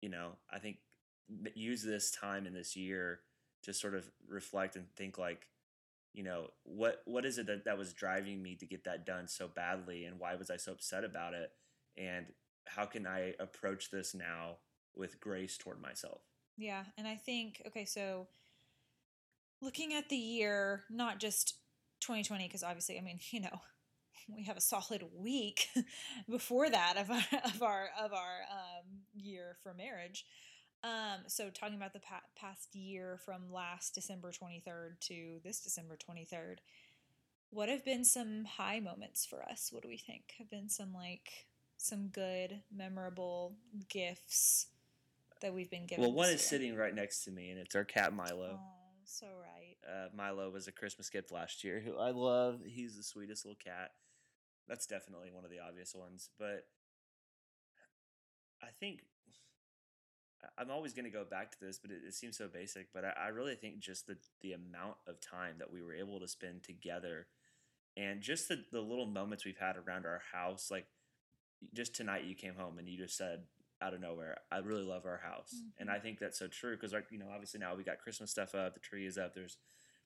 you 0.00 0.08
know 0.08 0.36
i 0.50 0.58
think 0.58 0.76
use 1.54 1.82
this 1.82 2.10
time 2.10 2.46
in 2.46 2.52
this 2.52 2.76
year 2.76 3.20
to 3.62 3.72
sort 3.72 3.94
of 3.94 4.10
reflect 4.28 4.76
and 4.76 4.86
think 4.96 5.18
like 5.18 5.46
you 6.12 6.22
know 6.22 6.48
what 6.64 7.02
what 7.06 7.24
is 7.24 7.38
it 7.38 7.46
that, 7.46 7.64
that 7.64 7.78
was 7.78 7.92
driving 7.92 8.42
me 8.42 8.54
to 8.54 8.66
get 8.66 8.84
that 8.84 9.06
done 9.06 9.26
so 9.26 9.48
badly 9.48 10.04
and 10.04 10.18
why 10.18 10.34
was 10.34 10.50
i 10.50 10.56
so 10.56 10.72
upset 10.72 11.04
about 11.04 11.32
it 11.32 11.50
and 11.96 12.26
how 12.66 12.84
can 12.84 13.06
i 13.06 13.34
approach 13.40 13.90
this 13.90 14.14
now 14.14 14.56
with 14.94 15.20
grace 15.20 15.56
toward 15.56 15.80
myself 15.80 16.20
Yeah. 16.56 16.84
And 16.98 17.06
I 17.06 17.16
think, 17.16 17.62
okay, 17.66 17.84
so 17.84 18.26
looking 19.60 19.94
at 19.94 20.08
the 20.08 20.16
year, 20.16 20.82
not 20.90 21.18
just 21.18 21.56
2020, 22.00 22.46
because 22.46 22.62
obviously, 22.62 22.98
I 22.98 23.02
mean, 23.02 23.18
you 23.30 23.40
know, 23.40 23.60
we 24.28 24.44
have 24.44 24.56
a 24.56 24.60
solid 24.60 25.04
week 25.16 25.68
before 26.30 26.70
that 26.70 26.96
of 26.96 27.10
our 27.10 27.40
of 27.44 27.62
our 27.62 27.88
of 28.00 28.12
our 28.12 28.40
um, 28.50 29.00
year 29.14 29.56
for 29.62 29.74
marriage. 29.74 30.24
Um, 30.84 31.20
so 31.28 31.48
talking 31.50 31.76
about 31.76 31.92
the 31.92 32.00
pa- 32.00 32.22
past 32.36 32.74
year 32.74 33.18
from 33.24 33.52
last 33.52 33.94
December 33.94 34.32
23rd 34.32 34.98
to 35.02 35.38
this 35.44 35.60
December 35.60 35.96
23rd, 35.96 36.58
what 37.50 37.68
have 37.68 37.84
been 37.84 38.04
some 38.04 38.44
high 38.44 38.80
moments 38.80 39.24
for 39.24 39.42
us? 39.44 39.68
What 39.72 39.82
do 39.82 39.88
we 39.88 39.96
think 39.98 40.34
have 40.38 40.50
been 40.50 40.68
some 40.68 40.92
like 40.92 41.46
some 41.76 42.08
good, 42.08 42.60
memorable 42.74 43.54
gifts 43.88 44.66
that 45.40 45.52
we've 45.54 45.70
been 45.70 45.86
given? 45.86 46.02
well 46.04 46.12
one 46.12 46.26
is 46.26 46.32
year? 46.32 46.38
sitting 46.38 46.76
right 46.76 46.94
next 46.94 47.24
to 47.24 47.30
me 47.30 47.50
and 47.50 47.58
it's 47.60 47.74
our 47.76 47.84
cat 47.84 48.12
milo 48.12 48.58
Oh, 48.58 48.58
so 49.04 49.26
right. 49.40 49.76
uh, 49.88 50.08
Milo 50.16 50.48
was 50.50 50.66
a 50.68 50.72
Christmas 50.72 51.10
gift 51.10 51.30
last 51.32 51.62
year, 51.64 51.80
who 51.80 51.96
I 51.96 52.10
love. 52.10 52.60
He's 52.64 52.96
the 52.96 53.02
sweetest 53.02 53.44
little 53.44 53.58
cat. 53.62 53.90
That's 54.68 54.86
definitely 54.86 55.30
one 55.32 55.44
of 55.44 55.50
the 55.50 55.58
obvious 55.58 55.94
ones. 55.94 56.30
But 56.38 56.66
I 58.62 58.68
think 58.78 59.00
I'm 60.58 60.70
always 60.70 60.92
going 60.92 61.04
to 61.04 61.10
go 61.10 61.24
back 61.24 61.50
to 61.52 61.60
this, 61.60 61.78
but 61.78 61.90
it, 61.90 62.00
it 62.06 62.14
seems 62.14 62.36
so 62.36 62.48
basic. 62.48 62.92
But 62.92 63.04
I, 63.04 63.12
I 63.26 63.28
really 63.28 63.54
think 63.54 63.78
just 63.80 64.06
the, 64.06 64.16
the 64.40 64.52
amount 64.52 64.96
of 65.06 65.20
time 65.20 65.56
that 65.58 65.72
we 65.72 65.82
were 65.82 65.94
able 65.94 66.20
to 66.20 66.28
spend 66.28 66.62
together 66.62 67.26
and 67.96 68.20
just 68.22 68.48
the, 68.48 68.64
the 68.72 68.80
little 68.80 69.06
moments 69.06 69.44
we've 69.44 69.58
had 69.58 69.76
around 69.76 70.06
our 70.06 70.22
house. 70.32 70.68
Like 70.70 70.86
just 71.74 71.94
tonight, 71.94 72.24
you 72.24 72.34
came 72.34 72.54
home 72.54 72.78
and 72.78 72.88
you 72.88 72.96
just 72.96 73.16
said, 73.16 73.42
out 73.82 73.94
of 73.94 74.00
nowhere. 74.00 74.38
I 74.52 74.58
really 74.58 74.84
love 74.84 75.06
our 75.06 75.18
house, 75.18 75.52
and 75.76 75.88
Mhm. 75.88 75.92
I 75.92 75.98
think 75.98 76.20
that's 76.20 76.38
so 76.38 76.46
true 76.46 76.76
because, 76.76 76.92
like, 76.92 77.06
you 77.10 77.18
know, 77.18 77.28
obviously 77.30 77.58
now 77.58 77.74
we 77.74 77.82
got 77.82 77.98
Christmas 77.98 78.30
stuff 78.30 78.54
up, 78.54 78.74
the 78.74 78.80
tree 78.80 79.06
is 79.06 79.18
up, 79.18 79.34
there's 79.34 79.58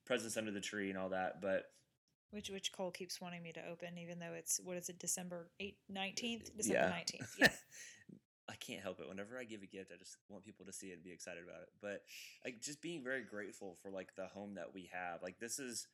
presents 0.03 0.35
under 0.35 0.49
the 0.49 0.59
tree 0.59 0.89
and 0.89 0.97
all 0.97 1.09
that. 1.09 1.41
But 1.41 1.71
Which 2.31 2.49
which 2.49 2.71
Cole 2.71 2.89
keeps 2.89 3.21
wanting 3.21 3.43
me 3.43 3.53
to 3.53 3.63
open, 3.67 3.99
even 3.99 4.17
though 4.17 4.33
it's 4.33 4.59
what 4.59 4.77
is 4.77 4.89
it, 4.89 4.97
December 4.97 5.51
eighth, 5.59 5.77
nineteenth, 5.89 6.49
December 6.57 6.81
yeah, 6.81 6.89
nineteenth. 6.89 7.35
Yeah. 7.37 7.51
I 8.57 8.65
can't 8.65 8.81
help 8.81 8.99
it. 8.99 9.07
Whenever 9.07 9.37
I 9.37 9.43
give 9.43 9.61
a 9.61 9.67
gift, 9.67 9.91
I 9.93 9.97
just 9.97 10.17
want 10.29 10.43
people 10.43 10.65
to 10.65 10.73
see 10.73 10.87
it 10.87 10.93
and 10.93 11.03
be 11.03 11.11
excited 11.11 11.43
about 11.43 11.61
it. 11.61 11.69
But 11.81 12.03
like, 12.43 12.61
just 12.61 12.81
being 12.81 13.03
very 13.03 13.23
grateful 13.23 13.77
for 13.81 13.91
like 13.91 14.15
the 14.15 14.27
home 14.27 14.55
that 14.55 14.73
we 14.73 14.89
have. 14.91 15.21
Like, 15.21 15.39
this 15.39 15.59
is 15.59 15.87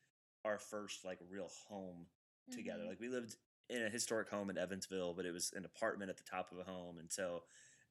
our 0.45 0.58
first 0.60 1.06
like 1.06 1.19
real 1.30 1.49
home 1.67 2.06
together. 2.52 2.84
Mhm. 2.84 2.88
Like 2.89 2.99
we 2.99 3.10
lived 3.10 3.36
in 3.69 3.82
a 3.82 3.89
historic 3.89 4.30
home 4.30 4.49
in 4.49 4.58
Evansville, 4.58 5.13
but 5.13 5.26
it 5.26 5.32
was 5.32 5.52
an 5.54 5.65
apartment 5.65 6.10
at 6.10 6.17
the 6.17 6.23
top 6.23 6.52
of 6.52 6.60
a 6.60 6.63
home, 6.63 6.99
and 6.99 7.12
so 7.12 7.43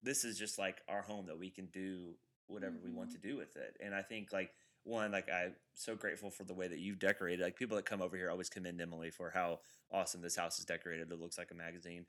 this 0.02 0.24
is 0.24 0.38
just 0.38 0.58
like 0.58 0.82
our 0.88 1.02
home 1.02 1.26
that 1.26 1.38
we 1.38 1.48
can 1.50 1.66
do 1.66 2.14
whatever 2.46 2.76
we 2.84 2.90
want 2.90 3.10
to 3.12 3.18
do 3.18 3.36
with 3.36 3.56
it. 3.56 3.76
And 3.80 3.94
I 3.94 4.02
think 4.02 4.32
like 4.32 4.52
one, 4.84 5.12
like 5.12 5.30
I'm 5.30 5.54
so 5.74 5.94
grateful 5.96 6.30
for 6.30 6.44
the 6.44 6.52
way 6.54 6.68
that 6.68 6.80
you've 6.80 6.98
decorated. 6.98 7.42
Like 7.42 7.56
people 7.56 7.76
that 7.76 7.86
come 7.86 8.02
over 8.02 8.16
here 8.16 8.30
always 8.30 8.50
commend 8.50 8.80
Emily 8.80 9.10
for 9.10 9.30
how 9.30 9.60
awesome 9.90 10.20
this 10.20 10.36
house 10.36 10.58
is 10.58 10.64
decorated. 10.64 11.10
It 11.10 11.20
looks 11.20 11.38
like 11.38 11.50
a 11.52 11.54
magazine. 11.54 12.04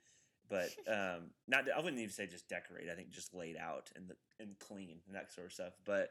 But 0.54 0.70
um, 0.88 1.32
not 1.48 1.66
I 1.76 1.80
wouldn't 1.80 2.00
even 2.00 2.14
say 2.14 2.28
just 2.28 2.48
decorate. 2.48 2.88
I 2.90 2.94
think 2.96 3.10
just 3.10 3.34
laid 3.34 3.58
out 3.58 3.90
and 3.96 4.08
the, 4.08 4.16
and 4.40 4.58
clean 4.60 5.00
and 5.08 5.16
that 5.16 5.32
sort 5.34 5.48
of 5.48 5.54
stuff. 5.54 5.74
But 5.84 6.10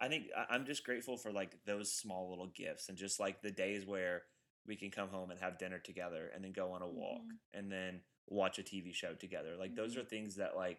I 0.00 0.08
think 0.08 0.26
I'm 0.48 0.64
just 0.64 0.84
grateful 0.84 1.16
for 1.16 1.32
like 1.32 1.64
those 1.66 1.92
small 1.92 2.30
little 2.30 2.46
gifts 2.46 2.88
and 2.88 2.96
just 2.96 3.18
like 3.18 3.42
the 3.42 3.50
days 3.50 3.84
where 3.84 4.22
we 4.66 4.76
can 4.76 4.90
come 4.90 5.08
home 5.08 5.30
and 5.32 5.40
have 5.40 5.58
dinner 5.58 5.78
together 5.78 6.30
and 6.32 6.44
then 6.44 6.52
go 6.52 6.70
on 6.72 6.82
a 6.82 6.88
walk 6.88 7.22
Mhm. 7.22 7.58
and 7.58 7.72
then 7.72 8.00
watch 8.28 8.58
a 8.60 8.62
TV 8.62 8.92
show 8.94 9.14
together. 9.14 9.56
Like 9.56 9.74
those 9.74 9.96
Mhm. 9.96 10.00
are 10.00 10.04
things 10.04 10.36
that 10.36 10.54
like 10.54 10.78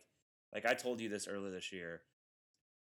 like 0.53 0.65
I 0.65 0.73
told 0.73 1.01
you 1.01 1.09
this 1.09 1.27
earlier 1.27 1.51
this 1.51 1.71
year. 1.73 2.01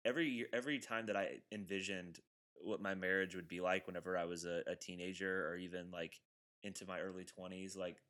Every 0.04 0.28
year, 0.28 0.48
every 0.52 0.78
time 0.78 1.06
that 1.06 1.16
I 1.16 1.42
envisioned 1.52 2.20
what 2.62 2.80
my 2.80 2.94
marriage 2.94 3.34
would 3.36 3.48
be 3.48 3.60
like 3.60 3.86
whenever 3.86 4.16
I 4.16 4.24
was 4.24 4.44
a, 4.44 4.62
a 4.66 4.76
teenager 4.76 5.48
or 5.48 5.56
even 5.56 5.90
like 5.90 6.20
into 6.62 6.86
my 6.86 7.00
early 7.00 7.24
20s, 7.24 7.76
like 7.76 8.00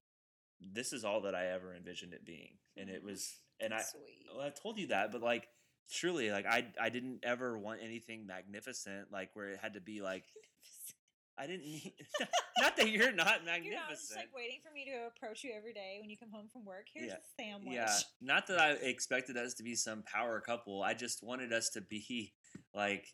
this 0.61 0.92
is 0.92 1.05
all 1.05 1.23
that 1.23 1.35
I 1.35 1.47
ever 1.47 1.75
envisioned 1.75 2.12
it 2.12 2.25
being. 2.25 2.59
And 2.77 2.88
it 2.90 3.03
was 3.03 3.21
mm. 3.61 3.66
and 3.66 3.75
I 3.75 3.83
Sweet. 3.83 4.27
well, 4.35 4.47
I 4.47 4.51
told 4.51 4.79
you 4.79 4.88
that, 4.88 5.12
but 5.12 5.23
like 5.23 5.49
truly, 5.90 6.31
like 6.31 6.47
I 6.47 6.66
I 6.81 6.88
didn't 6.88 7.21
ever 7.23 7.59
want 7.59 7.81
anything 7.83 8.27
magnificent, 8.27 9.12
like 9.12 9.31
where 9.35 9.51
it 9.51 9.59
had 9.61 9.75
to 9.75 9.81
be 9.81 10.03
like 10.03 10.25
I 11.38 11.47
didn't 11.47 11.64
mean 11.64 11.92
not 12.59 12.77
that 12.77 12.88
you're 12.88 13.12
not 13.12 13.45
magnificent. 13.45 13.64
You 13.64 13.73
know, 13.73 13.81
just 13.90 14.16
like 14.16 14.35
waiting 14.35 14.61
for 14.66 14.73
me 14.73 14.87
to 14.87 15.09
approach 15.09 15.45
you 15.45 15.53
every 15.57 15.75
day 15.75 15.99
when 16.01 16.09
you 16.09 16.16
come 16.16 16.31
home 16.31 16.49
from 16.51 16.64
work. 16.64 16.87
Here's 16.92 17.09
Yeah. 17.09 17.16
a 17.16 17.42
sandwich. 17.42 17.75
Yeah, 17.75 17.99
not 18.21 18.47
that 18.47 18.59
I 18.59 18.71
expected 18.73 19.37
us 19.37 19.55
to 19.55 19.62
be 19.62 19.75
some 19.75 20.03
power 20.03 20.40
couple. 20.40 20.83
I 20.83 20.95
just 20.95 21.23
wanted 21.23 21.53
us 21.53 21.69
to 21.71 21.81
be 21.83 22.33
like, 22.75 23.07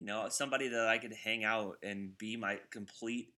you 0.00 0.06
know, 0.06 0.28
somebody 0.30 0.68
that 0.68 0.88
I 0.88 0.98
could 0.98 1.12
hang 1.12 1.44
out 1.44 1.76
and 1.82 2.16
be 2.16 2.36
my 2.36 2.58
complete 2.70 3.34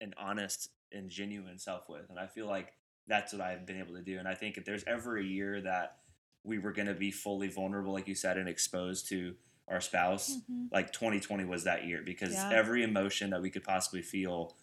and 0.00 0.14
honest 0.16 0.70
and 0.92 1.10
genuine 1.10 1.58
self 1.58 1.88
with. 1.88 2.08
And 2.08 2.18
I 2.18 2.26
feel 2.26 2.46
like 2.46 2.72
that's 3.06 3.32
what 3.32 3.42
I've 3.42 3.66
been 3.66 3.78
able 3.78 3.94
to 3.94 4.02
do. 4.02 4.18
And 4.18 4.26
I 4.28 4.34
think 4.34 4.56
if 4.56 4.64
there's 4.64 4.84
ever 4.84 5.16
a 5.18 5.22
year 5.24 5.60
that 5.60 5.98
we 6.42 6.58
were 6.58 6.72
going 6.72 6.88
to 6.88 6.94
be 6.94 7.10
fully 7.10 7.48
vulnerable, 7.48 7.92
like 7.92 8.08
you 8.08 8.14
said, 8.14 8.36
and 8.38 8.48
exposed 8.48 9.08
to 9.08 9.34
our 9.68 9.80
spouse, 9.80 10.36
Mhm. 10.50 10.68
like 10.72 10.92
2020 10.92 11.44
was 11.44 11.64
that 11.64 11.84
year 11.86 12.02
because 12.02 12.32
Yeah. 12.34 12.50
every 12.52 12.82
emotion 12.82 13.30
that 13.30 13.40
we 13.40 13.50
could 13.50 13.64
possibly 13.64 14.02
feel 14.02 14.56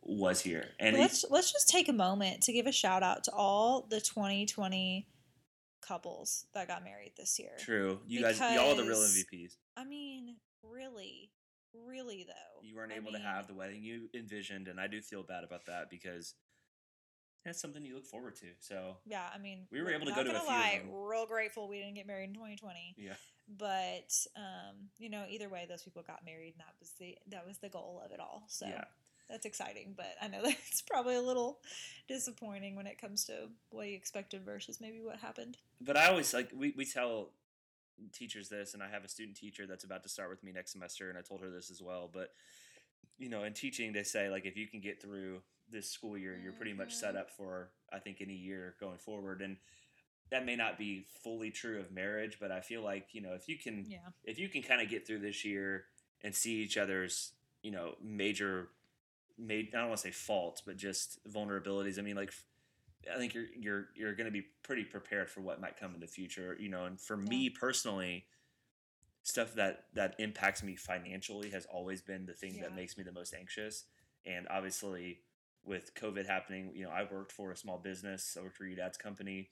was 0.00 0.40
here. 0.42 0.74
And 0.78 0.96
let's 0.96 1.24
let's 1.30 1.52
just 1.52 1.68
take 1.68 1.88
a 1.88 1.92
moment 1.92 2.42
to 2.44 2.52
give 2.52 2.66
a 2.66 2.72
shout 2.72 3.02
out 3.02 3.24
to 3.24 3.32
all 3.32 3.82
the 3.82 4.00
2020 4.00 5.06
couples 5.80 6.46
that 6.54 6.66
got 6.68 6.82
married 6.84 7.12
this 7.16 7.38
year. 7.38 7.52
true, 7.58 8.00
you 8.06 8.20
guys, 8.20 8.38
y'all 8.38 8.72
are 8.72 8.74
the 8.74 8.84
real 8.84 9.02
MVPs. 9.02 9.56
I 9.76 9.84
mean, 9.84 10.36
really, 10.62 11.30
really 11.72 12.24
though. 12.24 12.62
you 12.62 12.74
weren't 12.74 12.92
I 12.92 12.96
able 12.96 13.12
to 13.12 13.18
have 13.18 13.46
the 13.46 13.54
wedding 13.54 13.82
you 13.82 14.08
envisioned, 14.14 14.68
and 14.68 14.80
I 14.80 14.86
do 14.88 15.00
feel 15.00 15.22
bad 15.22 15.44
about 15.44 15.66
that 15.66 15.88
because 15.90 16.34
that's 17.48 17.60
something 17.60 17.84
you 17.84 17.94
look 17.94 18.06
forward 18.06 18.36
to. 18.36 18.46
So 18.60 18.96
Yeah, 19.06 19.26
I 19.34 19.38
mean, 19.38 19.66
We 19.72 19.82
were 19.82 19.90
able 19.90 20.06
to 20.06 20.12
go 20.12 20.22
to 20.22 20.30
a 20.30 20.32
gonna 20.32 20.44
few 20.44 20.48
lie, 20.48 20.82
real 20.90 21.26
grateful 21.26 21.68
we 21.68 21.78
didn't 21.78 21.94
get 21.94 22.06
married 22.06 22.28
in 22.28 22.34
2020. 22.34 22.94
yeah, 22.96 23.14
But 23.48 24.14
um, 24.36 24.90
you 24.98 25.10
know, 25.10 25.24
either 25.28 25.48
way, 25.48 25.66
those 25.68 25.82
people 25.82 26.02
got 26.06 26.24
married, 26.24 26.54
and 26.56 26.60
that 26.60 26.74
was 26.78 26.92
the 27.00 27.16
that 27.28 27.46
was 27.46 27.58
the 27.58 27.68
goal 27.68 28.00
of 28.04 28.12
it 28.12 28.20
all. 28.20 28.44
So 28.48 28.66
yeah, 28.66 28.84
that's 29.28 29.46
exciting. 29.46 29.94
But 29.96 30.14
I 30.22 30.28
know 30.28 30.42
that 30.44 30.56
it's 30.68 30.82
probably 30.82 31.14
a 31.16 31.22
little 31.22 31.58
disappointing 32.06 32.76
when 32.76 32.86
it 32.86 33.00
comes 33.00 33.24
to 33.24 33.48
what 33.70 33.88
you 33.88 33.96
expected 33.96 34.44
versus 34.44 34.80
maybe 34.80 35.00
what 35.02 35.16
happened. 35.16 35.56
but 35.80 35.96
I 35.96 36.06
always 36.08 36.32
like 36.34 36.50
we 36.54 36.72
we 36.76 36.84
tell 36.84 37.30
teachers 38.12 38.48
this, 38.48 38.74
and 38.74 38.82
I 38.82 38.88
have 38.88 39.04
a 39.04 39.08
student 39.08 39.36
teacher 39.36 39.66
that's 39.66 39.84
about 39.84 40.02
to 40.04 40.08
start 40.08 40.30
with 40.30 40.44
me 40.44 40.52
next 40.52 40.72
semester, 40.72 41.08
and 41.08 41.18
I 41.18 41.22
told 41.22 41.40
her 41.40 41.50
this 41.50 41.70
as 41.70 41.82
well. 41.82 42.08
But 42.12 42.32
you 43.18 43.28
know, 43.28 43.42
in 43.44 43.54
teaching, 43.54 43.92
they 43.92 44.04
say 44.04 44.28
like 44.28 44.46
if 44.46 44.56
you 44.56 44.66
can 44.68 44.80
get 44.80 45.00
through 45.02 45.40
this 45.70 45.90
school 45.90 46.16
year, 46.18 46.36
you're 46.36 46.52
pretty 46.52 46.72
much 46.72 46.94
set 46.94 47.14
Mhm. 47.14 47.18
up 47.20 47.30
for 47.30 47.72
I 47.92 47.98
think 47.98 48.20
any 48.20 48.34
year 48.34 48.76
going 48.80 48.98
forward, 48.98 49.40
and 49.42 49.58
that 50.30 50.44
may 50.44 50.56
not 50.56 50.76
be 50.78 51.04
fully 51.04 51.50
true 51.50 51.80
of 51.80 51.90
marriage, 51.90 52.38
but 52.38 52.50
I 52.52 52.60
feel 52.60 52.82
like 52.82 53.14
you 53.14 53.20
know 53.20 53.34
if 53.34 53.48
you 53.48 53.58
can 53.58 53.86
Yeah. 53.90 54.10
if 54.24 54.38
you 54.38 54.48
can 54.48 54.62
kind 54.62 54.80
of 54.82 54.88
get 54.88 55.06
through 55.06 55.20
this 55.20 55.44
year 55.44 55.86
and 56.22 56.34
see 56.34 56.56
each 56.62 56.76
other's 56.76 57.32
you 57.62 57.70
know 57.70 57.96
major 58.00 58.70
made 59.38 59.68
I 59.74 59.78
don't 59.78 59.88
want 59.88 60.00
to 60.00 60.08
say 60.08 60.10
faults 60.12 60.60
but 60.60 60.76
just 60.76 61.24
vulnerabilities 61.26 61.98
I 61.98 62.02
mean 62.02 62.16
like 62.16 62.32
I 63.10 63.16
think 63.16 63.34
you're 63.34 63.46
you're 63.56 63.88
you're 63.94 64.14
going 64.14 64.26
to 64.26 64.32
be 64.32 64.42
pretty 64.62 64.84
prepared 64.84 65.30
for 65.30 65.40
what 65.40 65.60
might 65.60 65.76
come 65.76 65.94
in 65.94 66.00
the 66.00 66.06
future 66.08 66.56
you 66.58 66.68
know 66.68 66.84
and 66.86 67.00
for 67.00 67.16
me 67.16 67.48
personally 67.50 68.26
stuff 69.22 69.54
that 69.54 69.86
that 69.94 70.14
impacts 70.18 70.62
me 70.62 70.74
financially 70.76 71.50
has 71.50 71.66
always 71.66 72.00
been 72.02 72.26
the 72.26 72.32
thing 72.34 72.56
Yeah. 72.56 72.62
that 72.64 72.74
makes 72.74 72.96
me 72.98 73.04
the 73.04 73.12
most 73.12 73.32
anxious 73.34 73.84
and 74.26 74.46
obviously 74.48 75.20
with 75.68 75.94
covid 75.94 76.26
happening 76.26 76.70
you 76.74 76.84
know 76.84 76.90
i 76.90 77.06
worked 77.10 77.32
for 77.32 77.52
a 77.52 77.56
small 77.56 77.78
business 77.78 78.36
i 78.38 78.42
worked 78.42 78.56
for 78.56 78.64
your 78.64 78.76
dad's 78.76 78.98
company 78.98 79.50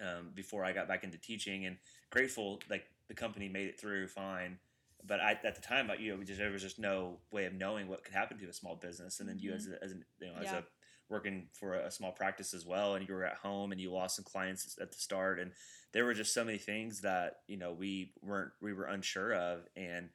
um, 0.00 0.30
before 0.34 0.64
i 0.64 0.72
got 0.72 0.88
back 0.88 1.04
into 1.04 1.18
teaching 1.18 1.66
and 1.66 1.76
grateful 2.10 2.60
like 2.68 2.84
the 3.08 3.14
company 3.14 3.48
made 3.48 3.68
it 3.68 3.80
through 3.80 4.06
fine 4.06 4.58
but 5.02 5.18
I, 5.18 5.30
at 5.44 5.54
the 5.54 5.62
time, 5.62 5.90
you 5.98 6.12
know, 6.12 6.18
we 6.18 6.26
just, 6.26 6.38
there 6.38 6.50
was 6.50 6.60
just 6.60 6.78
no 6.78 7.20
way 7.32 7.46
of 7.46 7.54
knowing 7.54 7.88
what 7.88 8.04
could 8.04 8.12
happen 8.12 8.36
to 8.36 8.46
a 8.48 8.52
small 8.52 8.76
business. 8.76 9.18
And 9.18 9.26
then 9.26 9.38
you, 9.38 9.54
as, 9.54 9.66
a, 9.66 9.82
as 9.82 9.92
an, 9.92 10.04
you 10.20 10.26
know, 10.26 10.34
as 10.38 10.48
Mm-hmm. 10.48 10.56
A 10.56 10.62
working 11.10 11.48
for 11.52 11.74
a 11.74 11.90
small 11.90 12.12
practice 12.12 12.54
as 12.54 12.64
well, 12.64 12.94
and 12.94 13.06
you 13.06 13.12
were 13.12 13.24
at 13.24 13.36
home 13.36 13.72
and 13.72 13.80
you 13.80 13.92
lost 13.92 14.16
some 14.16 14.24
clients 14.24 14.78
at 14.80 14.92
the 14.92 14.98
start, 14.98 15.40
and 15.40 15.50
there 15.92 16.04
were 16.04 16.14
just 16.14 16.32
so 16.32 16.44
many 16.44 16.56
things 16.56 17.00
that 17.00 17.38
you 17.48 17.56
know 17.56 17.72
we 17.72 18.12
weren't 18.22 18.52
we 18.62 18.72
were 18.72 18.84
unsure 18.84 19.34
of, 19.34 19.66
and 19.76 20.08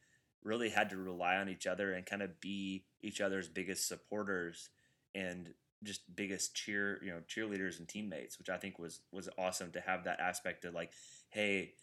really 0.44 0.70
had 0.70 0.90
to 0.90 0.98
rely 0.98 1.36
on 1.36 1.50
each 1.50 1.68
other 1.68 1.94
and 1.94 2.06
kind 2.06 2.22
of 2.22 2.40
be 2.40 2.86
each 3.02 3.20
other's 3.20 3.50
biggest 3.50 3.88
supporters 3.88 4.70
and 5.16 5.54
just 5.84 6.02
biggest 6.16 6.56
cheer 6.56 7.00
you 7.04 7.12
know 7.12 7.22
cheerleaders 7.28 7.80
and 7.80 7.88
teammates 7.88 8.38
which 8.40 8.50
i 8.50 8.58
think 8.58 8.78
was 8.80 9.02
was 9.12 9.28
awesome 9.38 9.72
to 9.72 9.80
have 9.82 10.04
that 10.04 10.20
aspect 10.20 10.66
of 10.66 10.74
like 10.74 10.92
hey 11.30 11.74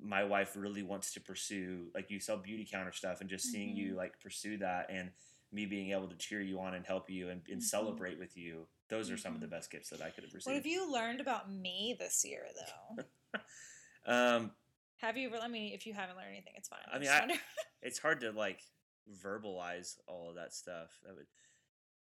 my 0.00 0.24
wife 0.24 0.56
really 0.56 0.82
wants 0.82 1.12
to 1.14 1.20
pursue 1.20 1.86
like 1.94 2.10
you 2.10 2.18
sell 2.18 2.36
Beautycounter 2.38 2.92
stuff 2.94 3.20
and 3.20 3.30
just 3.30 3.46
seeing 3.46 3.76
you 3.76 3.92
Mhm. 3.92 3.96
like 3.96 4.18
pursue 4.20 4.56
that 4.58 4.90
and 4.90 5.10
me 5.52 5.66
being 5.66 5.92
able 5.92 6.08
to 6.08 6.16
cheer 6.16 6.40
you 6.40 6.58
on 6.58 6.74
and 6.74 6.84
help 6.84 7.08
you 7.08 7.28
and, 7.28 7.42
and 7.48 7.60
Mhm. 7.60 7.64
celebrate 7.64 8.18
with 8.18 8.36
you 8.36 8.66
those 8.88 9.10
are 9.10 9.16
some 9.16 9.34
of 9.36 9.40
the 9.40 9.46
Mhm. 9.46 9.50
best 9.50 9.70
gifts 9.70 9.90
that 9.90 10.02
i 10.02 10.10
could 10.10 10.24
have 10.24 10.34
received 10.34 10.46
What 10.46 10.56
have 10.56 10.66
you 10.66 10.90
learned 10.92 11.20
about 11.20 11.50
me 11.50 11.94
this 11.98 12.24
year, 12.24 12.46
though? 12.54 13.04
um 14.06 14.54
have 14.98 15.16
you? 15.18 15.34
I 15.36 15.48
mean, 15.48 15.74
if 15.74 15.86
you 15.86 15.92
haven't 15.92 16.16
learned 16.16 16.30
anything, 16.30 16.54
it's 16.56 16.68
fine. 16.68 16.78
I 16.90 16.98
mean, 16.98 17.08
I- 17.10 17.38
it's 17.82 17.98
hard 17.98 18.20
to 18.20 18.30
like 18.32 18.60
verbalize 19.22 19.98
all 20.06 20.30
of 20.30 20.36
that 20.36 20.54
stuff 20.54 20.90
that 21.04 21.14
would 21.14 21.26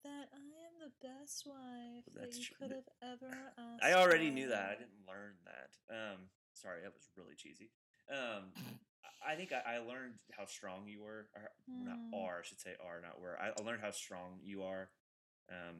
that 0.03 0.27
I 0.33 0.37
am 0.39 0.73
the 0.79 1.07
best 1.07 1.45
wife 1.45 2.05
that 2.15 2.35
you 2.35 2.43
true. 2.43 2.55
could 2.59 2.71
have 2.75 2.89
ever 3.01 3.33
asked. 3.57 3.83
I 3.83 3.93
already 3.93 4.29
knew 4.29 4.47
that. 4.49 4.69
I 4.69 4.73
didn't 4.75 5.07
learn 5.07 5.33
that. 5.45 5.71
Um, 5.93 6.17
sorry, 6.53 6.81
that 6.83 6.93
was 6.93 7.09
really 7.17 7.35
cheesy. 7.35 7.69
Um, 8.09 8.51
I- 9.25 9.35
think 9.37 9.51
I, 9.53 9.75
I 9.75 9.77
learned 9.79 10.15
how 10.37 10.45
strong 10.45 10.87
you 10.87 11.01
were. 11.01 11.27
Or 11.35 11.49
Not 11.67 11.95
Hmm. 12.09 12.13
are, 12.13 12.39
I 12.39 12.43
should 12.43 12.59
say 12.59 12.71
are, 12.85 13.01
not 13.01 13.21
were. 13.21 13.39
I, 13.39 13.49
I 13.57 13.63
learned 13.63 13.81
how 13.81 13.91
strong 13.91 14.39
you 14.43 14.63
are. 14.63 14.89
Um, 15.49 15.77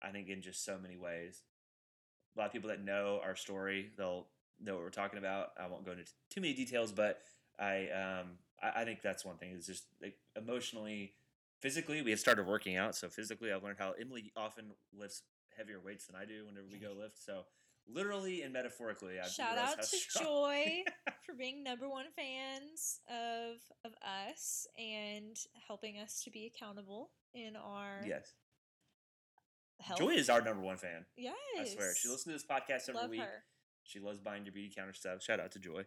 I 0.00 0.10
think 0.10 0.28
in 0.28 0.42
just 0.42 0.64
so 0.64 0.78
many 0.80 0.96
ways. 0.96 1.42
A 2.36 2.38
lot 2.38 2.46
of 2.46 2.52
people 2.52 2.68
that 2.70 2.80
know 2.84 3.20
our 3.24 3.34
story, 3.34 3.90
they'll 3.96 4.28
know 4.60 4.74
what 4.74 4.82
we're 4.84 4.90
talking 4.90 5.18
about. 5.18 5.48
I 5.60 5.66
won't 5.66 5.84
go 5.84 5.90
into 5.90 6.04
t- 6.04 6.10
too 6.30 6.40
many 6.40 6.54
details, 6.54 6.92
but 6.92 7.20
I, 7.58 7.88
um, 7.90 8.38
I, 8.62 8.82
I 8.82 8.84
think 8.84 9.02
that's 9.02 9.24
one 9.24 9.36
thing. 9.38 9.50
Is 9.52 9.66
just 9.66 9.84
like 10.00 10.16
emotionally, 10.36 11.14
physically, 11.60 12.02
we 12.02 12.10
had 12.10 12.18
started 12.20 12.46
working 12.46 12.76
out. 12.76 12.94
So 12.96 13.08
physically, 13.08 13.52
I've 13.52 13.62
learned 13.62 13.78
how 13.78 13.92
Emily 14.00 14.32
often 14.36 14.72
lifts 14.92 15.22
heavier 15.56 15.80
weights 15.80 16.06
than 16.06 16.16
I 16.16 16.24
do 16.24 16.46
whenever 16.46 16.66
we 16.70 16.78
go 16.78 16.92
lift. 16.98 17.22
So 17.24 17.42
literally 17.86 18.42
and 18.42 18.52
metaphorically, 18.52 19.18
I 19.18 19.26
Shout 19.28 19.58
out 19.58 19.82
to 19.90 19.96
Joy 20.18 20.84
for 21.26 21.34
being 21.36 21.62
number 21.64 21.88
one 21.88 22.06
fans 22.16 23.00
of 23.08 23.56
of 23.84 23.92
us 24.02 24.66
and 24.78 25.36
helping 25.66 25.98
us 25.98 26.22
to 26.24 26.30
be 26.30 26.46
accountable 26.54 27.10
in 27.34 27.56
our 27.56 28.02
Yes, 28.06 28.32
health. 29.80 29.98
Joy 29.98 30.10
is 30.10 30.28
our 30.30 30.40
number 30.42 30.62
one 30.62 30.76
fan. 30.76 31.04
yes, 31.16 31.34
I 31.58 31.64
swear, 31.64 31.94
she 31.94 32.08
listens 32.08 32.24
to 32.24 32.30
this 32.32 32.44
podcast 32.44 32.88
every 32.88 33.00
Love 33.00 33.10
week. 33.10 33.20
her. 33.20 33.44
She 33.84 34.00
loves 34.00 34.20
buying 34.20 34.44
your 34.44 34.52
Beautycounter 34.54 34.94
stuff. 34.94 35.22
Shout 35.22 35.40
out 35.40 35.52
to 35.52 35.58
Joy. 35.58 35.84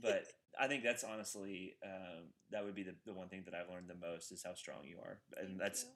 But 0.00 0.24
I 0.58 0.68
think 0.68 0.84
that's 0.84 1.04
honestly 1.04 1.74
um, 1.84 2.24
that 2.50 2.64
would 2.64 2.74
be 2.74 2.82
the, 2.82 2.94
the 3.06 3.14
one 3.14 3.28
thing 3.28 3.42
that 3.46 3.54
I've 3.54 3.70
learned 3.70 3.88
the 3.88 3.94
most 3.94 4.32
is 4.32 4.42
how 4.44 4.54
strong 4.54 4.84
you 4.84 4.98
are, 4.98 5.20
and 5.38 5.48
Thank 5.48 5.58
that's 5.58 5.86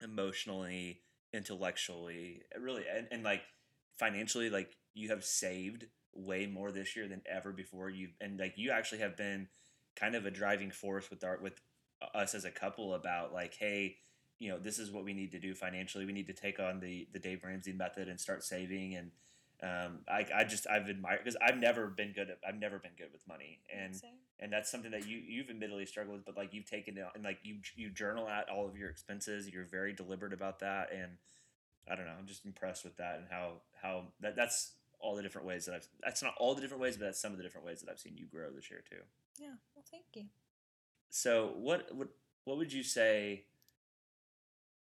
you. 0.00 0.08
emotionally, 0.08 1.00
intellectually, 1.32 2.42
really, 2.60 2.84
and, 2.92 3.06
and 3.10 3.22
like 3.22 3.42
financially, 3.98 4.50
like 4.50 4.76
you 4.94 5.10
have 5.10 5.24
saved 5.24 5.86
way 6.14 6.46
more 6.46 6.72
this 6.72 6.96
year 6.96 7.08
than 7.08 7.22
ever 7.30 7.52
before. 7.52 7.90
You 7.90 8.08
and 8.20 8.38
like 8.38 8.54
you 8.56 8.70
actually 8.70 8.98
have 8.98 9.16
been 9.16 9.48
kind 9.96 10.14
of 10.14 10.26
a 10.26 10.30
driving 10.30 10.70
force 10.70 11.10
with 11.10 11.24
our 11.24 11.38
with 11.40 11.60
us 12.14 12.34
as 12.34 12.44
a 12.44 12.50
couple 12.50 12.94
about 12.94 13.32
like, 13.32 13.54
hey, 13.58 13.96
you 14.38 14.48
know, 14.50 14.58
this 14.58 14.78
is 14.78 14.90
what 14.90 15.04
we 15.04 15.12
need 15.12 15.32
to 15.32 15.40
do 15.40 15.54
financially. 15.54 16.04
We 16.04 16.12
need 16.12 16.26
to 16.28 16.32
take 16.32 16.60
on 16.60 16.80
the 16.80 17.08
the 17.12 17.18
Dave 17.18 17.42
Ramsey 17.44 17.72
method 17.72 18.08
and 18.08 18.20
start 18.20 18.44
saving. 18.44 18.94
And 18.94 19.10
um, 19.62 19.98
I, 20.08 20.24
I 20.34 20.44
just 20.44 20.66
I've 20.68 20.88
admired 20.88 21.20
because 21.24 21.36
I've 21.42 21.58
never 21.58 21.88
been 21.88 22.12
good 22.12 22.30
at 22.30 22.38
I've 22.46 22.58
never 22.58 22.78
been 22.78 22.92
good 22.96 23.08
with 23.12 23.26
money 23.26 23.58
and 23.76 23.96
Same. 23.96 24.10
and 24.38 24.52
that's 24.52 24.70
something 24.70 24.92
that 24.92 25.06
you 25.08 25.18
you've 25.18 25.50
admittedly 25.50 25.84
struggled 25.86 26.16
with, 26.16 26.24
but 26.26 26.36
like 26.36 26.54
you've 26.54 26.70
taken 26.70 26.96
it 26.96 27.04
and 27.14 27.24
like 27.24 27.38
you 27.42 27.56
you 27.74 27.90
journal 27.90 28.26
out 28.28 28.48
all 28.48 28.68
of 28.68 28.76
your 28.76 28.88
expenses. 28.88 29.50
You're 29.50 29.64
very 29.64 29.92
deliberate 29.92 30.32
about 30.32 30.60
that, 30.60 30.92
and 30.92 31.12
I 31.90 31.96
don't 31.96 32.06
know. 32.06 32.12
I'm 32.18 32.26
just 32.26 32.44
impressed 32.44 32.84
with 32.84 32.96
that 32.98 33.16
and 33.16 33.24
how 33.30 33.54
how 33.82 34.04
that 34.20 34.36
that's 34.36 34.72
all 35.00 35.16
the 35.16 35.22
different 35.22 35.46
ways 35.46 35.66
that 35.66 35.74
I've 35.74 35.88
that's 36.02 36.22
not 36.22 36.34
all 36.38 36.54
the 36.54 36.60
different 36.60 36.82
ways, 36.82 36.96
but 36.96 37.06
that's 37.06 37.20
some 37.20 37.32
of 37.32 37.38
the 37.38 37.42
different 37.44 37.66
ways 37.66 37.80
that 37.80 37.90
I've 37.90 37.98
seen 37.98 38.16
you 38.16 38.26
grow 38.26 38.50
this 38.50 38.70
year 38.70 38.82
too. 38.88 39.02
Yeah. 39.38 39.54
Well, 39.74 39.84
thank 39.90 40.04
you. 40.14 40.24
So 41.10 41.52
what 41.56 41.94
what 41.94 42.08
what 42.44 42.58
would 42.58 42.72
you 42.72 42.84
say 42.84 43.44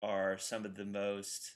are 0.02 0.36
some 0.36 0.64
of 0.64 0.76
the 0.76 0.84
most 0.84 1.52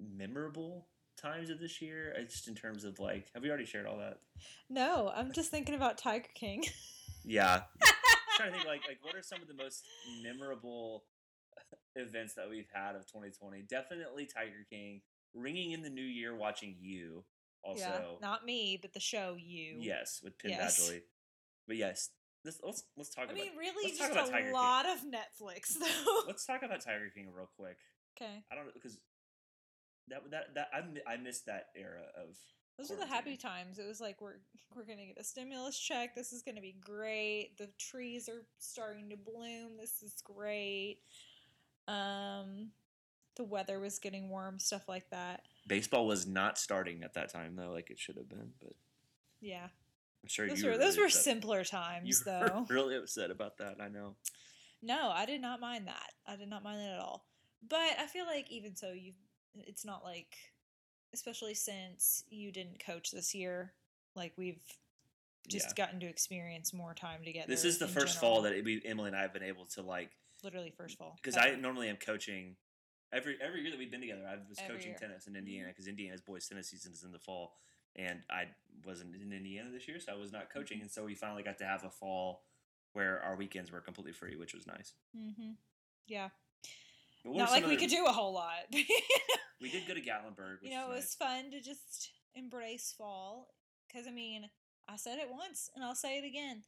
memorable 0.00 0.86
times 1.22 1.48
of 1.50 1.60
this 1.60 1.80
year? 1.80 2.14
Uh, 2.18 2.22
Just 2.24 2.48
in 2.48 2.54
terms 2.54 2.84
of 2.84 2.98
like, 2.98 3.26
have 3.34 3.42
we 3.42 3.48
already 3.48 3.64
shared 3.66 3.86
all 3.86 3.98
that? 3.98 4.18
No, 4.68 5.12
I'm 5.14 5.32
just 5.32 5.50
thinking 5.50 5.74
about 5.74 5.98
Tiger 5.98 6.28
King. 6.34 6.64
Yeah. 7.24 7.60
I'm 7.84 7.92
trying 8.36 8.50
to 8.50 8.56
think 8.56 8.66
like 8.66 8.80
like 8.88 8.98
what 9.02 9.14
are 9.14 9.22
some 9.22 9.40
of 9.40 9.46
the 9.46 9.54
most 9.54 9.84
memorable 10.24 11.04
events 11.94 12.34
that 12.34 12.50
we've 12.50 12.66
had 12.74 12.96
of 12.96 13.06
2020? 13.06 13.62
Definitely 13.62 14.26
Tiger 14.26 14.66
King. 14.68 15.02
Ringing 15.32 15.70
in 15.70 15.82
the 15.82 15.88
new 15.88 16.02
year, 16.02 16.34
watching 16.36 16.74
you. 16.80 17.22
Also, 17.62 17.80
yeah, 17.84 18.00
not 18.20 18.44
me, 18.44 18.76
but 18.82 18.92
the 18.92 18.98
show. 18.98 19.36
You. 19.38 19.76
yes, 19.78 20.20
with 20.24 20.36
Penn 20.40 20.50
Yes. 20.50 20.80
Badgley. 20.80 21.00
But 21.68 21.76
yes, 21.76 22.10
Let's 22.44 22.58
let's, 22.64 22.82
let's 22.96 23.10
talk 23.14 23.26
I 23.28 23.32
about. 23.32 23.36
mean, 23.36 23.56
really, 23.56 23.96
just 23.96 24.10
a 24.10 24.14
Tiger 24.16 24.46
King. 24.46 24.52
lot 24.52 24.84
of 24.86 24.98
Netflix, 25.02 25.74
though. 25.78 26.22
Let's 26.26 26.44
talk 26.44 26.62
about 26.64 26.80
Tiger 26.80 27.08
King 27.14 27.28
real 27.32 27.48
quick. 27.56 27.76
okay. 28.20 28.42
I 28.50 28.56
don't 28.56 28.64
know 28.66 28.72
because 28.74 28.98
that 30.08 30.30
that 30.30 30.54
that 30.54 30.68
I 30.72 31.12
I 31.14 31.16
missed 31.16 31.46
that 31.46 31.66
era 31.76 32.02
of. 32.16 32.36
Those 32.78 32.88
were 32.90 32.96
the 32.96 33.06
happy 33.06 33.36
times. 33.36 33.78
It 33.78 33.86
was 33.86 34.00
like 34.00 34.20
we're 34.20 34.40
we're 34.74 34.84
gonna 34.86 35.06
get 35.06 35.18
a 35.18 35.24
stimulus 35.24 35.78
check. 35.78 36.14
This 36.14 36.32
is 36.32 36.42
gonna 36.42 36.60
be 36.60 36.74
great. 36.80 37.56
The 37.58 37.68
trees 37.78 38.28
are 38.28 38.46
starting 38.58 39.10
to 39.10 39.16
bloom. 39.16 39.76
This 39.78 40.02
is 40.02 40.22
great. 40.24 40.98
Um, 41.88 42.70
the 43.36 43.44
weather 43.44 43.78
was 43.80 43.98
getting 43.98 44.28
warm. 44.28 44.58
Stuff 44.58 44.88
like 44.88 45.08
that. 45.10 45.42
Baseball 45.66 46.06
was 46.06 46.26
not 46.26 46.58
starting 46.58 47.02
at 47.02 47.14
that 47.14 47.32
time 47.32 47.56
though, 47.56 47.70
like 47.70 47.90
it 47.90 47.98
should 47.98 48.16
have 48.16 48.28
been. 48.28 48.52
But 48.60 48.72
Yeah, 49.40 49.64
I'm 50.22 50.28
sure 50.28 50.48
those 50.48 50.60
you 50.60 50.66
were 50.66 50.72
were 50.72 50.78
those 50.78 50.96
really 50.96 51.00
were 51.02 51.06
upset. 51.06 51.22
simpler 51.24 51.58
You 51.58 51.64
times, 51.64 52.24
were 52.24 52.32
though. 52.48 52.66
really 52.74 52.96
upset 52.96 53.30
about 53.30 53.58
that. 53.58 53.76
I 53.80 53.88
know. 53.88 54.16
No, 54.82 55.10
I 55.14 55.26
did 55.26 55.40
not 55.40 55.60
mind 55.60 55.86
that. 55.86 56.10
I 56.26 56.36
did 56.36 56.48
not 56.48 56.64
mind 56.64 56.80
that 56.80 56.94
at 56.94 56.98
all. 57.00 57.26
But 57.68 57.98
I 58.00 58.06
feel 58.06 58.26
like 58.26 58.50
even 58.50 58.74
so, 58.74 58.90
you 58.92 59.12
it's 59.56 59.84
not 59.84 60.04
like, 60.04 60.36
especially 61.14 61.54
since 61.54 62.24
you 62.28 62.52
didn't 62.52 62.84
coach 62.84 63.10
this 63.10 63.34
year, 63.34 63.72
like 64.14 64.32
we've 64.36 64.62
just 65.48 65.68
Yeah. 65.76 65.84
gotten 65.86 66.00
to 66.00 66.06
experience 66.06 66.72
more 66.72 66.94
time 66.94 67.24
together. 67.24 67.48
This 67.48 67.64
is 67.64 67.78
the 67.78 67.88
first 67.88 68.14
general. 68.20 68.34
fall 68.36 68.42
that 68.42 68.64
we, 68.64 68.80
Emily 68.84 69.08
and 69.08 69.16
I 69.16 69.22
have 69.22 69.32
been 69.32 69.42
able 69.42 69.66
to 69.66 69.82
like 69.82 70.10
literally 70.42 70.70
first 70.70 70.98
fall 70.98 71.16
because. 71.22 71.36
I 71.36 71.54
normally 71.56 71.88
am 71.88 71.96
coaching 71.96 72.56
every 73.12 73.36
every 73.40 73.62
year 73.62 73.70
that 73.70 73.78
we've 73.78 73.90
been 73.90 74.00
together. 74.00 74.26
I 74.26 74.36
was 74.48 74.58
Every 74.58 74.76
coaching 74.76 74.90
year. 74.90 74.98
tennis 74.98 75.26
in 75.26 75.36
Indiana 75.36 75.68
because 75.68 75.86
Indiana's 75.88 76.20
boys 76.20 76.46
tennis 76.48 76.68
season 76.70 76.92
is 76.92 77.02
in 77.02 77.12
the 77.12 77.18
fall, 77.18 77.54
and 77.96 78.20
I 78.30 78.46
wasn't 78.84 79.14
in 79.16 79.32
Indiana 79.32 79.70
this 79.70 79.86
year, 79.88 79.98
so 80.00 80.12
I 80.12 80.16
was 80.16 80.32
not 80.32 80.48
coaching, 80.52 80.78
Mm-hmm. 80.78 80.82
and 80.84 80.90
so 80.92 81.04
we 81.04 81.14
finally 81.14 81.42
got 81.42 81.58
to 81.58 81.64
have 81.64 81.84
a 81.84 81.90
fall 81.90 82.44
where 82.92 83.20
our 83.22 83.36
weekends 83.36 83.72
were 83.72 83.80
completely 83.80 84.12
free, 84.12 84.36
which 84.36 84.54
was 84.54 84.66
nice. 84.66 84.92
Mm-hmm. 85.16 85.52
Yeah, 86.06 86.28
But 87.24 87.34
not 87.36 87.50
like 87.50 87.66
we 87.66 87.76
could 87.76 87.90
do 87.90 88.06
a 88.06 88.12
whole 88.12 88.32
lot. 88.34 88.52
We 89.60 89.70
did 89.70 89.86
go 89.86 89.94
to 89.94 90.00
Gatlinburg, 90.00 90.60
which 90.60 90.70
you 90.72 90.76
know, 90.76 90.90
it 90.90 90.96
is 90.98 91.04
was 91.04 91.16
nice. 91.20 91.28
fun 91.42 91.50
to 91.52 91.60
just 91.60 92.10
embrace 92.34 92.92
fall. 92.98 93.54
Because, 93.86 94.08
I 94.08 94.10
mean, 94.10 94.50
I 94.88 94.96
said 94.96 95.18
it 95.18 95.28
once 95.30 95.70
and 95.76 95.84
I'll 95.84 95.94
say 95.94 96.18
it 96.18 96.24
again. 96.24 96.62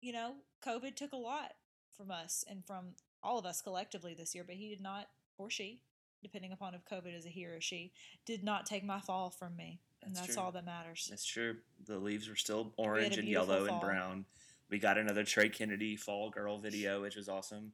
You 0.00 0.12
know, 0.12 0.34
COVID 0.64 0.94
took 0.94 1.12
a 1.12 1.16
lot 1.16 1.54
from 1.96 2.12
us 2.12 2.44
and 2.48 2.64
from 2.64 2.94
all 3.24 3.40
of 3.40 3.44
us 3.46 3.60
collectively 3.60 4.14
this 4.14 4.36
year, 4.36 4.44
but 4.46 4.54
he 4.54 4.68
did 4.68 4.80
not, 4.80 5.08
or 5.36 5.50
she, 5.50 5.80
depending 6.22 6.52
upon 6.52 6.74
if 6.74 6.84
COVID 6.84 7.12
is 7.16 7.26
a 7.26 7.28
he 7.28 7.44
or 7.44 7.56
a 7.56 7.60
she, 7.60 7.92
did 8.24 8.44
not 8.44 8.66
take 8.66 8.84
my 8.84 9.00
fall 9.00 9.30
from 9.30 9.56
me. 9.56 9.80
and 10.04 10.14
That's 10.14 10.26
that's 10.26 10.34
true. 10.36 10.44
all 10.44 10.52
that 10.52 10.64
matters. 10.64 11.08
That's 11.10 11.24
true. 11.26 11.56
The 11.86 11.98
leaves 11.98 12.28
were 12.28 12.36
still 12.36 12.72
orange 12.76 13.18
and 13.18 13.26
yellow 13.26 13.66
fall. 13.66 13.74
and 13.74 13.80
brown. 13.80 14.24
We 14.70 14.78
got 14.78 14.96
another 14.96 15.24
Trey 15.24 15.48
Kennedy 15.48 15.96
fall 15.96 16.30
girl 16.30 16.58
video, 16.58 17.02
which 17.02 17.16
was 17.16 17.28
awesome. 17.28 17.72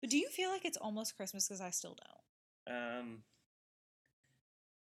But 0.00 0.10
do 0.10 0.16
you 0.18 0.28
feel 0.28 0.50
like 0.50 0.64
it's 0.64 0.76
almost 0.78 1.16
Christmas? 1.16 1.46
Because 1.46 1.60
I 1.60 1.70
still 1.70 1.96
don't. 2.66 2.76
Um, 2.76 3.22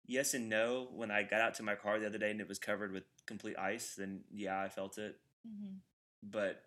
yes 0.06 0.34
and 0.34 0.50
no. 0.50 0.88
When 0.94 1.12
I 1.12 1.24
got 1.24 1.42
out 1.42 1.56
to 1.56 1.64
my 1.64 1.76
car 1.76 2.00
the 2.00 2.08
other 2.08 2.18
day 2.18 2.32
and 2.32 2.40
it 2.42 2.48
was 2.48 2.60
covered 2.60 2.92
with 2.92 3.04
complete 3.26 3.58
ice, 3.58 3.96
then 3.98 4.22
yeah, 4.32 4.62
I 4.62 4.70
felt 4.70 4.98
it. 4.98 5.18
hmm 5.46 5.76
But 6.24 6.64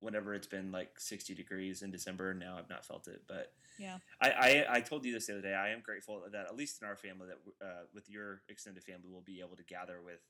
whenever 0.00 0.34
it's 0.34 0.46
been 0.46 0.70
like 0.70 0.98
60 0.98 1.34
degrees 1.34 1.82
in 1.82 1.90
December, 1.90 2.34
now 2.34 2.56
I've 2.58 2.68
not 2.68 2.84
felt 2.84 3.08
it. 3.08 3.22
But 3.26 3.52
Yeah. 3.78 3.98
I, 4.20 4.30
I, 4.30 4.66
I 4.76 4.80
told 4.80 5.04
you 5.04 5.12
this 5.12 5.26
the 5.26 5.34
other 5.34 5.42
day. 5.42 5.54
I 5.54 5.70
am 5.70 5.80
grateful 5.80 6.22
that 6.30 6.46
at 6.46 6.56
least 6.56 6.80
in 6.82 6.88
our 6.88 6.96
family, 6.96 7.28
that 7.28 7.66
uh, 7.66 7.82
with 7.94 8.08
your 8.10 8.42
extended 8.48 8.82
family, 8.84 9.08
we'll 9.10 9.22
be 9.22 9.40
able 9.40 9.56
to 9.56 9.62
gather 9.64 10.00
with 10.04 10.20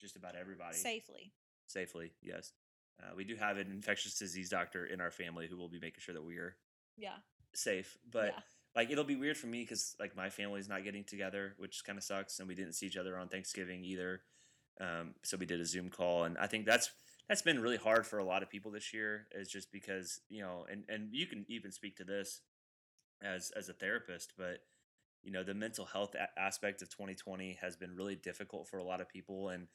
just 0.00 0.16
about 0.16 0.34
everybody 0.34 0.76
Safely. 0.76 1.32
safely. 1.66 2.12
Yes. 2.22 2.52
Uh, 3.00 3.12
we 3.16 3.24
do 3.24 3.36
have 3.36 3.56
an 3.56 3.70
infectious 3.70 4.18
disease 4.18 4.50
doctor 4.50 4.84
in 4.86 5.00
our 5.00 5.10
family 5.10 5.46
who 5.46 5.56
will 5.56 5.68
be 5.68 5.78
making 5.80 6.00
sure 6.00 6.14
that 6.14 6.24
we 6.24 6.36
are 6.36 6.54
Yeah. 6.96 7.16
safe. 7.54 7.98
But 8.10 8.34
yeah. 8.34 8.40
like 8.74 8.90
it'll 8.90 9.04
be 9.04 9.16
weird 9.16 9.36
for 9.36 9.46
me 9.46 9.62
because 9.62 9.96
like 9.98 10.16
my 10.16 10.30
family's 10.30 10.68
not 10.68 10.84
getting 10.84 11.04
together, 11.04 11.54
which 11.58 11.82
kind 11.84 11.98
of 11.98 12.04
sucks, 12.04 12.38
and 12.38 12.48
we 12.48 12.54
didn't 12.54 12.74
see 12.74 12.86
each 12.86 12.96
other 12.96 13.16
on 13.16 13.28
Thanksgiving 13.28 13.84
either. 13.84 14.22
Um, 14.80 15.14
so 15.22 15.36
we 15.36 15.46
did 15.46 15.60
a 15.60 15.66
Zoom 15.66 15.90
call, 15.90 16.24
and 16.24 16.38
I 16.38 16.46
think 16.46 16.66
that's 16.66 16.90
that's 17.28 17.42
been 17.42 17.60
really 17.60 17.76
hard 17.76 18.06
for 18.06 18.18
a 18.18 18.24
lot 18.24 18.42
of 18.42 18.50
people 18.50 18.70
this 18.70 18.92
year. 18.92 19.26
Is 19.32 19.48
just 19.48 19.70
because 19.72 20.20
you 20.28 20.42
know, 20.42 20.66
and 20.70 20.84
and 20.88 21.08
you 21.12 21.26
can 21.26 21.44
even 21.48 21.72
speak 21.72 21.96
to 21.96 22.04
this 22.04 22.40
as 23.22 23.50
as 23.56 23.68
a 23.68 23.74
therapist, 23.74 24.32
but 24.38 24.60
you 25.22 25.30
know, 25.30 25.42
the 25.42 25.54
mental 25.54 25.84
health 25.84 26.14
a- 26.14 26.40
aspect 26.40 26.80
of 26.82 26.88
2020 26.88 27.58
has 27.60 27.76
been 27.76 27.94
really 27.94 28.16
difficult 28.16 28.68
for 28.68 28.78
a 28.78 28.84
lot 28.84 29.00
of 29.00 29.08
people, 29.08 29.50
and 29.50 29.66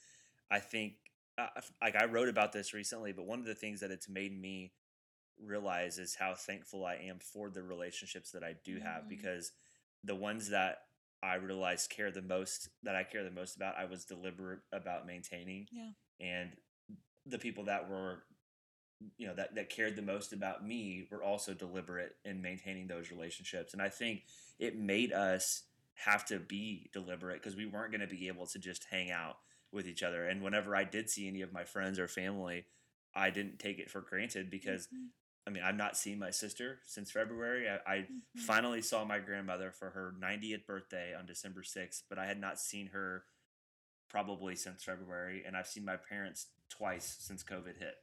I 0.50 0.60
think 0.60 0.94
uh, 1.38 1.48
like 1.82 1.96
I 1.96 2.06
wrote 2.06 2.30
about 2.30 2.52
this 2.52 2.74
recently, 2.74 3.12
but 3.12 3.26
one 3.26 3.40
of 3.40 3.46
the 3.46 3.56
things 3.56 3.82
that 3.82 3.92
it's 3.92 4.10
made 4.10 4.40
me 4.40 4.72
realize 5.40 5.98
is 5.98 6.16
how 6.16 6.34
thankful 6.36 6.86
I 6.86 6.96
am 6.96 7.20
for 7.20 7.50
the 7.50 7.64
relationships 7.64 8.32
that 8.32 8.44
I 8.44 8.54
do 8.64 8.80
have 8.80 9.04
Mhm. 9.04 9.10
because 9.10 9.52
the 10.04 10.16
ones 10.16 10.50
that 10.50 10.88
I 11.22 11.36
realized 11.36 11.90
care 11.90 12.12
the 12.12 12.22
most 12.22 12.70
that 12.84 12.96
I 12.96 13.04
care 13.04 13.24
the 13.24 13.32
most 13.32 13.56
about 13.56 13.76
I 13.78 13.86
was 13.86 14.06
deliberate 14.06 14.62
about 14.72 15.06
maintaining 15.06 15.68
Yeah. 15.72 15.92
and 16.20 16.56
the 17.26 17.40
people 17.40 17.64
that 17.66 17.90
were 17.90 18.26
you 19.18 19.28
know 19.28 19.34
that 19.36 19.56
that 19.56 19.70
cared 19.70 19.96
the 19.96 20.02
most 20.02 20.32
about 20.34 20.66
me 20.66 21.08
were 21.12 21.22
also 21.24 21.54
deliberate 21.54 22.16
in 22.24 22.42
maintaining 22.42 22.88
those 22.88 23.12
relationships 23.12 23.74
and 23.74 23.82
I 23.82 23.90
think 23.90 24.26
it 24.60 24.78
made 24.78 25.12
us 25.12 25.64
have 25.96 26.26
to 26.26 26.40
be 26.40 26.90
deliberate 26.94 27.36
because 27.42 27.56
we 27.56 27.66
weren't 27.66 27.92
going 27.92 28.02
to 28.02 28.08
be 28.08 28.28
able 28.28 28.48
to 28.48 28.60
just 28.60 28.86
hang 28.86 29.12
out 29.12 29.38
with 29.72 29.88
each 29.88 30.04
other 30.04 30.26
and 30.28 30.42
whenever 30.42 30.76
I 30.76 30.84
did 30.86 31.10
see 31.10 31.28
any 31.28 31.42
of 31.42 31.52
my 31.52 31.66
friends 31.66 32.00
or 32.00 32.08
family 32.08 32.68
I 33.14 33.30
didn't 33.32 33.60
take 33.60 33.80
it 33.80 33.90
for 33.90 34.02
granted 34.02 34.50
because 34.50 34.88
Mhm. 34.88 35.10
I 35.48 35.52
mean, 35.52 35.64
I've 35.64 35.76
not 35.76 35.96
seen 35.96 36.18
my 36.18 36.32
sister 36.32 36.80
since 36.86 37.12
February. 37.12 37.70
I, 37.70 37.76
I 37.86 37.98
Mhm. 38.00 38.40
finally 38.40 38.82
saw 38.82 39.06
my 39.06 39.20
grandmother 39.20 39.72
for 39.72 39.92
her 39.92 40.14
90th 40.18 40.66
birthday 40.66 41.14
on 41.14 41.26
December 41.26 41.62
6th, 41.64 42.04
but 42.10 42.18
I 42.18 42.26
had 42.26 42.40
not 42.40 42.60
seen 42.60 42.88
her 42.88 43.26
probably 44.10 44.56
since 44.56 44.84
February. 44.84 45.44
And 45.46 45.56
I've 45.56 45.68
seen 45.68 45.86
my 45.86 45.98
parents 45.98 46.48
twice 46.70 47.06
since 47.06 47.44
COVID 47.44 47.78
hit. 47.78 47.96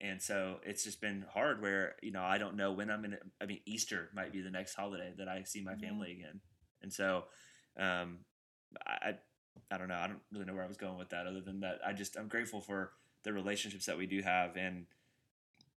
And 0.00 0.20
so 0.20 0.60
it's 0.64 0.82
just 0.82 1.00
been 1.00 1.22
hard 1.22 1.62
where, 1.62 1.96
you 2.02 2.10
know, 2.10 2.24
I 2.24 2.38
don't 2.38 2.56
know 2.56 2.72
when 2.72 2.90
I'm 2.90 3.04
in. 3.04 3.16
I 3.40 3.46
mean, 3.46 3.62
Easter 3.66 4.10
might 4.12 4.32
be 4.32 4.40
the 4.40 4.50
next 4.50 4.74
holiday 4.74 5.14
that 5.18 5.28
I 5.28 5.44
see 5.44 5.62
my 5.62 5.74
Yeah. 5.74 5.88
family 5.88 6.12
again. 6.12 6.40
And 6.80 6.92
so, 6.92 7.28
um, 7.76 8.24
I 8.84 9.18
I 9.70 9.78
don't 9.78 9.88
know. 9.88 9.98
I 9.98 10.08
don't 10.08 10.22
really 10.32 10.46
know 10.46 10.54
where 10.54 10.64
I 10.64 10.66
was 10.66 10.76
going 10.78 10.98
with 10.98 11.10
that 11.10 11.26
other 11.26 11.40
than 11.40 11.60
that. 11.60 11.80
I 11.86 11.92
just, 11.92 12.16
I'm 12.16 12.26
grateful 12.28 12.60
for 12.60 12.94
the 13.22 13.32
relationships 13.32 13.86
that 13.86 13.96
we 13.98 14.06
do 14.06 14.20
have. 14.22 14.56
And, 14.56 14.86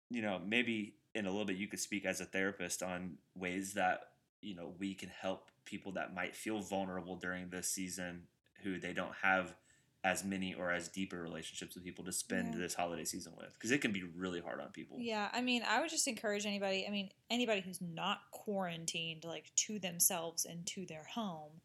you 0.10 0.22
know, 0.22 0.40
maybe 0.46 0.96
in 1.14 1.26
a 1.26 1.30
little 1.30 1.46
bit 1.46 1.58
you 1.58 1.68
could 1.68 1.80
speak 1.80 2.06
as 2.06 2.20
a 2.22 2.26
therapist 2.26 2.84
on 2.84 3.18
ways 3.36 3.74
that, 3.74 4.10
you 4.42 4.56
know, 4.56 4.74
we 4.80 4.94
can 4.94 5.10
help 5.10 5.50
people 5.66 5.92
that 5.94 6.14
might 6.14 6.36
feel 6.36 6.60
vulnerable 6.62 7.16
during 7.16 7.50
this 7.50 7.68
season 7.70 8.24
who 8.64 8.80
they 8.80 8.94
don't 8.94 9.16
have 9.24 9.56
as 10.04 10.24
many 10.24 10.54
or 10.54 10.72
as 10.72 10.88
deeper 10.88 11.20
relationships 11.20 11.74
with 11.74 11.84
people 11.84 12.06
to 12.06 12.12
spend 12.12 12.54
Yeah. 12.54 12.60
this 12.60 12.76
holiday 12.76 13.04
season 13.06 13.34
with 13.36 13.52
because 13.54 13.72
it 13.72 13.80
can 13.82 13.92
be 13.92 14.04
really 14.04 14.40
hard 14.40 14.60
on 14.62 14.70
people. 14.70 14.98
Yeah, 15.00 15.30
I 15.34 15.42
mean, 15.42 15.64
I 15.68 15.82
would 15.82 15.90
just 15.90 16.08
encourage 16.08 16.46
anybody, 16.46 16.86
I 16.88 16.92
mean, 16.92 17.10
anybody 17.32 17.62
who's 17.62 17.82
not 17.82 18.20
quarantined 18.30 19.24
like 19.24 19.52
to 19.56 19.80
themselves 19.80 20.46
and 20.46 20.64
to 20.68 20.86
their 20.86 21.06
home 21.06 21.62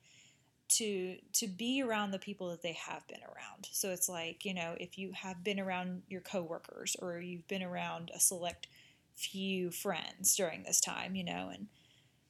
to 0.70 1.16
to 1.34 1.46
be 1.46 1.82
around 1.82 2.10
the 2.10 2.18
people 2.18 2.50
that 2.50 2.62
they 2.62 2.72
have 2.72 3.06
been 3.08 3.22
around. 3.22 3.68
So 3.70 3.90
it's 3.90 4.08
like, 4.08 4.44
you 4.44 4.54
know, 4.54 4.74
if 4.78 4.98
you 4.98 5.12
have 5.12 5.42
been 5.44 5.60
around 5.60 6.02
your 6.08 6.20
coworkers 6.20 6.96
or 7.00 7.20
you've 7.20 7.48
been 7.48 7.62
around 7.62 8.10
a 8.14 8.20
select 8.20 8.68
few 9.14 9.70
friends 9.70 10.34
during 10.36 10.62
this 10.62 10.80
time, 10.80 11.14
you 11.14 11.24
know, 11.24 11.50
and 11.52 11.68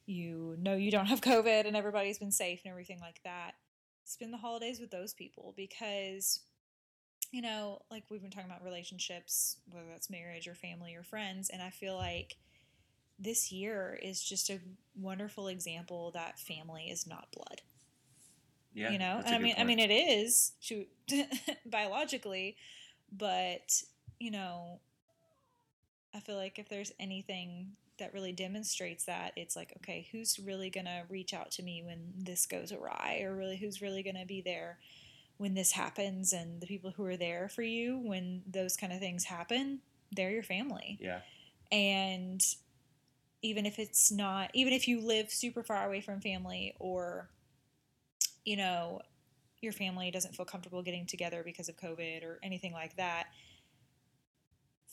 you 0.05 0.55
know 0.59 0.75
you 0.75 0.91
don't 0.91 1.05
have 1.05 1.21
COVID 1.21 1.65
and 1.67 1.75
everybody's 1.75 2.19
been 2.19 2.31
safe 2.31 2.61
and 2.63 2.71
everything 2.71 2.99
like 2.99 3.21
that, 3.23 3.53
spend 4.05 4.33
the 4.33 4.37
holidays 4.37 4.79
with 4.79 4.91
those 4.91 5.13
people 5.13 5.53
because 5.55 6.41
you 7.31 7.41
know, 7.41 7.79
like 7.89 8.03
we've 8.09 8.21
been 8.21 8.29
talking 8.29 8.49
about 8.49 8.63
relationships, 8.63 9.55
whether 9.69 9.87
that's 9.89 10.09
marriage 10.09 10.49
or 10.49 10.55
family 10.55 10.95
or 10.95 11.03
friends, 11.03 11.49
and 11.49 11.61
I 11.61 11.69
feel 11.69 11.95
like 11.95 12.35
this 13.17 13.51
year 13.51 13.97
is 14.01 14.21
just 14.21 14.49
a 14.49 14.59
wonderful 14.95 15.47
example 15.47 16.11
that 16.11 16.39
family 16.39 16.89
is 16.89 17.07
not 17.07 17.31
blood. 17.31 17.61
Yeah, 18.73 18.91
you 18.91 18.99
know, 18.99 19.21
and 19.25 19.35
I 19.35 19.37
mean, 19.37 19.55
I 19.57 19.63
mean, 19.63 19.79
it 19.79 19.91
is 19.91 20.53
to 20.67 20.85
biologically, 21.65 22.55
but 23.11 23.83
you 24.19 24.31
know, 24.31 24.79
I 26.13 26.19
feel 26.19 26.35
like 26.35 26.59
if 26.59 26.69
there's 26.69 26.91
anything 26.99 27.71
that 27.99 28.13
really 28.13 28.31
demonstrates 28.31 29.05
that, 29.05 29.33
it's 29.35 29.55
like, 29.55 29.73
okay, 29.77 30.07
who's 30.11 30.39
really 30.39 30.69
gonna 30.69 31.03
reach 31.09 31.33
out 31.33 31.51
to 31.51 31.63
me 31.63 31.83
when 31.83 32.13
this 32.17 32.45
goes 32.45 32.71
awry, 32.71 33.21
or 33.23 33.35
really 33.35 33.57
who's 33.57 33.81
really 33.81 34.03
gonna 34.03 34.25
be 34.25 34.41
there 34.41 34.79
when 35.37 35.53
this 35.53 35.71
happens, 35.71 36.33
and 36.33 36.61
the 36.61 36.67
people 36.67 36.91
who 36.91 37.05
are 37.05 37.17
there 37.17 37.49
for 37.49 37.63
you 37.63 37.97
when 37.97 38.41
those 38.47 38.77
kind 38.77 38.93
of 38.93 38.99
things 38.99 39.25
happen, 39.25 39.79
they're 40.11 40.31
your 40.31 40.43
family. 40.43 40.97
Yeah, 41.01 41.19
and 41.71 42.41
even 43.41 43.65
if 43.65 43.79
it's 43.79 44.11
not 44.11 44.51
even 44.53 44.73
if 44.73 44.87
you 44.87 45.01
live 45.01 45.31
super 45.31 45.63
far 45.63 45.85
away 45.87 46.01
from 46.01 46.21
family 46.21 46.75
or 46.79 47.29
you 48.45 48.57
know 48.57 49.01
your 49.61 49.71
family 49.71 50.09
doesn't 50.09 50.35
feel 50.35 50.45
comfortable 50.45 50.81
getting 50.81 51.05
together 51.05 51.43
because 51.43 51.69
of 51.69 51.77
covid 51.77 52.23
or 52.23 52.39
anything 52.43 52.73
like 52.73 52.95
that 52.95 53.27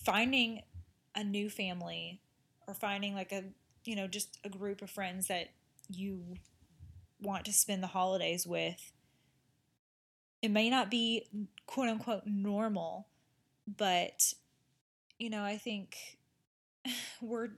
finding 0.05 0.63
a 1.15 1.25
new 1.25 1.49
family 1.49 2.21
or 2.67 2.75
finding 2.75 3.15
like 3.15 3.33
a 3.33 3.45
you 3.85 3.97
know 3.97 4.07
just 4.07 4.39
a 4.45 4.49
group 4.49 4.83
of 4.83 4.91
friends 4.91 5.29
that 5.29 5.49
you 5.89 6.37
want 7.21 7.45
to 7.45 7.53
spend 7.53 7.83
the 7.83 7.89
holidays 7.89 8.47
with 8.47 8.93
it 10.43 10.51
may 10.51 10.71
not 10.71 10.91
be 10.91 11.27
quote 11.67 11.89
unquote 11.89 12.23
normal 12.27 13.09
but 13.77 14.33
you 15.19 15.31
know 15.31 15.43
i 15.43 15.57
think 15.57 15.97
we're 17.21 17.49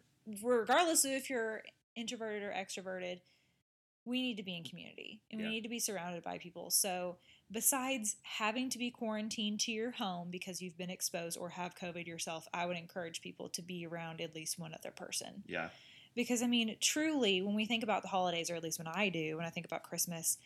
regardless 0.43 1.05
of 1.05 1.11
if 1.11 1.29
you're 1.29 1.63
introverted 1.97 2.43
or 2.43 2.53
extroverted 2.53 3.21
we 4.05 4.23
need 4.23 4.37
to 4.37 4.43
be 4.43 4.57
in 4.57 4.65
community 4.65 5.21
and 5.31 5.41
we 5.41 5.49
need 5.49 5.63
to 5.63 5.69
be 5.69 5.79
surrounded 5.79 6.23
by 6.25 6.39
people 6.39 6.71
so 6.71 7.17
besides 7.53 8.17
having 8.23 8.71
to 8.71 8.79
be 8.79 8.91
quarantined 8.91 9.61
to 9.61 9.73
your 9.73 9.91
home 9.91 10.29
because 10.31 10.63
you've 10.63 10.79
been 10.79 10.91
exposed 10.91 11.37
or 11.39 11.51
have 11.51 11.75
covid 11.75 12.07
yourself 12.07 12.47
i 12.55 12.65
would 12.65 12.77
encourage 12.77 13.21
people 13.21 13.49
to 13.49 13.63
be 13.63 13.87
around 13.87 14.21
at 14.21 14.35
least 14.35 14.59
one 14.59 14.73
other 14.75 14.91
person 14.91 15.43
Yeah. 15.47 15.69
because 16.15 16.43
I 16.43 16.47
mean, 16.47 16.77
truly, 16.81 17.43
when 17.43 17.55
we 17.55 17.67
think 17.67 17.83
about 17.85 18.03
the 18.03 18.09
holidays, 18.09 18.51
or 18.51 18.55
at 18.57 18.63
least 18.65 18.79
when 18.79 18.89
I 18.89 19.11
do, 19.11 19.37
when 19.37 19.47
I 19.47 19.51
think 19.51 19.67
about 19.67 19.85
Christmas, 19.85 20.39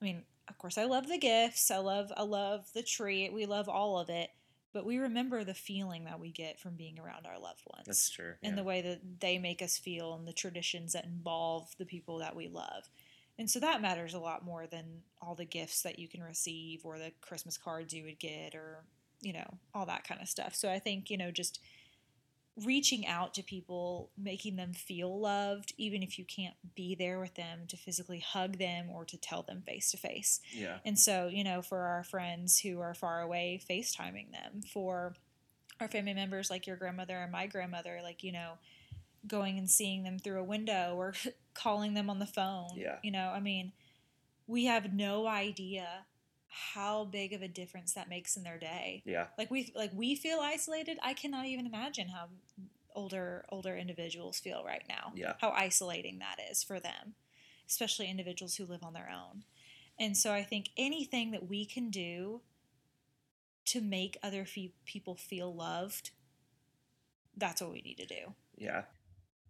I 0.00 0.04
mean, 0.04 0.24
of 0.48 0.58
course, 0.58 0.76
I 0.76 0.84
love 0.86 1.06
the 1.08 1.18
gifts. 1.18 1.70
I 1.70 1.78
love, 1.78 2.10
I 2.16 2.22
love 2.24 2.66
the 2.74 2.82
tree. 2.82 3.30
We 3.30 3.46
love 3.46 3.68
all 3.68 3.96
of 3.98 4.08
it, 4.10 4.30
but 4.72 4.86
we 4.86 4.98
remember 4.98 5.44
the 5.44 5.54
feeling 5.54 6.04
that 6.04 6.20
we 6.20 6.30
get 6.30 6.58
from 6.58 6.76
being 6.76 6.98
around 6.98 7.26
our 7.26 7.38
loved 7.38 7.62
ones, 7.72 7.86
That's 7.86 8.10
true. 8.10 8.34
and 8.42 8.52
yeah. 8.52 8.56
the 8.56 8.64
way 8.64 8.80
that 8.82 9.20
they 9.20 9.38
make 9.38 9.62
us 9.62 9.78
feel, 9.78 10.14
and 10.14 10.26
the 10.26 10.32
traditions 10.32 10.92
that 10.92 11.04
involve 11.04 11.68
the 11.78 11.86
people 11.86 12.18
that 12.18 12.36
we 12.36 12.48
love. 12.48 12.88
And 13.38 13.50
so 13.50 13.60
that 13.60 13.82
matters 13.82 14.14
a 14.14 14.18
lot 14.18 14.44
more 14.44 14.66
than 14.66 15.02
all 15.20 15.34
the 15.34 15.44
gifts 15.44 15.82
that 15.82 15.98
you 15.98 16.08
can 16.08 16.22
receive 16.22 16.84
or 16.84 16.98
the 16.98 17.12
Christmas 17.20 17.56
cards 17.56 17.94
you 17.94 18.04
would 18.04 18.18
get 18.18 18.54
or, 18.54 18.84
you 19.20 19.32
know, 19.32 19.58
all 19.74 19.86
that 19.86 20.06
kind 20.06 20.20
of 20.20 20.28
stuff. 20.28 20.54
So 20.54 20.70
I 20.70 20.78
think, 20.78 21.10
you 21.10 21.16
know, 21.16 21.30
just 21.30 21.58
reaching 22.56 23.06
out 23.06 23.34
to 23.34 23.42
people, 23.42 24.10
making 24.18 24.56
them 24.56 24.74
feel 24.74 25.18
loved, 25.18 25.72
even 25.78 26.02
if 26.02 26.18
you 26.18 26.24
can't 26.24 26.54
be 26.74 26.94
there 26.94 27.18
with 27.18 27.34
them 27.34 27.60
to 27.68 27.76
physically 27.76 28.20
hug 28.20 28.58
them 28.58 28.90
or 28.90 29.04
to 29.06 29.16
tell 29.16 29.42
them 29.42 29.62
face 29.66 29.90
to 29.90 29.96
face. 29.96 30.40
yeah. 30.52 30.78
And 30.84 30.98
so, 30.98 31.28
you 31.28 31.44
know, 31.44 31.62
for 31.62 31.80
our 31.80 32.04
friends 32.04 32.58
who 32.60 32.80
are 32.80 32.94
far 32.94 33.20
away, 33.20 33.60
FaceTiming 33.68 34.32
them. 34.32 34.62
For 34.72 35.14
our 35.80 35.88
family 35.88 36.14
members 36.14 36.50
like 36.50 36.66
your 36.66 36.76
grandmother 36.76 37.16
and 37.16 37.32
my 37.32 37.46
grandmother, 37.46 38.00
like, 38.02 38.22
you 38.22 38.32
know, 38.32 38.52
going 39.26 39.58
and 39.58 39.70
seeing 39.70 40.02
them 40.02 40.18
through 40.18 40.40
a 40.40 40.44
window 40.44 40.94
or 40.96 41.14
calling 41.54 41.94
them 41.94 42.10
on 42.10 42.18
the 42.18 42.26
phone. 42.26 42.68
Yeah. 42.76 42.96
You 43.02 43.12
know, 43.12 43.30
I 43.34 43.40
mean, 43.40 43.72
we 44.46 44.66
have 44.66 44.92
no 44.92 45.26
idea 45.26 45.86
how 46.74 47.04
big 47.04 47.32
of 47.32 47.42
a 47.42 47.48
difference 47.48 47.94
that 47.94 48.08
makes 48.08 48.36
in 48.36 48.42
their 48.42 48.58
day 48.58 49.02
Yeah. 49.06 49.26
like 49.38 49.50
we 49.50 49.72
like 49.74 49.90
we 49.94 50.14
feel 50.14 50.38
isolated 50.40 50.98
i 51.02 51.14
cannot 51.14 51.46
even 51.46 51.66
imagine 51.66 52.08
how 52.08 52.28
older 52.94 53.44
older 53.48 53.76
individuals 53.76 54.38
feel 54.38 54.62
right 54.64 54.84
now 54.88 55.12
Yeah. 55.14 55.34
how 55.40 55.50
isolating 55.50 56.18
that 56.18 56.36
is 56.50 56.62
for 56.62 56.78
them 56.78 57.14
especially 57.68 58.10
individuals 58.10 58.56
who 58.56 58.66
live 58.66 58.82
on 58.82 58.92
their 58.92 59.08
own 59.10 59.44
and 59.98 60.16
so 60.16 60.32
i 60.32 60.42
think 60.42 60.68
anything 60.76 61.30
that 61.30 61.48
we 61.48 61.64
can 61.64 61.90
do 61.90 62.42
to 63.64 63.80
make 63.80 64.18
other 64.22 64.44
fe- 64.44 64.74
people 64.84 65.14
feel 65.16 65.54
loved 65.54 66.10
that's 67.36 67.62
what 67.62 67.72
we 67.72 67.80
need 67.80 67.96
to 67.96 68.06
do 68.06 68.34
Yeah. 68.56 68.82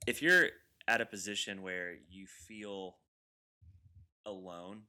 If 0.07 0.23
you're 0.23 0.49
at 0.89 1.01
a 1.01 1.07
position 1.07 1.63
where 1.63 1.95
you 2.09 2.27
feel 2.27 2.97
alone, 4.27 4.83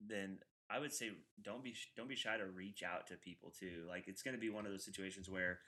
then 0.00 0.38
I 0.70 0.78
would 0.78 0.92
say 0.92 1.10
don't 1.42 1.62
be 1.62 1.74
don't 1.96 2.08
be 2.08 2.16
shy 2.16 2.36
to 2.36 2.46
reach 2.46 2.82
out 2.82 3.06
to 3.08 3.14
people 3.14 3.52
too. 3.58 3.84
Like 3.88 4.04
it's 4.06 4.22
going 4.22 4.34
to 4.34 4.40
be 4.40 4.50
one 4.50 4.66
of 4.66 4.72
those 4.72 4.84
situations 4.84 5.28
where 5.28 5.60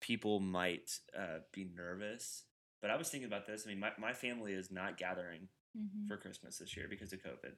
people 0.00 0.40
might 0.40 0.98
uh, 1.16 1.38
be 1.52 1.66
nervous. 1.74 2.44
But 2.80 2.90
I 2.90 2.96
was 2.96 3.08
thinking 3.08 3.28
about 3.28 3.46
this. 3.46 3.64
I 3.66 3.70
mean, 3.70 3.80
my, 3.80 3.92
my 3.98 4.12
family 4.12 4.52
is 4.52 4.70
not 4.70 4.98
gathering 4.98 5.48
mm-hmm. 5.76 6.06
for 6.06 6.18
Christmas 6.18 6.58
this 6.58 6.76
year 6.76 6.86
because 6.88 7.12
of 7.12 7.20
COVID. 7.20 7.52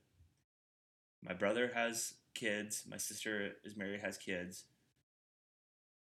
My 1.27 1.35
brother 1.35 1.73
has 1.75 2.15
kids. 2.35 2.85
My 2.89 2.97
sister 2.97 3.53
is 3.65 3.77
married, 3.77 4.01
has 4.01 4.19
kids. 4.19 4.65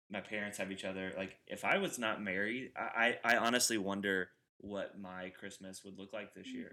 My 0.09 0.21
parents 0.21 0.57
have 0.57 0.71
each 0.71 0.83
other. 0.83 1.13
Like, 1.15 1.37
if 1.45 1.63
I 1.63 1.77
was 1.77 1.99
not 1.99 2.23
married, 2.23 2.71
I, 2.75 3.17
I, 3.23 3.35
I 3.35 3.37
honestly 3.37 3.77
wonder 3.77 4.29
what 4.57 4.99
my 4.99 5.29
Christmas 5.39 5.83
would 5.85 5.99
look 5.99 6.13
like 6.13 6.33
this 6.33 6.47
year. 6.47 6.71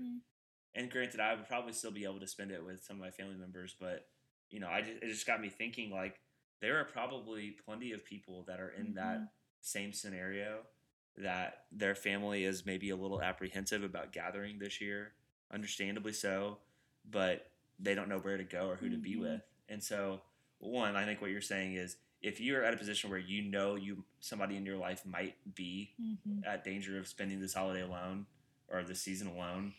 And 0.74 0.90
granted, 0.90 1.20
I 1.20 1.34
would 1.34 1.48
probably 1.48 1.72
still 1.72 1.90
be 1.90 2.04
able 2.04 2.20
to 2.20 2.26
spend 2.26 2.50
it 2.50 2.64
with 2.64 2.82
some 2.84 2.96
of 2.96 3.00
my 3.02 3.10
family 3.10 3.34
members, 3.36 3.74
but 3.78 4.06
you 4.50 4.60
know, 4.60 4.68
I 4.68 4.80
just, 4.80 5.02
it 5.02 5.06
just 5.08 5.26
got 5.26 5.40
me 5.40 5.48
thinking. 5.48 5.90
Like, 5.90 6.20
there 6.60 6.78
are 6.78 6.84
probably 6.84 7.50
plenty 7.66 7.92
of 7.92 8.04
people 8.04 8.44
that 8.44 8.60
are 8.60 8.70
in 8.70 8.94
that 8.94 9.20
Mhm. 9.20 9.28
same 9.60 9.92
scenario 9.92 10.66
that 11.16 11.64
their 11.72 11.94
family 11.94 12.44
is 12.44 12.64
maybe 12.64 12.90
a 12.90 12.96
little 12.96 13.20
apprehensive 13.20 13.82
about 13.82 14.12
gathering 14.12 14.58
this 14.58 14.80
year, 14.80 15.12
understandably 15.52 16.12
so, 16.12 16.58
but 17.10 17.50
they 17.78 17.94
don't 17.94 18.08
know 18.08 18.18
where 18.20 18.36
to 18.36 18.44
go 18.44 18.68
or 18.68 18.76
who 18.76 18.88
to 18.88 18.96
be 18.96 19.16
Mhm. 19.16 19.20
with. 19.20 19.42
And 19.68 19.82
so, 19.82 20.22
one, 20.58 20.96
I 20.96 21.04
think 21.04 21.20
what 21.20 21.30
you're 21.30 21.40
saying 21.40 21.74
is 21.74 21.96
if 22.22 22.40
you're 22.40 22.64
at 22.64 22.74
a 22.74 22.76
position 22.76 23.10
where 23.10 23.18
you 23.18 23.42
know 23.42 23.76
you 23.76 24.04
somebody 24.20 24.56
in 24.56 24.66
your 24.66 24.76
life 24.78 25.04
might 25.04 25.36
be 25.54 25.94
Mhm. 26.00 26.44
at 26.44 26.64
danger 26.64 26.98
of 26.98 27.06
spending 27.06 27.40
this 27.40 27.54
holiday 27.54 27.82
alone 27.82 28.26
or 28.68 28.82
this 28.82 29.00
season 29.02 29.28
alone, 29.28 29.74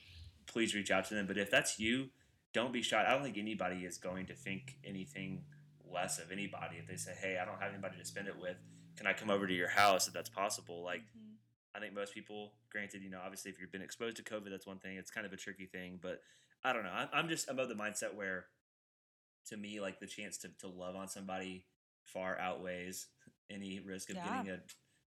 please 0.50 0.76
reach 0.76 0.92
out 0.92 1.06
to 1.06 1.14
them. 1.14 1.26
But 1.28 1.38
if 1.38 1.50
that's 1.50 1.80
you, 1.80 2.10
don't 2.54 2.74
be 2.74 2.82
shy. 2.82 3.06
I 3.08 3.12
don't 3.14 3.24
think 3.24 3.38
anybody 3.38 3.86
is 3.86 3.98
going 3.98 4.26
to 4.26 4.34
think 4.36 4.78
anything 4.84 5.44
less 5.90 6.20
of 6.20 6.32
anybody 6.32 6.78
if 6.78 6.88
they 6.88 6.98
say, 6.98 7.14
"Hey, 7.20 7.38
I 7.42 7.46
don't 7.46 7.60
have 7.62 7.72
anybody 7.72 7.98
to 7.98 8.06
spend 8.06 8.28
it 8.28 8.38
with. 8.40 8.58
Can 8.98 9.08
I 9.08 9.14
come 9.14 9.30
over 9.30 9.48
to 9.48 9.54
your 9.54 9.70
house 9.70 10.08
if 10.08 10.14
that's 10.14 10.30
possible?" 10.30 10.84
Like 10.84 11.02
Mhm. 11.02 11.36
I 11.74 11.80
think 11.80 11.94
most 11.94 12.14
people, 12.14 12.54
granted, 12.72 13.04
you 13.04 13.10
know, 13.10 13.22
obviously 13.24 13.52
if 13.52 13.60
you've 13.60 13.72
been 13.72 13.82
exposed 13.84 14.18
to 14.18 14.24
COVID, 14.24 14.50
that's 14.50 14.66
one 14.68 14.80
thing. 14.80 14.98
It's 14.98 15.12
kind 15.12 15.26
of 15.26 15.34
a 15.34 15.38
tricky 15.38 15.68
thing, 15.68 16.00
but 16.02 16.22
I 16.64 16.74
don't 16.74 16.84
know. 16.84 16.92
I'm, 16.92 17.10
I'm 17.14 17.30
just 17.30 17.50
I'm 17.50 17.60
of 17.60 17.70
the 17.70 17.76
mindset 17.76 18.14
where, 18.16 18.48
to 19.48 19.58
me, 19.58 19.80
like 19.80 20.00
the 20.00 20.08
chance 20.08 20.38
to, 20.40 20.50
to 20.60 20.68
love 20.68 20.96
on 20.96 21.08
somebody 21.08 21.66
far 22.04 22.38
outweighs 22.40 23.08
any 23.50 23.80
risk 23.80 24.10
of 24.10 24.16
Yeah. 24.18 24.24
getting 24.44 24.50
a, 24.50 24.60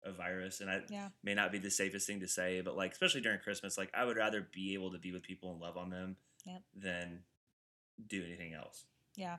a 0.04 0.12
virus. 0.12 0.62
And 0.62 0.70
I 0.70 0.82
yeah 0.90 1.10
may 1.24 1.34
not 1.34 1.52
be 1.52 1.58
the 1.60 1.72
safest 1.72 2.08
thing 2.08 2.20
to 2.22 2.28
say, 2.28 2.62
but 2.62 2.76
like 2.78 2.92
especially 2.92 3.22
during 3.22 3.40
Christmas, 3.40 3.78
like 3.78 3.92
I 3.94 4.06
would 4.06 4.18
rather 4.18 4.48
be 4.54 4.74
able 4.74 4.92
to 4.92 4.98
be 5.00 5.12
with 5.12 5.24
people 5.24 5.52
and 5.52 5.60
love 5.62 5.78
on 5.78 5.90
them 5.90 6.16
Yep. 6.46 6.62
than 6.76 7.20
do 8.08 8.24
anything 8.24 8.54
else. 8.54 8.86
Yeah. 9.16 9.38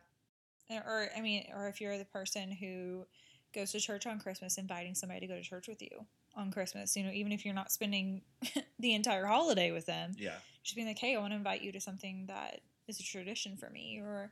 Or, 0.71 0.77
or, 0.87 1.09
I 1.17 1.21
mean, 1.21 1.47
or 1.55 1.69
if 1.69 1.81
you're 1.81 1.99
the 1.99 2.05
person 2.05 2.53
who 2.53 3.07
goes 3.55 3.73
to 3.73 3.81
church 3.81 4.07
on 4.07 4.21
Christmas, 4.21 4.59
inviting 4.59 4.95
somebody 4.95 5.21
to 5.21 5.27
go 5.27 5.35
to 5.37 5.43
church 5.43 5.67
with 5.67 5.83
you 5.83 6.07
on 6.37 6.53
Christmas, 6.53 6.95
you 6.97 7.03
know, 7.03 7.11
even 7.11 7.33
if 7.33 7.45
you're 7.45 7.55
not 7.55 7.73
spending 7.73 8.23
the 8.79 8.95
entire 8.95 9.25
holiday 9.25 9.73
with 9.73 9.87
them, 9.87 10.13
Yeah. 10.19 10.37
just 10.63 10.77
being 10.77 10.87
like, 10.87 10.99
hey, 10.99 11.17
I 11.17 11.21
want 11.21 11.33
to 11.33 11.37
invite 11.37 11.63
you 11.63 11.73
to 11.73 11.81
something 11.81 12.27
that 12.29 12.61
is 12.87 13.01
a 13.01 13.03
tradition 13.03 13.57
for 13.57 13.71
me. 13.71 13.99
Or, 14.01 14.31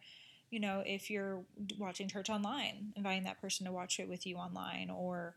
you 0.50 0.60
know, 0.60 0.82
if 0.86 1.10
you're 1.10 1.42
watching 1.78 2.06
church 2.06 2.30
online, 2.30 2.92
inviting 2.96 3.24
that 3.24 3.40
person 3.40 3.66
to 3.66 3.72
watch 3.72 3.98
it 3.98 4.08
with 4.08 4.26
you 4.26 4.36
online. 4.36 4.90
Or, 4.90 5.34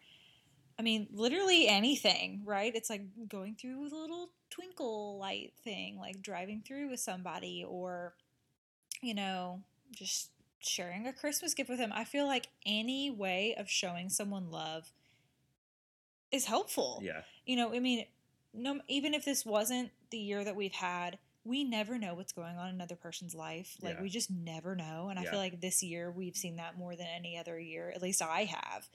I 0.81 0.83
mean, 0.83 1.07
literally 1.13 1.67
anything, 1.67 2.41
right? 2.43 2.75
It's 2.75 2.89
like 2.89 3.03
going 3.29 3.53
through 3.53 3.83
with 3.83 3.93
a 3.93 3.95
little 3.95 4.31
twinkle 4.49 5.19
light 5.19 5.53
thing, 5.63 5.99
like 5.99 6.23
driving 6.23 6.63
through 6.65 6.89
with 6.89 6.99
somebody, 6.99 7.63
or, 7.63 8.15
you 8.99 9.13
know, 9.13 9.61
just 9.91 10.31
sharing 10.57 11.05
a 11.05 11.13
Christmas 11.13 11.53
gift 11.53 11.69
with 11.69 11.77
them. 11.77 11.91
I 11.93 12.03
feel 12.03 12.25
like 12.25 12.47
any 12.65 13.11
way 13.11 13.53
of 13.59 13.69
showing 13.69 14.09
someone 14.09 14.49
love 14.49 14.91
is 16.31 16.45
helpful 16.45 16.99
Yeah. 17.03 17.21
you 17.45 17.55
know, 17.57 17.71
I 17.75 17.79
mean, 17.79 18.07
no, 18.51 18.81
even 18.87 19.13
if 19.13 19.23
this 19.23 19.45
wasn't 19.45 19.91
the 20.09 20.17
year 20.17 20.43
that 20.43 20.55
we've 20.55 20.73
had, 20.73 21.19
we 21.43 21.63
never 21.63 21.99
know 21.99 22.15
what's 22.15 22.33
going 22.33 22.57
on 22.57 22.69
in 22.69 22.75
another 22.75 22.95
person's 22.95 23.35
life. 23.35 23.77
Like 23.83 23.97
Yeah. 23.97 24.01
we 24.01 24.09
just 24.09 24.31
never 24.31 24.75
know. 24.75 25.09
And 25.09 25.19
I 25.19 25.25
feel 25.25 25.37
like 25.37 25.61
this 25.61 25.83
year 25.83 26.09
we've 26.09 26.35
seen 26.35 26.55
that 26.55 26.75
more 26.75 26.95
than 26.95 27.05
any 27.05 27.37
other 27.37 27.59
year. 27.59 27.91
At 27.93 28.01
least 28.01 28.23
I 28.23 28.45
have. 28.45 28.89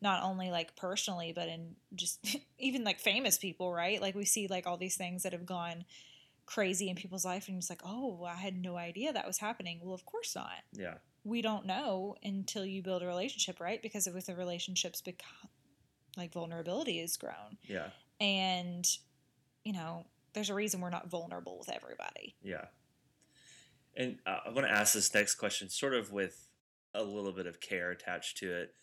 Not 0.00 0.22
only 0.22 0.50
like 0.50 0.76
personally, 0.76 1.32
but 1.34 1.48
in 1.48 1.74
just 1.94 2.24
even 2.58 2.84
like 2.84 3.00
famous 3.00 3.36
people, 3.38 3.72
right? 3.72 4.00
Like 4.00 4.14
we 4.14 4.24
see 4.24 4.46
like 4.48 4.66
all 4.66 4.76
these 4.76 4.96
things 4.96 5.22
that 5.24 5.32
have 5.32 5.46
gone 5.46 5.84
crazy 6.46 6.88
in 6.88 6.96
people's 6.96 7.24
life 7.24 7.48
and 7.48 7.58
it's 7.58 7.68
like, 7.68 7.82
"Oh, 7.84 8.24
I 8.24 8.36
had 8.36 8.56
no 8.56 8.76
idea 8.76 9.12
that 9.12 9.26
was 9.26 9.38
happening." 9.38 9.80
Well, 9.82 9.94
of 9.94 10.06
course 10.06 10.34
not 10.34 10.52
Yeah. 10.72 10.94
we 11.24 11.42
don't 11.42 11.66
know 11.66 12.16
until 12.22 12.64
you 12.64 12.82
build 12.82 13.02
a 13.02 13.06
relationship, 13.06 13.60
right? 13.60 13.82
Because 13.82 14.06
with 14.08 14.26
the 14.26 14.34
relationships, 14.34 15.00
become 15.02 15.48
like 16.16 16.32
vulnerability 16.32 17.00
is 17.00 17.16
grown, 17.16 17.58
Yeah. 17.64 17.90
and 18.20 18.86
you 19.64 19.72
know, 19.74 20.06
there's 20.32 20.48
a 20.48 20.54
reason 20.54 20.80
we're 20.80 20.88
not 20.90 21.08
vulnerable 21.10 21.58
with 21.58 21.68
everybody. 21.68 22.34
Yeah. 22.42 22.66
And 23.96 24.18
uh, 24.24 24.38
I 24.46 24.50
want 24.50 24.66
to 24.66 24.72
ask 24.72 24.94
this 24.94 25.12
next 25.12 25.34
question, 25.34 25.68
sort 25.68 25.92
of 25.94 26.12
with 26.12 26.48
a 26.94 27.02
little 27.02 27.32
bit 27.32 27.46
of 27.46 27.60
care 27.60 27.90
attached 27.90 28.38
to 28.38 28.50
it. 28.52 28.74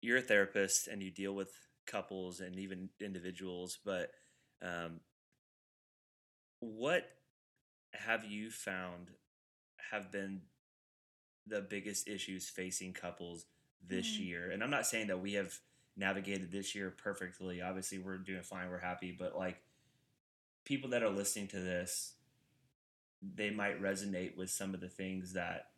You're 0.00 0.18
a 0.18 0.22
therapist 0.22 0.88
and 0.88 1.02
you 1.02 1.10
deal 1.10 1.34
with 1.34 1.50
couples 1.86 2.40
and 2.40 2.58
even 2.58 2.90
individuals, 3.00 3.78
but 3.84 4.10
um, 4.62 5.00
what 6.60 7.08
have 7.92 8.24
you 8.24 8.50
found 8.50 9.10
have 9.90 10.10
been 10.10 10.42
the 11.46 11.60
biggest 11.60 12.08
issues 12.08 12.48
facing 12.48 12.92
couples 12.92 13.46
this 13.86 14.06
Mm. 14.16 14.26
year? 14.26 14.50
And 14.50 14.62
I'm 14.62 14.70
not 14.70 14.86
saying 14.86 15.06
that 15.08 15.20
we 15.20 15.34
have 15.34 15.60
navigated 15.96 16.50
this 16.50 16.74
year 16.74 16.90
perfectly. 16.90 17.62
Obviously, 17.62 17.98
we're 17.98 18.18
doing 18.18 18.42
fine. 18.42 18.68
We're 18.68 18.78
happy, 18.78 19.12
but 19.12 19.36
like 19.36 19.62
people 20.64 20.90
that 20.90 21.02
are 21.02 21.10
listening 21.10 21.48
to 21.48 21.60
this, 21.60 22.14
they 23.22 23.50
might 23.50 23.80
resonate 23.80 24.36
with 24.36 24.50
some 24.50 24.74
of 24.74 24.80
the 24.80 24.88
things 24.88 25.32
that 25.32 25.70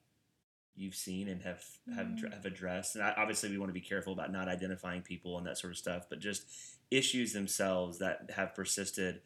you've 0.77 0.95
seen 0.95 1.29
and 1.29 1.43
have 1.43 1.65
have, 1.95 2.07
Mhm. 2.07 2.33
have 2.33 2.47
addressed. 2.47 2.95
And 2.97 3.05
I, 3.05 3.13
obviously, 3.17 3.51
we 3.51 3.59
want 3.59 3.71
to 3.71 3.75
be 3.75 3.81
careful 3.81 4.13
about 4.13 4.31
not 4.33 4.49
identifying 4.49 5.03
people 5.03 5.37
and 5.39 5.47
that 5.47 5.59
sort 5.59 5.73
of 5.73 5.79
stuff, 5.79 6.09
but 6.09 6.21
just 6.21 6.47
issues 6.91 7.33
themselves 7.33 7.99
that 7.99 8.31
have 8.37 8.55
persisted 8.55 9.23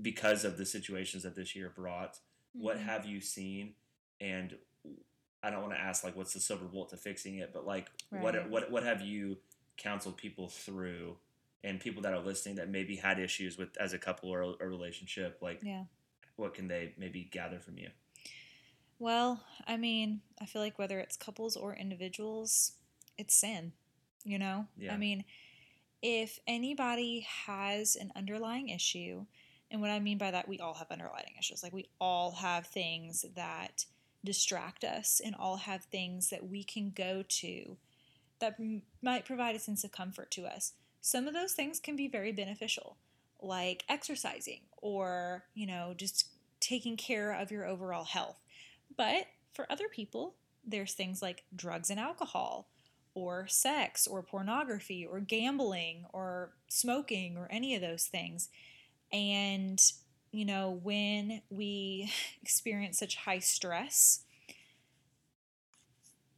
because 0.00 0.44
of 0.44 0.56
the 0.58 0.66
situations 0.66 1.22
that 1.24 1.34
this 1.34 1.54
year 1.56 1.70
brought. 1.70 2.20
What 2.52 2.76
Mhm. 2.78 2.82
have 2.84 3.06
you 3.06 3.20
seen? 3.20 3.74
And 4.20 4.58
I 5.42 5.50
don't 5.50 5.62
want 5.62 5.74
to 5.74 5.80
ask 5.80 6.02
like 6.04 6.16
what's 6.16 6.32
the 6.34 6.40
silver 6.40 6.66
bullet 6.66 6.90
to 6.90 6.96
fixing 6.96 7.38
it, 7.38 7.52
but 7.52 7.64
like 7.64 7.90
what 8.10 8.34
what 8.50 8.70
what 8.70 8.82
have 8.82 9.00
you 9.02 9.40
counseled 9.76 10.16
people 10.16 10.48
through? 10.48 11.18
And 11.64 11.80
people 11.80 12.02
that 12.02 12.12
are 12.12 12.20
listening 12.20 12.54
that 12.56 12.68
maybe 12.68 12.96
had 12.96 13.18
issues 13.18 13.58
with 13.58 13.76
as 13.78 13.92
a 13.92 13.98
couple 13.98 14.30
or 14.30 14.42
a, 14.42 14.48
a 14.60 14.68
relationship, 14.68 15.38
like 15.42 15.60
Yeah. 15.62 15.84
what 16.36 16.54
can 16.54 16.68
they 16.68 16.94
maybe 16.96 17.24
gather 17.24 17.58
from 17.58 17.78
you? 17.78 17.90
Well, 18.98 19.40
I 19.66 19.76
mean, 19.76 20.22
I 20.40 20.46
feel 20.46 20.62
like 20.62 20.78
whether 20.78 20.98
it's 20.98 21.16
couples 21.16 21.56
or 21.56 21.74
individuals, 21.74 22.72
it's 23.16 23.34
sin, 23.34 23.72
you 24.24 24.38
know? 24.38 24.66
Yeah. 24.76 24.92
I 24.92 24.96
mean, 24.96 25.24
if 26.02 26.38
anybody 26.46 27.26
has 27.46 27.96
an 27.96 28.12
underlying 28.16 28.68
issue, 28.68 29.26
and 29.70 29.80
what 29.80 29.90
I 29.90 30.00
mean 30.00 30.18
by 30.18 30.30
that, 30.30 30.48
we 30.48 30.58
all 30.58 30.74
have 30.74 30.90
underlying 30.90 31.34
issues. 31.38 31.62
Like, 31.62 31.72
we 31.72 31.88
all 32.00 32.32
have 32.32 32.66
things 32.66 33.24
that 33.36 33.84
distract 34.24 34.82
us 34.82 35.20
and 35.24 35.34
all 35.34 35.56
have 35.56 35.84
things 35.84 36.30
that 36.30 36.48
we 36.48 36.64
can 36.64 36.90
go 36.90 37.22
to 37.28 37.76
that 38.40 38.56
m- 38.58 38.82
might 39.02 39.24
provide 39.24 39.54
a 39.54 39.60
sense 39.60 39.84
of 39.84 39.92
comfort 39.92 40.30
to 40.32 40.44
us. 40.44 40.72
Some 41.00 41.28
of 41.28 41.34
those 41.34 41.52
things 41.52 41.78
can 41.80 41.96
be 41.96 42.08
very 42.08 42.32
beneficial, 42.32 42.96
like 43.40 43.84
exercising 43.88 44.62
or, 44.78 45.44
you 45.54 45.66
know, 45.66 45.94
just 45.96 46.28
taking 46.60 46.96
care 46.96 47.32
of 47.32 47.50
your 47.50 47.66
overall 47.66 48.04
health. 48.04 48.40
But 48.96 49.26
for 49.52 49.70
other 49.70 49.88
people, 49.88 50.34
there's 50.64 50.94
things 50.94 51.22
like 51.22 51.44
drugs 51.54 51.90
and 51.90 52.00
alcohol, 52.00 52.68
or 53.14 53.46
sex, 53.48 54.06
or 54.06 54.22
pornography, 54.22 55.06
or 55.06 55.20
gambling, 55.20 56.04
or 56.12 56.52
smoking, 56.68 57.36
or 57.36 57.48
any 57.50 57.74
of 57.74 57.80
those 57.80 58.04
things. 58.04 58.48
And, 59.12 59.80
you 60.30 60.44
know, 60.44 60.78
when 60.82 61.42
we 61.50 62.12
experience 62.42 62.98
such 62.98 63.16
high 63.16 63.40
stress, 63.40 64.24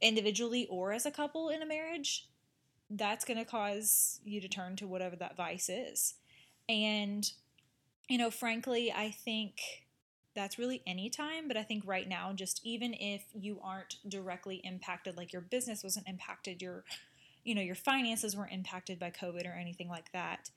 individually 0.01 0.67
or 0.69 0.91
as 0.91 1.05
a 1.05 1.11
couple 1.11 1.49
in 1.49 1.61
a 1.61 1.65
marriage, 1.65 2.27
that's 2.89 3.23
going 3.23 3.37
to 3.37 3.45
cause 3.45 4.19
you 4.25 4.41
to 4.41 4.49
turn 4.49 4.75
to 4.75 4.87
whatever 4.87 5.15
that 5.15 5.37
vice 5.37 5.69
is. 5.69 6.15
And, 6.67 7.31
you 8.09 8.17
know, 8.17 8.31
frankly, 8.31 8.91
I 8.91 9.11
think 9.11 9.61
that's 10.33 10.57
really 10.57 10.81
any 10.87 11.09
time, 11.09 11.47
but 11.47 11.57
I 11.57 11.63
think 11.63 11.83
right 11.85 12.07
now, 12.07 12.31
just 12.33 12.61
even 12.63 12.93
if 12.93 13.23
you 13.33 13.59
aren't 13.61 13.97
directly 14.07 14.61
impacted, 14.63 15.17
like 15.17 15.33
your 15.33 15.41
business 15.41 15.83
wasn't 15.83 16.07
impacted, 16.07 16.61
your, 16.61 16.83
you 17.43 17.53
know, 17.53 17.61
your 17.61 17.75
finances 17.75 18.35
weren't 18.35 18.53
impacted 18.53 18.99
by 18.99 19.11
COVID 19.11 19.45
or 19.45 19.53
anything 19.53 19.89
like 19.89 20.11
that. 20.13 20.49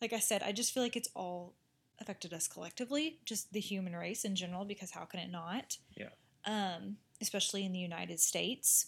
Like 0.00 0.12
I 0.12 0.18
said, 0.18 0.42
I 0.42 0.52
just 0.52 0.72
feel 0.72 0.82
like 0.82 0.96
it's 0.96 1.10
all 1.14 1.54
affected 2.00 2.32
us 2.32 2.48
collectively, 2.48 3.18
just 3.24 3.52
the 3.52 3.60
human 3.60 3.94
race 3.94 4.24
in 4.24 4.34
general, 4.34 4.64
because 4.64 4.90
how 4.90 5.04
can 5.04 5.20
it 5.20 5.30
not? 5.30 5.76
Yeah. 5.96 6.08
Um, 6.46 6.96
especially 7.20 7.64
in 7.64 7.72
the 7.72 7.78
United 7.78 8.20
States. 8.20 8.86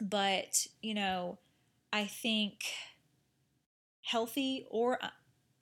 But, 0.00 0.66
you 0.82 0.94
know, 0.94 1.38
I 1.92 2.04
think 2.04 2.64
healthy 4.02 4.66
or 4.70 5.02
uh, 5.02 5.08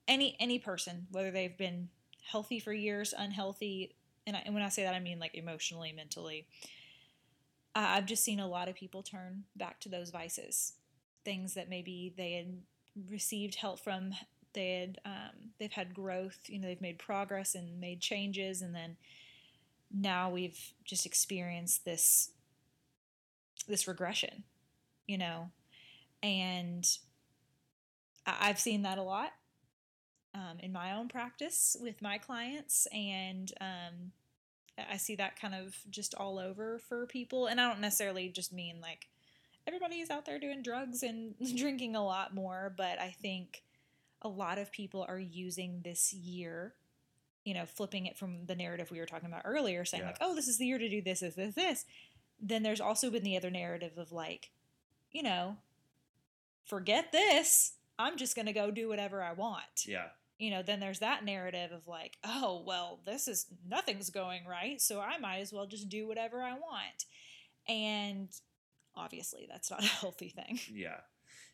any 0.07 0.37
any 0.39 0.59
person, 0.59 1.07
whether 1.11 1.31
they've 1.31 1.57
been 1.57 1.89
healthy 2.31 2.61
for 2.61 2.73
years, 2.73 3.15
unhealthy, 3.17 3.95
and, 4.27 4.37
I, 4.37 4.43
and 4.45 4.55
when 4.55 4.63
I 4.63 4.69
say 4.69 4.83
that, 4.83 4.95
I 4.95 5.01
mean 5.01 5.19
like 5.19 5.35
emotionally, 5.35 5.93
mentally. 5.93 6.47
I 7.75 7.97
I've 7.97 8.07
just 8.07 8.23
seen 8.25 8.41
a 8.41 8.49
lot 8.49 8.69
of 8.69 8.75
people 8.75 9.03
turn 9.03 9.45
back 9.57 9.81
to 9.81 9.89
those 9.89 10.11
vices, 10.11 10.75
things 11.25 11.55
that 11.55 11.71
maybe 11.71 12.13
they 12.17 12.33
had 12.33 13.11
received 13.11 13.55
help 13.55 13.81
from. 13.81 14.13
They 14.53 14.81
had 14.81 14.99
um, 15.05 15.51
they've 15.59 15.73
had 15.73 15.95
growth, 15.95 16.39
you 16.47 16.59
know, 16.59 16.69
they've 16.69 16.81
made 16.81 16.99
progress 16.99 17.55
and 17.55 17.81
made 17.81 18.01
changes, 18.01 18.61
and 18.61 18.75
then 18.75 18.97
now 19.91 20.31
we've 20.31 20.73
just 20.85 21.07
experienced 21.07 21.85
this 21.85 22.31
this 23.67 23.89
regression, 23.89 24.45
you 25.07 25.19
know, 25.19 25.51
and 26.23 26.87
I've 28.27 28.59
seen 28.59 28.83
that 28.83 28.99
a 28.99 29.03
lot 29.03 29.33
um, 30.35 30.59
in 30.61 30.73
my 30.73 30.93
own 30.93 31.09
practice 31.09 31.77
with 31.81 32.01
my 32.03 32.19
clients, 32.19 32.87
and 32.93 33.53
um, 33.61 34.13
I 34.91 34.97
see 34.97 35.17
that 35.17 35.41
kind 35.41 35.55
of 35.55 35.77
just 35.91 36.15
all 36.15 36.39
over 36.39 36.79
for 36.79 37.07
people. 37.07 37.47
And 37.47 37.61
I 37.61 37.69
don't 37.69 37.81
necessarily 37.81 38.29
just 38.29 38.53
mean 38.53 38.81
like 38.81 39.09
everybody's 39.67 40.11
out 40.11 40.25
there 40.27 40.39
doing 40.39 40.63
drugs 40.63 41.03
and 41.03 41.35
drinking 41.57 41.97
a 41.97 42.05
lot 42.05 42.35
more, 42.35 42.73
but 42.77 43.01
I 43.01 43.15
think 43.21 43.63
a 44.23 44.29
lot 44.29 44.59
of 44.59 44.73
people 44.73 45.05
are 45.09 45.19
using 45.19 45.81
this 45.85 46.13
year, 46.13 46.75
you 47.45 47.55
know, 47.55 47.67
flipping 47.67 48.07
it 48.07 48.17
from 48.19 48.47
the 48.47 48.55
narrative 48.57 48.91
we 48.91 48.99
were 48.99 49.07
talking 49.07 49.29
about 49.29 49.43
earlier, 49.45 49.85
saying 49.85 50.03
Yeah. 50.03 50.09
like, 50.09 50.19
oh, 50.21 50.35
this 50.35 50.49
is 50.49 50.59
the 50.59 50.67
year 50.67 50.79
to 50.79 50.89
do 50.89 51.01
this, 51.03 51.21
this, 51.21 51.35
this, 51.35 51.55
this. 51.55 51.85
Then 52.41 52.63
there's 52.63 52.81
also 52.81 53.11
been 53.11 53.23
the 53.25 53.37
other 53.37 53.51
narrative 53.51 53.97
of 53.97 54.13
like, 54.13 54.51
you 55.11 55.23
know, 55.23 55.57
forget 56.65 57.13
this. 57.13 57.73
I'm 57.99 58.17
just 58.17 58.37
going 58.37 58.47
to 58.47 58.53
go 58.53 58.71
do 58.71 58.89
whatever 58.89 59.23
I 59.23 59.33
want 59.33 59.87
Yeah. 59.87 60.07
You 60.39 60.51
know, 60.51 60.63
then 60.63 60.81
there's 60.81 61.01
that 61.01 61.25
narrative 61.25 61.73
of 61.73 61.87
like, 61.87 62.17
oh, 62.25 62.63
well, 62.67 63.01
this 63.05 63.27
is 63.29 63.47
nothing's 63.67 64.11
going 64.11 64.47
right, 64.47 64.81
so 64.81 65.01
I 65.01 65.19
might 65.19 65.39
as 65.39 65.53
well 65.53 65.67
just 65.67 65.89
do 65.89 66.07
whatever 66.07 66.41
I 66.43 66.53
want. 66.53 67.05
And 67.69 68.29
obviously, 68.97 69.47
that's 69.51 69.71
not 69.71 69.83
a 69.85 69.87
healthy 69.89 70.29
thing. 70.31 70.59
Yeah. 70.73 71.01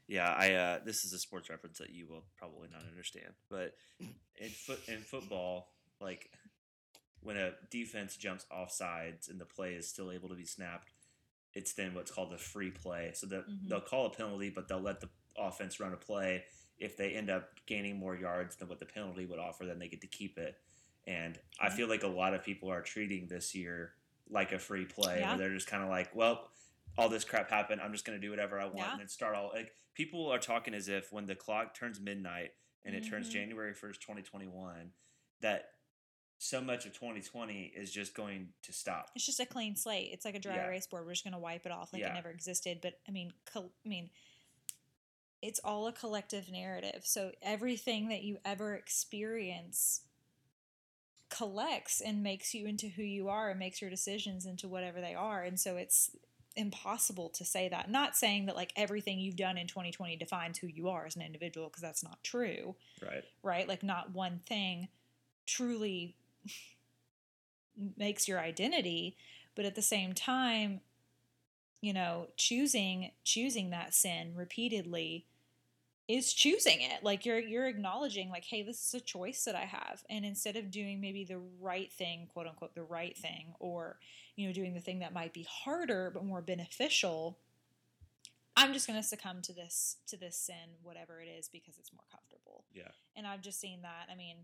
Yeah, 0.07 0.29
I 0.39 0.53
uh, 0.53 0.79
this 0.85 1.05
is 1.07 1.15
a 1.15 1.19
sports 1.19 1.49
reference 1.49 1.79
that 1.79 1.89
you 1.91 2.07
will 2.07 2.25
probably 2.39 2.69
not 2.71 2.83
understand, 2.91 3.33
but 3.49 3.73
in 4.39 4.51
foot 4.51 4.81
in 4.87 4.99
football, 4.99 5.69
like 5.99 6.29
when 7.23 7.39
a 7.39 7.53
defense 7.71 8.15
jumps 8.19 8.45
off 8.51 8.71
sides 8.71 9.29
and 9.29 9.41
the 9.41 9.47
play 9.47 9.73
is 9.73 9.89
still 9.89 10.13
able 10.13 10.29
to 10.29 10.35
be 10.35 10.45
snapped, 10.45 10.91
it's 11.55 11.73
then 11.73 11.95
what's 11.95 12.11
called 12.11 12.35
a 12.35 12.39
free 12.39 12.71
play. 12.71 13.13
So 13.15 13.27
that 13.29 13.49
Mhm. 13.49 13.69
they'll 13.71 13.81
call 13.81 14.05
a 14.05 14.11
penalty, 14.11 14.51
but 14.51 14.69
they'll 14.69 14.79
let 14.79 15.01
the 15.01 15.09
offense 15.39 15.81
run 15.81 15.95
a 15.95 15.97
play. 15.97 16.45
If 16.79 16.97
they 16.97 17.11
end 17.13 17.31
up 17.31 17.51
gaining 17.67 17.97
more 17.99 18.17
yards 18.17 18.57
than 18.57 18.69
what 18.69 18.81
the 18.81 18.87
penalty 18.87 19.27
would 19.27 19.39
offer, 19.39 19.65
then 19.65 19.79
they 19.79 19.89
get 19.89 20.01
to 20.01 20.07
keep 20.07 20.39
it. 20.39 20.57
And 21.07 21.39
I 21.61 21.71
feel 21.71 21.89
like 21.89 22.03
a 22.03 22.09
lot 22.09 22.35
of 22.35 22.43
people 22.43 22.71
are 22.71 22.81
treating 22.83 23.27
this 23.29 23.55
year 23.55 23.93
like 24.31 24.53
a 24.53 24.59
free 24.59 24.85
play, 24.87 25.19
Yeah. 25.21 25.31
where 25.31 25.39
they're 25.39 25.55
just 25.55 25.67
kind 25.69 25.83
of 25.83 25.89
like, 25.91 26.15
well, 26.15 26.49
all 26.97 27.09
this 27.09 27.25
crap 27.25 27.51
happened. 27.51 27.81
I'm 27.81 27.93
just 27.93 28.05
going 28.05 28.19
to 28.19 28.25
do 28.27 28.31
whatever 28.31 28.59
I 28.59 28.65
want 28.65 28.79
Yeah. 28.79 28.91
and 28.93 29.01
then 29.01 29.09
start 29.09 29.35
all 29.35 29.51
like 29.55 29.73
people 29.95 30.31
are 30.33 30.39
talking 30.39 30.75
as 30.75 30.89
if 30.89 31.13
when 31.13 31.27
the 31.27 31.35
clock 31.37 31.75
turns 31.75 32.01
midnight 32.01 32.53
and 32.85 32.95
it 32.95 33.09
turns 33.09 33.29
Mhm. 33.29 33.33
January 33.33 33.75
1st, 33.75 34.01
2021, 34.01 34.93
that 35.41 35.71
so 36.39 36.61
much 36.61 36.85
of 36.87 36.93
2020 36.93 37.67
is 37.67 37.93
just 37.93 38.15
going 38.15 38.53
to 38.63 38.73
stop. 38.73 39.11
It's 39.15 39.25
just 39.27 39.41
a 39.41 39.47
clean 39.47 39.77
slate. 39.77 40.11
It's 40.13 40.25
like 40.25 40.35
a 40.35 40.39
dry 40.41 40.57
Yeah. 40.57 40.67
erase 40.67 40.87
board. 40.87 41.07
We're 41.07 41.13
just 41.13 41.25
going 41.25 41.33
to 41.33 41.39
wipe 41.39 41.65
it 41.67 41.73
off 41.73 41.93
like 41.93 42.03
it 42.03 42.13
never 42.13 42.31
existed. 42.31 42.81
But 42.83 43.01
I 43.07 43.13
mean, 43.13 43.33
col- 43.47 43.73
I 43.85 43.89
mean, 43.89 44.11
it's 45.45 45.61
all 45.63 45.87
a 45.87 45.93
collective 45.93 46.51
narrative. 46.51 47.03
So 47.05 47.33
everything 47.43 48.09
that 48.09 48.23
you 48.23 48.39
ever 48.47 48.75
experience 48.75 50.01
collects 51.29 52.01
and 52.01 52.23
makes 52.23 52.55
you 52.55 52.67
into 52.67 52.89
who 52.89 53.03
you 53.03 53.29
are 53.29 53.51
and 53.51 53.59
makes 53.59 53.83
your 53.83 53.91
decisions 53.91 54.47
into 54.47 54.69
whatever 54.69 55.03
they 55.03 55.15
are. 55.15 55.43
And 55.43 55.61
so 55.61 55.77
it's 55.77 56.11
impossible 56.57 57.29
to 57.31 57.45
say 57.45 57.69
that. 57.69 57.91
Not 57.91 58.17
saying 58.17 58.47
that 58.47 58.57
like 58.57 58.73
everything 58.75 59.19
you've 59.21 59.37
done 59.37 59.59
in 59.59 59.67
2020 59.67 60.17
defines 60.17 60.57
who 60.59 60.67
you 60.67 60.89
are 60.89 61.05
as 61.05 61.15
an 61.15 61.21
individual 61.23 61.69
because 61.69 61.83
that's 61.83 62.03
not 62.05 62.25
true, 62.25 62.75
Right. 63.03 63.25
right? 63.43 63.69
Like 63.69 63.83
not 63.83 64.15
one 64.15 64.41
thing 64.47 64.89
truly 65.45 66.17
makes 67.99 68.27
your 68.27 68.41
identity, 68.41 69.19
but 69.55 69.67
at 69.67 69.75
the 69.75 69.83
same 69.83 70.15
time, 70.15 70.81
you 71.83 71.93
know, 71.93 72.29
choosing 72.39 73.11
choosing 73.25 73.69
that 73.71 73.93
sin 73.93 74.33
repeatedly 74.35 75.27
is 76.07 76.33
choosing 76.33 76.81
it. 76.81 77.03
Like 77.03 77.25
you're 77.25 77.39
you're 77.39 77.67
acknowledging 77.67 78.29
like, 78.29 78.45
hey, 78.45 78.63
this 78.63 78.83
is 78.83 78.95
a 78.95 79.01
choice 79.01 79.45
that 79.45 79.55
I 79.55 79.65
have. 79.65 80.05
And 80.11 80.25
instead 80.25 80.57
of 80.57 80.71
doing 80.71 81.01
maybe 81.01 81.25
the 81.25 81.41
right 81.61 81.93
thing, 81.93 82.29
quote 82.33 82.47
unquote, 82.47 82.75
the 82.75 82.83
right 82.83 83.17
thing, 83.17 83.55
or, 83.59 83.99
you 84.37 84.47
know, 84.47 84.53
doing 84.53 84.75
the 84.75 84.81
thing 84.81 84.99
that 84.99 85.15
might 85.15 85.33
be 85.33 85.47
harder 85.49 86.11
but 86.13 86.25
more 86.25 86.43
beneficial, 86.43 87.39
I'm 88.57 88.73
just 88.73 88.87
gonna 88.87 89.03
succumb 89.03 89.41
to 89.43 89.53
this 89.53 89.97
to 90.09 90.17
this 90.17 90.37
sin, 90.37 90.77
whatever 90.83 91.21
it 91.21 91.29
is, 91.29 91.49
because 91.49 91.79
it's 91.79 91.93
more 91.93 92.05
comfortable. 92.11 92.65
Yeah. 92.75 92.93
And 93.17 93.27
I've 93.27 93.43
just 93.43 93.61
seen 93.61 93.83
that. 93.83 94.09
I 94.13 94.15
mean, 94.15 94.37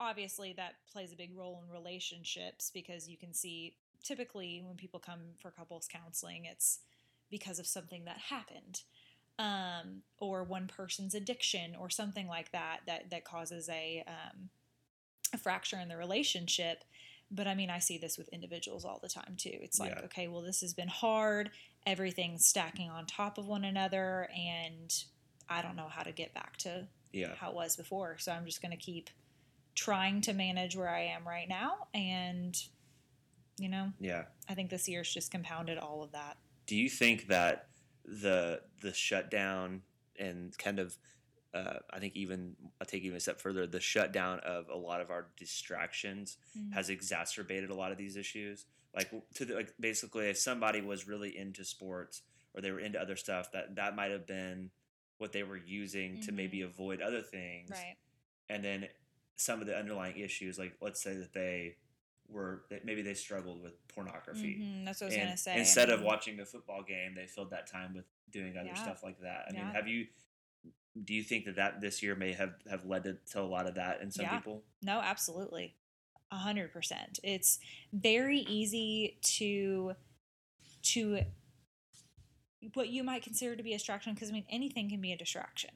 obviously 0.00 0.52
that 0.54 0.74
plays 0.92 1.12
a 1.12 1.16
big 1.16 1.36
role 1.36 1.60
in 1.64 1.72
relationships 1.72 2.70
because 2.72 3.08
you 3.08 3.16
can 3.16 3.34
see 3.34 3.74
typically 4.04 4.62
when 4.64 4.76
people 4.76 5.00
come 5.00 5.20
for 5.40 5.50
couples 5.50 5.88
counseling, 5.90 6.44
it's 6.44 6.78
because 7.30 7.58
of 7.58 7.66
something 7.66 8.04
that 8.04 8.18
happened. 8.18 8.82
Um, 9.38 10.02
or 10.18 10.42
one 10.44 10.66
person's 10.66 11.14
addiction 11.14 11.76
or 11.78 11.90
something 11.90 12.26
like 12.26 12.50
that 12.52 12.80
that 12.86 13.10
that 13.10 13.24
causes 13.24 13.68
a 13.68 14.04
um, 14.06 14.50
a 15.32 15.38
fracture 15.38 15.78
in 15.78 15.88
the 15.88 15.96
relationship. 15.96 16.84
But 17.30 17.46
I 17.46 17.54
mean, 17.54 17.68
I 17.68 17.78
see 17.78 17.98
this 17.98 18.16
with 18.16 18.28
individuals 18.30 18.84
all 18.86 18.98
the 19.02 19.08
time 19.08 19.36
too. 19.36 19.52
It's 19.52 19.78
like, 19.78 19.90
Yeah. 19.96 20.04
okay, 20.06 20.28
well, 20.28 20.40
this 20.40 20.62
has 20.62 20.72
been 20.72 20.88
hard. 20.88 21.50
Everything's 21.86 22.46
stacking 22.46 22.88
on 22.88 23.04
top 23.06 23.36
of 23.36 23.46
one 23.46 23.64
another, 23.64 24.30
and 24.34 24.90
I 25.48 25.60
don't 25.60 25.76
know 25.76 25.88
how 25.88 26.02
to 26.02 26.12
get 26.12 26.32
back 26.32 26.56
to 26.58 26.88
Yeah. 27.12 27.34
how 27.34 27.50
it 27.50 27.54
was 27.54 27.76
before. 27.76 28.16
So 28.18 28.32
I'm 28.32 28.46
just 28.46 28.62
going 28.62 28.70
to 28.72 28.78
keep 28.78 29.10
trying 29.74 30.22
to 30.22 30.32
manage 30.32 30.74
where 30.74 30.88
I 30.88 31.00
am 31.02 31.28
right 31.28 31.48
now. 31.48 31.88
And, 31.92 32.56
you 33.58 33.68
know, 33.68 33.92
Yeah. 34.00 34.24
I 34.48 34.54
think 34.54 34.70
this 34.70 34.88
year's 34.88 35.12
just 35.12 35.30
compounded 35.30 35.76
all 35.78 36.02
of 36.02 36.12
that. 36.12 36.38
Do 36.66 36.76
you 36.76 36.88
think 36.88 37.26
that 37.28 37.67
the 38.08 38.60
the 38.80 38.92
shutdown 38.92 39.82
and 40.18 40.56
kind 40.58 40.78
of 40.78 40.96
uh, 41.54 41.78
I 41.90 41.98
think 41.98 42.14
even 42.14 42.56
I'll 42.80 42.86
take 42.86 43.04
even 43.04 43.16
a 43.16 43.20
step 43.20 43.40
further, 43.40 43.66
the 43.66 43.80
shutdown 43.80 44.40
of 44.40 44.68
a 44.68 44.76
lot 44.76 45.00
of 45.00 45.10
our 45.10 45.28
distractions 45.36 46.36
Mm. 46.56 46.72
has 46.74 46.90
exacerbated 46.90 47.70
a 47.70 47.74
lot 47.74 47.90
of 47.92 47.98
these 47.98 48.16
issues. 48.16 48.66
Like 48.94 49.10
to 49.34 49.44
the, 49.44 49.54
like 49.54 49.74
basically, 49.80 50.28
if 50.28 50.38
somebody 50.38 50.80
was 50.80 51.06
really 51.08 51.36
into 51.36 51.64
sports 51.64 52.22
or 52.54 52.60
they 52.60 52.70
were 52.70 52.80
into 52.80 53.00
other 53.00 53.16
stuff, 53.16 53.52
that 53.52 53.76
that 53.76 53.96
might 53.96 54.10
have 54.10 54.26
been 54.26 54.70
what 55.18 55.32
they 55.32 55.42
were 55.42 55.56
using 55.56 56.20
to 56.22 56.32
maybe 56.32 56.62
avoid 56.62 57.00
other 57.00 57.22
things. 57.22 57.70
Right. 57.70 57.96
And 58.48 58.64
then 58.64 58.88
some 59.36 59.60
of 59.60 59.66
the 59.66 59.76
underlying 59.76 60.18
issues, 60.18 60.58
like 60.58 60.74
let's 60.80 61.02
say 61.02 61.14
that 61.16 61.32
they 61.32 61.76
were 62.28 62.64
that 62.70 62.84
maybe 62.84 63.02
they 63.02 63.14
struggled 63.14 63.62
with 63.62 63.86
pornography. 63.88 64.58
Mhm, 64.60 64.84
That's 64.84 65.00
what 65.00 65.06
I 65.06 65.08
was 65.08 65.14
And 65.14 65.22
going 65.24 65.36
to 65.36 65.42
say. 65.42 65.54
I 65.54 65.58
Instead 65.58 65.90
of 65.90 66.02
watching 66.02 66.38
a 66.40 66.44
football 66.46 66.82
game, 66.82 67.14
they 67.14 67.26
filled 67.26 67.50
that 67.50 67.66
time 67.66 67.94
with 67.94 68.04
doing 68.30 68.56
other 68.56 68.68
Yeah. 68.68 68.74
stuff 68.74 69.02
like 69.02 69.18
that. 69.20 69.46
I 69.48 69.54
Yeah. 69.54 69.64
mean, 69.64 69.74
have 69.74 69.88
you? 69.88 70.08
Do 71.04 71.14
you 71.14 71.22
think 71.22 71.44
that 71.46 71.56
that 71.56 71.80
this 71.80 72.02
year 72.02 72.14
may 72.16 72.32
have 72.32 72.54
have 72.68 72.84
led 72.84 73.04
to, 73.04 73.14
to 73.32 73.40
a 73.40 73.42
lot 73.42 73.66
of 73.66 73.76
that 73.76 74.00
in 74.00 74.10
some 74.10 74.24
Yeah. 74.24 74.36
people? 74.36 74.64
No, 74.82 75.00
absolutely. 75.00 75.74
A 76.30 76.36
hundred 76.36 76.72
percent. 76.72 77.18
It's 77.22 77.58
very 77.92 78.40
easy 78.40 79.18
to 79.22 79.94
to 80.82 81.20
what 82.74 82.88
you 82.88 83.02
might 83.04 83.22
consider 83.22 83.56
to 83.56 83.62
be 83.62 83.72
a 83.72 83.76
distraction 83.78 84.14
because 84.14 84.28
I 84.28 84.32
mean 84.32 84.46
anything 84.50 84.88
can 84.90 85.00
be 85.00 85.12
a 85.12 85.16
distraction. 85.16 85.70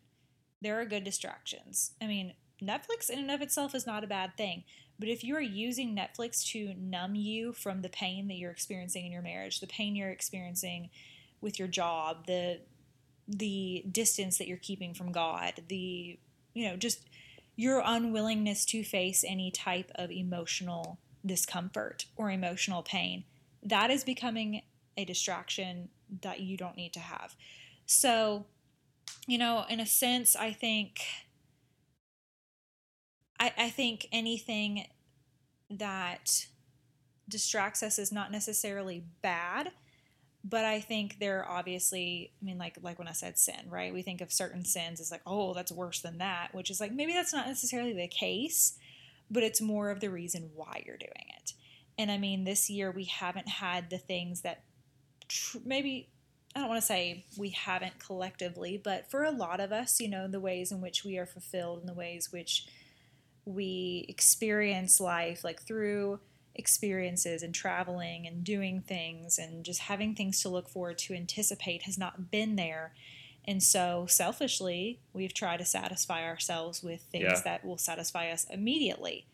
There 0.60 0.78
are 0.80 0.84
good 0.84 1.04
distractions. 1.04 1.94
I 2.00 2.06
mean, 2.06 2.34
Netflix 2.60 3.08
in 3.10 3.18
and 3.18 3.30
of 3.30 3.40
itself 3.42 3.74
is 3.74 3.86
not 3.86 4.04
a 4.04 4.06
bad 4.06 4.36
thing. 4.36 4.64
But 5.02 5.08
if 5.08 5.24
you 5.24 5.34
are 5.34 5.40
using 5.40 5.96
Netflix 5.96 6.46
to 6.52 6.74
numb 6.78 7.16
you 7.16 7.52
from 7.52 7.82
the 7.82 7.88
pain 7.88 8.28
that 8.28 8.34
you're 8.34 8.52
experiencing 8.52 9.04
in 9.04 9.10
your 9.10 9.20
marriage, 9.20 9.58
the 9.58 9.66
pain 9.66 9.96
you're 9.96 10.10
experiencing 10.10 10.90
with 11.40 11.58
your 11.58 11.66
job, 11.66 12.28
the 12.28 12.60
the 13.26 13.84
distance 13.90 14.38
that 14.38 14.46
you're 14.46 14.58
keeping 14.58 14.94
from 14.94 15.10
God, 15.10 15.54
the 15.66 16.20
you 16.54 16.68
know, 16.68 16.76
just 16.76 17.00
your 17.56 17.82
unwillingness 17.84 18.64
to 18.66 18.84
face 18.84 19.24
any 19.26 19.50
type 19.50 19.90
of 19.96 20.12
emotional 20.12 21.00
discomfort 21.26 22.06
or 22.14 22.30
emotional 22.30 22.84
pain, 22.84 23.24
that 23.60 23.90
is 23.90 24.04
becoming 24.04 24.62
a 24.96 25.04
distraction 25.04 25.88
that 26.20 26.38
you 26.38 26.56
don't 26.56 26.76
need 26.76 26.92
to 26.92 27.00
have. 27.00 27.34
So, 27.86 28.46
you 29.26 29.38
know, 29.38 29.64
in 29.68 29.80
a 29.80 29.86
sense, 29.86 30.36
I 30.36 30.52
think 30.52 31.00
I, 33.42 33.52
I 33.58 33.70
think 33.70 34.06
anything 34.12 34.86
that 35.70 36.46
distracts 37.28 37.82
us 37.82 37.98
is 37.98 38.12
not 38.12 38.30
necessarily 38.30 39.04
bad 39.22 39.72
but 40.44 40.64
I 40.64 40.80
think 40.80 41.18
there 41.20 41.44
are 41.44 41.58
obviously, 41.58 42.32
I 42.40 42.44
mean, 42.44 42.58
like 42.58 42.76
like 42.82 42.98
when 42.98 43.08
I 43.08 43.12
said 43.12 43.38
sin, 43.38 43.68
right? 43.68 43.92
We 43.92 44.02
think 44.02 44.20
of 44.20 44.32
certain 44.32 44.64
sins 44.64 45.00
as 45.00 45.10
like, 45.10 45.22
oh, 45.26 45.54
that's 45.54 45.70
worse 45.70 46.00
than 46.00 46.18
that, 46.18 46.48
which 46.52 46.70
is 46.70 46.80
like 46.80 46.92
maybe 46.92 47.12
that's 47.12 47.32
not 47.32 47.46
necessarily 47.46 47.92
the 47.92 48.08
case, 48.08 48.76
but 49.30 49.44
it's 49.44 49.60
more 49.60 49.90
of 49.90 50.00
the 50.00 50.10
reason 50.10 50.50
why 50.54 50.82
you're 50.84 50.96
doing 50.96 51.26
it. 51.38 51.52
And 51.96 52.10
I 52.10 52.18
mean, 52.18 52.44
this 52.44 52.68
year 52.68 52.90
we 52.90 53.04
haven't 53.04 53.48
had 53.48 53.88
the 53.88 53.98
things 53.98 54.40
that 54.40 54.64
tr- 55.28 55.58
maybe 55.64 56.08
I 56.56 56.60
don't 56.60 56.68
want 56.68 56.80
to 56.80 56.86
say 56.86 57.24
we 57.38 57.50
haven't 57.50 57.98
collectively, 57.98 58.80
but 58.82 59.10
for 59.10 59.22
a 59.22 59.30
lot 59.30 59.60
of 59.60 59.70
us, 59.70 60.00
you 60.00 60.08
know, 60.08 60.26
the 60.26 60.40
ways 60.40 60.72
in 60.72 60.80
which 60.80 61.04
we 61.04 61.18
are 61.18 61.26
fulfilled 61.26 61.80
and 61.80 61.88
the 61.88 61.94
ways 61.94 62.32
which 62.32 62.66
we 63.44 64.04
experience 64.08 65.00
life, 65.00 65.42
like 65.44 65.62
through 65.62 66.20
experiences 66.54 67.42
and 67.42 67.54
traveling 67.54 68.26
and 68.26 68.44
doing 68.44 68.82
things 68.82 69.38
and 69.38 69.64
just 69.64 69.80
having 69.80 70.14
things 70.14 70.40
to 70.42 70.48
look 70.48 70.68
forward 70.68 70.98
to 70.98 71.14
anticipate 71.14 71.82
has 71.82 71.96
not 71.98 72.30
been 72.30 72.56
there. 72.56 72.92
And 73.44 73.62
so 73.62 74.06
selfishly, 74.08 75.00
we've 75.12 75.34
tried 75.34 75.56
to 75.58 75.64
satisfy 75.64 76.24
ourselves 76.24 76.82
with 76.82 77.02
things 77.10 77.24
Yeah. 77.24 77.40
that 77.44 77.64
will 77.64 77.78
satisfy 77.78 78.30
us 78.30 78.46
immediately. 78.50 79.26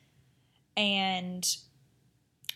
And 0.77 1.47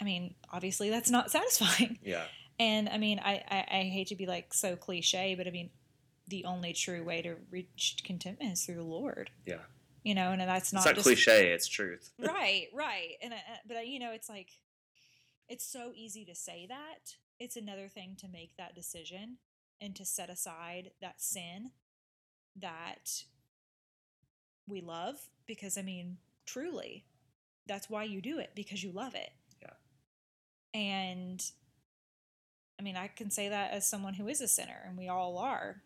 I 0.00 0.04
mean, 0.04 0.34
obviously 0.50 0.90
that's 0.90 1.10
not 1.10 1.30
satisfying. 1.30 1.98
Yeah. 2.02 2.24
And 2.58 2.88
I 2.88 2.98
mean, 2.98 3.18
I, 3.18 3.42
I, 3.50 3.78
I 3.78 3.82
hate 3.84 4.08
to 4.08 4.16
be 4.16 4.26
like 4.26 4.54
so 4.54 4.76
cliche, 4.76 5.34
but 5.34 5.46
I 5.46 5.50
mean, 5.50 5.70
the 6.28 6.44
only 6.44 6.72
true 6.72 7.02
way 7.02 7.20
to 7.22 7.34
reach 7.50 7.96
contentment 8.04 8.52
is 8.52 8.64
through 8.64 8.76
the 8.76 8.82
Lord. 8.82 9.30
Yeah. 9.44 9.56
You 10.02 10.14
know, 10.14 10.32
and 10.32 10.40
that's 10.40 10.72
not, 10.72 10.80
it's 10.80 10.86
not 10.86 10.94
just 10.96 11.06
cliche. 11.06 11.52
It's 11.52 11.68
truth. 11.68 12.10
right, 12.18 12.66
right. 12.74 13.12
And 13.22 13.32
I, 13.34 13.38
but 13.66 13.76
I, 13.76 13.82
you 13.82 14.00
know, 14.00 14.12
it's 14.12 14.28
like 14.28 14.48
it's 15.48 15.64
so 15.64 15.92
easy 15.94 16.24
to 16.24 16.34
say 16.34 16.66
that. 16.68 17.14
It's 17.38 17.56
another 17.56 17.88
thing 17.88 18.16
to 18.20 18.28
make 18.28 18.56
that 18.56 18.74
decision 18.74 19.38
and 19.80 19.94
to 19.96 20.04
set 20.04 20.30
aside 20.30 20.90
that 21.00 21.20
sin 21.20 21.70
that 22.56 23.24
we 24.66 24.80
love 24.80 25.16
because 25.46 25.76
I 25.76 25.82
mean, 25.82 26.18
truly, 26.46 27.04
that's 27.66 27.90
why 27.90 28.04
you 28.04 28.20
do 28.20 28.38
it 28.38 28.52
because 28.54 28.82
you 28.82 28.92
love 28.92 29.14
it. 29.14 29.30
Yeah. 29.60 30.80
And 30.80 31.44
I 32.78 32.82
mean, 32.82 32.96
I 32.96 33.08
can 33.08 33.30
say 33.30 33.48
that 33.48 33.72
as 33.72 33.86
someone 33.86 34.14
who 34.14 34.28
is 34.28 34.40
a 34.40 34.48
sinner 34.48 34.82
and 34.86 34.96
we 34.96 35.08
all 35.08 35.38
are. 35.38 35.82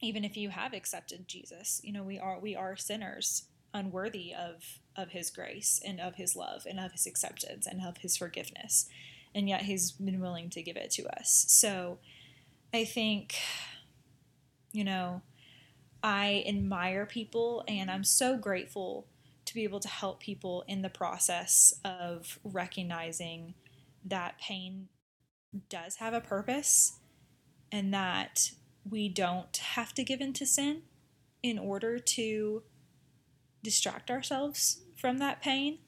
Even 0.00 0.24
if 0.24 0.36
you 0.36 0.50
have 0.50 0.72
accepted 0.74 1.26
Jesus, 1.28 1.80
you 1.82 1.92
know, 1.92 2.02
we 2.02 2.18
are 2.18 2.38
we 2.38 2.54
are 2.54 2.76
sinners 2.76 3.44
unworthy 3.74 4.32
of 4.34 4.80
of 4.96 5.10
his 5.10 5.30
grace 5.30 5.80
and 5.84 6.00
of 6.00 6.14
his 6.14 6.34
love 6.36 6.66
and 6.68 6.80
of 6.80 6.92
his 6.92 7.06
acceptance 7.06 7.66
and 7.66 7.80
of 7.86 7.98
his 7.98 8.16
forgiveness 8.16 8.88
and 9.34 9.50
yet 9.50 9.62
he's 9.62 9.92
been 9.92 10.18
willing 10.18 10.48
to 10.48 10.62
give 10.62 10.76
it 10.76 10.90
to 10.90 11.06
us. 11.18 11.44
So 11.48 11.98
i 12.74 12.84
think 12.84 13.36
you 14.72 14.82
know 14.84 15.22
i 16.02 16.44
admire 16.46 17.06
people 17.06 17.64
and 17.68 17.90
i'm 17.90 18.04
so 18.04 18.36
grateful 18.36 19.06
to 19.44 19.54
be 19.54 19.62
able 19.62 19.78
to 19.80 19.88
help 19.88 20.20
people 20.20 20.64
in 20.66 20.82
the 20.82 20.88
process 20.88 21.72
of 21.84 22.38
recognizing 22.42 23.54
that 24.04 24.38
pain 24.38 24.88
does 25.68 25.96
have 25.96 26.12
a 26.12 26.20
purpose 26.20 26.98
and 27.70 27.94
that 27.94 28.50
we 28.88 29.08
don't 29.08 29.56
have 29.56 29.92
to 29.94 30.04
give 30.04 30.20
in 30.20 30.32
to 30.34 30.46
sin 30.46 30.82
in 31.42 31.58
order 31.58 31.98
to 31.98 32.62
distract 33.62 34.10
ourselves 34.10 34.80
from 34.96 35.18
that 35.18 35.42
pain 35.42 35.78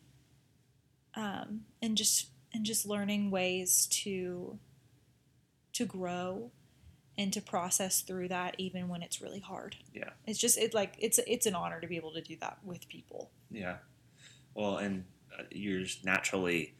um, 1.14 1.62
and 1.80 1.96
just 1.96 2.28
and 2.52 2.64
just 2.64 2.86
learning 2.86 3.30
ways 3.30 3.86
to 3.90 4.58
to 5.72 5.84
grow 5.86 6.50
and 7.16 7.32
to 7.32 7.40
process 7.40 8.00
through 8.00 8.28
that 8.28 8.54
even 8.58 8.88
when 8.88 9.02
it's 9.02 9.20
really 9.20 9.40
hard 9.40 9.76
Yeah. 9.92 10.10
it's 10.26 10.38
just 10.38 10.58
it 10.58 10.74
like 10.74 10.94
it's 10.98 11.18
it's 11.26 11.46
an 11.46 11.54
honor 11.54 11.80
to 11.80 11.86
be 11.86 11.96
able 11.96 12.12
to 12.12 12.20
do 12.22 12.36
that 12.40 12.58
with 12.64 12.88
people 12.88 13.30
Yeah. 13.50 13.76
Well, 14.54 14.78
and 14.78 15.04
uh, 15.38 15.44
you're 15.52 15.80
just 15.82 16.04
naturally 16.04 16.74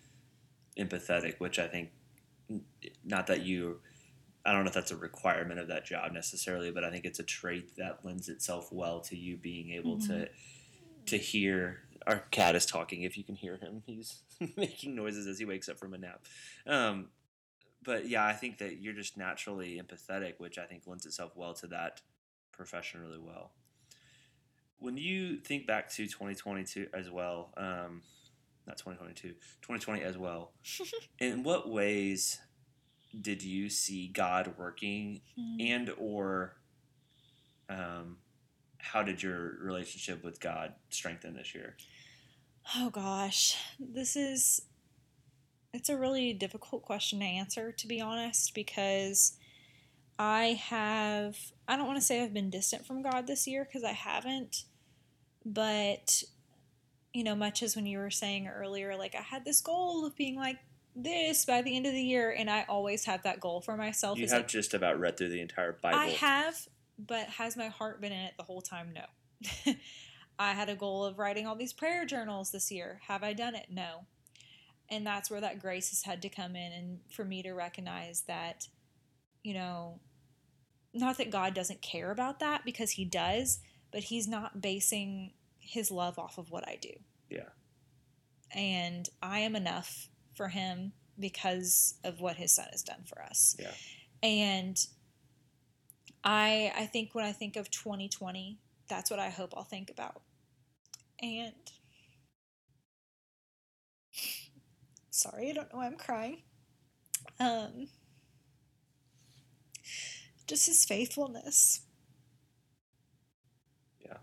empathetic, 0.77 1.39
which 1.39 1.59
I 1.61 1.69
think, 1.69 1.91
not 3.05 3.29
that 3.29 3.43
you, 3.43 3.81
I 4.49 4.53
don't 4.53 4.65
know 4.65 4.69
if 4.69 4.75
that's 4.75 4.93
a 4.93 4.97
requirement 4.97 5.61
of 5.61 5.69
that 5.69 5.85
job 5.85 6.13
necessarily, 6.13 6.71
but 6.71 6.83
I 6.83 6.91
think 6.91 7.05
it's 7.05 7.19
a 7.19 7.23
trait 7.23 7.77
that 7.77 7.99
lends 8.03 8.31
itself 8.31 8.73
well 8.73 9.01
to 9.03 9.15
you 9.17 9.37
being 9.37 9.73
able 9.73 10.01
to 10.01 10.29
to 11.07 11.19
hear. 11.19 11.81
Our 12.07 12.21
cat 12.31 12.57
is 12.57 12.65
talking. 12.65 13.03
If 13.03 13.19
you 13.19 13.25
can 13.25 13.35
hear 13.35 13.59
him, 13.59 13.83
he's 13.87 14.23
making 14.57 14.95
noises 14.95 15.27
as 15.27 15.39
he 15.39 15.45
wakes 15.45 15.69
up 15.69 15.79
from 15.79 15.93
a 15.93 15.99
nap. 15.99 16.25
Um, 16.67 17.09
but 17.83 18.09
yeah, 18.09 18.25
I 18.25 18.33
think 18.33 18.57
that 18.59 18.81
you're 18.81 18.95
just 18.95 19.19
naturally 19.19 19.79
empathetic, 19.83 20.35
which 20.39 20.57
I 20.57 20.65
think 20.65 20.85
lends 20.87 21.05
itself 21.05 21.33
well 21.37 21.53
to 21.55 21.67
that 21.67 22.01
profession 22.51 23.03
really 23.03 23.19
well. 23.19 23.53
When 24.79 24.97
you 24.97 25.41
think 25.41 25.67
back 25.67 25.91
to 25.91 26.07
2022 26.07 26.87
as 26.95 27.11
well, 27.11 27.53
um, 27.59 28.01
not 28.67 28.79
2022, 28.79 29.35
2020 29.61 30.03
as 30.03 30.17
well, 30.17 30.53
in 31.19 31.43
what 31.43 31.69
ways 31.69 32.41
did 33.21 33.43
you 33.43 33.69
see 33.69 34.09
God 34.09 34.55
working, 34.59 35.21
and 35.61 35.91
or 35.99 36.57
um, 37.69 38.19
how 38.79 39.03
did 39.03 39.23
your 39.23 39.57
relationship 39.61 40.25
with 40.25 40.41
God 40.41 40.75
strengthen 40.91 41.35
this 41.35 41.55
year? 41.55 41.77
Oh 42.77 42.91
gosh, 42.91 43.57
this 43.79 44.17
is 44.17 44.63
it's 45.73 45.89
a 45.89 45.97
really 45.97 46.33
difficult 46.33 46.83
question 46.83 47.21
to 47.21 47.25
answer 47.25 47.73
to 47.73 47.87
be 47.87 48.01
honest 48.01 48.55
because 48.55 49.37
I 50.19 50.61
have, 50.69 51.37
I 51.69 51.77
don't 51.77 51.87
want 51.87 51.99
to 51.99 52.05
say 52.05 52.23
I've 52.23 52.35
been 52.35 52.51
distant 52.51 52.87
from 52.87 53.03
God 53.03 53.27
this 53.27 53.47
year 53.47 53.65
because 53.65 53.85
I 53.85 53.93
haven't, 53.93 54.65
but, 55.45 56.25
you 57.15 57.23
know, 57.23 57.37
much 57.37 57.63
as 57.63 57.77
when 57.77 57.87
you 57.87 57.99
were 57.99 58.11
saying 58.11 58.49
earlier, 58.49 58.97
like 58.97 59.15
I 59.15 59.23
had 59.23 59.45
this 59.45 59.61
goal 59.61 60.05
of 60.05 60.17
being 60.17 60.37
like 60.37 60.57
this 61.03 61.45
by 61.45 61.63
the 61.63 61.75
end 61.77 61.87
of 61.87 61.93
the 61.93 62.03
year, 62.03 62.35
and 62.37 62.51
I 62.51 62.65
always 62.69 63.05
have 63.05 63.23
that 63.23 63.41
goal 63.41 63.61
for 63.61 63.77
myself. 63.77 64.19
You 64.19 64.27
have 64.27 64.39
like, 64.39 64.49
just 64.49 64.75
about 64.75 64.99
read 64.99 65.17
through 65.17 65.31
the 65.31 65.41
entire 65.41 65.73
Bible. 65.73 65.99
I 65.99 66.07
have, 66.09 66.69
but 66.99 67.29
has 67.29 67.57
my 67.57 67.69
heart 67.69 68.01
been 68.01 68.13
in 68.13 68.21
it 68.21 68.35
the 68.37 68.43
whole 68.43 68.61
time? 68.61 68.93
No. 68.95 69.75
I 70.39 70.53
had 70.53 70.69
a 70.69 70.77
goal 70.77 71.05
of 71.05 71.19
writing 71.19 71.47
all 71.47 71.57
these 71.57 71.73
prayer 71.73 72.05
journals 72.05 72.51
this 72.51 72.71
year. 72.71 73.01
Have 73.09 73.23
I 73.23 73.33
done 73.33 73.55
it? 73.55 73.67
No. 73.71 74.07
And 74.91 75.07
that's 75.07 75.31
where 75.31 75.41
that 75.41 75.61
grace 75.61 75.91
has 75.91 76.03
had 76.03 76.23
to 76.23 76.29
come 76.29 76.57
in, 76.57 76.73
and 76.73 76.99
for 77.11 77.25
me 77.25 77.43
to 77.43 77.53
recognize 77.53 78.23
that, 78.23 78.69
you 79.43 79.55
know, 79.55 80.01
not 80.95 81.19
that 81.19 81.31
God 81.31 81.55
doesn't 81.55 81.83
care 81.83 82.11
about 82.11 82.41
that 82.41 82.65
because 82.65 82.93
He 82.93 83.05
does, 83.05 83.61
but 83.93 84.05
He's 84.05 84.27
not 84.27 84.61
basing 84.61 85.33
His 85.61 85.91
love 85.91 86.19
off 86.19 86.39
of 86.39 86.51
what 86.51 86.67
I 86.67 86.79
do. 86.81 86.93
Yeah. 87.29 87.51
And 88.55 89.09
I 89.23 89.41
am 89.41 89.55
enough 89.55 90.09
for 90.39 90.49
Him 90.49 90.93
because 91.21 91.95
of 92.05 92.21
what 92.21 92.37
His 92.37 92.53
Son 92.53 92.69
has 92.73 92.83
done 92.83 93.03
for 93.05 93.21
us. 93.23 93.57
Yeah. 93.59 93.73
And 94.23 94.79
I 96.25 96.73
I 96.75 96.87
think 96.87 97.15
when 97.15 97.27
I 97.27 97.33
think 97.33 97.57
of 97.57 97.71
2020, 97.71 98.59
that's 98.89 99.11
what 99.11 99.21
I 99.21 99.29
hope 99.29 99.53
I'll 99.55 99.65
think 99.65 99.91
about. 99.91 100.23
And 101.21 101.53
sorry, 105.11 105.51
I 105.51 105.53
don't 105.53 105.71
know 105.73 105.81
why 105.81 105.87
I'm 105.87 105.97
crying. 105.97 106.43
Um 107.39 107.89
just 110.47 110.67
his 110.67 110.85
faithfulness. 110.85 111.83
Yeah. 114.01 114.17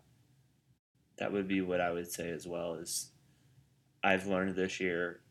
That 1.17 1.31
would 1.31 1.47
be 1.47 1.61
what 1.61 1.79
I 1.79 1.91
would 1.91 2.11
say 2.11 2.29
as 2.29 2.47
well 2.47 2.75
is 2.75 3.11
I've 4.03 4.25
learned 4.25 4.55
this 4.55 4.79
year 4.79 5.21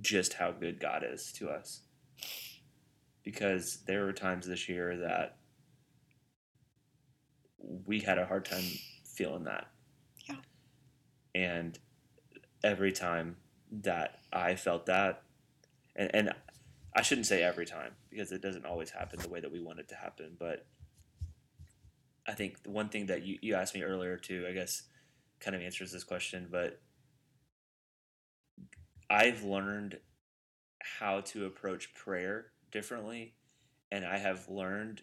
just 0.00 0.34
how 0.34 0.52
good 0.52 0.80
God 0.80 1.04
is 1.08 1.32
to 1.36 1.48
us. 1.48 1.80
Because 3.22 3.80
there 3.86 4.04
were 4.04 4.12
times 4.12 4.46
this 4.46 4.68
year 4.68 4.96
that 4.98 5.38
we 7.58 8.00
had 8.00 8.18
a 8.18 8.26
hard 8.26 8.44
time 8.44 8.64
feeling 9.04 9.44
that. 9.44 9.68
Yeah. 10.28 10.36
And 11.34 11.78
every 12.62 12.92
time 12.92 13.36
that 13.70 14.20
I 14.32 14.54
felt 14.54 14.86
that 14.86 15.22
and, 15.96 16.10
and 16.14 16.32
I 16.94 17.02
shouldn't 17.02 17.26
say 17.26 17.42
every 17.42 17.66
time 17.66 17.92
because 18.10 18.32
it 18.32 18.42
doesn't 18.42 18.64
always 18.64 18.90
happen 18.90 19.18
the 19.20 19.28
way 19.28 19.40
that 19.40 19.50
we 19.50 19.60
want 19.60 19.80
it 19.80 19.88
to 19.88 19.94
happen, 19.96 20.36
but 20.38 20.66
I 22.26 22.32
think 22.32 22.62
the 22.62 22.70
one 22.70 22.88
thing 22.88 23.06
that 23.06 23.24
you, 23.24 23.38
you 23.42 23.54
asked 23.54 23.74
me 23.74 23.82
earlier 23.82 24.16
too, 24.16 24.46
I 24.48 24.52
guess, 24.52 24.82
kind 25.40 25.54
of 25.54 25.62
answers 25.62 25.92
this 25.92 26.04
question, 26.04 26.48
but 26.50 26.80
I've 29.08 29.42
learned 29.44 29.98
how 30.98 31.20
to 31.20 31.46
approach 31.46 31.94
prayer 31.94 32.46
differently, 32.70 33.34
and 33.90 34.04
I 34.04 34.18
have 34.18 34.48
learned 34.48 35.02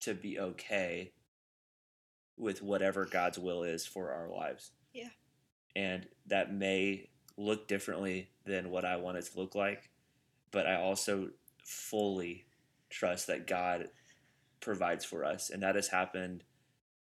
to 0.00 0.14
be 0.14 0.38
okay 0.38 1.12
with 2.36 2.62
whatever 2.62 3.06
God's 3.06 3.38
will 3.38 3.62
is 3.62 3.86
for 3.86 4.10
our 4.12 4.28
lives. 4.28 4.72
Yeah. 4.92 5.08
And 5.76 6.06
that 6.26 6.52
may 6.52 7.08
look 7.36 7.68
differently 7.68 8.30
than 8.44 8.70
what 8.70 8.84
I 8.84 8.96
want 8.96 9.18
it 9.18 9.24
to 9.26 9.38
look 9.38 9.54
like, 9.54 9.90
but 10.50 10.66
I 10.66 10.76
also 10.76 11.30
fully 11.64 12.44
trust 12.90 13.26
that 13.28 13.46
God 13.46 13.88
provides 14.60 15.04
for 15.04 15.24
us, 15.24 15.50
and 15.50 15.62
that 15.62 15.74
has 15.74 15.88
happened 15.88 16.44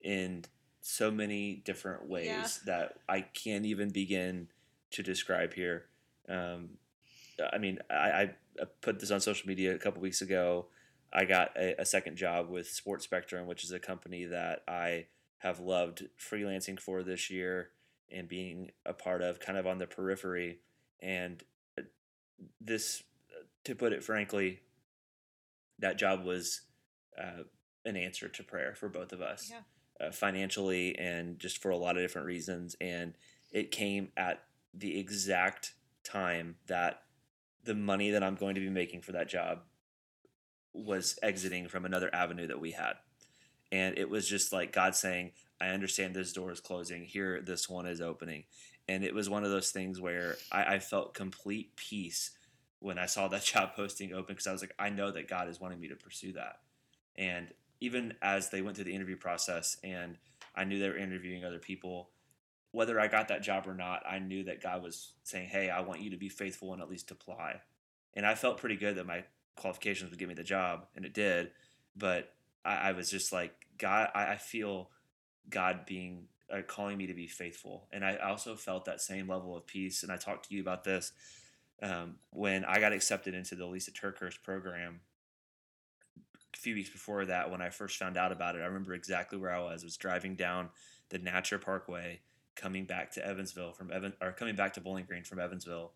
in 0.00 0.44
so 0.80 1.10
many 1.10 1.56
different 1.56 2.08
ways 2.08 2.26
Yeah. 2.26 2.48
that 2.66 2.98
I 3.08 3.20
can't 3.20 3.66
even 3.66 3.90
begin 3.90 4.48
to 4.92 5.02
describe 5.02 5.54
here. 5.54 5.86
Um, 6.28 6.70
I 7.52 7.58
mean, 7.58 7.78
I, 7.90 7.94
I 8.60 8.64
put 8.80 9.00
this 9.00 9.10
on 9.10 9.20
social 9.20 9.48
media 9.48 9.74
a 9.74 9.78
couple 9.78 10.02
weeks 10.02 10.20
ago. 10.22 10.66
I 11.12 11.24
got 11.24 11.56
a, 11.56 11.80
a 11.80 11.84
second 11.86 12.16
job 12.16 12.48
with 12.50 12.68
Sports 12.68 13.04
Spectrum, 13.04 13.46
which 13.46 13.64
is 13.64 13.72
a 13.72 13.78
company 13.78 14.24
that 14.26 14.62
I 14.68 15.06
have 15.38 15.58
loved 15.58 16.06
freelancing 16.18 16.78
for 16.78 17.02
this 17.02 17.30
year 17.30 17.70
and 18.12 18.28
being 18.28 18.70
a 18.84 18.92
part 18.92 19.22
of, 19.22 19.40
kind 19.40 19.56
of 19.58 19.66
on 19.66 19.78
the 19.78 19.86
periphery. 19.86 20.58
And 21.00 21.42
uh, 21.78 21.82
this, 22.60 23.02
to 23.64 23.74
put 23.74 23.92
it 23.92 24.04
frankly, 24.04 24.60
that 25.78 25.98
job 25.98 26.24
was 26.24 26.62
uh, 27.18 27.44
an 27.84 27.96
answer 27.96 28.28
to 28.28 28.42
prayer 28.42 28.74
for 28.74 28.88
both 28.88 29.12
of 29.12 29.22
us, 29.22 29.50
Yeah. 29.50 30.06
uh, 30.08 30.10
financially 30.12 30.96
and 30.98 31.38
just 31.38 31.58
for 31.58 31.70
a 31.70 31.76
lot 31.76 31.96
of 31.96 32.02
different 32.02 32.26
reasons. 32.26 32.76
And 32.80 33.14
it 33.50 33.70
came 33.70 34.12
at 34.16 34.42
the 34.74 34.98
exact 34.98 35.74
time 36.04 36.56
that 36.66 37.02
the 37.64 37.74
money 37.74 38.10
that 38.10 38.22
I'm 38.22 38.36
going 38.36 38.54
to 38.54 38.60
be 38.60 38.70
making 38.70 39.02
for 39.02 39.12
that 39.12 39.28
job 39.28 39.60
was 40.72 41.18
exiting 41.22 41.68
from 41.68 41.84
another 41.84 42.14
avenue 42.14 42.46
that 42.46 42.60
we 42.60 42.70
had. 42.72 42.94
And 43.72 43.98
it 43.98 44.08
was 44.08 44.28
just 44.28 44.52
like 44.52 44.72
God 44.72 44.94
saying, 44.94 45.32
I 45.60 45.68
understand 45.68 46.14
this 46.14 46.32
door 46.32 46.50
is 46.50 46.60
closing. 46.60 47.04
Here, 47.04 47.40
this 47.40 47.68
one 47.68 47.86
is 47.86 48.00
opening. 48.00 48.44
And 48.88 49.04
it 49.04 49.14
was 49.14 49.28
one 49.28 49.44
of 49.44 49.50
those 49.50 49.70
things 49.70 50.00
where 50.00 50.36
I, 50.50 50.74
I 50.74 50.78
felt 50.78 51.14
complete 51.14 51.76
peace 51.76 52.32
when 52.80 52.98
I 52.98 53.06
saw 53.06 53.28
that 53.28 53.44
job 53.44 53.74
posting 53.76 54.12
open 54.12 54.34
because 54.34 54.46
I 54.46 54.52
was 54.52 54.62
like, 54.62 54.74
I 54.78 54.90
know 54.90 55.10
that 55.10 55.28
God 55.28 55.48
is 55.48 55.60
wanting 55.60 55.80
me 55.80 55.88
to 55.88 55.96
pursue 55.96 56.32
that. 56.32 56.60
And 57.16 57.48
even 57.80 58.14
as 58.22 58.50
they 58.50 58.62
went 58.62 58.76
through 58.76 58.86
the 58.86 58.94
interview 58.94 59.16
process 59.16 59.76
and 59.84 60.16
I 60.54 60.64
knew 60.64 60.78
they 60.78 60.88
were 60.88 60.96
interviewing 60.96 61.44
other 61.44 61.58
people, 61.58 62.10
whether 62.72 63.00
I 63.00 63.08
got 63.08 63.28
that 63.28 63.42
job 63.42 63.66
or 63.66 63.74
not, 63.74 64.02
I 64.08 64.18
knew 64.18 64.44
that 64.44 64.62
God 64.62 64.82
was 64.82 65.12
saying, 65.24 65.48
Hey, 65.48 65.70
I 65.70 65.80
want 65.80 66.00
you 66.00 66.10
to 66.10 66.16
be 66.16 66.28
faithful 66.28 66.72
and 66.72 66.82
at 66.82 66.90
least 66.90 67.10
apply. 67.10 67.60
And 68.14 68.26
I 68.26 68.34
felt 68.34 68.58
pretty 68.58 68.76
good 68.76 68.96
that 68.96 69.06
my 69.06 69.24
qualifications 69.56 70.10
would 70.10 70.18
give 70.18 70.28
me 70.28 70.34
the 70.34 70.42
job, 70.42 70.86
and 70.96 71.04
it 71.04 71.14
did. 71.14 71.50
But 71.96 72.32
I, 72.64 72.90
I 72.90 72.92
was 72.92 73.10
just 73.10 73.32
like, 73.32 73.66
God, 73.78 74.10
I, 74.14 74.32
I 74.32 74.36
feel 74.36 74.90
God 75.48 75.86
being 75.86 76.26
uh, 76.52 76.62
calling 76.66 76.98
me 76.98 77.06
to 77.06 77.14
be 77.14 77.26
faithful. 77.26 77.86
And 77.92 78.04
I 78.04 78.16
also 78.16 78.56
felt 78.56 78.84
that 78.84 79.00
same 79.00 79.28
level 79.28 79.56
of 79.56 79.66
peace. 79.66 80.02
And 80.02 80.10
I 80.10 80.16
talked 80.16 80.48
to 80.48 80.54
you 80.54 80.60
about 80.60 80.84
this 80.84 81.12
um, 81.82 82.16
when 82.30 82.64
I 82.64 82.80
got 82.80 82.92
accepted 82.92 83.34
into 83.34 83.54
the 83.54 83.64
Lysa 83.64 83.90
TerKeurst 83.90 84.42
program 84.42 85.00
a 86.54 86.56
few 86.56 86.74
weeks 86.74 86.90
before 86.90 87.24
that. 87.26 87.50
When 87.50 87.62
I 87.62 87.70
first 87.70 87.96
found 87.96 88.16
out 88.16 88.32
about 88.32 88.56
it, 88.56 88.62
I 88.62 88.66
remember 88.66 88.94
exactly 88.94 89.38
where 89.38 89.54
I 89.54 89.60
was. 89.60 89.82
I 89.82 89.86
was 89.86 89.96
driving 89.96 90.34
down 90.34 90.70
the 91.10 91.18
Natcher 91.18 91.60
Parkway, 91.60 92.20
coming 92.60 92.84
back 92.84 93.10
to 93.12 93.26
Evansville 93.26 93.72
from 93.72 93.90
Evan, 93.90 94.12
or 94.20 94.32
coming 94.32 94.56
back 94.56 94.74
to 94.74 94.80
Bowling 94.80 95.04
Green 95.06 95.24
from 95.24 95.38
Evansville, 95.40 95.92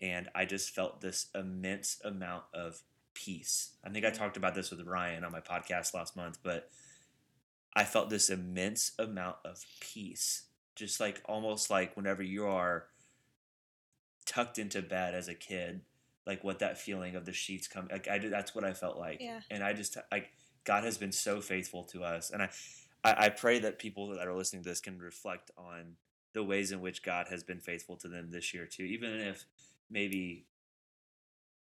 and 0.00 0.28
I 0.34 0.44
just 0.44 0.70
felt 0.74 1.00
this 1.00 1.26
immense 1.34 2.00
amount 2.04 2.44
of 2.52 2.82
peace. 3.14 3.70
I 3.84 3.88
think 3.90 4.04
I 4.04 4.10
talked 4.10 4.36
about 4.36 4.54
this 4.54 4.70
with 4.70 4.86
Ryan 4.86 5.24
on 5.24 5.32
my 5.32 5.40
podcast 5.40 5.94
last 5.94 6.16
month, 6.16 6.38
but 6.42 6.68
I 7.74 7.84
felt 7.84 8.10
this 8.10 8.28
immense 8.30 8.92
amount 8.98 9.36
of 9.44 9.64
peace, 9.80 10.44
just 10.74 11.00
like 11.00 11.22
almost 11.24 11.70
like 11.70 11.96
whenever 11.96 12.22
you 12.22 12.46
are 12.46 12.86
tucked 14.26 14.58
into 14.58 14.82
bed 14.82 15.14
as 15.14 15.28
a 15.28 15.34
kid, 15.34 15.80
like 16.26 16.44
what 16.44 16.58
that 16.60 16.78
feeling 16.78 17.16
of 17.16 17.24
the 17.24 17.32
sheets 17.32 17.66
come. 17.66 17.88
Like 17.90 18.08
I 18.08 18.18
did, 18.18 18.32
that's 18.32 18.54
what 18.54 18.64
I 18.64 18.72
felt 18.72 18.98
like, 18.98 19.18
Yeah. 19.20 19.40
and 19.50 19.62
I 19.64 19.72
just 19.72 19.96
like 20.10 20.30
God 20.64 20.84
has 20.84 20.96
been 20.98 21.12
so 21.12 21.40
faithful 21.40 21.84
to 21.84 22.04
us, 22.04 22.30
and 22.30 22.42
I, 22.42 22.50
I, 23.04 23.26
I 23.26 23.28
pray 23.30 23.58
that 23.60 23.78
people 23.78 24.08
that 24.08 24.26
are 24.26 24.34
listening 24.34 24.62
to 24.62 24.68
this 24.68 24.80
can 24.80 24.98
reflect 24.98 25.50
on 25.56 25.96
the 26.32 26.42
ways 26.42 26.72
in 26.72 26.80
which 26.80 27.02
God 27.02 27.28
has 27.28 27.42
been 27.42 27.60
faithful 27.60 27.96
to 27.98 28.08
them 28.08 28.30
this 28.30 28.54
year 28.54 28.66
too, 28.66 28.84
even 28.84 29.12
if 29.20 29.44
maybe 29.90 30.46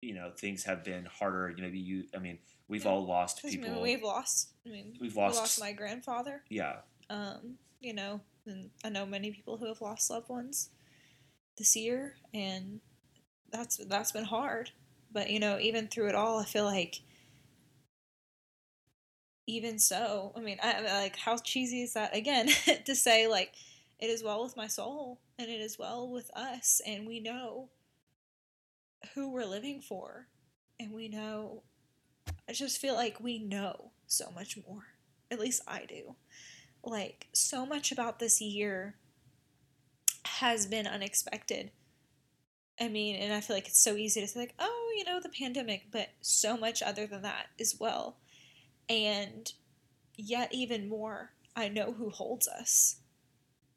you 0.01 0.15
know 0.15 0.31
things 0.37 0.65
have 0.65 0.85
been 0.85 1.05
harder. 1.07 1.55
Maybe 1.59 1.79
you, 1.79 2.05
I 2.15 2.19
mean, 2.19 2.39
we've 2.69 2.85
Yeah. 2.85 2.91
all 2.91 3.07
lost 3.07 3.43
'Cause, 3.43 3.53
I 3.53 3.57
mean, 3.57 3.65
people. 3.65 3.83
we've 3.83 4.03
lost. 4.03 4.51
I 4.67 4.69
mean, 4.71 4.97
We've 5.01 5.15
we 5.17 5.23
lost- 5.23 5.37
lost 5.39 5.61
my 5.61 5.73
grandfather. 5.73 6.45
yeah, 6.49 6.81
Um, 7.11 7.59
you 7.81 7.93
know, 7.95 8.21
and 8.47 8.71
I 8.83 8.89
know 8.91 9.05
many 9.07 9.31
people 9.33 9.57
who 9.59 9.67
have 9.67 9.81
lost 9.81 10.11
loved 10.11 10.29
ones 10.29 10.71
this 11.57 11.75
year, 11.77 12.17
and 12.33 12.81
that's 13.51 13.77
that's 13.79 14.13
been 14.13 14.25
hard. 14.25 14.71
But 15.11 15.31
you 15.31 15.39
know, 15.41 15.59
even 15.59 15.89
through 15.89 16.09
it 16.09 16.15
all, 16.15 16.39
I 16.39 16.45
feel 16.45 16.65
like 16.65 17.01
even 19.47 19.79
so, 19.79 20.33
I 20.37 20.41
mean, 20.41 20.59
I, 20.63 20.81
like 21.01 21.17
how 21.17 21.37
cheesy 21.37 21.83
is 21.83 21.95
that 21.95 22.17
again 22.17 22.49
to 22.85 22.95
say 22.95 23.27
like 23.27 23.53
it 23.99 24.07
is 24.07 24.23
well 24.23 24.43
with 24.43 24.57
my 24.57 24.67
soul 24.67 25.21
and 25.39 25.49
it 25.49 25.61
is 25.61 25.79
well 25.79 26.09
with 26.09 26.31
us, 26.35 26.81
and 26.87 27.07
we 27.07 27.21
know 27.21 27.69
who 29.15 29.31
we're 29.31 29.45
living 29.45 29.81
for, 29.81 30.29
and 30.79 30.93
we 30.93 31.09
know. 31.09 31.63
I 32.49 32.53
just 32.53 32.79
feel 32.79 32.95
like 32.95 33.21
we 33.21 33.39
know 33.39 33.93
so 34.07 34.31
much 34.35 34.59
more. 34.69 34.85
At 35.31 35.41
least 35.41 35.63
I 35.67 35.85
do 35.87 36.17
like 36.83 37.29
so 37.33 37.65
much 37.65 37.91
about 37.91 38.19
this 38.19 38.41
year 38.43 38.97
has 40.27 40.67
been 40.67 40.87
unexpected 40.87 41.71
I 42.81 42.89
mean, 42.89 43.17
and 43.17 43.33
I 43.33 43.41
feel 43.41 43.57
like 43.57 43.69
it's 43.69 43.83
so 43.83 43.95
easy 43.95 44.21
to 44.21 44.27
say, 44.27 44.41
like, 44.41 44.55
oh, 44.59 44.93
you 44.97 45.05
know, 45.05 45.21
the 45.21 45.29
pandemic, 45.29 45.87
but 45.93 46.09
so 46.21 46.57
much 46.57 46.83
other 46.83 47.07
than 47.07 47.23
that 47.23 47.47
as 47.61 47.77
well. 47.79 48.17
And 48.89 49.53
yet, 50.17 50.53
even 50.53 50.89
more, 50.89 51.33
I 51.57 51.69
know 51.69 51.93
who 51.93 52.11
holds 52.11 52.49
us. 52.49 52.97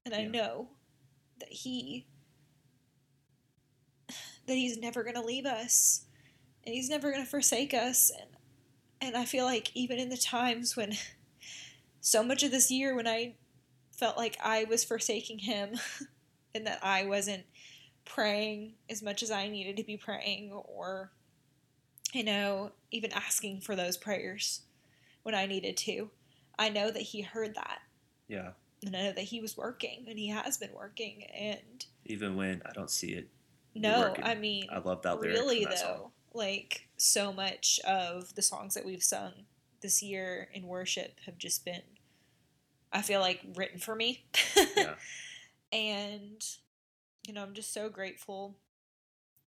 And 0.05 0.13
I 0.15 0.23
Yeah. 0.23 0.29
know 0.29 0.69
that 1.39 1.49
He, 1.51 2.07
that 4.47 4.55
He's 4.55 4.77
never 4.77 5.03
going 5.03 5.15
to 5.15 5.21
leave 5.21 5.45
us 5.45 6.05
and 6.65 6.75
He's 6.75 6.89
never 6.89 7.11
going 7.11 7.23
to 7.23 7.29
forsake 7.29 7.73
us. 7.73 8.11
And, 8.19 8.29
and 9.01 9.17
I 9.17 9.25
feel 9.25 9.45
like 9.45 9.75
even 9.75 9.99
in 9.99 10.09
the 10.09 10.17
times 10.17 10.75
when 10.75 10.93
so 12.01 12.23
much 12.23 12.43
of 12.43 12.51
this 12.51 12.71
year, 12.71 12.95
when 12.95 13.07
I 13.07 13.35
felt 13.97 14.17
like 14.17 14.37
I 14.43 14.65
was 14.65 14.83
forsaking 14.83 15.39
Him 15.39 15.75
and 16.55 16.67
that 16.67 16.79
I 16.83 17.05
wasn't 17.05 17.45
praying 18.05 18.75
as 18.89 19.03
much 19.03 19.23
as 19.23 19.31
I 19.31 19.47
needed 19.49 19.77
to 19.77 19.83
be 19.83 19.97
praying, 19.97 20.51
or, 20.51 21.11
you 22.13 22.23
know, 22.23 22.71
even 22.91 23.11
asking 23.13 23.61
for 23.61 23.75
those 23.75 23.97
prayers 23.97 24.61
when 25.27 25.35
I 25.35 25.45
needed 25.45 25.75
to. 25.75 26.09
I 26.57 26.69
know 26.69 26.89
that 26.89 27.01
He 27.01 27.19
heard 27.21 27.53
that. 27.55 27.79
Yeah. 28.29 28.51
And 28.85 28.95
I 28.95 29.03
know 29.03 29.11
that 29.11 29.25
He 29.25 29.41
was 29.41 29.57
working, 29.57 30.05
and 30.07 30.17
He 30.17 30.29
has 30.29 30.57
been 30.57 30.71
working. 30.73 31.25
And 31.37 31.85
Even 32.05 32.37
when 32.37 32.61
I 32.65 32.71
don't 32.71 32.89
see 32.89 33.09
it. 33.09 33.27
No. 33.75 34.15
I 34.23 34.35
mean, 34.35 34.67
I 34.71 34.77
love 34.79 35.01
that 35.01 35.19
lyric 35.19 35.35
really, 35.35 35.65
that 35.65 35.71
though, 35.71 35.75
song. 35.81 36.11
like 36.33 36.87
so 36.95 37.33
much 37.33 37.81
of 37.85 38.33
the 38.35 38.41
songs 38.41 38.73
that 38.75 38.85
we've 38.85 39.03
sung 39.03 39.33
this 39.81 40.01
year 40.01 40.47
in 40.53 40.65
worship 40.65 41.19
have 41.25 41.37
just 41.37 41.65
been, 41.65 41.81
I 42.93 43.01
feel 43.01 43.19
like, 43.19 43.41
written 43.53 43.79
for 43.79 43.95
me. 43.95 44.23
Yeah. 44.77 44.95
and 45.73 46.41
you 47.27 47.33
know 47.33 47.41
i'm 47.43 47.53
just 47.53 47.73
so 47.73 47.89
grateful 47.89 48.55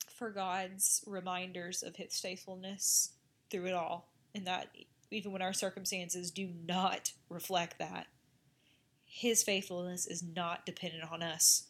for 0.10 0.32
god's 0.32 1.04
reminders 1.06 1.84
of 1.84 1.96
his 1.98 2.20
faithfulness 2.20 3.12
through 3.52 3.66
it 3.68 3.74
all 3.74 4.10
and 4.34 4.48
that 4.48 4.70
even 5.12 5.32
when 5.32 5.42
our 5.42 5.54
circumstances 5.54 6.32
do 6.32 6.50
not 6.66 7.14
reflect 7.30 7.80
that 7.80 8.08
his 9.08 9.42
faithfulness 9.42 10.06
is 10.06 10.22
not 10.22 10.66
dependent 10.66 11.12
on 11.12 11.24
us. 11.24 11.68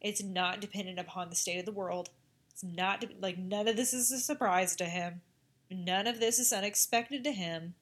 It's 0.00 0.22
not 0.22 0.60
dependent 0.60 0.98
upon 0.98 1.30
the 1.30 1.36
state 1.36 1.58
of 1.58 1.64
the 1.64 1.72
world. 1.72 2.10
It's 2.50 2.64
not 2.64 3.00
de- 3.00 3.16
like 3.20 3.38
none 3.38 3.68
of 3.68 3.76
this 3.76 3.94
is 3.94 4.10
a 4.10 4.18
surprise 4.18 4.76
to 4.76 4.84
him. 4.84 5.22
None 5.70 6.06
of 6.06 6.20
this 6.20 6.38
is 6.38 6.52
unexpected 6.52 7.24
to 7.24 7.32
him. 7.32 7.74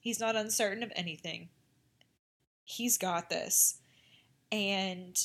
He's 0.00 0.18
not 0.18 0.34
uncertain 0.34 0.82
of 0.82 0.92
anything. 0.96 1.50
He's 2.64 2.98
got 2.98 3.30
this. 3.30 3.78
And 4.50 5.16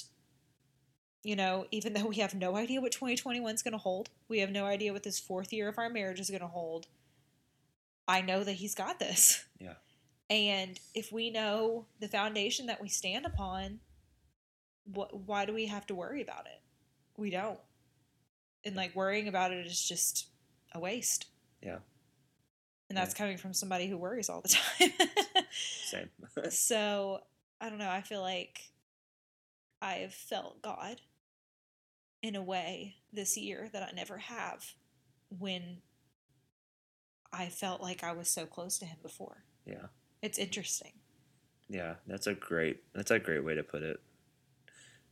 you 1.24 1.38
know, 1.38 1.65
even 1.71 1.93
though 1.93 2.05
we 2.07 2.17
have 2.17 2.36
no 2.36 2.57
idea 2.57 2.82
what 2.82 2.91
2021 2.91 3.55
is 3.55 3.63
going 3.63 3.71
to 3.71 3.78
hold, 3.78 4.09
we 4.28 4.39
have 4.39 4.51
no 4.51 4.65
idea 4.65 4.91
what 4.91 5.03
this 5.03 5.19
fourth 5.19 5.53
year 5.53 5.69
of 5.69 5.78
our 5.78 5.89
marriage 5.89 6.19
is 6.19 6.30
going 6.30 6.41
to 6.41 6.47
hold. 6.47 6.88
I 8.08 8.22
know 8.22 8.43
that 8.43 8.54
he's 8.54 8.76
got 8.76 8.99
this. 8.99 9.45
Yeah. 9.60 9.76
And 10.30 10.80
if 10.93 11.12
we 11.12 11.30
know 11.30 11.86
the 11.99 12.08
foundation 12.08 12.68
that 12.68 12.82
we 12.82 12.89
stand 12.89 13.26
upon, 13.26 13.80
what 14.86 15.28
why 15.28 15.45
do 15.45 15.54
we 15.54 15.68
have 15.68 15.86
to 15.88 15.95
worry 15.95 16.22
about 16.22 16.45
it? 16.45 16.62
We 17.18 17.30
don't. 17.30 17.60
And 18.66 18.76
like 18.76 18.95
worrying 18.95 19.28
about 19.28 19.51
it 19.51 19.66
is 19.66 19.82
just 19.82 20.28
a 20.74 20.80
waste. 20.80 21.28
Yeah. 21.62 21.80
And 22.89 22.97
that's 22.97 23.14
coming 23.14 23.38
from 23.38 23.54
somebody 23.54 23.88
who 23.88 23.97
worries 23.97 24.30
all 24.30 24.41
the 24.41 24.49
time. 24.49 24.91
Same. 25.51 26.10
so 26.49 27.22
I 27.60 27.70
don't 27.70 27.80
know. 27.80 27.89
I 27.89 28.01
feel 28.01 28.22
like 28.22 28.72
I've 29.82 30.14
felt 30.14 30.62
God 30.62 31.01
in 32.22 32.36
a 32.36 32.41
way 32.41 32.95
this 33.12 33.38
year 33.38 33.70
that 33.74 33.84
I 33.84 33.91
never 33.95 34.18
have 34.18 34.74
when 35.30 35.78
I 37.34 37.49
felt 37.49 37.81
like 37.81 38.03
I 38.03 38.11
was 38.13 38.29
so 38.29 38.45
close 38.45 38.77
to 38.79 38.86
Him 38.86 38.97
before. 39.01 39.43
yeah. 39.65 39.88
It's 40.21 40.38
interesting. 40.38 40.93
Yeah, 41.67 41.95
that's 42.07 42.27
a 42.27 42.34
great 42.34 42.84
that's 42.93 43.11
a 43.11 43.19
great 43.19 43.43
way 43.43 43.55
to 43.55 43.63
put 43.63 43.81
it. 43.81 43.99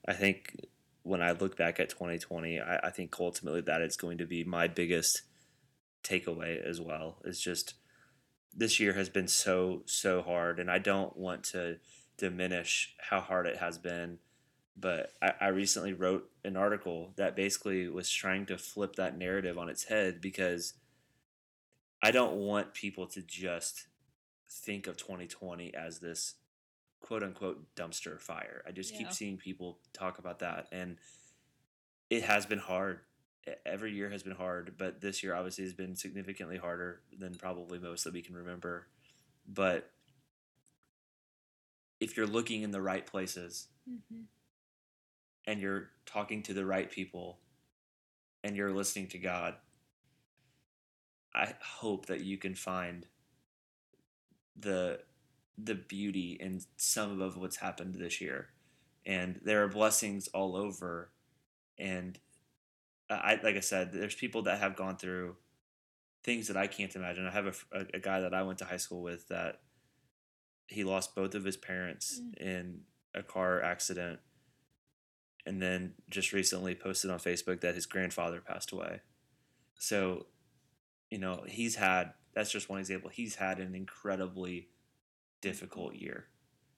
I 0.08 0.14
think 0.14 0.68
when 1.04 1.22
I 1.22 1.32
look 1.32 1.58
back 1.58 1.80
at 1.80 1.90
2020, 1.90 2.60
I, 2.62 2.78
I 2.78 2.90
think 2.92 3.16
ultimately 3.20 3.62
that 3.62 3.82
is 3.82 3.98
going 3.98 4.20
to 4.20 4.26
be 4.26 4.44
my 4.46 4.68
biggest 4.68 5.24
takeaway 6.04 6.64
as 6.64 6.80
well. 6.80 7.18
Is 7.26 7.42
just 7.42 7.74
this 8.56 8.80
year 8.80 8.94
has 8.94 9.10
been 9.10 9.28
so 9.28 9.82
so 9.86 10.22
hard, 10.22 10.60
and 10.60 10.72
I 10.72 10.78
don't 10.78 11.18
want 11.18 11.44
to 11.46 11.78
diminish 12.18 12.96
how 13.00 13.20
hard 13.20 13.48
it 13.48 13.58
has 13.58 13.78
been. 13.78 14.20
But 14.78 15.12
I, 15.22 15.34
I 15.42 15.48
recently 15.48 15.92
wrote 15.94 16.30
an 16.46 16.56
article 16.56 17.12
that 17.18 17.36
basically 17.36 17.90
was 17.90 18.10
trying 18.10 18.46
to 18.46 18.58
flip 18.58 18.96
that 18.96 19.18
narrative 19.18 19.58
on 19.58 19.68
its 19.68 19.86
head 19.86 20.22
because 20.22 20.74
I 22.02 22.12
don't 22.12 22.36
want 22.38 22.74
people 22.74 23.06
to 23.08 23.22
just 23.22 23.88
think 24.50 24.88
of 24.88 24.98
2020 24.98 25.74
as 25.74 26.00
this 26.00 26.36
quote 27.00 27.24
unquote 27.24 27.74
dumpster 27.76 28.20
fire. 28.20 28.64
I 28.68 28.72
just 28.72 28.92
Yeah. 28.92 29.00
keep 29.00 29.12
seeing 29.12 29.38
people 29.38 29.80
talk 29.94 30.18
about 30.20 30.40
that 30.40 30.68
and 30.72 30.98
it 32.10 32.24
has 32.24 32.46
been 32.46 32.60
hard. 32.60 33.02
Every 33.66 33.94
year 33.94 34.10
has 34.10 34.22
been 34.24 34.36
hard, 34.36 34.76
but 34.78 35.02
this 35.02 35.24
year 35.24 35.34
obviously 35.34 35.64
has 35.64 35.74
been 35.74 35.96
significantly 35.96 36.58
harder 36.58 37.02
than 37.18 37.36
probably 37.36 37.80
most 37.80 38.04
that 38.04 38.14
we 38.14 38.22
can 38.22 38.36
remember. 38.36 38.88
But 39.48 39.90
if 42.00 42.18
you're 42.18 42.28
looking 42.28 42.62
in 42.64 42.72
the 42.72 42.82
right 42.82 43.06
places 43.06 43.68
Mm-hmm. 43.90 44.22
and 45.48 45.60
you're 45.60 45.90
talking 46.06 46.44
to 46.44 46.54
the 46.54 46.66
right 46.66 46.92
people 46.92 47.40
and 48.44 48.56
you're 48.56 48.72
listening 48.72 49.08
to 49.08 49.18
God, 49.18 49.56
I 51.34 51.54
hope 51.62 52.08
that 52.08 52.22
you 52.22 52.38
can 52.38 52.56
find 52.56 53.06
the 54.58 55.00
the 55.58 55.76
beauty 55.76 56.38
in 56.40 56.62
some 56.78 57.22
of 57.22 57.38
what's 57.38 57.58
happened 57.58 57.96
this 57.96 58.20
year. 58.22 58.50
And 59.06 59.40
there 59.44 59.64
are 59.64 59.68
blessings 59.68 60.28
all 60.30 60.56
over 60.56 61.12
and 61.78 62.18
I 63.10 63.40
like 63.44 63.56
I 63.56 63.62
said, 63.62 63.92
there's 63.92 64.16
people 64.16 64.44
that 64.44 64.60
have 64.60 64.76
gone 64.76 64.98
through 64.98 65.36
things 66.24 66.48
that 66.48 66.58
I 66.58 66.68
can't 66.68 66.96
imagine. 66.96 67.26
I 67.26 67.32
have 67.32 67.66
a, 67.72 67.86
a 67.94 68.00
guy 68.00 68.22
that 68.22 68.34
I 68.34 68.44
went 68.44 68.60
to 68.60 68.66
high 68.66 68.78
school 68.78 69.02
with 69.02 69.28
that 69.30 69.62
he 70.68 70.84
lost 70.84 71.16
both 71.16 71.36
of 71.36 71.44
his 71.44 71.58
parents 71.58 72.20
Mm. 72.20 72.38
in 72.38 72.82
a 73.14 73.22
car 73.24 73.62
accident 73.62 74.20
and 75.46 75.62
then 75.62 75.94
just 76.10 76.32
recently 76.32 76.76
posted 76.76 77.12
on 77.12 77.20
Facebook 77.20 77.62
that 77.62 77.76
his 77.76 77.86
grandfather 77.86 78.40
passed 78.40 78.72
away. 78.72 79.02
So, 79.78 80.28
you 81.12 81.20
know, 81.20 81.44
he's 81.48 81.76
had 81.76 82.14
that's 82.34 82.52
just 82.52 82.70
one 82.70 82.80
example. 82.80 83.10
He's 83.10 83.36
had 83.36 83.60
an 83.60 83.76
incredibly 83.76 84.70
difficult 85.42 85.96
year. 85.96 86.28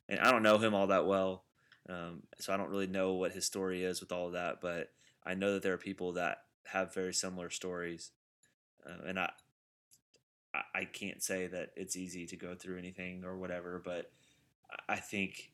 And 0.09 0.19
I 0.19 0.31
don't 0.31 0.43
know 0.43 0.57
him 0.57 0.73
all 0.73 0.87
that 0.87 1.05
well. 1.05 1.43
Um, 1.87 2.23
so 2.39 2.53
I 2.53 2.57
don't 2.57 2.69
really 2.69 2.87
know 2.87 3.13
what 3.13 3.33
his 3.33 3.45
story 3.45 3.83
is 3.83 4.01
with 4.01 4.11
all 4.11 4.27
of 4.27 4.33
that, 4.33 4.61
but 4.61 4.89
I 5.23 5.35
know 5.35 5.53
that 5.53 5.63
there 5.63 5.73
are 5.73 5.77
people 5.77 6.13
that 6.13 6.39
have 6.65 6.93
very 6.93 7.13
similar 7.13 7.49
stories. 7.49 8.11
Uh, 8.85 9.07
and 9.07 9.19
I, 9.19 9.31
I- 10.73 10.85
can't 10.85 11.21
say 11.21 11.47
that 11.47 11.71
it's 11.75 11.95
easy 11.95 12.25
to 12.27 12.35
go 12.35 12.55
through 12.55 12.77
anything 12.77 13.23
or 13.23 13.37
whatever, 13.37 13.81
but 13.83 14.11
I 14.87 14.97
think 14.97 15.51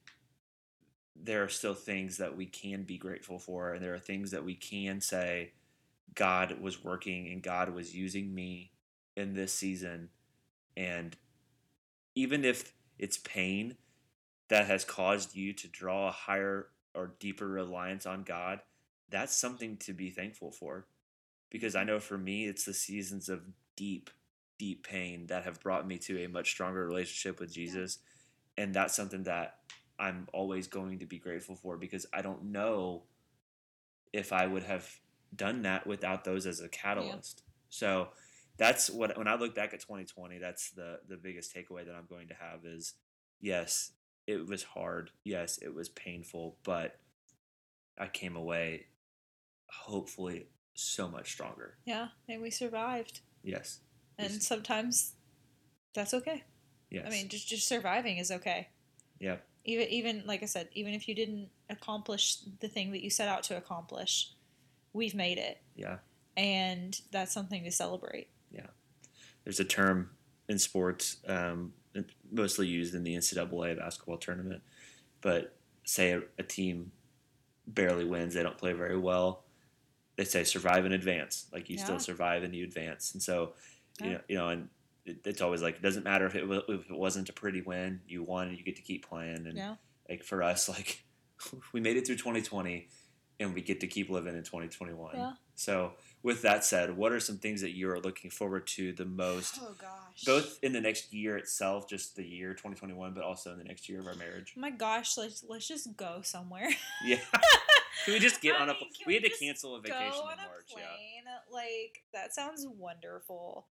there 1.16 1.44
are 1.44 1.50
still 1.50 1.74
things 1.74 2.18
that 2.18 2.36
we 2.36 2.46
can 2.46 2.84
be 2.84 2.98
grateful 2.98 3.40
for, 3.40 3.74
and 3.74 3.84
there 3.84 3.94
are 3.94 4.00
things 4.00 4.32
that 4.32 4.46
we 4.46 4.56
can 4.56 5.02
say, 5.02 5.54
God 6.16 6.60
was 6.62 6.84
working 6.84 7.28
and 7.28 7.42
God 7.42 7.74
was 7.74 7.96
using 7.96 8.34
me 8.34 8.72
in 9.16 9.34
this 9.34 9.54
season. 9.54 10.10
And 10.76 11.16
even 12.16 12.46
if 12.46 12.74
it's 12.98 13.18
pain 13.18 13.76
that 14.50 14.68
has 14.68 14.84
caused 14.84 15.36
you 15.36 15.54
to 15.54 15.68
draw 15.68 16.08
a 16.08 16.12
higher 16.12 16.68
or 16.96 17.16
deeper 17.20 17.48
reliance 17.48 18.06
on 18.06 18.24
God, 18.24 18.62
that's 19.10 19.36
something 19.36 19.78
to 19.78 19.94
be 19.94 20.10
thankful 20.10 20.52
for. 20.52 20.88
Because 21.50 21.76
I 21.76 21.84
know 21.84 22.00
for 22.00 22.18
me, 22.18 22.48
it's 22.48 22.66
the 22.66 22.74
seasons 22.74 23.30
of 23.30 23.42
deep, 23.76 24.10
deep 24.58 24.86
pain 24.88 25.28
that 25.28 25.46
have 25.46 25.62
brought 25.62 25.88
me 25.88 25.98
to 26.00 26.24
a 26.24 26.30
much 26.30 26.52
stronger 26.52 26.86
relationship 26.86 27.40
with 27.40 27.54
Jesus. 27.54 28.00
And 28.58 28.74
that's 28.74 28.96
something 28.96 29.24
that 29.24 29.58
I'm 30.00 30.28
always 30.34 30.68
going 30.68 31.00
to 31.00 31.06
be 31.06 31.20
grateful 31.20 31.56
for 31.56 31.78
because 31.78 32.06
I 32.14 32.22
don't 32.22 32.46
know 32.46 33.04
if 34.14 34.32
I 34.32 34.48
would 34.48 34.64
have 34.64 34.90
done 35.36 35.62
that 35.64 35.86
without 35.88 36.24
those 36.24 36.46
as 36.46 36.60
a 36.60 36.70
catalyst. 36.70 37.44
So 37.70 38.10
that's 38.58 38.90
what 38.90 39.18
when 39.18 39.28
I 39.28 39.36
look 39.36 39.56
back 39.56 39.74
at 39.74 39.80
2020, 39.80 40.38
that's 40.40 40.72
the 40.72 41.00
the 41.08 41.18
biggest 41.18 41.56
takeaway 41.56 41.86
that 41.86 41.96
I'm 41.96 42.08
going 42.10 42.28
to 42.30 42.36
have 42.36 42.66
is 42.66 42.94
yes, 43.40 43.92
it 44.28 44.48
was 44.48 44.64
hard. 44.64 45.12
Yes, 45.24 45.58
it 45.60 45.74
was 45.74 45.90
painful, 45.90 46.58
but 46.64 47.00
I 47.98 48.08
came 48.08 48.36
away 48.36 48.88
hopefully 49.68 50.48
so 50.74 51.08
much 51.08 51.32
stronger. 51.32 51.78
Yeah, 51.86 52.08
and 52.28 52.42
we 52.42 52.50
survived. 52.50 53.22
Yes. 53.44 53.80
And 54.18 54.34
Yes. 54.34 54.48
sometimes 54.48 55.14
that's 55.94 56.14
okay. 56.14 56.44
Yes. 56.90 57.06
I 57.08 57.10
mean, 57.10 57.30
just 57.30 57.48
just 57.48 57.68
surviving 57.68 58.18
is 58.18 58.32
okay. 58.32 58.70
Yeah. 59.20 59.38
Even 59.66 59.88
even 59.90 60.24
like 60.26 60.44
I 60.44 60.48
said, 60.48 60.70
even 60.74 60.94
if 60.94 61.08
you 61.08 61.16
didn't 61.16 61.50
accomplish 61.70 62.38
the 62.60 62.68
thing 62.68 62.92
that 62.92 63.04
you 63.04 63.10
set 63.10 63.28
out 63.30 63.44
to 63.44 63.58
accomplish, 63.58 64.34
we've 64.94 65.16
made 65.16 65.38
it. 65.38 65.62
Yeah. 65.76 65.98
and 66.38 67.00
that's 67.12 67.34
something 67.34 67.64
to 67.64 67.72
celebrate. 67.72 68.30
Yeah. 68.52 68.68
There's 69.44 69.60
a 69.60 69.66
term 69.66 70.12
in 70.48 70.58
sports, 70.60 71.18
um, 71.28 71.74
mostly 72.32 72.68
used 72.68 72.96
in 72.96 73.04
the 73.04 73.16
NCAA 73.16 73.78
basketball 73.78 74.18
tournament, 74.18 74.62
but 75.22 75.56
say 75.86 76.12
a, 76.12 76.22
a 76.38 76.44
team 76.44 76.92
barely 77.68 78.06
wins, 78.06 78.34
they 78.34 78.44
don't 78.44 78.58
play 78.58 78.74
very 78.74 78.98
well. 78.98 79.44
They 80.16 80.24
say 80.26 80.44
survive 80.44 80.86
and 80.86 80.94
advance. 80.94 81.48
Like 81.54 81.70
you 81.70 81.78
Yeah. 81.78 81.84
still 81.84 82.00
survive 82.00 82.44
and 82.44 82.54
you 82.56 82.64
advance. 82.64 83.14
And 83.14 83.22
so, 83.22 83.54
you 84.02 84.08
Yeah. 84.12 84.14
know, 84.14 84.22
you 84.28 84.36
know, 84.38 84.50
and 84.50 84.70
it, 85.06 85.18
it's 85.26 85.42
always 85.42 85.62
like 85.62 85.76
it 85.76 85.82
doesn't 85.82 86.04
matter 86.04 86.26
if 86.26 86.36
it 86.36 86.44
if 86.68 86.90
it 86.90 86.96
wasn't 86.98 87.30
a 87.30 87.34
pretty 87.34 87.62
win, 87.62 88.02
you 88.08 88.24
won 88.24 88.48
and 88.50 88.58
you 88.58 88.64
get 88.64 88.76
to 88.78 88.82
keep 88.82 89.08
playing. 89.08 89.46
And 89.48 89.58
Yeah. 89.58 89.76
like 90.10 90.24
for 90.24 90.42
us, 90.44 90.68
like 90.70 91.04
we 91.74 91.80
made 91.80 91.98
it 91.98 92.06
through 92.06 92.18
2020, 92.18 92.88
and 93.40 93.54
we 93.54 93.62
get 93.62 93.80
to 93.82 93.88
keep 93.88 94.10
living 94.10 94.36
in 94.36 94.44
2021. 94.44 95.12
Yeah. 95.16 95.32
So, 95.56 95.94
with 96.24 96.42
that 96.44 96.64
said, 96.64 96.96
what 96.96 97.12
are 97.12 97.20
some 97.20 97.38
things 97.38 97.62
that 97.62 97.72
you 97.72 97.90
are 97.90 98.00
looking 98.00 98.30
forward 98.32 98.68
to 98.68 98.92
the 98.94 99.06
most? 99.06 99.60
Oh 99.62 99.76
gosh. 99.80 100.24
both 100.26 100.60
in 100.62 100.74
the 100.74 100.82
next 100.82 101.14
year 101.14 101.38
itself, 101.38 101.88
just 101.90 102.16
the 102.16 102.26
year 102.26 102.52
2021, 102.54 103.14
but 103.14 103.24
also 103.24 103.52
in 103.54 103.58
the 103.58 103.64
next 103.64 103.88
year 103.90 104.00
of 104.00 104.08
our 104.08 104.16
marriage. 104.16 104.54
My 104.58 104.70
gosh, 104.70 105.18
let's 105.18 105.44
let's 105.48 105.68
just 105.68 105.96
go 105.98 106.22
somewhere. 106.24 106.70
Yeah. 107.06 107.18
Can 108.06 108.14
we 108.14 108.20
just 108.20 108.42
get 108.42 108.56
I 108.56 108.62
on 108.62 108.70
a? 108.70 108.74
mean, 108.74 108.80
can 108.98 109.04
we 109.08 109.14
had 109.16 109.24
to 109.24 109.30
cancel 109.30 109.76
a 109.76 109.82
vacation 109.82 110.00
go 110.00 110.06
vacation 110.06 110.24
on 110.24 110.34
in 110.34 110.40
a 110.40 110.48
March. 110.48 110.66
Yeah. 110.70 110.76
plane. 110.76 111.24
Like 111.52 112.04
that 112.14 112.34
sounds 112.34 112.66
wonderful. 112.66 113.68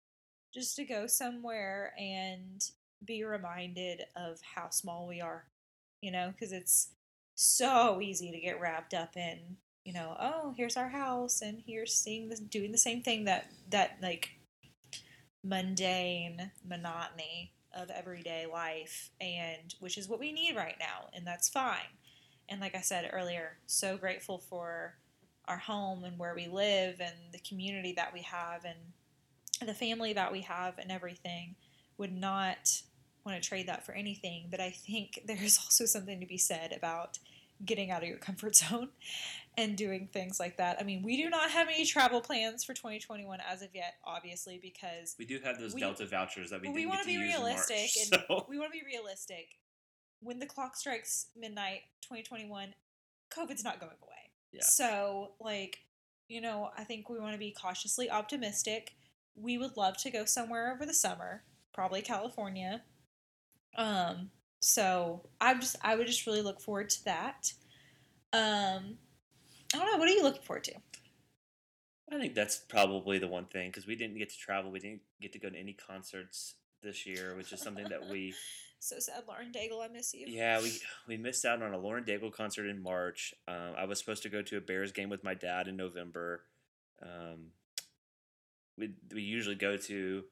Just 0.54 0.76
to 0.78 0.84
go 0.86 1.08
somewhere 1.08 1.94
and 1.98 2.62
be 3.06 3.24
reminded 3.24 4.02
of 4.18 4.40
how 4.56 4.70
small 4.70 5.08
we 5.08 5.22
are. 5.22 5.46
You 6.02 6.12
know, 6.12 6.32
because 6.32 6.52
it's 6.52 6.90
so 7.38 8.02
easy 8.02 8.32
to 8.32 8.40
get 8.40 8.60
wrapped 8.60 8.94
up 8.94 9.16
in. 9.16 9.40
You 9.86 9.94
know, 9.94 10.18
oh, 10.20 10.54
here's 10.58 10.76
our 10.76 10.90
house, 10.90 11.42
and 11.42 11.64
here's 11.66 11.94
seeing 11.94 12.28
this, 12.28 12.42
doing 12.42 12.72
the 12.72 12.78
same 12.78 13.02
thing 13.02 13.24
that 13.26 13.52
that 13.70 13.98
like 14.02 14.32
mundane 15.44 16.52
monotony 16.68 17.54
of 17.74 17.90
everyday 17.90 18.46
life, 18.52 19.12
and 19.22 19.76
which 19.80 19.98
is 19.98 20.10
what 20.10 20.20
we 20.20 20.34
need 20.34 20.56
right 20.56 20.76
now, 20.80 21.08
and 21.14 21.26
that's 21.26 21.48
fine. 21.48 21.94
And 22.50 22.60
like 22.60 22.76
I 22.76 22.82
said 22.82 23.10
earlier, 23.14 23.58
so 23.66 23.98
grateful 23.98 24.40
for 24.40 24.96
our 25.48 25.58
home 25.58 26.04
and 26.04 26.18
where 26.18 26.36
we 26.36 26.48
live 26.48 27.00
and 27.00 27.16
the 27.32 27.40
community 27.40 27.94
that 27.94 28.14
we 28.14 28.22
have 28.22 28.66
and 28.66 29.68
the 29.68 29.74
family 29.74 30.14
that 30.14 30.32
we 30.32 30.42
have 30.42 30.78
and 30.78 30.92
everything. 30.92 31.56
Would 31.98 32.16
not 32.16 32.84
want 33.26 33.42
to 33.42 33.48
trade 33.48 33.68
that 33.68 33.86
for 33.86 33.94
anything, 33.94 34.48
but 34.50 34.60
I 34.60 34.70
think 34.70 35.22
there's 35.26 35.58
also 35.58 35.86
something 35.86 36.20
to 36.20 36.26
be 36.26 36.38
said 36.38 36.72
about 36.72 37.20
getting 37.66 37.92
out 37.92 38.04
of 38.04 38.10
your 38.10 38.18
comfort 38.18 38.56
zone 38.64 38.90
and 39.58 39.76
doing 39.76 40.08
things 40.14 40.40
like 40.40 40.58
that. 40.58 40.78
I 40.80 40.84
mean, 40.84 41.02
we 41.02 41.18
do 41.18 41.30
not 41.30 41.50
have 41.50 41.68
any 41.68 41.86
travel 41.86 42.22
plans 42.22 42.64
for 42.64 42.74
2021 42.74 43.40
as 43.50 43.62
of 43.62 43.70
yet, 43.74 43.96
obviously, 44.06 44.60
because 44.62 45.16
We 45.18 45.26
do 45.26 45.40
have 45.44 45.60
those 45.60 45.74
We- 45.74 45.82
Delta 45.82 46.06
vouchers 46.06 46.52
that 46.52 46.62
we 46.62 46.70
we 46.70 46.82
didn't 46.82 46.90
wanna 46.90 47.06
be 47.06 47.18
realistic 47.18 47.90
March, 48.12 48.22
and 48.30 48.42
we 48.50 48.60
want 48.60 48.72
to 48.72 48.80
be 48.80 48.86
realistic. 48.86 49.58
When 50.20 50.40
the 50.40 50.46
clock 50.46 50.76
strikes 50.76 51.28
midnight 51.36 51.82
2021, 52.02 52.74
COVID's 53.30 53.64
not 53.64 53.80
going 53.80 53.98
away. 54.02 54.32
Yeah. 54.52 54.64
So, 54.64 55.34
like, 55.40 55.80
you 56.28 56.42
know, 56.42 56.72
I 56.78 56.84
think 56.84 57.10
we 57.10 57.20
want 57.20 57.34
to 57.34 57.40
be 57.40 57.52
cautiously 57.52 58.10
optimistic. 58.10 58.96
We 59.36 59.58
would 59.58 59.78
love 59.78 59.98
to 59.98 60.10
go 60.12 60.26
somewhere 60.26 60.74
over 60.74 60.86
the 60.86 60.94
summer, 60.94 61.44
probably 61.74 62.02
California. 62.02 62.84
Um, 63.78 64.32
so 64.68 65.22
I 65.40 65.54
just 65.56 65.76
I 65.82 65.96
would 65.96 66.08
just 66.08 66.28
really 66.28 66.42
look 66.42 66.60
forward 66.60 66.90
to 66.90 67.06
that. 67.06 67.54
Um, 68.34 68.98
I 69.74 69.78
don't 69.78 69.92
know. 69.92 69.98
What 69.98 70.10
are 70.10 70.14
you 70.14 70.24
looking 70.24 70.42
forward 70.42 70.66
to? 70.66 70.74
I 72.12 72.20
think 72.20 72.36
that's 72.36 72.58
probably 72.58 73.20
the 73.20 73.28
one 73.28 73.46
thing 73.46 73.70
because 73.70 73.86
we 73.86 73.96
didn't 73.96 74.18
get 74.18 74.30
to 74.30 74.38
travel. 74.38 74.72
We 74.72 74.80
didn't 74.80 75.02
get 75.22 75.34
to 75.34 75.40
go 75.40 75.50
to 75.50 75.58
any 75.58 75.74
concerts 75.74 76.56
this 76.82 77.06
year, 77.06 77.36
which 77.36 77.52
is 77.52 77.62
something 77.62 77.88
that 77.90 78.10
we 78.10 78.34
So 78.80 79.00
sad, 79.00 79.24
Lauren 79.28 79.52
Daigle. 79.52 79.84
I 79.84 79.88
miss 79.88 80.14
you. 80.14 80.26
Yeah, 80.28 80.62
we 80.62 80.80
we 81.08 81.18
missed 81.18 81.46
out 81.46 81.64
on 81.64 81.74
a 81.74 81.78
Lauren 81.78 82.04
Daigle 82.04 82.32
concert 82.32 82.68
in 82.68 82.82
March. 82.82 83.34
Um, 83.48 83.74
I 83.78 83.86
was 83.86 84.00
supposed 84.00 84.24
to 84.24 84.30
go 84.30 84.42
to 84.44 84.58
a 84.58 84.62
Bears 84.62 84.92
game 84.92 85.10
with 85.10 85.24
my 85.24 85.34
dad 85.34 85.68
in 85.68 85.76
November. 85.76 86.44
Um, 87.02 87.48
we 88.78 88.92
we 89.12 89.24
usually 89.24 89.56
go 89.56 89.78
to 89.78 90.24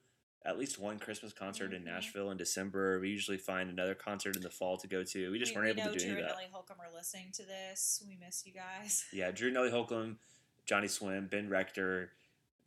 at 0.45 0.59
least 0.59 0.77
one 0.77 0.99
Christmas 0.99 1.33
concert 1.33 1.73
in 1.73 1.81
Mhm. 1.81 1.85
Nashville 1.85 2.29
in 2.31 2.37
December. 2.37 2.99
We 2.99 3.09
usually 3.09 3.37
find 3.37 3.69
another 3.69 3.95
concert 3.95 4.35
in 4.35 4.43
the 4.43 4.49
fall 4.49 4.77
to 4.77 4.87
go 4.87 5.03
to. 5.03 5.31
We 5.31 5.39
just 5.39 5.53
we, 5.53 5.61
weren't 5.61 5.75
we 5.75 5.81
able 5.81 5.91
to 5.93 5.97
do 5.97 6.05
Drew 6.05 6.13
any 6.13 6.21
and 6.21 6.29
of 6.29 6.35
that. 6.37 6.43
Ellie 6.43 6.51
Holcomb 6.51 6.79
are 6.79 6.93
listening 6.93 7.31
to 7.33 7.43
this. 7.43 8.03
We 8.07 8.15
miss 8.15 8.45
you 8.45 8.53
guys. 8.53 9.05
Yeah, 9.11 9.31
Drew 9.31 9.47
and 9.49 9.57
Ellie 9.57 9.71
Holcomb, 9.71 10.19
Johnny 10.65 10.87
Swim, 10.87 11.27
Ben 11.27 11.49
Rector. 11.49 12.11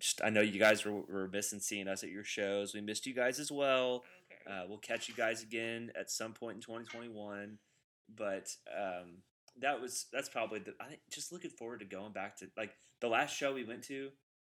Just 0.00 0.20
I 0.22 0.30
know 0.30 0.40
you 0.40 0.58
guys 0.58 0.84
were, 0.84 1.00
were 1.02 1.28
missing 1.28 1.60
seeing 1.60 1.88
us 1.88 2.02
at 2.02 2.10
your 2.10 2.24
shows. 2.24 2.74
We 2.74 2.80
missed 2.80 3.06
you 3.06 3.14
guys 3.14 3.38
as 3.38 3.50
well. 3.50 4.04
Okay. 4.32 4.50
Uh, 4.50 4.66
we'll 4.68 4.78
catch 4.78 5.08
you 5.08 5.14
guys 5.14 5.42
again 5.42 5.92
at 5.98 6.10
some 6.10 6.32
point 6.34 6.56
in 6.56 6.62
2021. 6.62 7.58
But 8.08 8.48
um, 8.76 9.22
that 9.60 9.80
was 9.80 10.06
that's 10.12 10.28
probably 10.28 10.60
the 10.60 10.74
I 10.80 10.86
think 10.88 11.00
just 11.10 11.32
looking 11.32 11.50
forward 11.50 11.80
to 11.80 11.84
going 11.86 12.12
back 12.12 12.36
to 12.38 12.50
like 12.56 12.74
the 13.00 13.08
last 13.08 13.36
show 13.36 13.54
we 13.54 13.64
went 13.64 13.84
to 13.84 14.10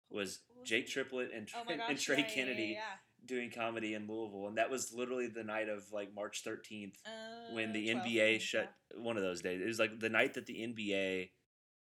was 0.09 0.39
Jake? 0.63 0.87
Triplett 0.87 1.31
and, 1.33 1.49
oh 1.55 1.63
gosh, 1.65 1.79
and 1.89 1.99
Trey 1.99 2.17
yeah, 2.17 2.21
yeah, 2.21 2.27
yeah, 2.29 2.35
Kennedy 2.35 2.63
Yeah, 2.73 2.81
doing 3.25 3.51
comedy 3.51 3.93
in 3.93 4.07
Louisville, 4.07 4.47
and 4.47 4.57
that 4.57 4.69
was 4.69 4.93
literally 4.93 5.27
the 5.27 5.43
night 5.43 5.69
of 5.69 5.91
like 5.91 6.13
March 6.13 6.43
13th 6.45 6.93
yeah. 7.05 7.55
when 7.55 7.69
Uh, 7.69 7.73
the 7.73 7.91
12, 7.91 8.05
NBA 8.05 8.31
yeah. 8.33 8.37
shut 8.39 8.73
one 8.95 9.17
of 9.17 9.23
those 9.23 9.41
days. 9.41 9.61
It 9.61 9.67
was 9.67 9.79
like 9.79 9.99
the 9.99 10.09
night 10.09 10.33
that 10.35 10.45
the 10.45 10.55
NBA 10.55 11.29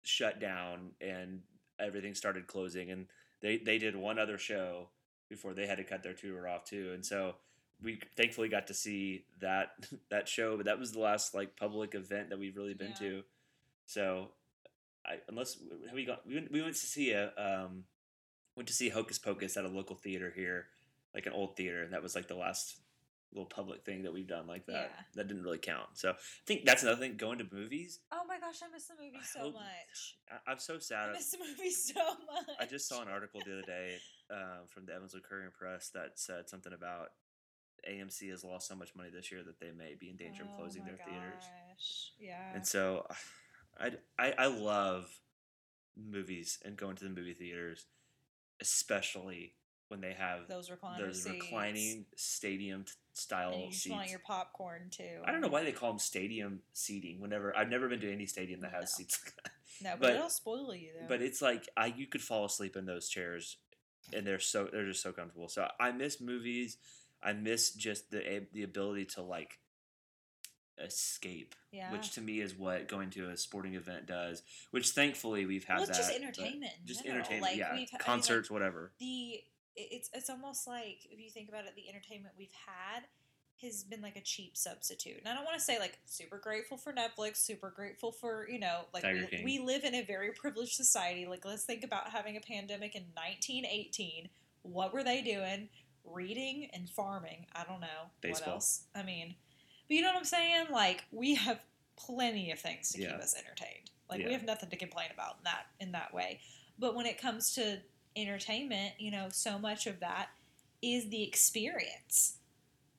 shut 0.02 0.40
down 0.40 0.92
and 1.00 1.40
everything 1.78 2.14
started 2.14 2.46
closing, 2.46 2.90
and 2.90 3.06
they 3.42 3.58
they 3.58 3.78
did 3.78 3.96
one 3.96 4.18
other 4.18 4.38
show 4.38 4.88
before 5.28 5.54
they 5.54 5.66
had 5.66 5.76
to 5.78 5.84
cut 5.84 6.02
their 6.02 6.14
tour 6.14 6.48
off 6.48 6.64
too. 6.64 6.92
And 6.94 7.04
so 7.04 7.34
we 7.82 8.00
thankfully 8.16 8.48
got 8.48 8.66
to 8.68 8.74
see 8.74 9.24
that 9.40 9.72
that 10.10 10.28
show, 10.28 10.56
but 10.56 10.66
that 10.66 10.78
was 10.78 10.92
the 10.92 11.00
last 11.00 11.34
like 11.34 11.56
public 11.56 11.94
event 11.94 12.30
that 12.30 12.38
we've 12.38 12.56
really 12.56 12.74
been 12.74 12.94
Yeah. 13.00 13.08
to. 13.08 13.22
So 13.86 14.28
I 15.06 15.18
unless 15.28 15.58
have 15.86 15.94
we 15.94 16.04
got 16.04 16.26
we 16.26 16.34
went, 16.34 16.50
we 16.52 16.62
went 16.62 16.74
to 16.74 16.86
see 16.86 17.12
a 17.12 17.32
um 17.36 17.84
went 18.56 18.66
to 18.68 18.74
see 18.74 18.88
Hocus 18.88 19.18
Pocus 19.18 19.56
at 19.56 19.64
a 19.64 19.68
local 19.68 19.96
theater 19.96 20.32
here, 20.34 20.66
like 21.14 21.26
an 21.26 21.32
old 21.32 21.56
theater, 21.56 21.82
and 21.82 21.92
that 21.92 22.02
was 22.02 22.14
like 22.14 22.28
the 22.28 22.34
last 22.36 22.80
little 23.32 23.46
public 23.46 23.84
thing 23.84 24.02
that 24.04 24.12
we've 24.12 24.26
done 24.26 24.46
like 24.46 24.64
that. 24.66 24.90
Yeah. 24.94 25.02
That 25.16 25.28
didn't 25.28 25.42
really 25.42 25.58
count. 25.58 25.88
So 25.94 26.12
I 26.12 26.14
think 26.46 26.64
that's 26.64 26.82
another 26.82 27.00
thing. 27.00 27.16
Going 27.18 27.38
to 27.38 27.46
movies, 27.52 28.00
Oh 28.10 28.22
my 28.26 28.38
gosh, 28.40 28.56
I 28.64 28.72
miss 28.72 28.86
the 28.86 28.94
movie 28.94 29.18
so 29.22 29.40
hope- 29.40 29.54
much. 29.54 30.16
I, 30.30 30.50
I'm 30.52 30.58
so 30.58 30.78
sad. 30.78 31.10
I 31.10 31.12
miss 31.12 31.30
the 31.32 31.38
movie 31.38 31.70
so 31.70 32.00
much. 32.00 32.56
I 32.58 32.64
just 32.64 32.88
saw 32.88 33.02
an 33.02 33.08
article 33.08 33.40
the 33.44 33.52
other 33.52 33.62
day 33.66 33.96
um, 34.30 34.66
from 34.66 34.86
the 34.86 34.94
Evansville 34.94 35.20
Courier 35.28 35.52
Press 35.58 35.90
that 35.90 36.12
said 36.18 36.48
something 36.48 36.72
about 36.72 37.08
AMC 37.88 38.30
has 38.30 38.42
lost 38.44 38.66
so 38.68 38.74
much 38.74 38.94
money 38.96 39.10
this 39.14 39.30
year 39.30 39.42
that 39.44 39.60
they 39.60 39.70
may 39.76 39.94
be 39.98 40.08
in 40.10 40.16
danger 40.16 40.42
of 40.42 40.48
Oh 40.54 40.56
closing 40.56 40.82
my 40.82 40.88
their 40.88 40.98
theaters. 41.06 41.44
Yeah. 42.18 42.54
And 42.54 42.66
so 42.66 43.06
I, 43.78 43.92
I, 44.18 44.32
I 44.38 44.46
love 44.46 45.06
movies 45.96 46.58
and 46.64 46.76
going 46.78 46.96
to 46.96 47.04
the 47.04 47.10
movie 47.10 47.34
theaters, 47.34 47.86
especially 48.60 49.54
when 49.88 50.00
they 50.00 50.12
have 50.12 50.46
those 50.48 50.68
recliner 50.70 50.98
those 50.98 51.28
reclining 51.28 52.04
stadium 52.16 52.84
style 53.14 53.52
And 53.52 53.62
you 53.62 53.70
just 53.70 53.82
seats. 53.84 53.92
want 53.94 54.10
your 54.10 54.18
popcorn 54.20 54.88
too. 54.90 55.22
I 55.24 55.32
don't 55.32 55.40
know 55.40 55.48
why 55.48 55.64
they 55.64 55.72
call 55.72 55.90
them 55.90 55.98
stadium 55.98 56.60
seating. 56.72 57.20
Whenever 57.20 57.56
I've 57.56 57.68
never 57.70 57.88
been 57.88 58.00
to 58.00 58.12
any 58.12 58.26
stadium 58.26 58.60
that 58.60 58.72
has 58.72 58.82
No. 58.82 58.86
seats 58.86 59.20
like 59.24 59.34
that. 59.44 59.52
No, 59.80 59.90
but, 59.92 60.00
but- 60.00 60.14
it'll 60.16 60.28
spoil 60.30 60.74
you 60.74 60.90
though. 61.00 61.06
But 61.08 61.22
it's 61.22 61.40
like 61.42 61.68
I 61.76 61.86
you 61.86 62.06
could 62.06 62.22
fall 62.22 62.44
asleep 62.44 62.76
in 62.76 62.84
those 62.86 63.08
chairs, 63.08 63.56
and 64.12 64.26
they're 64.26 64.40
so 64.40 64.68
they're 64.72 64.86
just 64.86 65.02
so 65.02 65.12
comfortable. 65.12 65.48
So 65.48 65.68
I 65.78 65.92
miss 65.92 66.20
movies. 66.20 66.78
I 67.22 67.32
miss 67.32 67.70
just 67.74 68.10
the 68.10 68.26
eh, 68.26 68.40
the 68.52 68.62
ability 68.64 69.04
to 69.16 69.22
like 69.22 69.58
escape, 70.84 71.54
yeah. 71.72 71.90
which 71.92 72.12
to 72.12 72.20
me 72.20 72.40
is 72.40 72.54
what 72.56 72.86
going 72.88 73.10
to 73.10 73.28
a 73.30 73.36
sporting 73.36 73.74
event 73.74 74.06
does. 74.06 74.42
Which 74.70 74.90
thankfully 74.90 75.44
we've 75.46 75.64
had 75.64 75.74
well, 75.78 75.88
it's 75.88 75.98
that. 75.98 76.04
just 76.06 76.16
entertainment. 76.20 76.72
Just 76.84 77.02
general. 77.04 77.18
entertainment, 77.20 77.50
Like, 77.52 77.56
yeah. 77.58 77.72
we've- 77.72 77.74
I 77.74 77.76
mean, 77.80 77.88
like, 77.92 78.02
Concerts, 78.04 78.50
whatever. 78.50 78.92
the 79.00 79.40
it's 79.90 80.10
it's 80.12 80.30
almost 80.30 80.66
like 80.66 81.06
if 81.10 81.18
you 81.20 81.30
think 81.30 81.48
about 81.48 81.64
it, 81.64 81.74
the 81.76 81.88
entertainment 81.88 82.34
we've 82.38 82.48
had 82.66 83.04
has 83.62 83.82
been 83.82 84.00
like 84.00 84.16
a 84.16 84.20
cheap 84.20 84.56
substitute. 84.56 85.18
And 85.18 85.28
I 85.28 85.34
don't 85.34 85.44
want 85.44 85.58
to 85.58 85.64
say 85.64 85.78
like 85.78 85.98
super 86.06 86.38
grateful 86.38 86.76
for 86.76 86.92
Netflix, 86.92 87.38
super 87.38 87.70
grateful 87.74 88.12
for 88.12 88.48
you 88.48 88.58
know 88.60 88.82
like 88.94 89.04
we, 89.04 89.42
we 89.44 89.58
live 89.58 89.84
in 89.84 89.94
a 89.94 90.02
very 90.04 90.30
privileged 90.32 90.74
society. 90.74 91.26
Like 91.26 91.44
let's 91.44 91.64
think 91.64 91.84
about 91.84 92.10
having 92.10 92.36
a 92.36 92.40
pandemic 92.40 92.94
in 92.94 93.02
1918. 93.14 94.28
What 94.62 94.92
were 94.92 95.02
they 95.02 95.22
doing? 95.22 95.68
Reading 96.04 96.70
and 96.72 96.88
farming. 96.88 97.46
I 97.54 97.64
don't 97.64 97.80
know 97.80 98.10
Baseball. 98.20 98.46
what 98.48 98.54
else. 98.54 98.84
I 98.94 99.02
mean, 99.02 99.34
but 99.88 99.94
you 99.96 100.02
know 100.02 100.08
what 100.08 100.16
I'm 100.18 100.24
saying? 100.24 100.66
Like 100.72 101.04
we 101.10 101.34
have 101.34 101.60
plenty 101.96 102.50
of 102.52 102.58
things 102.60 102.90
to 102.90 103.00
Yeah. 103.02 103.12
keep 103.12 103.20
us 103.22 103.34
entertained. 103.36 103.90
Like 104.08 104.20
Yeah. 104.20 104.26
we 104.28 104.32
have 104.32 104.44
nothing 104.44 104.70
to 104.70 104.76
complain 104.76 105.08
about 105.12 105.38
in 105.38 105.44
that 105.44 105.66
in 105.80 105.92
that 105.92 106.14
way. 106.14 106.40
But 106.78 106.94
when 106.94 107.06
it 107.06 107.20
comes 107.20 107.54
to 107.56 107.80
entertainment, 108.16 108.94
you 108.98 109.10
know, 109.10 109.28
so 109.30 109.58
much 109.58 109.86
of 109.86 110.00
that 110.00 110.28
is 110.82 111.08
the 111.08 111.22
experience 111.22 112.36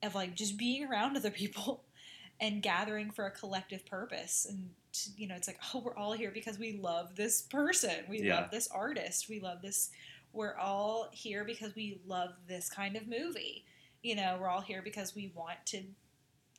of 0.02 0.14
like 0.14 0.34
just 0.34 0.56
being 0.56 0.84
around 0.84 1.16
other 1.16 1.30
people 1.30 1.84
and 2.40 2.62
gathering 2.62 3.10
for 3.10 3.26
a 3.26 3.30
collective 3.30 3.84
purpose. 3.86 4.46
And, 4.48 4.70
you 5.16 5.28
know, 5.28 5.34
it's 5.34 5.46
like, 5.48 5.60
oh, 5.74 5.80
we're 5.80 5.96
all 5.96 6.12
here 6.12 6.30
because 6.32 6.58
we 6.58 6.78
love 6.82 7.16
this 7.16 7.42
person. 7.42 8.04
We 8.08 8.22
Yeah. 8.22 8.40
love 8.40 8.50
this 8.50 8.68
artist. 8.68 9.28
We 9.28 9.40
love 9.40 9.62
this 9.62 9.90
we're 10.32 10.56
all 10.56 11.08
here 11.10 11.42
because 11.44 11.74
we 11.74 12.00
love 12.06 12.30
this 12.46 12.70
kind 12.70 12.94
of 12.94 13.08
movie. 13.08 13.64
You 14.00 14.14
know, 14.14 14.38
we're 14.40 14.48
all 14.48 14.60
here 14.60 14.80
because 14.80 15.14
we 15.14 15.32
want 15.34 15.58
to 15.66 15.82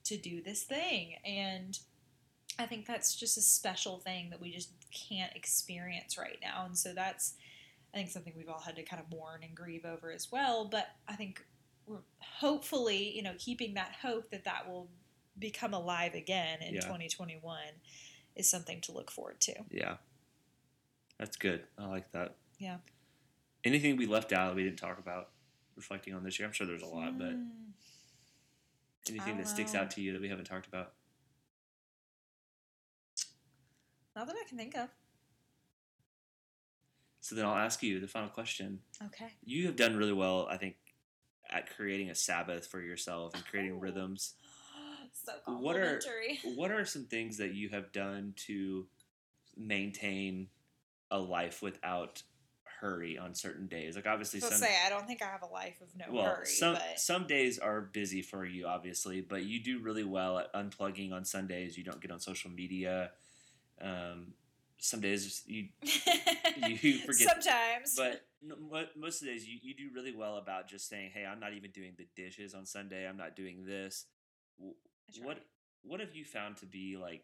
to 0.04 0.18
do 0.18 0.42
this 0.42 0.64
thing 0.64 1.16
and 1.24 1.80
I 2.60 2.66
think 2.66 2.86
that's 2.86 3.16
just 3.16 3.38
a 3.38 3.42
special 3.42 4.00
thing 4.00 4.30
that 4.30 4.42
we 4.42 4.52
just 4.52 4.72
can't 4.92 5.36
experience 5.36 6.18
right 6.18 6.38
now. 6.42 6.66
And 6.66 6.78
so 6.78 6.94
that's 6.94 7.34
I 7.94 7.98
think 7.98 8.10
something 8.10 8.34
we've 8.38 8.48
all 8.50 8.60
had 8.62 8.76
to 8.78 8.84
kind 8.84 9.02
of 9.02 9.10
mourn 9.12 9.42
and 9.44 9.56
grieve 9.56 9.86
over 9.86 10.12
as 10.12 10.32
well, 10.32 10.66
but 10.66 10.88
I 11.08 11.16
think 11.16 11.44
we're 11.86 11.98
hopefully, 12.20 13.14
you 13.16 13.22
know, 13.22 13.34
keeping 13.38 13.74
that 13.74 13.96
hope 14.02 14.30
that 14.32 14.46
that 14.46 14.68
will 14.70 14.90
become 15.38 15.74
alive 15.74 16.14
again 16.14 16.62
in 16.62 16.76
Yeah. 16.76 16.82
2021 16.82 17.58
is 18.36 18.50
something 18.50 18.80
to 18.82 18.92
look 18.94 19.12
forward 19.12 19.42
to. 19.42 19.56
Yeah. 19.70 19.98
That's 21.18 21.36
good. 21.36 21.68
I 21.78 21.86
like 21.88 22.12
that. 22.14 22.36
Yeah. 22.60 22.78
Anything 23.64 23.98
we 23.98 24.06
left 24.06 24.32
out 24.32 24.48
that 24.50 24.56
we 24.56 24.64
didn't 24.64 24.80
talk 24.80 24.98
about 24.98 25.32
reflecting 25.76 26.14
on 26.14 26.24
this 26.24 26.40
year? 26.40 26.48
I'm 26.48 26.54
sure 26.54 26.66
there's 26.66 26.82
a 26.82 26.88
lot, 26.88 27.18
but 27.18 27.34
Mm, 27.34 27.74
anything 29.10 29.38
that 29.38 29.48
sticks 29.48 29.74
don't 29.74 29.82
out 29.84 29.92
to 29.92 30.02
you 30.02 30.14
that 30.14 30.22
we 30.22 30.30
haven't 30.30 30.46
talked 30.46 30.68
about? 30.68 30.94
not 34.16 34.28
that 34.28 34.36
I 34.36 34.48
can 34.48 34.58
think 34.58 34.76
of. 34.76 34.90
So 37.22 37.36
then 37.36 37.46
I'll 37.46 37.56
ask 37.56 37.82
you 37.84 38.00
the 38.00 38.08
final 38.08 38.30
question. 38.30 38.80
Okay. 39.06 39.28
You 39.44 39.68
have 39.68 39.76
done 39.76 39.96
really 39.96 40.12
well, 40.14 40.48
I 40.50 40.58
think, 40.58 40.76
at 41.50 41.70
creating 41.76 42.10
a 42.10 42.16
Sabbath 42.16 42.68
for 42.68 42.82
yourself 42.82 43.34
and 43.36 43.46
creating 43.46 43.74
Oh. 43.74 43.80
rhythms. 43.80 44.34
so 45.14 45.34
What 45.46 45.76
are- 45.78 46.02
What 46.56 46.72
are 46.72 46.84
some 46.86 47.06
things 47.06 47.38
that 47.38 47.54
you 47.54 47.70
have 47.70 47.92
done 47.92 48.34
to 48.48 48.88
maintain 49.56 50.48
a 51.12 51.20
life 51.20 51.62
without 51.62 52.24
hurry 52.80 53.18
on 53.18 53.36
certain 53.36 53.68
days? 53.68 53.96
Like 53.96 54.08
obviously 54.08 54.40
some 54.40 54.54
say 54.54 54.76
I 54.86 54.90
don't 54.90 55.06
think 55.06 55.22
I 55.22 55.26
have 55.28 55.44
a 55.44 55.48
life 55.54 55.80
of 55.82 55.90
no 55.96 56.06
well, 56.12 56.36
hurry, 56.36 56.46
some 56.48 56.74
but 56.74 57.00
some 57.00 57.28
days 57.28 57.60
are 57.60 57.82
busy 57.82 58.22
for 58.24 58.46
you, 58.46 58.66
obviously, 58.66 59.22
but 59.22 59.44
you 59.44 59.62
do 59.62 59.80
really 59.80 60.04
well 60.04 60.40
at 60.40 60.52
unplugging 60.54 61.12
on 61.14 61.24
Sundays. 61.26 61.78
You 61.78 61.84
don't 61.84 62.02
get 62.02 62.10
on 62.12 62.20
social 62.20 62.50
media. 62.50 63.12
Um, 63.80 64.34
some 64.82 65.00
days 65.00 65.44
you, 65.46 65.68
you 66.68 66.98
forget- 67.00 67.44
sometimes. 67.44 67.96
but 67.96 68.26
most 68.98 69.22
of 69.22 69.28
the 69.28 69.34
days 69.34 69.48
you, 69.48 69.60
you 69.62 69.76
do 69.76 69.90
really 69.94 70.12
well 70.14 70.38
about 70.38 70.68
just 70.68 70.90
saying, 70.90 71.12
"Hey, 71.14 71.26
I'm 71.26 71.40
not 71.40 71.54
even 71.54 71.72
doing 71.72 71.94
the 71.98 72.08
dishes 72.16 72.54
on 72.54 72.66
Sunday. 72.66 73.08
I'm 73.08 73.16
not 73.18 73.36
doing 73.36 73.64
this." 73.66 74.06
W- 74.58 74.76
I 75.08 75.16
try. 75.16 75.26
What 75.26 75.46
what 75.84 76.00
have 76.00 76.16
you 76.16 76.26
found 76.26 76.58
to 76.58 76.66
be 76.66 76.98
like 76.98 77.24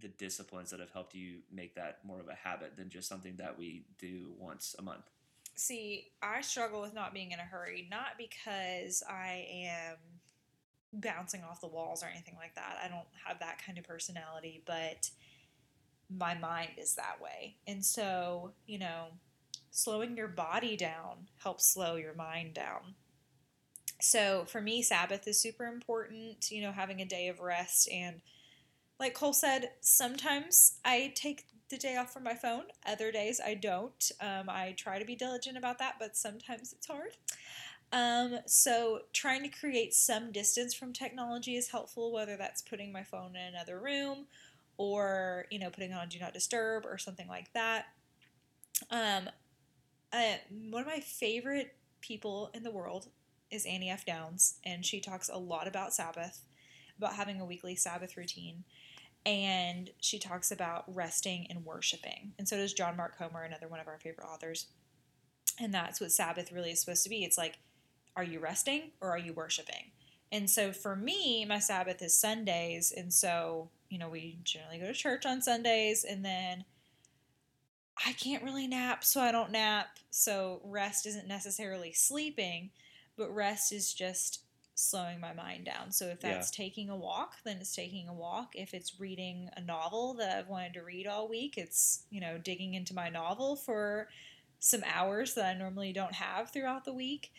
the 0.00 0.08
disciplines 0.08 0.70
that 0.70 0.80
have 0.80 0.90
helped 0.90 1.14
you 1.14 1.38
make 1.52 1.74
that 1.76 1.98
more 2.04 2.20
of 2.20 2.28
a 2.28 2.34
habit 2.34 2.76
than 2.76 2.88
just 2.90 3.08
something 3.08 3.36
that 3.36 3.58
we 3.58 3.84
do 3.98 4.32
once 4.38 4.74
a 4.78 4.82
month? 4.82 5.04
See, 5.56 6.08
I 6.22 6.40
struggle 6.42 6.80
with 6.80 6.94
not 6.94 7.12
being 7.14 7.32
in 7.32 7.38
a 7.38 7.42
hurry, 7.44 7.86
not 7.90 8.16
because 8.18 9.02
I 9.08 9.46
am 9.52 9.96
bouncing 10.92 11.42
off 11.44 11.60
the 11.60 11.66
walls 11.68 12.02
or 12.02 12.06
anything 12.06 12.34
like 12.36 12.54
that. 12.56 12.78
I 12.84 12.88
don't 12.88 13.06
have 13.24 13.38
that 13.40 13.60
kind 13.64 13.78
of 13.78 13.84
personality, 13.84 14.62
but 14.66 15.10
my 16.10 16.34
mind 16.34 16.72
is 16.78 16.94
that 16.94 17.20
way. 17.22 17.56
And 17.66 17.84
so, 17.84 18.52
you 18.66 18.78
know, 18.78 19.08
slowing 19.70 20.16
your 20.16 20.28
body 20.28 20.76
down 20.76 21.28
helps 21.42 21.66
slow 21.66 21.96
your 21.96 22.14
mind 22.14 22.54
down. 22.54 22.94
So 24.00 24.44
for 24.46 24.60
me, 24.60 24.82
Sabbath 24.82 25.28
is 25.28 25.40
super 25.40 25.66
important, 25.66 26.50
you 26.50 26.62
know, 26.62 26.72
having 26.72 27.00
a 27.00 27.04
day 27.04 27.28
of 27.28 27.40
rest. 27.40 27.88
And 27.92 28.22
like 28.98 29.14
Cole 29.14 29.32
said, 29.32 29.70
sometimes 29.80 30.78
I 30.84 31.12
take 31.14 31.44
the 31.68 31.78
day 31.78 31.96
off 31.96 32.12
from 32.12 32.24
my 32.24 32.34
phone, 32.34 32.64
other 32.84 33.12
days 33.12 33.40
I 33.44 33.54
don't. 33.54 34.10
Um, 34.20 34.48
I 34.48 34.74
try 34.76 34.98
to 34.98 35.04
be 35.04 35.14
diligent 35.14 35.56
about 35.56 35.78
that, 35.78 35.96
but 36.00 36.16
sometimes 36.16 36.72
it's 36.72 36.86
hard. 36.86 37.16
Um, 37.92 38.40
so 38.46 39.02
trying 39.12 39.42
to 39.42 39.48
create 39.48 39.94
some 39.94 40.32
distance 40.32 40.74
from 40.74 40.92
technology 40.92 41.56
is 41.56 41.68
helpful, 41.70 42.12
whether 42.12 42.36
that's 42.36 42.62
putting 42.62 42.92
my 42.92 43.02
phone 43.02 43.36
in 43.36 43.54
another 43.54 43.78
room 43.80 44.26
or, 44.80 45.44
you 45.50 45.58
know, 45.58 45.68
putting 45.68 45.92
on 45.92 46.08
do 46.08 46.18
not 46.18 46.32
disturb 46.32 46.86
or 46.86 46.96
something 46.96 47.28
like 47.28 47.52
that. 47.52 47.84
Um, 48.90 49.28
uh, 50.10 50.36
one 50.70 50.80
of 50.80 50.88
my 50.88 51.00
favorite 51.00 51.76
people 52.00 52.50
in 52.54 52.62
the 52.62 52.70
world 52.70 53.08
is 53.50 53.66
Annie 53.66 53.90
F. 53.90 54.06
Downs, 54.06 54.54
and 54.64 54.86
she 54.86 54.98
talks 54.98 55.28
a 55.28 55.36
lot 55.36 55.68
about 55.68 55.92
Sabbath, 55.92 56.46
about 56.96 57.12
having 57.12 57.42
a 57.42 57.44
weekly 57.44 57.76
Sabbath 57.76 58.16
routine. 58.16 58.64
And 59.26 59.90
she 60.00 60.18
talks 60.18 60.50
about 60.50 60.84
resting 60.86 61.46
and 61.50 61.62
worshiping. 61.66 62.32
And 62.38 62.48
so 62.48 62.56
does 62.56 62.72
John 62.72 62.96
Mark 62.96 63.18
Comer, 63.18 63.42
another 63.42 63.68
one 63.68 63.80
of 63.80 63.86
our 63.86 63.98
favorite 63.98 64.26
authors. 64.26 64.68
And 65.60 65.74
that's 65.74 66.00
what 66.00 66.10
Sabbath 66.10 66.52
really 66.52 66.70
is 66.70 66.80
supposed 66.80 67.02
to 67.02 67.10
be. 67.10 67.22
It's 67.22 67.36
like, 67.36 67.58
are 68.16 68.24
you 68.24 68.38
resting 68.38 68.92
or 69.02 69.10
are 69.10 69.18
you 69.18 69.34
worshiping? 69.34 69.90
And 70.32 70.48
so 70.48 70.72
for 70.72 70.96
me, 70.96 71.44
my 71.44 71.58
Sabbath 71.58 72.00
is 72.00 72.16
Sundays. 72.16 72.94
And 72.96 73.12
so, 73.12 73.68
you 73.90 73.98
know, 73.98 74.08
we 74.08 74.38
generally 74.44 74.78
go 74.78 74.86
to 74.86 74.94
church 74.94 75.26
on 75.26 75.42
Sundays 75.42 76.04
and 76.04 76.24
then 76.24 76.64
I 78.06 78.12
can't 78.14 78.42
really 78.42 78.66
nap, 78.66 79.04
so 79.04 79.20
I 79.20 79.32
don't 79.32 79.52
nap. 79.52 79.98
So 80.10 80.60
rest 80.64 81.06
isn't 81.06 81.28
necessarily 81.28 81.92
sleeping, 81.92 82.70
but 83.16 83.34
rest 83.34 83.72
is 83.72 83.92
just 83.92 84.44
slowing 84.74 85.20
my 85.20 85.34
mind 85.34 85.66
down. 85.66 85.92
So 85.92 86.06
if 86.06 86.20
Yeah. 86.22 86.32
that's 86.34 86.50
taking 86.50 86.88
a 86.88 86.96
walk, 86.96 87.36
then 87.44 87.58
it's 87.58 87.74
taking 87.74 88.08
a 88.08 88.14
walk. 88.14 88.54
If 88.56 88.72
it's 88.72 88.98
reading 88.98 89.50
a 89.56 89.60
novel 89.60 90.14
that 90.14 90.38
I've 90.38 90.48
wanted 90.48 90.74
to 90.74 90.82
read 90.82 91.06
all 91.06 91.28
week, 91.28 91.58
it's, 91.58 92.04
you 92.10 92.20
know, 92.20 92.38
digging 92.38 92.74
into 92.74 92.94
my 92.94 93.10
novel 93.10 93.56
for 93.56 94.08
some 94.58 94.82
hours 94.86 95.34
that 95.34 95.44
I 95.44 95.58
normally 95.58 95.92
don't 95.92 96.14
have 96.14 96.50
throughout 96.50 96.84
the 96.84 96.94
week. 96.94 97.32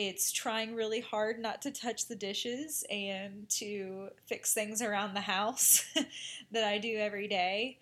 It's 0.00 0.30
trying 0.30 0.76
really 0.76 1.00
hard 1.00 1.40
not 1.40 1.60
to 1.62 1.72
touch 1.72 2.06
the 2.06 2.14
dishes 2.14 2.84
and 2.88 3.48
to 3.48 4.10
fix 4.26 4.54
things 4.54 4.80
around 4.80 5.14
the 5.14 5.20
house 5.20 5.84
that 6.52 6.62
I 6.62 6.78
do 6.78 6.96
every 6.98 7.26
day. 7.26 7.78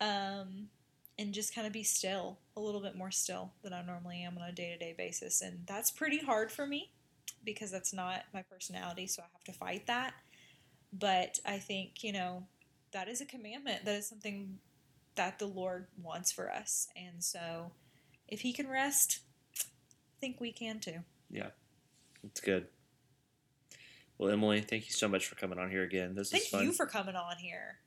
Um, 0.00 0.66
and 1.16 1.32
just 1.32 1.54
kind 1.54 1.68
of 1.68 1.72
be 1.72 1.84
still, 1.84 2.38
a 2.56 2.60
little 2.60 2.80
bit 2.80 2.96
more 2.96 3.12
still 3.12 3.52
than 3.62 3.72
I 3.72 3.82
normally 3.82 4.24
am 4.24 4.36
on 4.36 4.48
a 4.48 4.52
day 4.52 4.72
to 4.72 4.78
day 4.78 4.96
basis. 4.98 5.42
And 5.42 5.60
that's 5.64 5.92
pretty 5.92 6.18
hard 6.18 6.50
for 6.50 6.66
me 6.66 6.90
because 7.44 7.70
that's 7.70 7.92
not 7.92 8.24
my 8.34 8.42
personality, 8.42 9.06
so 9.06 9.22
I 9.22 9.26
have 9.32 9.44
to 9.44 9.52
fight 9.52 9.86
that. 9.86 10.14
But 10.92 11.38
I 11.46 11.58
think, 11.58 12.02
you 12.02 12.12
know, 12.12 12.48
that 12.90 13.06
is 13.06 13.20
a 13.20 13.26
commandment. 13.26 13.84
That 13.84 13.94
is 13.94 14.08
something 14.08 14.58
that 15.14 15.38
the 15.38 15.46
Lord 15.46 15.86
wants 16.02 16.32
for 16.32 16.50
us. 16.50 16.88
And 16.96 17.22
so 17.22 17.70
if 18.26 18.40
He 18.40 18.52
can 18.52 18.66
rest, 18.66 19.20
I 19.56 20.18
think 20.20 20.40
we 20.40 20.50
can 20.50 20.80
too. 20.80 21.04
Yeah, 21.30 21.50
it's 22.24 22.40
good. 22.40 22.66
Well, 24.18 24.30
Emily, 24.30 24.60
thank 24.60 24.86
you 24.86 24.92
so 24.92 25.08
much 25.08 25.26
for 25.26 25.34
coming 25.36 25.58
on 25.58 25.70
here 25.70 25.82
again. 25.82 26.14
This 26.14 26.26
is 26.26 26.32
Thank 26.32 26.44
fun. 26.44 26.64
you 26.64 26.72
for 26.72 26.84
coming 26.84 27.16
on 27.16 27.36
here 27.38 27.78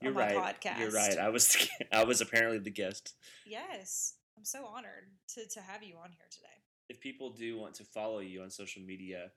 You're 0.00 0.12
on 0.12 0.18
right. 0.18 0.36
podcast. 0.36 0.78
You're 0.78 0.92
right. 0.92 1.18
I 1.18 1.30
was 1.30 1.68
I 1.92 2.04
was 2.04 2.20
apparently 2.20 2.58
the 2.58 2.70
guest. 2.70 3.14
Yes, 3.44 4.14
I'm 4.38 4.44
so 4.44 4.64
honored 4.66 5.08
to, 5.34 5.48
to 5.48 5.60
have 5.60 5.82
you 5.82 5.96
on 5.96 6.10
here 6.10 6.28
today. 6.30 6.46
If 6.88 7.00
people 7.00 7.30
do 7.30 7.58
want 7.58 7.74
to 7.74 7.84
follow 7.84 8.20
you 8.20 8.42
on 8.42 8.50
social 8.50 8.82
media, 8.82 9.32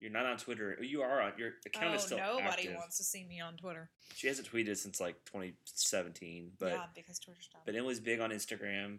you're 0.00 0.10
not 0.10 0.26
on 0.26 0.36
Twitter. 0.36 0.76
Oh, 0.80 0.82
you 0.82 1.00
are 1.02 1.22
on 1.22 1.32
your 1.38 1.50
account 1.64 1.92
oh, 1.92 1.94
is 1.94 2.02
still 2.02 2.18
nobody 2.18 2.48
active. 2.48 2.74
wants 2.74 2.98
to 2.98 3.04
see 3.04 3.24
me 3.24 3.40
on 3.40 3.56
Twitter. 3.56 3.88
She 4.16 4.26
hasn't 4.26 4.50
tweeted 4.50 4.76
since 4.78 5.00
like 5.00 5.14
2017, 5.26 6.50
but 6.58 6.72
yeah, 6.72 6.82
because 6.92 7.20
Twitter's 7.20 7.48
done. 7.52 7.62
but 7.64 7.76
Emily's 7.76 8.00
big 8.00 8.18
on 8.18 8.30
Instagram 8.30 8.98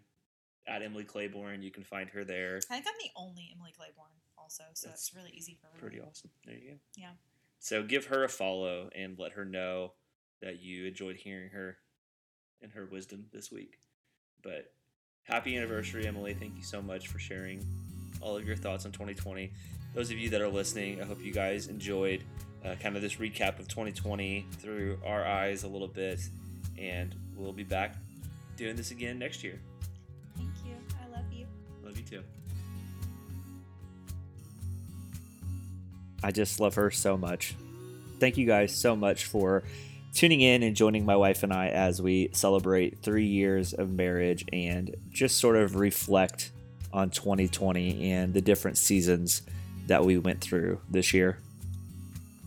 at 0.68 0.81
Emily 0.81 1.03
Claiborne. 1.03 1.61
You 1.61 1.72
can 1.72 1.84
find 1.84 2.10
her 2.10 2.23
there. 2.23 2.57
I 2.69 2.76
think 2.76 2.85
I'm 2.88 2.94
the 3.02 3.11
only 3.15 3.52
Emily 3.53 3.73
Claiborne 3.76 4.07
also, 4.38 4.64
so 4.73 4.90
That's 4.90 5.10
it's 5.10 5.15
really 5.15 5.31
easy 5.31 5.57
for 5.60 5.68
me. 5.68 5.80
Pretty 5.80 5.99
awesome. 5.99 6.30
There 6.45 6.56
you 6.56 6.72
go. 6.72 6.77
Yeah. 6.95 7.11
So 7.60 7.84
give 7.84 8.07
her 8.07 8.23
a 8.23 8.30
follow 8.30 8.90
and 8.95 9.18
let 9.18 9.34
her 9.34 9.45
know 9.45 9.94
that 10.41 10.61
you 10.61 10.85
enjoyed 10.85 11.15
hearing 11.15 11.49
her 11.49 11.77
and 12.61 12.72
her 12.73 12.85
wisdom 12.85 13.26
this 13.31 13.52
week. 13.52 13.80
But 14.41 14.73
happy 15.23 15.56
anniversary, 15.56 16.06
Emily. 16.06 16.34
Thank 16.34 16.57
you 16.57 16.64
so 16.64 16.81
much 16.81 17.07
for 17.07 17.19
sharing 17.19 17.65
all 18.22 18.35
of 18.35 18.45
your 18.45 18.56
thoughts 18.56 18.85
on 18.85 18.91
2020. 18.91 19.52
Those 19.94 20.11
of 20.11 20.18
you 20.18 20.30
that 20.31 20.41
are 20.41 20.49
listening, 20.49 21.02
I 21.02 21.06
hope 21.06 21.23
you 21.23 21.31
guys 21.31 21.68
enjoyed 21.68 22.23
uh, 22.65 22.76
kind 22.76 22.95
of 22.95 23.02
this 23.02 23.15
recap 23.15 23.60
of 23.60 23.68
2020 23.68 24.45
through 24.60 24.99
our 25.06 25.26
eyes 25.26 25.64
a 25.64 25.68
little 25.68 25.88
bit. 25.88 26.19
And 26.77 27.15
we'll 27.35 27.53
be 27.53 27.64
back 27.64 27.95
doing 28.57 28.76
this 28.76 28.91
again 28.91 29.19
next 29.19 29.44
year. 29.44 29.60
Too. 32.03 32.21
I 36.23 36.31
just 36.31 36.59
love 36.59 36.75
her 36.75 36.89
so 36.89 37.17
much. 37.17 37.55
Thank 38.19 38.38
you 38.38 38.45
guys 38.45 38.73
so 38.73 38.95
much 38.95 39.25
for 39.25 39.63
tuning 40.13 40.41
in 40.41 40.63
and 40.63 40.75
joining 40.75 41.05
my 41.05 41.15
wife 41.15 41.43
and 41.43 41.51
I 41.51 41.67
as 41.69 42.01
we 42.01 42.30
celebrate 42.34 42.99
three 42.99 43.25
years 43.25 43.73
of 43.73 43.91
marriage 43.91 44.45
and 44.53 44.95
just 45.11 45.39
sort 45.39 45.55
of 45.55 45.75
reflect 45.75 46.51
on 46.93 47.09
2020 47.09 48.11
and 48.11 48.34
the 48.34 48.41
different 48.41 48.77
seasons 48.77 49.41
that 49.88 50.05
we 50.05 50.17
went 50.17 50.39
through 50.39 50.80
this 50.89 51.13
year. 51.13 51.39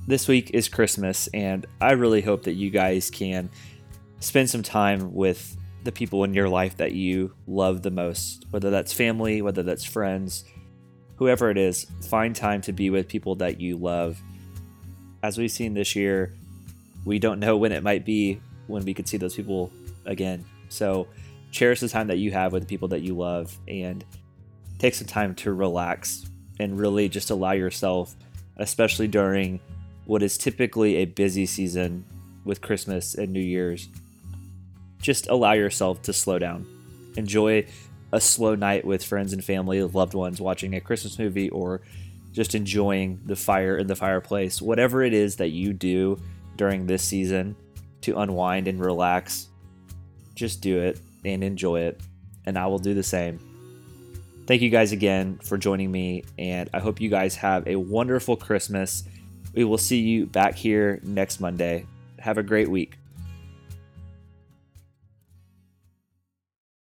This 0.07 0.29
week 0.29 0.53
is 0.55 0.69
Christmas, 0.69 1.29
and 1.35 1.67
I 1.81 1.93
really 1.93 2.23
hope 2.23 2.45
that 2.45 2.53
you 2.53 2.71
guys 2.71 3.11
can 3.11 3.51
spend 4.21 4.49
some 4.49 4.63
time 4.63 5.13
with 5.13 5.57
the 5.87 5.93
people 5.93 6.25
in 6.25 6.35
your 6.35 6.49
life 6.49 6.77
that 6.77 6.93
you 6.93 7.33
love 7.47 7.81
the 7.81 7.91
most, 7.91 8.45
whether 8.51 8.69
that's 8.69 8.93
family, 8.93 9.41
whether 9.41 9.63
that's 9.63 9.85
friends, 9.85 10.45
whoever 11.17 11.51
it 11.51 11.57
is, 11.57 11.87
find 12.09 12.37
time 12.37 12.61
to 12.61 12.73
be 12.73 12.91
with 12.91 13.09
people 13.09 13.37
that 13.37 13.61
you 13.61 13.77
love. 13.77 14.21
As 15.23 15.39
we've 15.39 15.51
seen 15.51 15.73
this 15.73 15.97
year, 15.97 16.35
we 17.07 17.19
don't 17.19 17.41
know 17.41 17.57
when 17.57 17.73
it 17.73 17.83
might 17.83 18.05
be 18.05 18.41
when 18.67 18.85
we 18.85 18.93
could 18.93 19.09
see 19.09 19.17
those 19.17 19.35
people 19.35 19.73
again. 20.05 20.45
So 20.69 21.07
cherish 21.53 21.81
the 21.81 21.89
time 21.89 22.09
that 22.09 22.19
you 22.19 22.33
have 22.33 22.53
with 22.53 22.63
the 22.63 22.69
people 22.69 22.89
that 22.89 23.01
you 23.01 23.17
love 23.17 23.57
and 23.67 24.05
take 24.79 24.95
some 24.95 25.07
time 25.07 25.35
to 25.37 25.53
relax 25.53 26.27
and 26.59 26.79
really 26.79 27.09
just 27.09 27.31
allow 27.31 27.53
yourself, 27.53 28.15
especially 28.57 29.09
during 29.09 29.61
what 30.05 30.23
is 30.23 30.37
typically 30.37 30.97
a 30.97 31.05
busy 31.05 31.47
season 31.47 32.05
with 32.45 32.61
Christmas 32.61 33.15
and 33.15 33.33
New 33.33 33.41
Year's, 33.41 33.89
just 35.01 35.29
allow 35.29 35.53
yourself 35.53 36.03
to 36.03 36.13
slow 36.13 36.39
down. 36.39 36.67
Enjoy 37.17 37.67
a 38.13 38.21
slow 38.21 38.55
night 38.55 38.85
with 38.85 39.05
friends 39.05 39.33
and 39.33 39.45
family, 39.45 39.83
loved 39.83 40.15
ones, 40.15 40.41
watching 40.41 40.75
a 40.75 40.81
Christmas 40.81 41.19
movie, 41.19 41.51
or 41.51 41.81
just 42.33 42.55
enjoying 42.55 43.21
the 43.25 43.37
fire 43.37 43.77
in 43.79 43.87
the 43.87 43.97
fireplace. 43.97 44.61
Whatever 44.61 45.03
it 45.03 45.13
is 45.13 45.37
that 45.37 45.49
you 45.49 45.73
do 45.73 46.21
during 46.57 46.87
this 46.87 47.03
season 47.03 47.57
to 48.03 48.19
unwind 48.19 48.69
and 48.69 48.79
relax, 48.79 49.49
just 50.35 50.61
do 50.61 50.81
it 50.81 51.01
and 51.25 51.43
enjoy 51.43 51.81
it. 51.81 52.01
And 52.45 52.59
I 52.59 52.67
will 52.67 52.79
do 52.79 52.95
the 52.95 53.03
same. 53.03 53.41
Thank 54.47 54.63
you 54.63 54.71
guys 54.71 54.93
again 54.93 55.39
for 55.43 55.59
joining 55.59 55.91
me, 55.91 56.23
and 56.39 56.71
I 56.73 56.79
hope 56.79 57.01
you 57.01 57.09
guys 57.09 57.35
have 57.37 57.67
a 57.67 57.75
wonderful 57.75 58.37
Christmas. 58.37 59.03
We 59.55 59.65
will 59.65 59.79
see 59.79 59.99
you 59.99 60.27
back 60.27 60.55
here 60.55 61.01
next 61.03 61.41
Monday. 61.41 61.87
Have 62.21 62.39
a 62.39 62.45
great 62.45 62.69
week. 62.69 62.97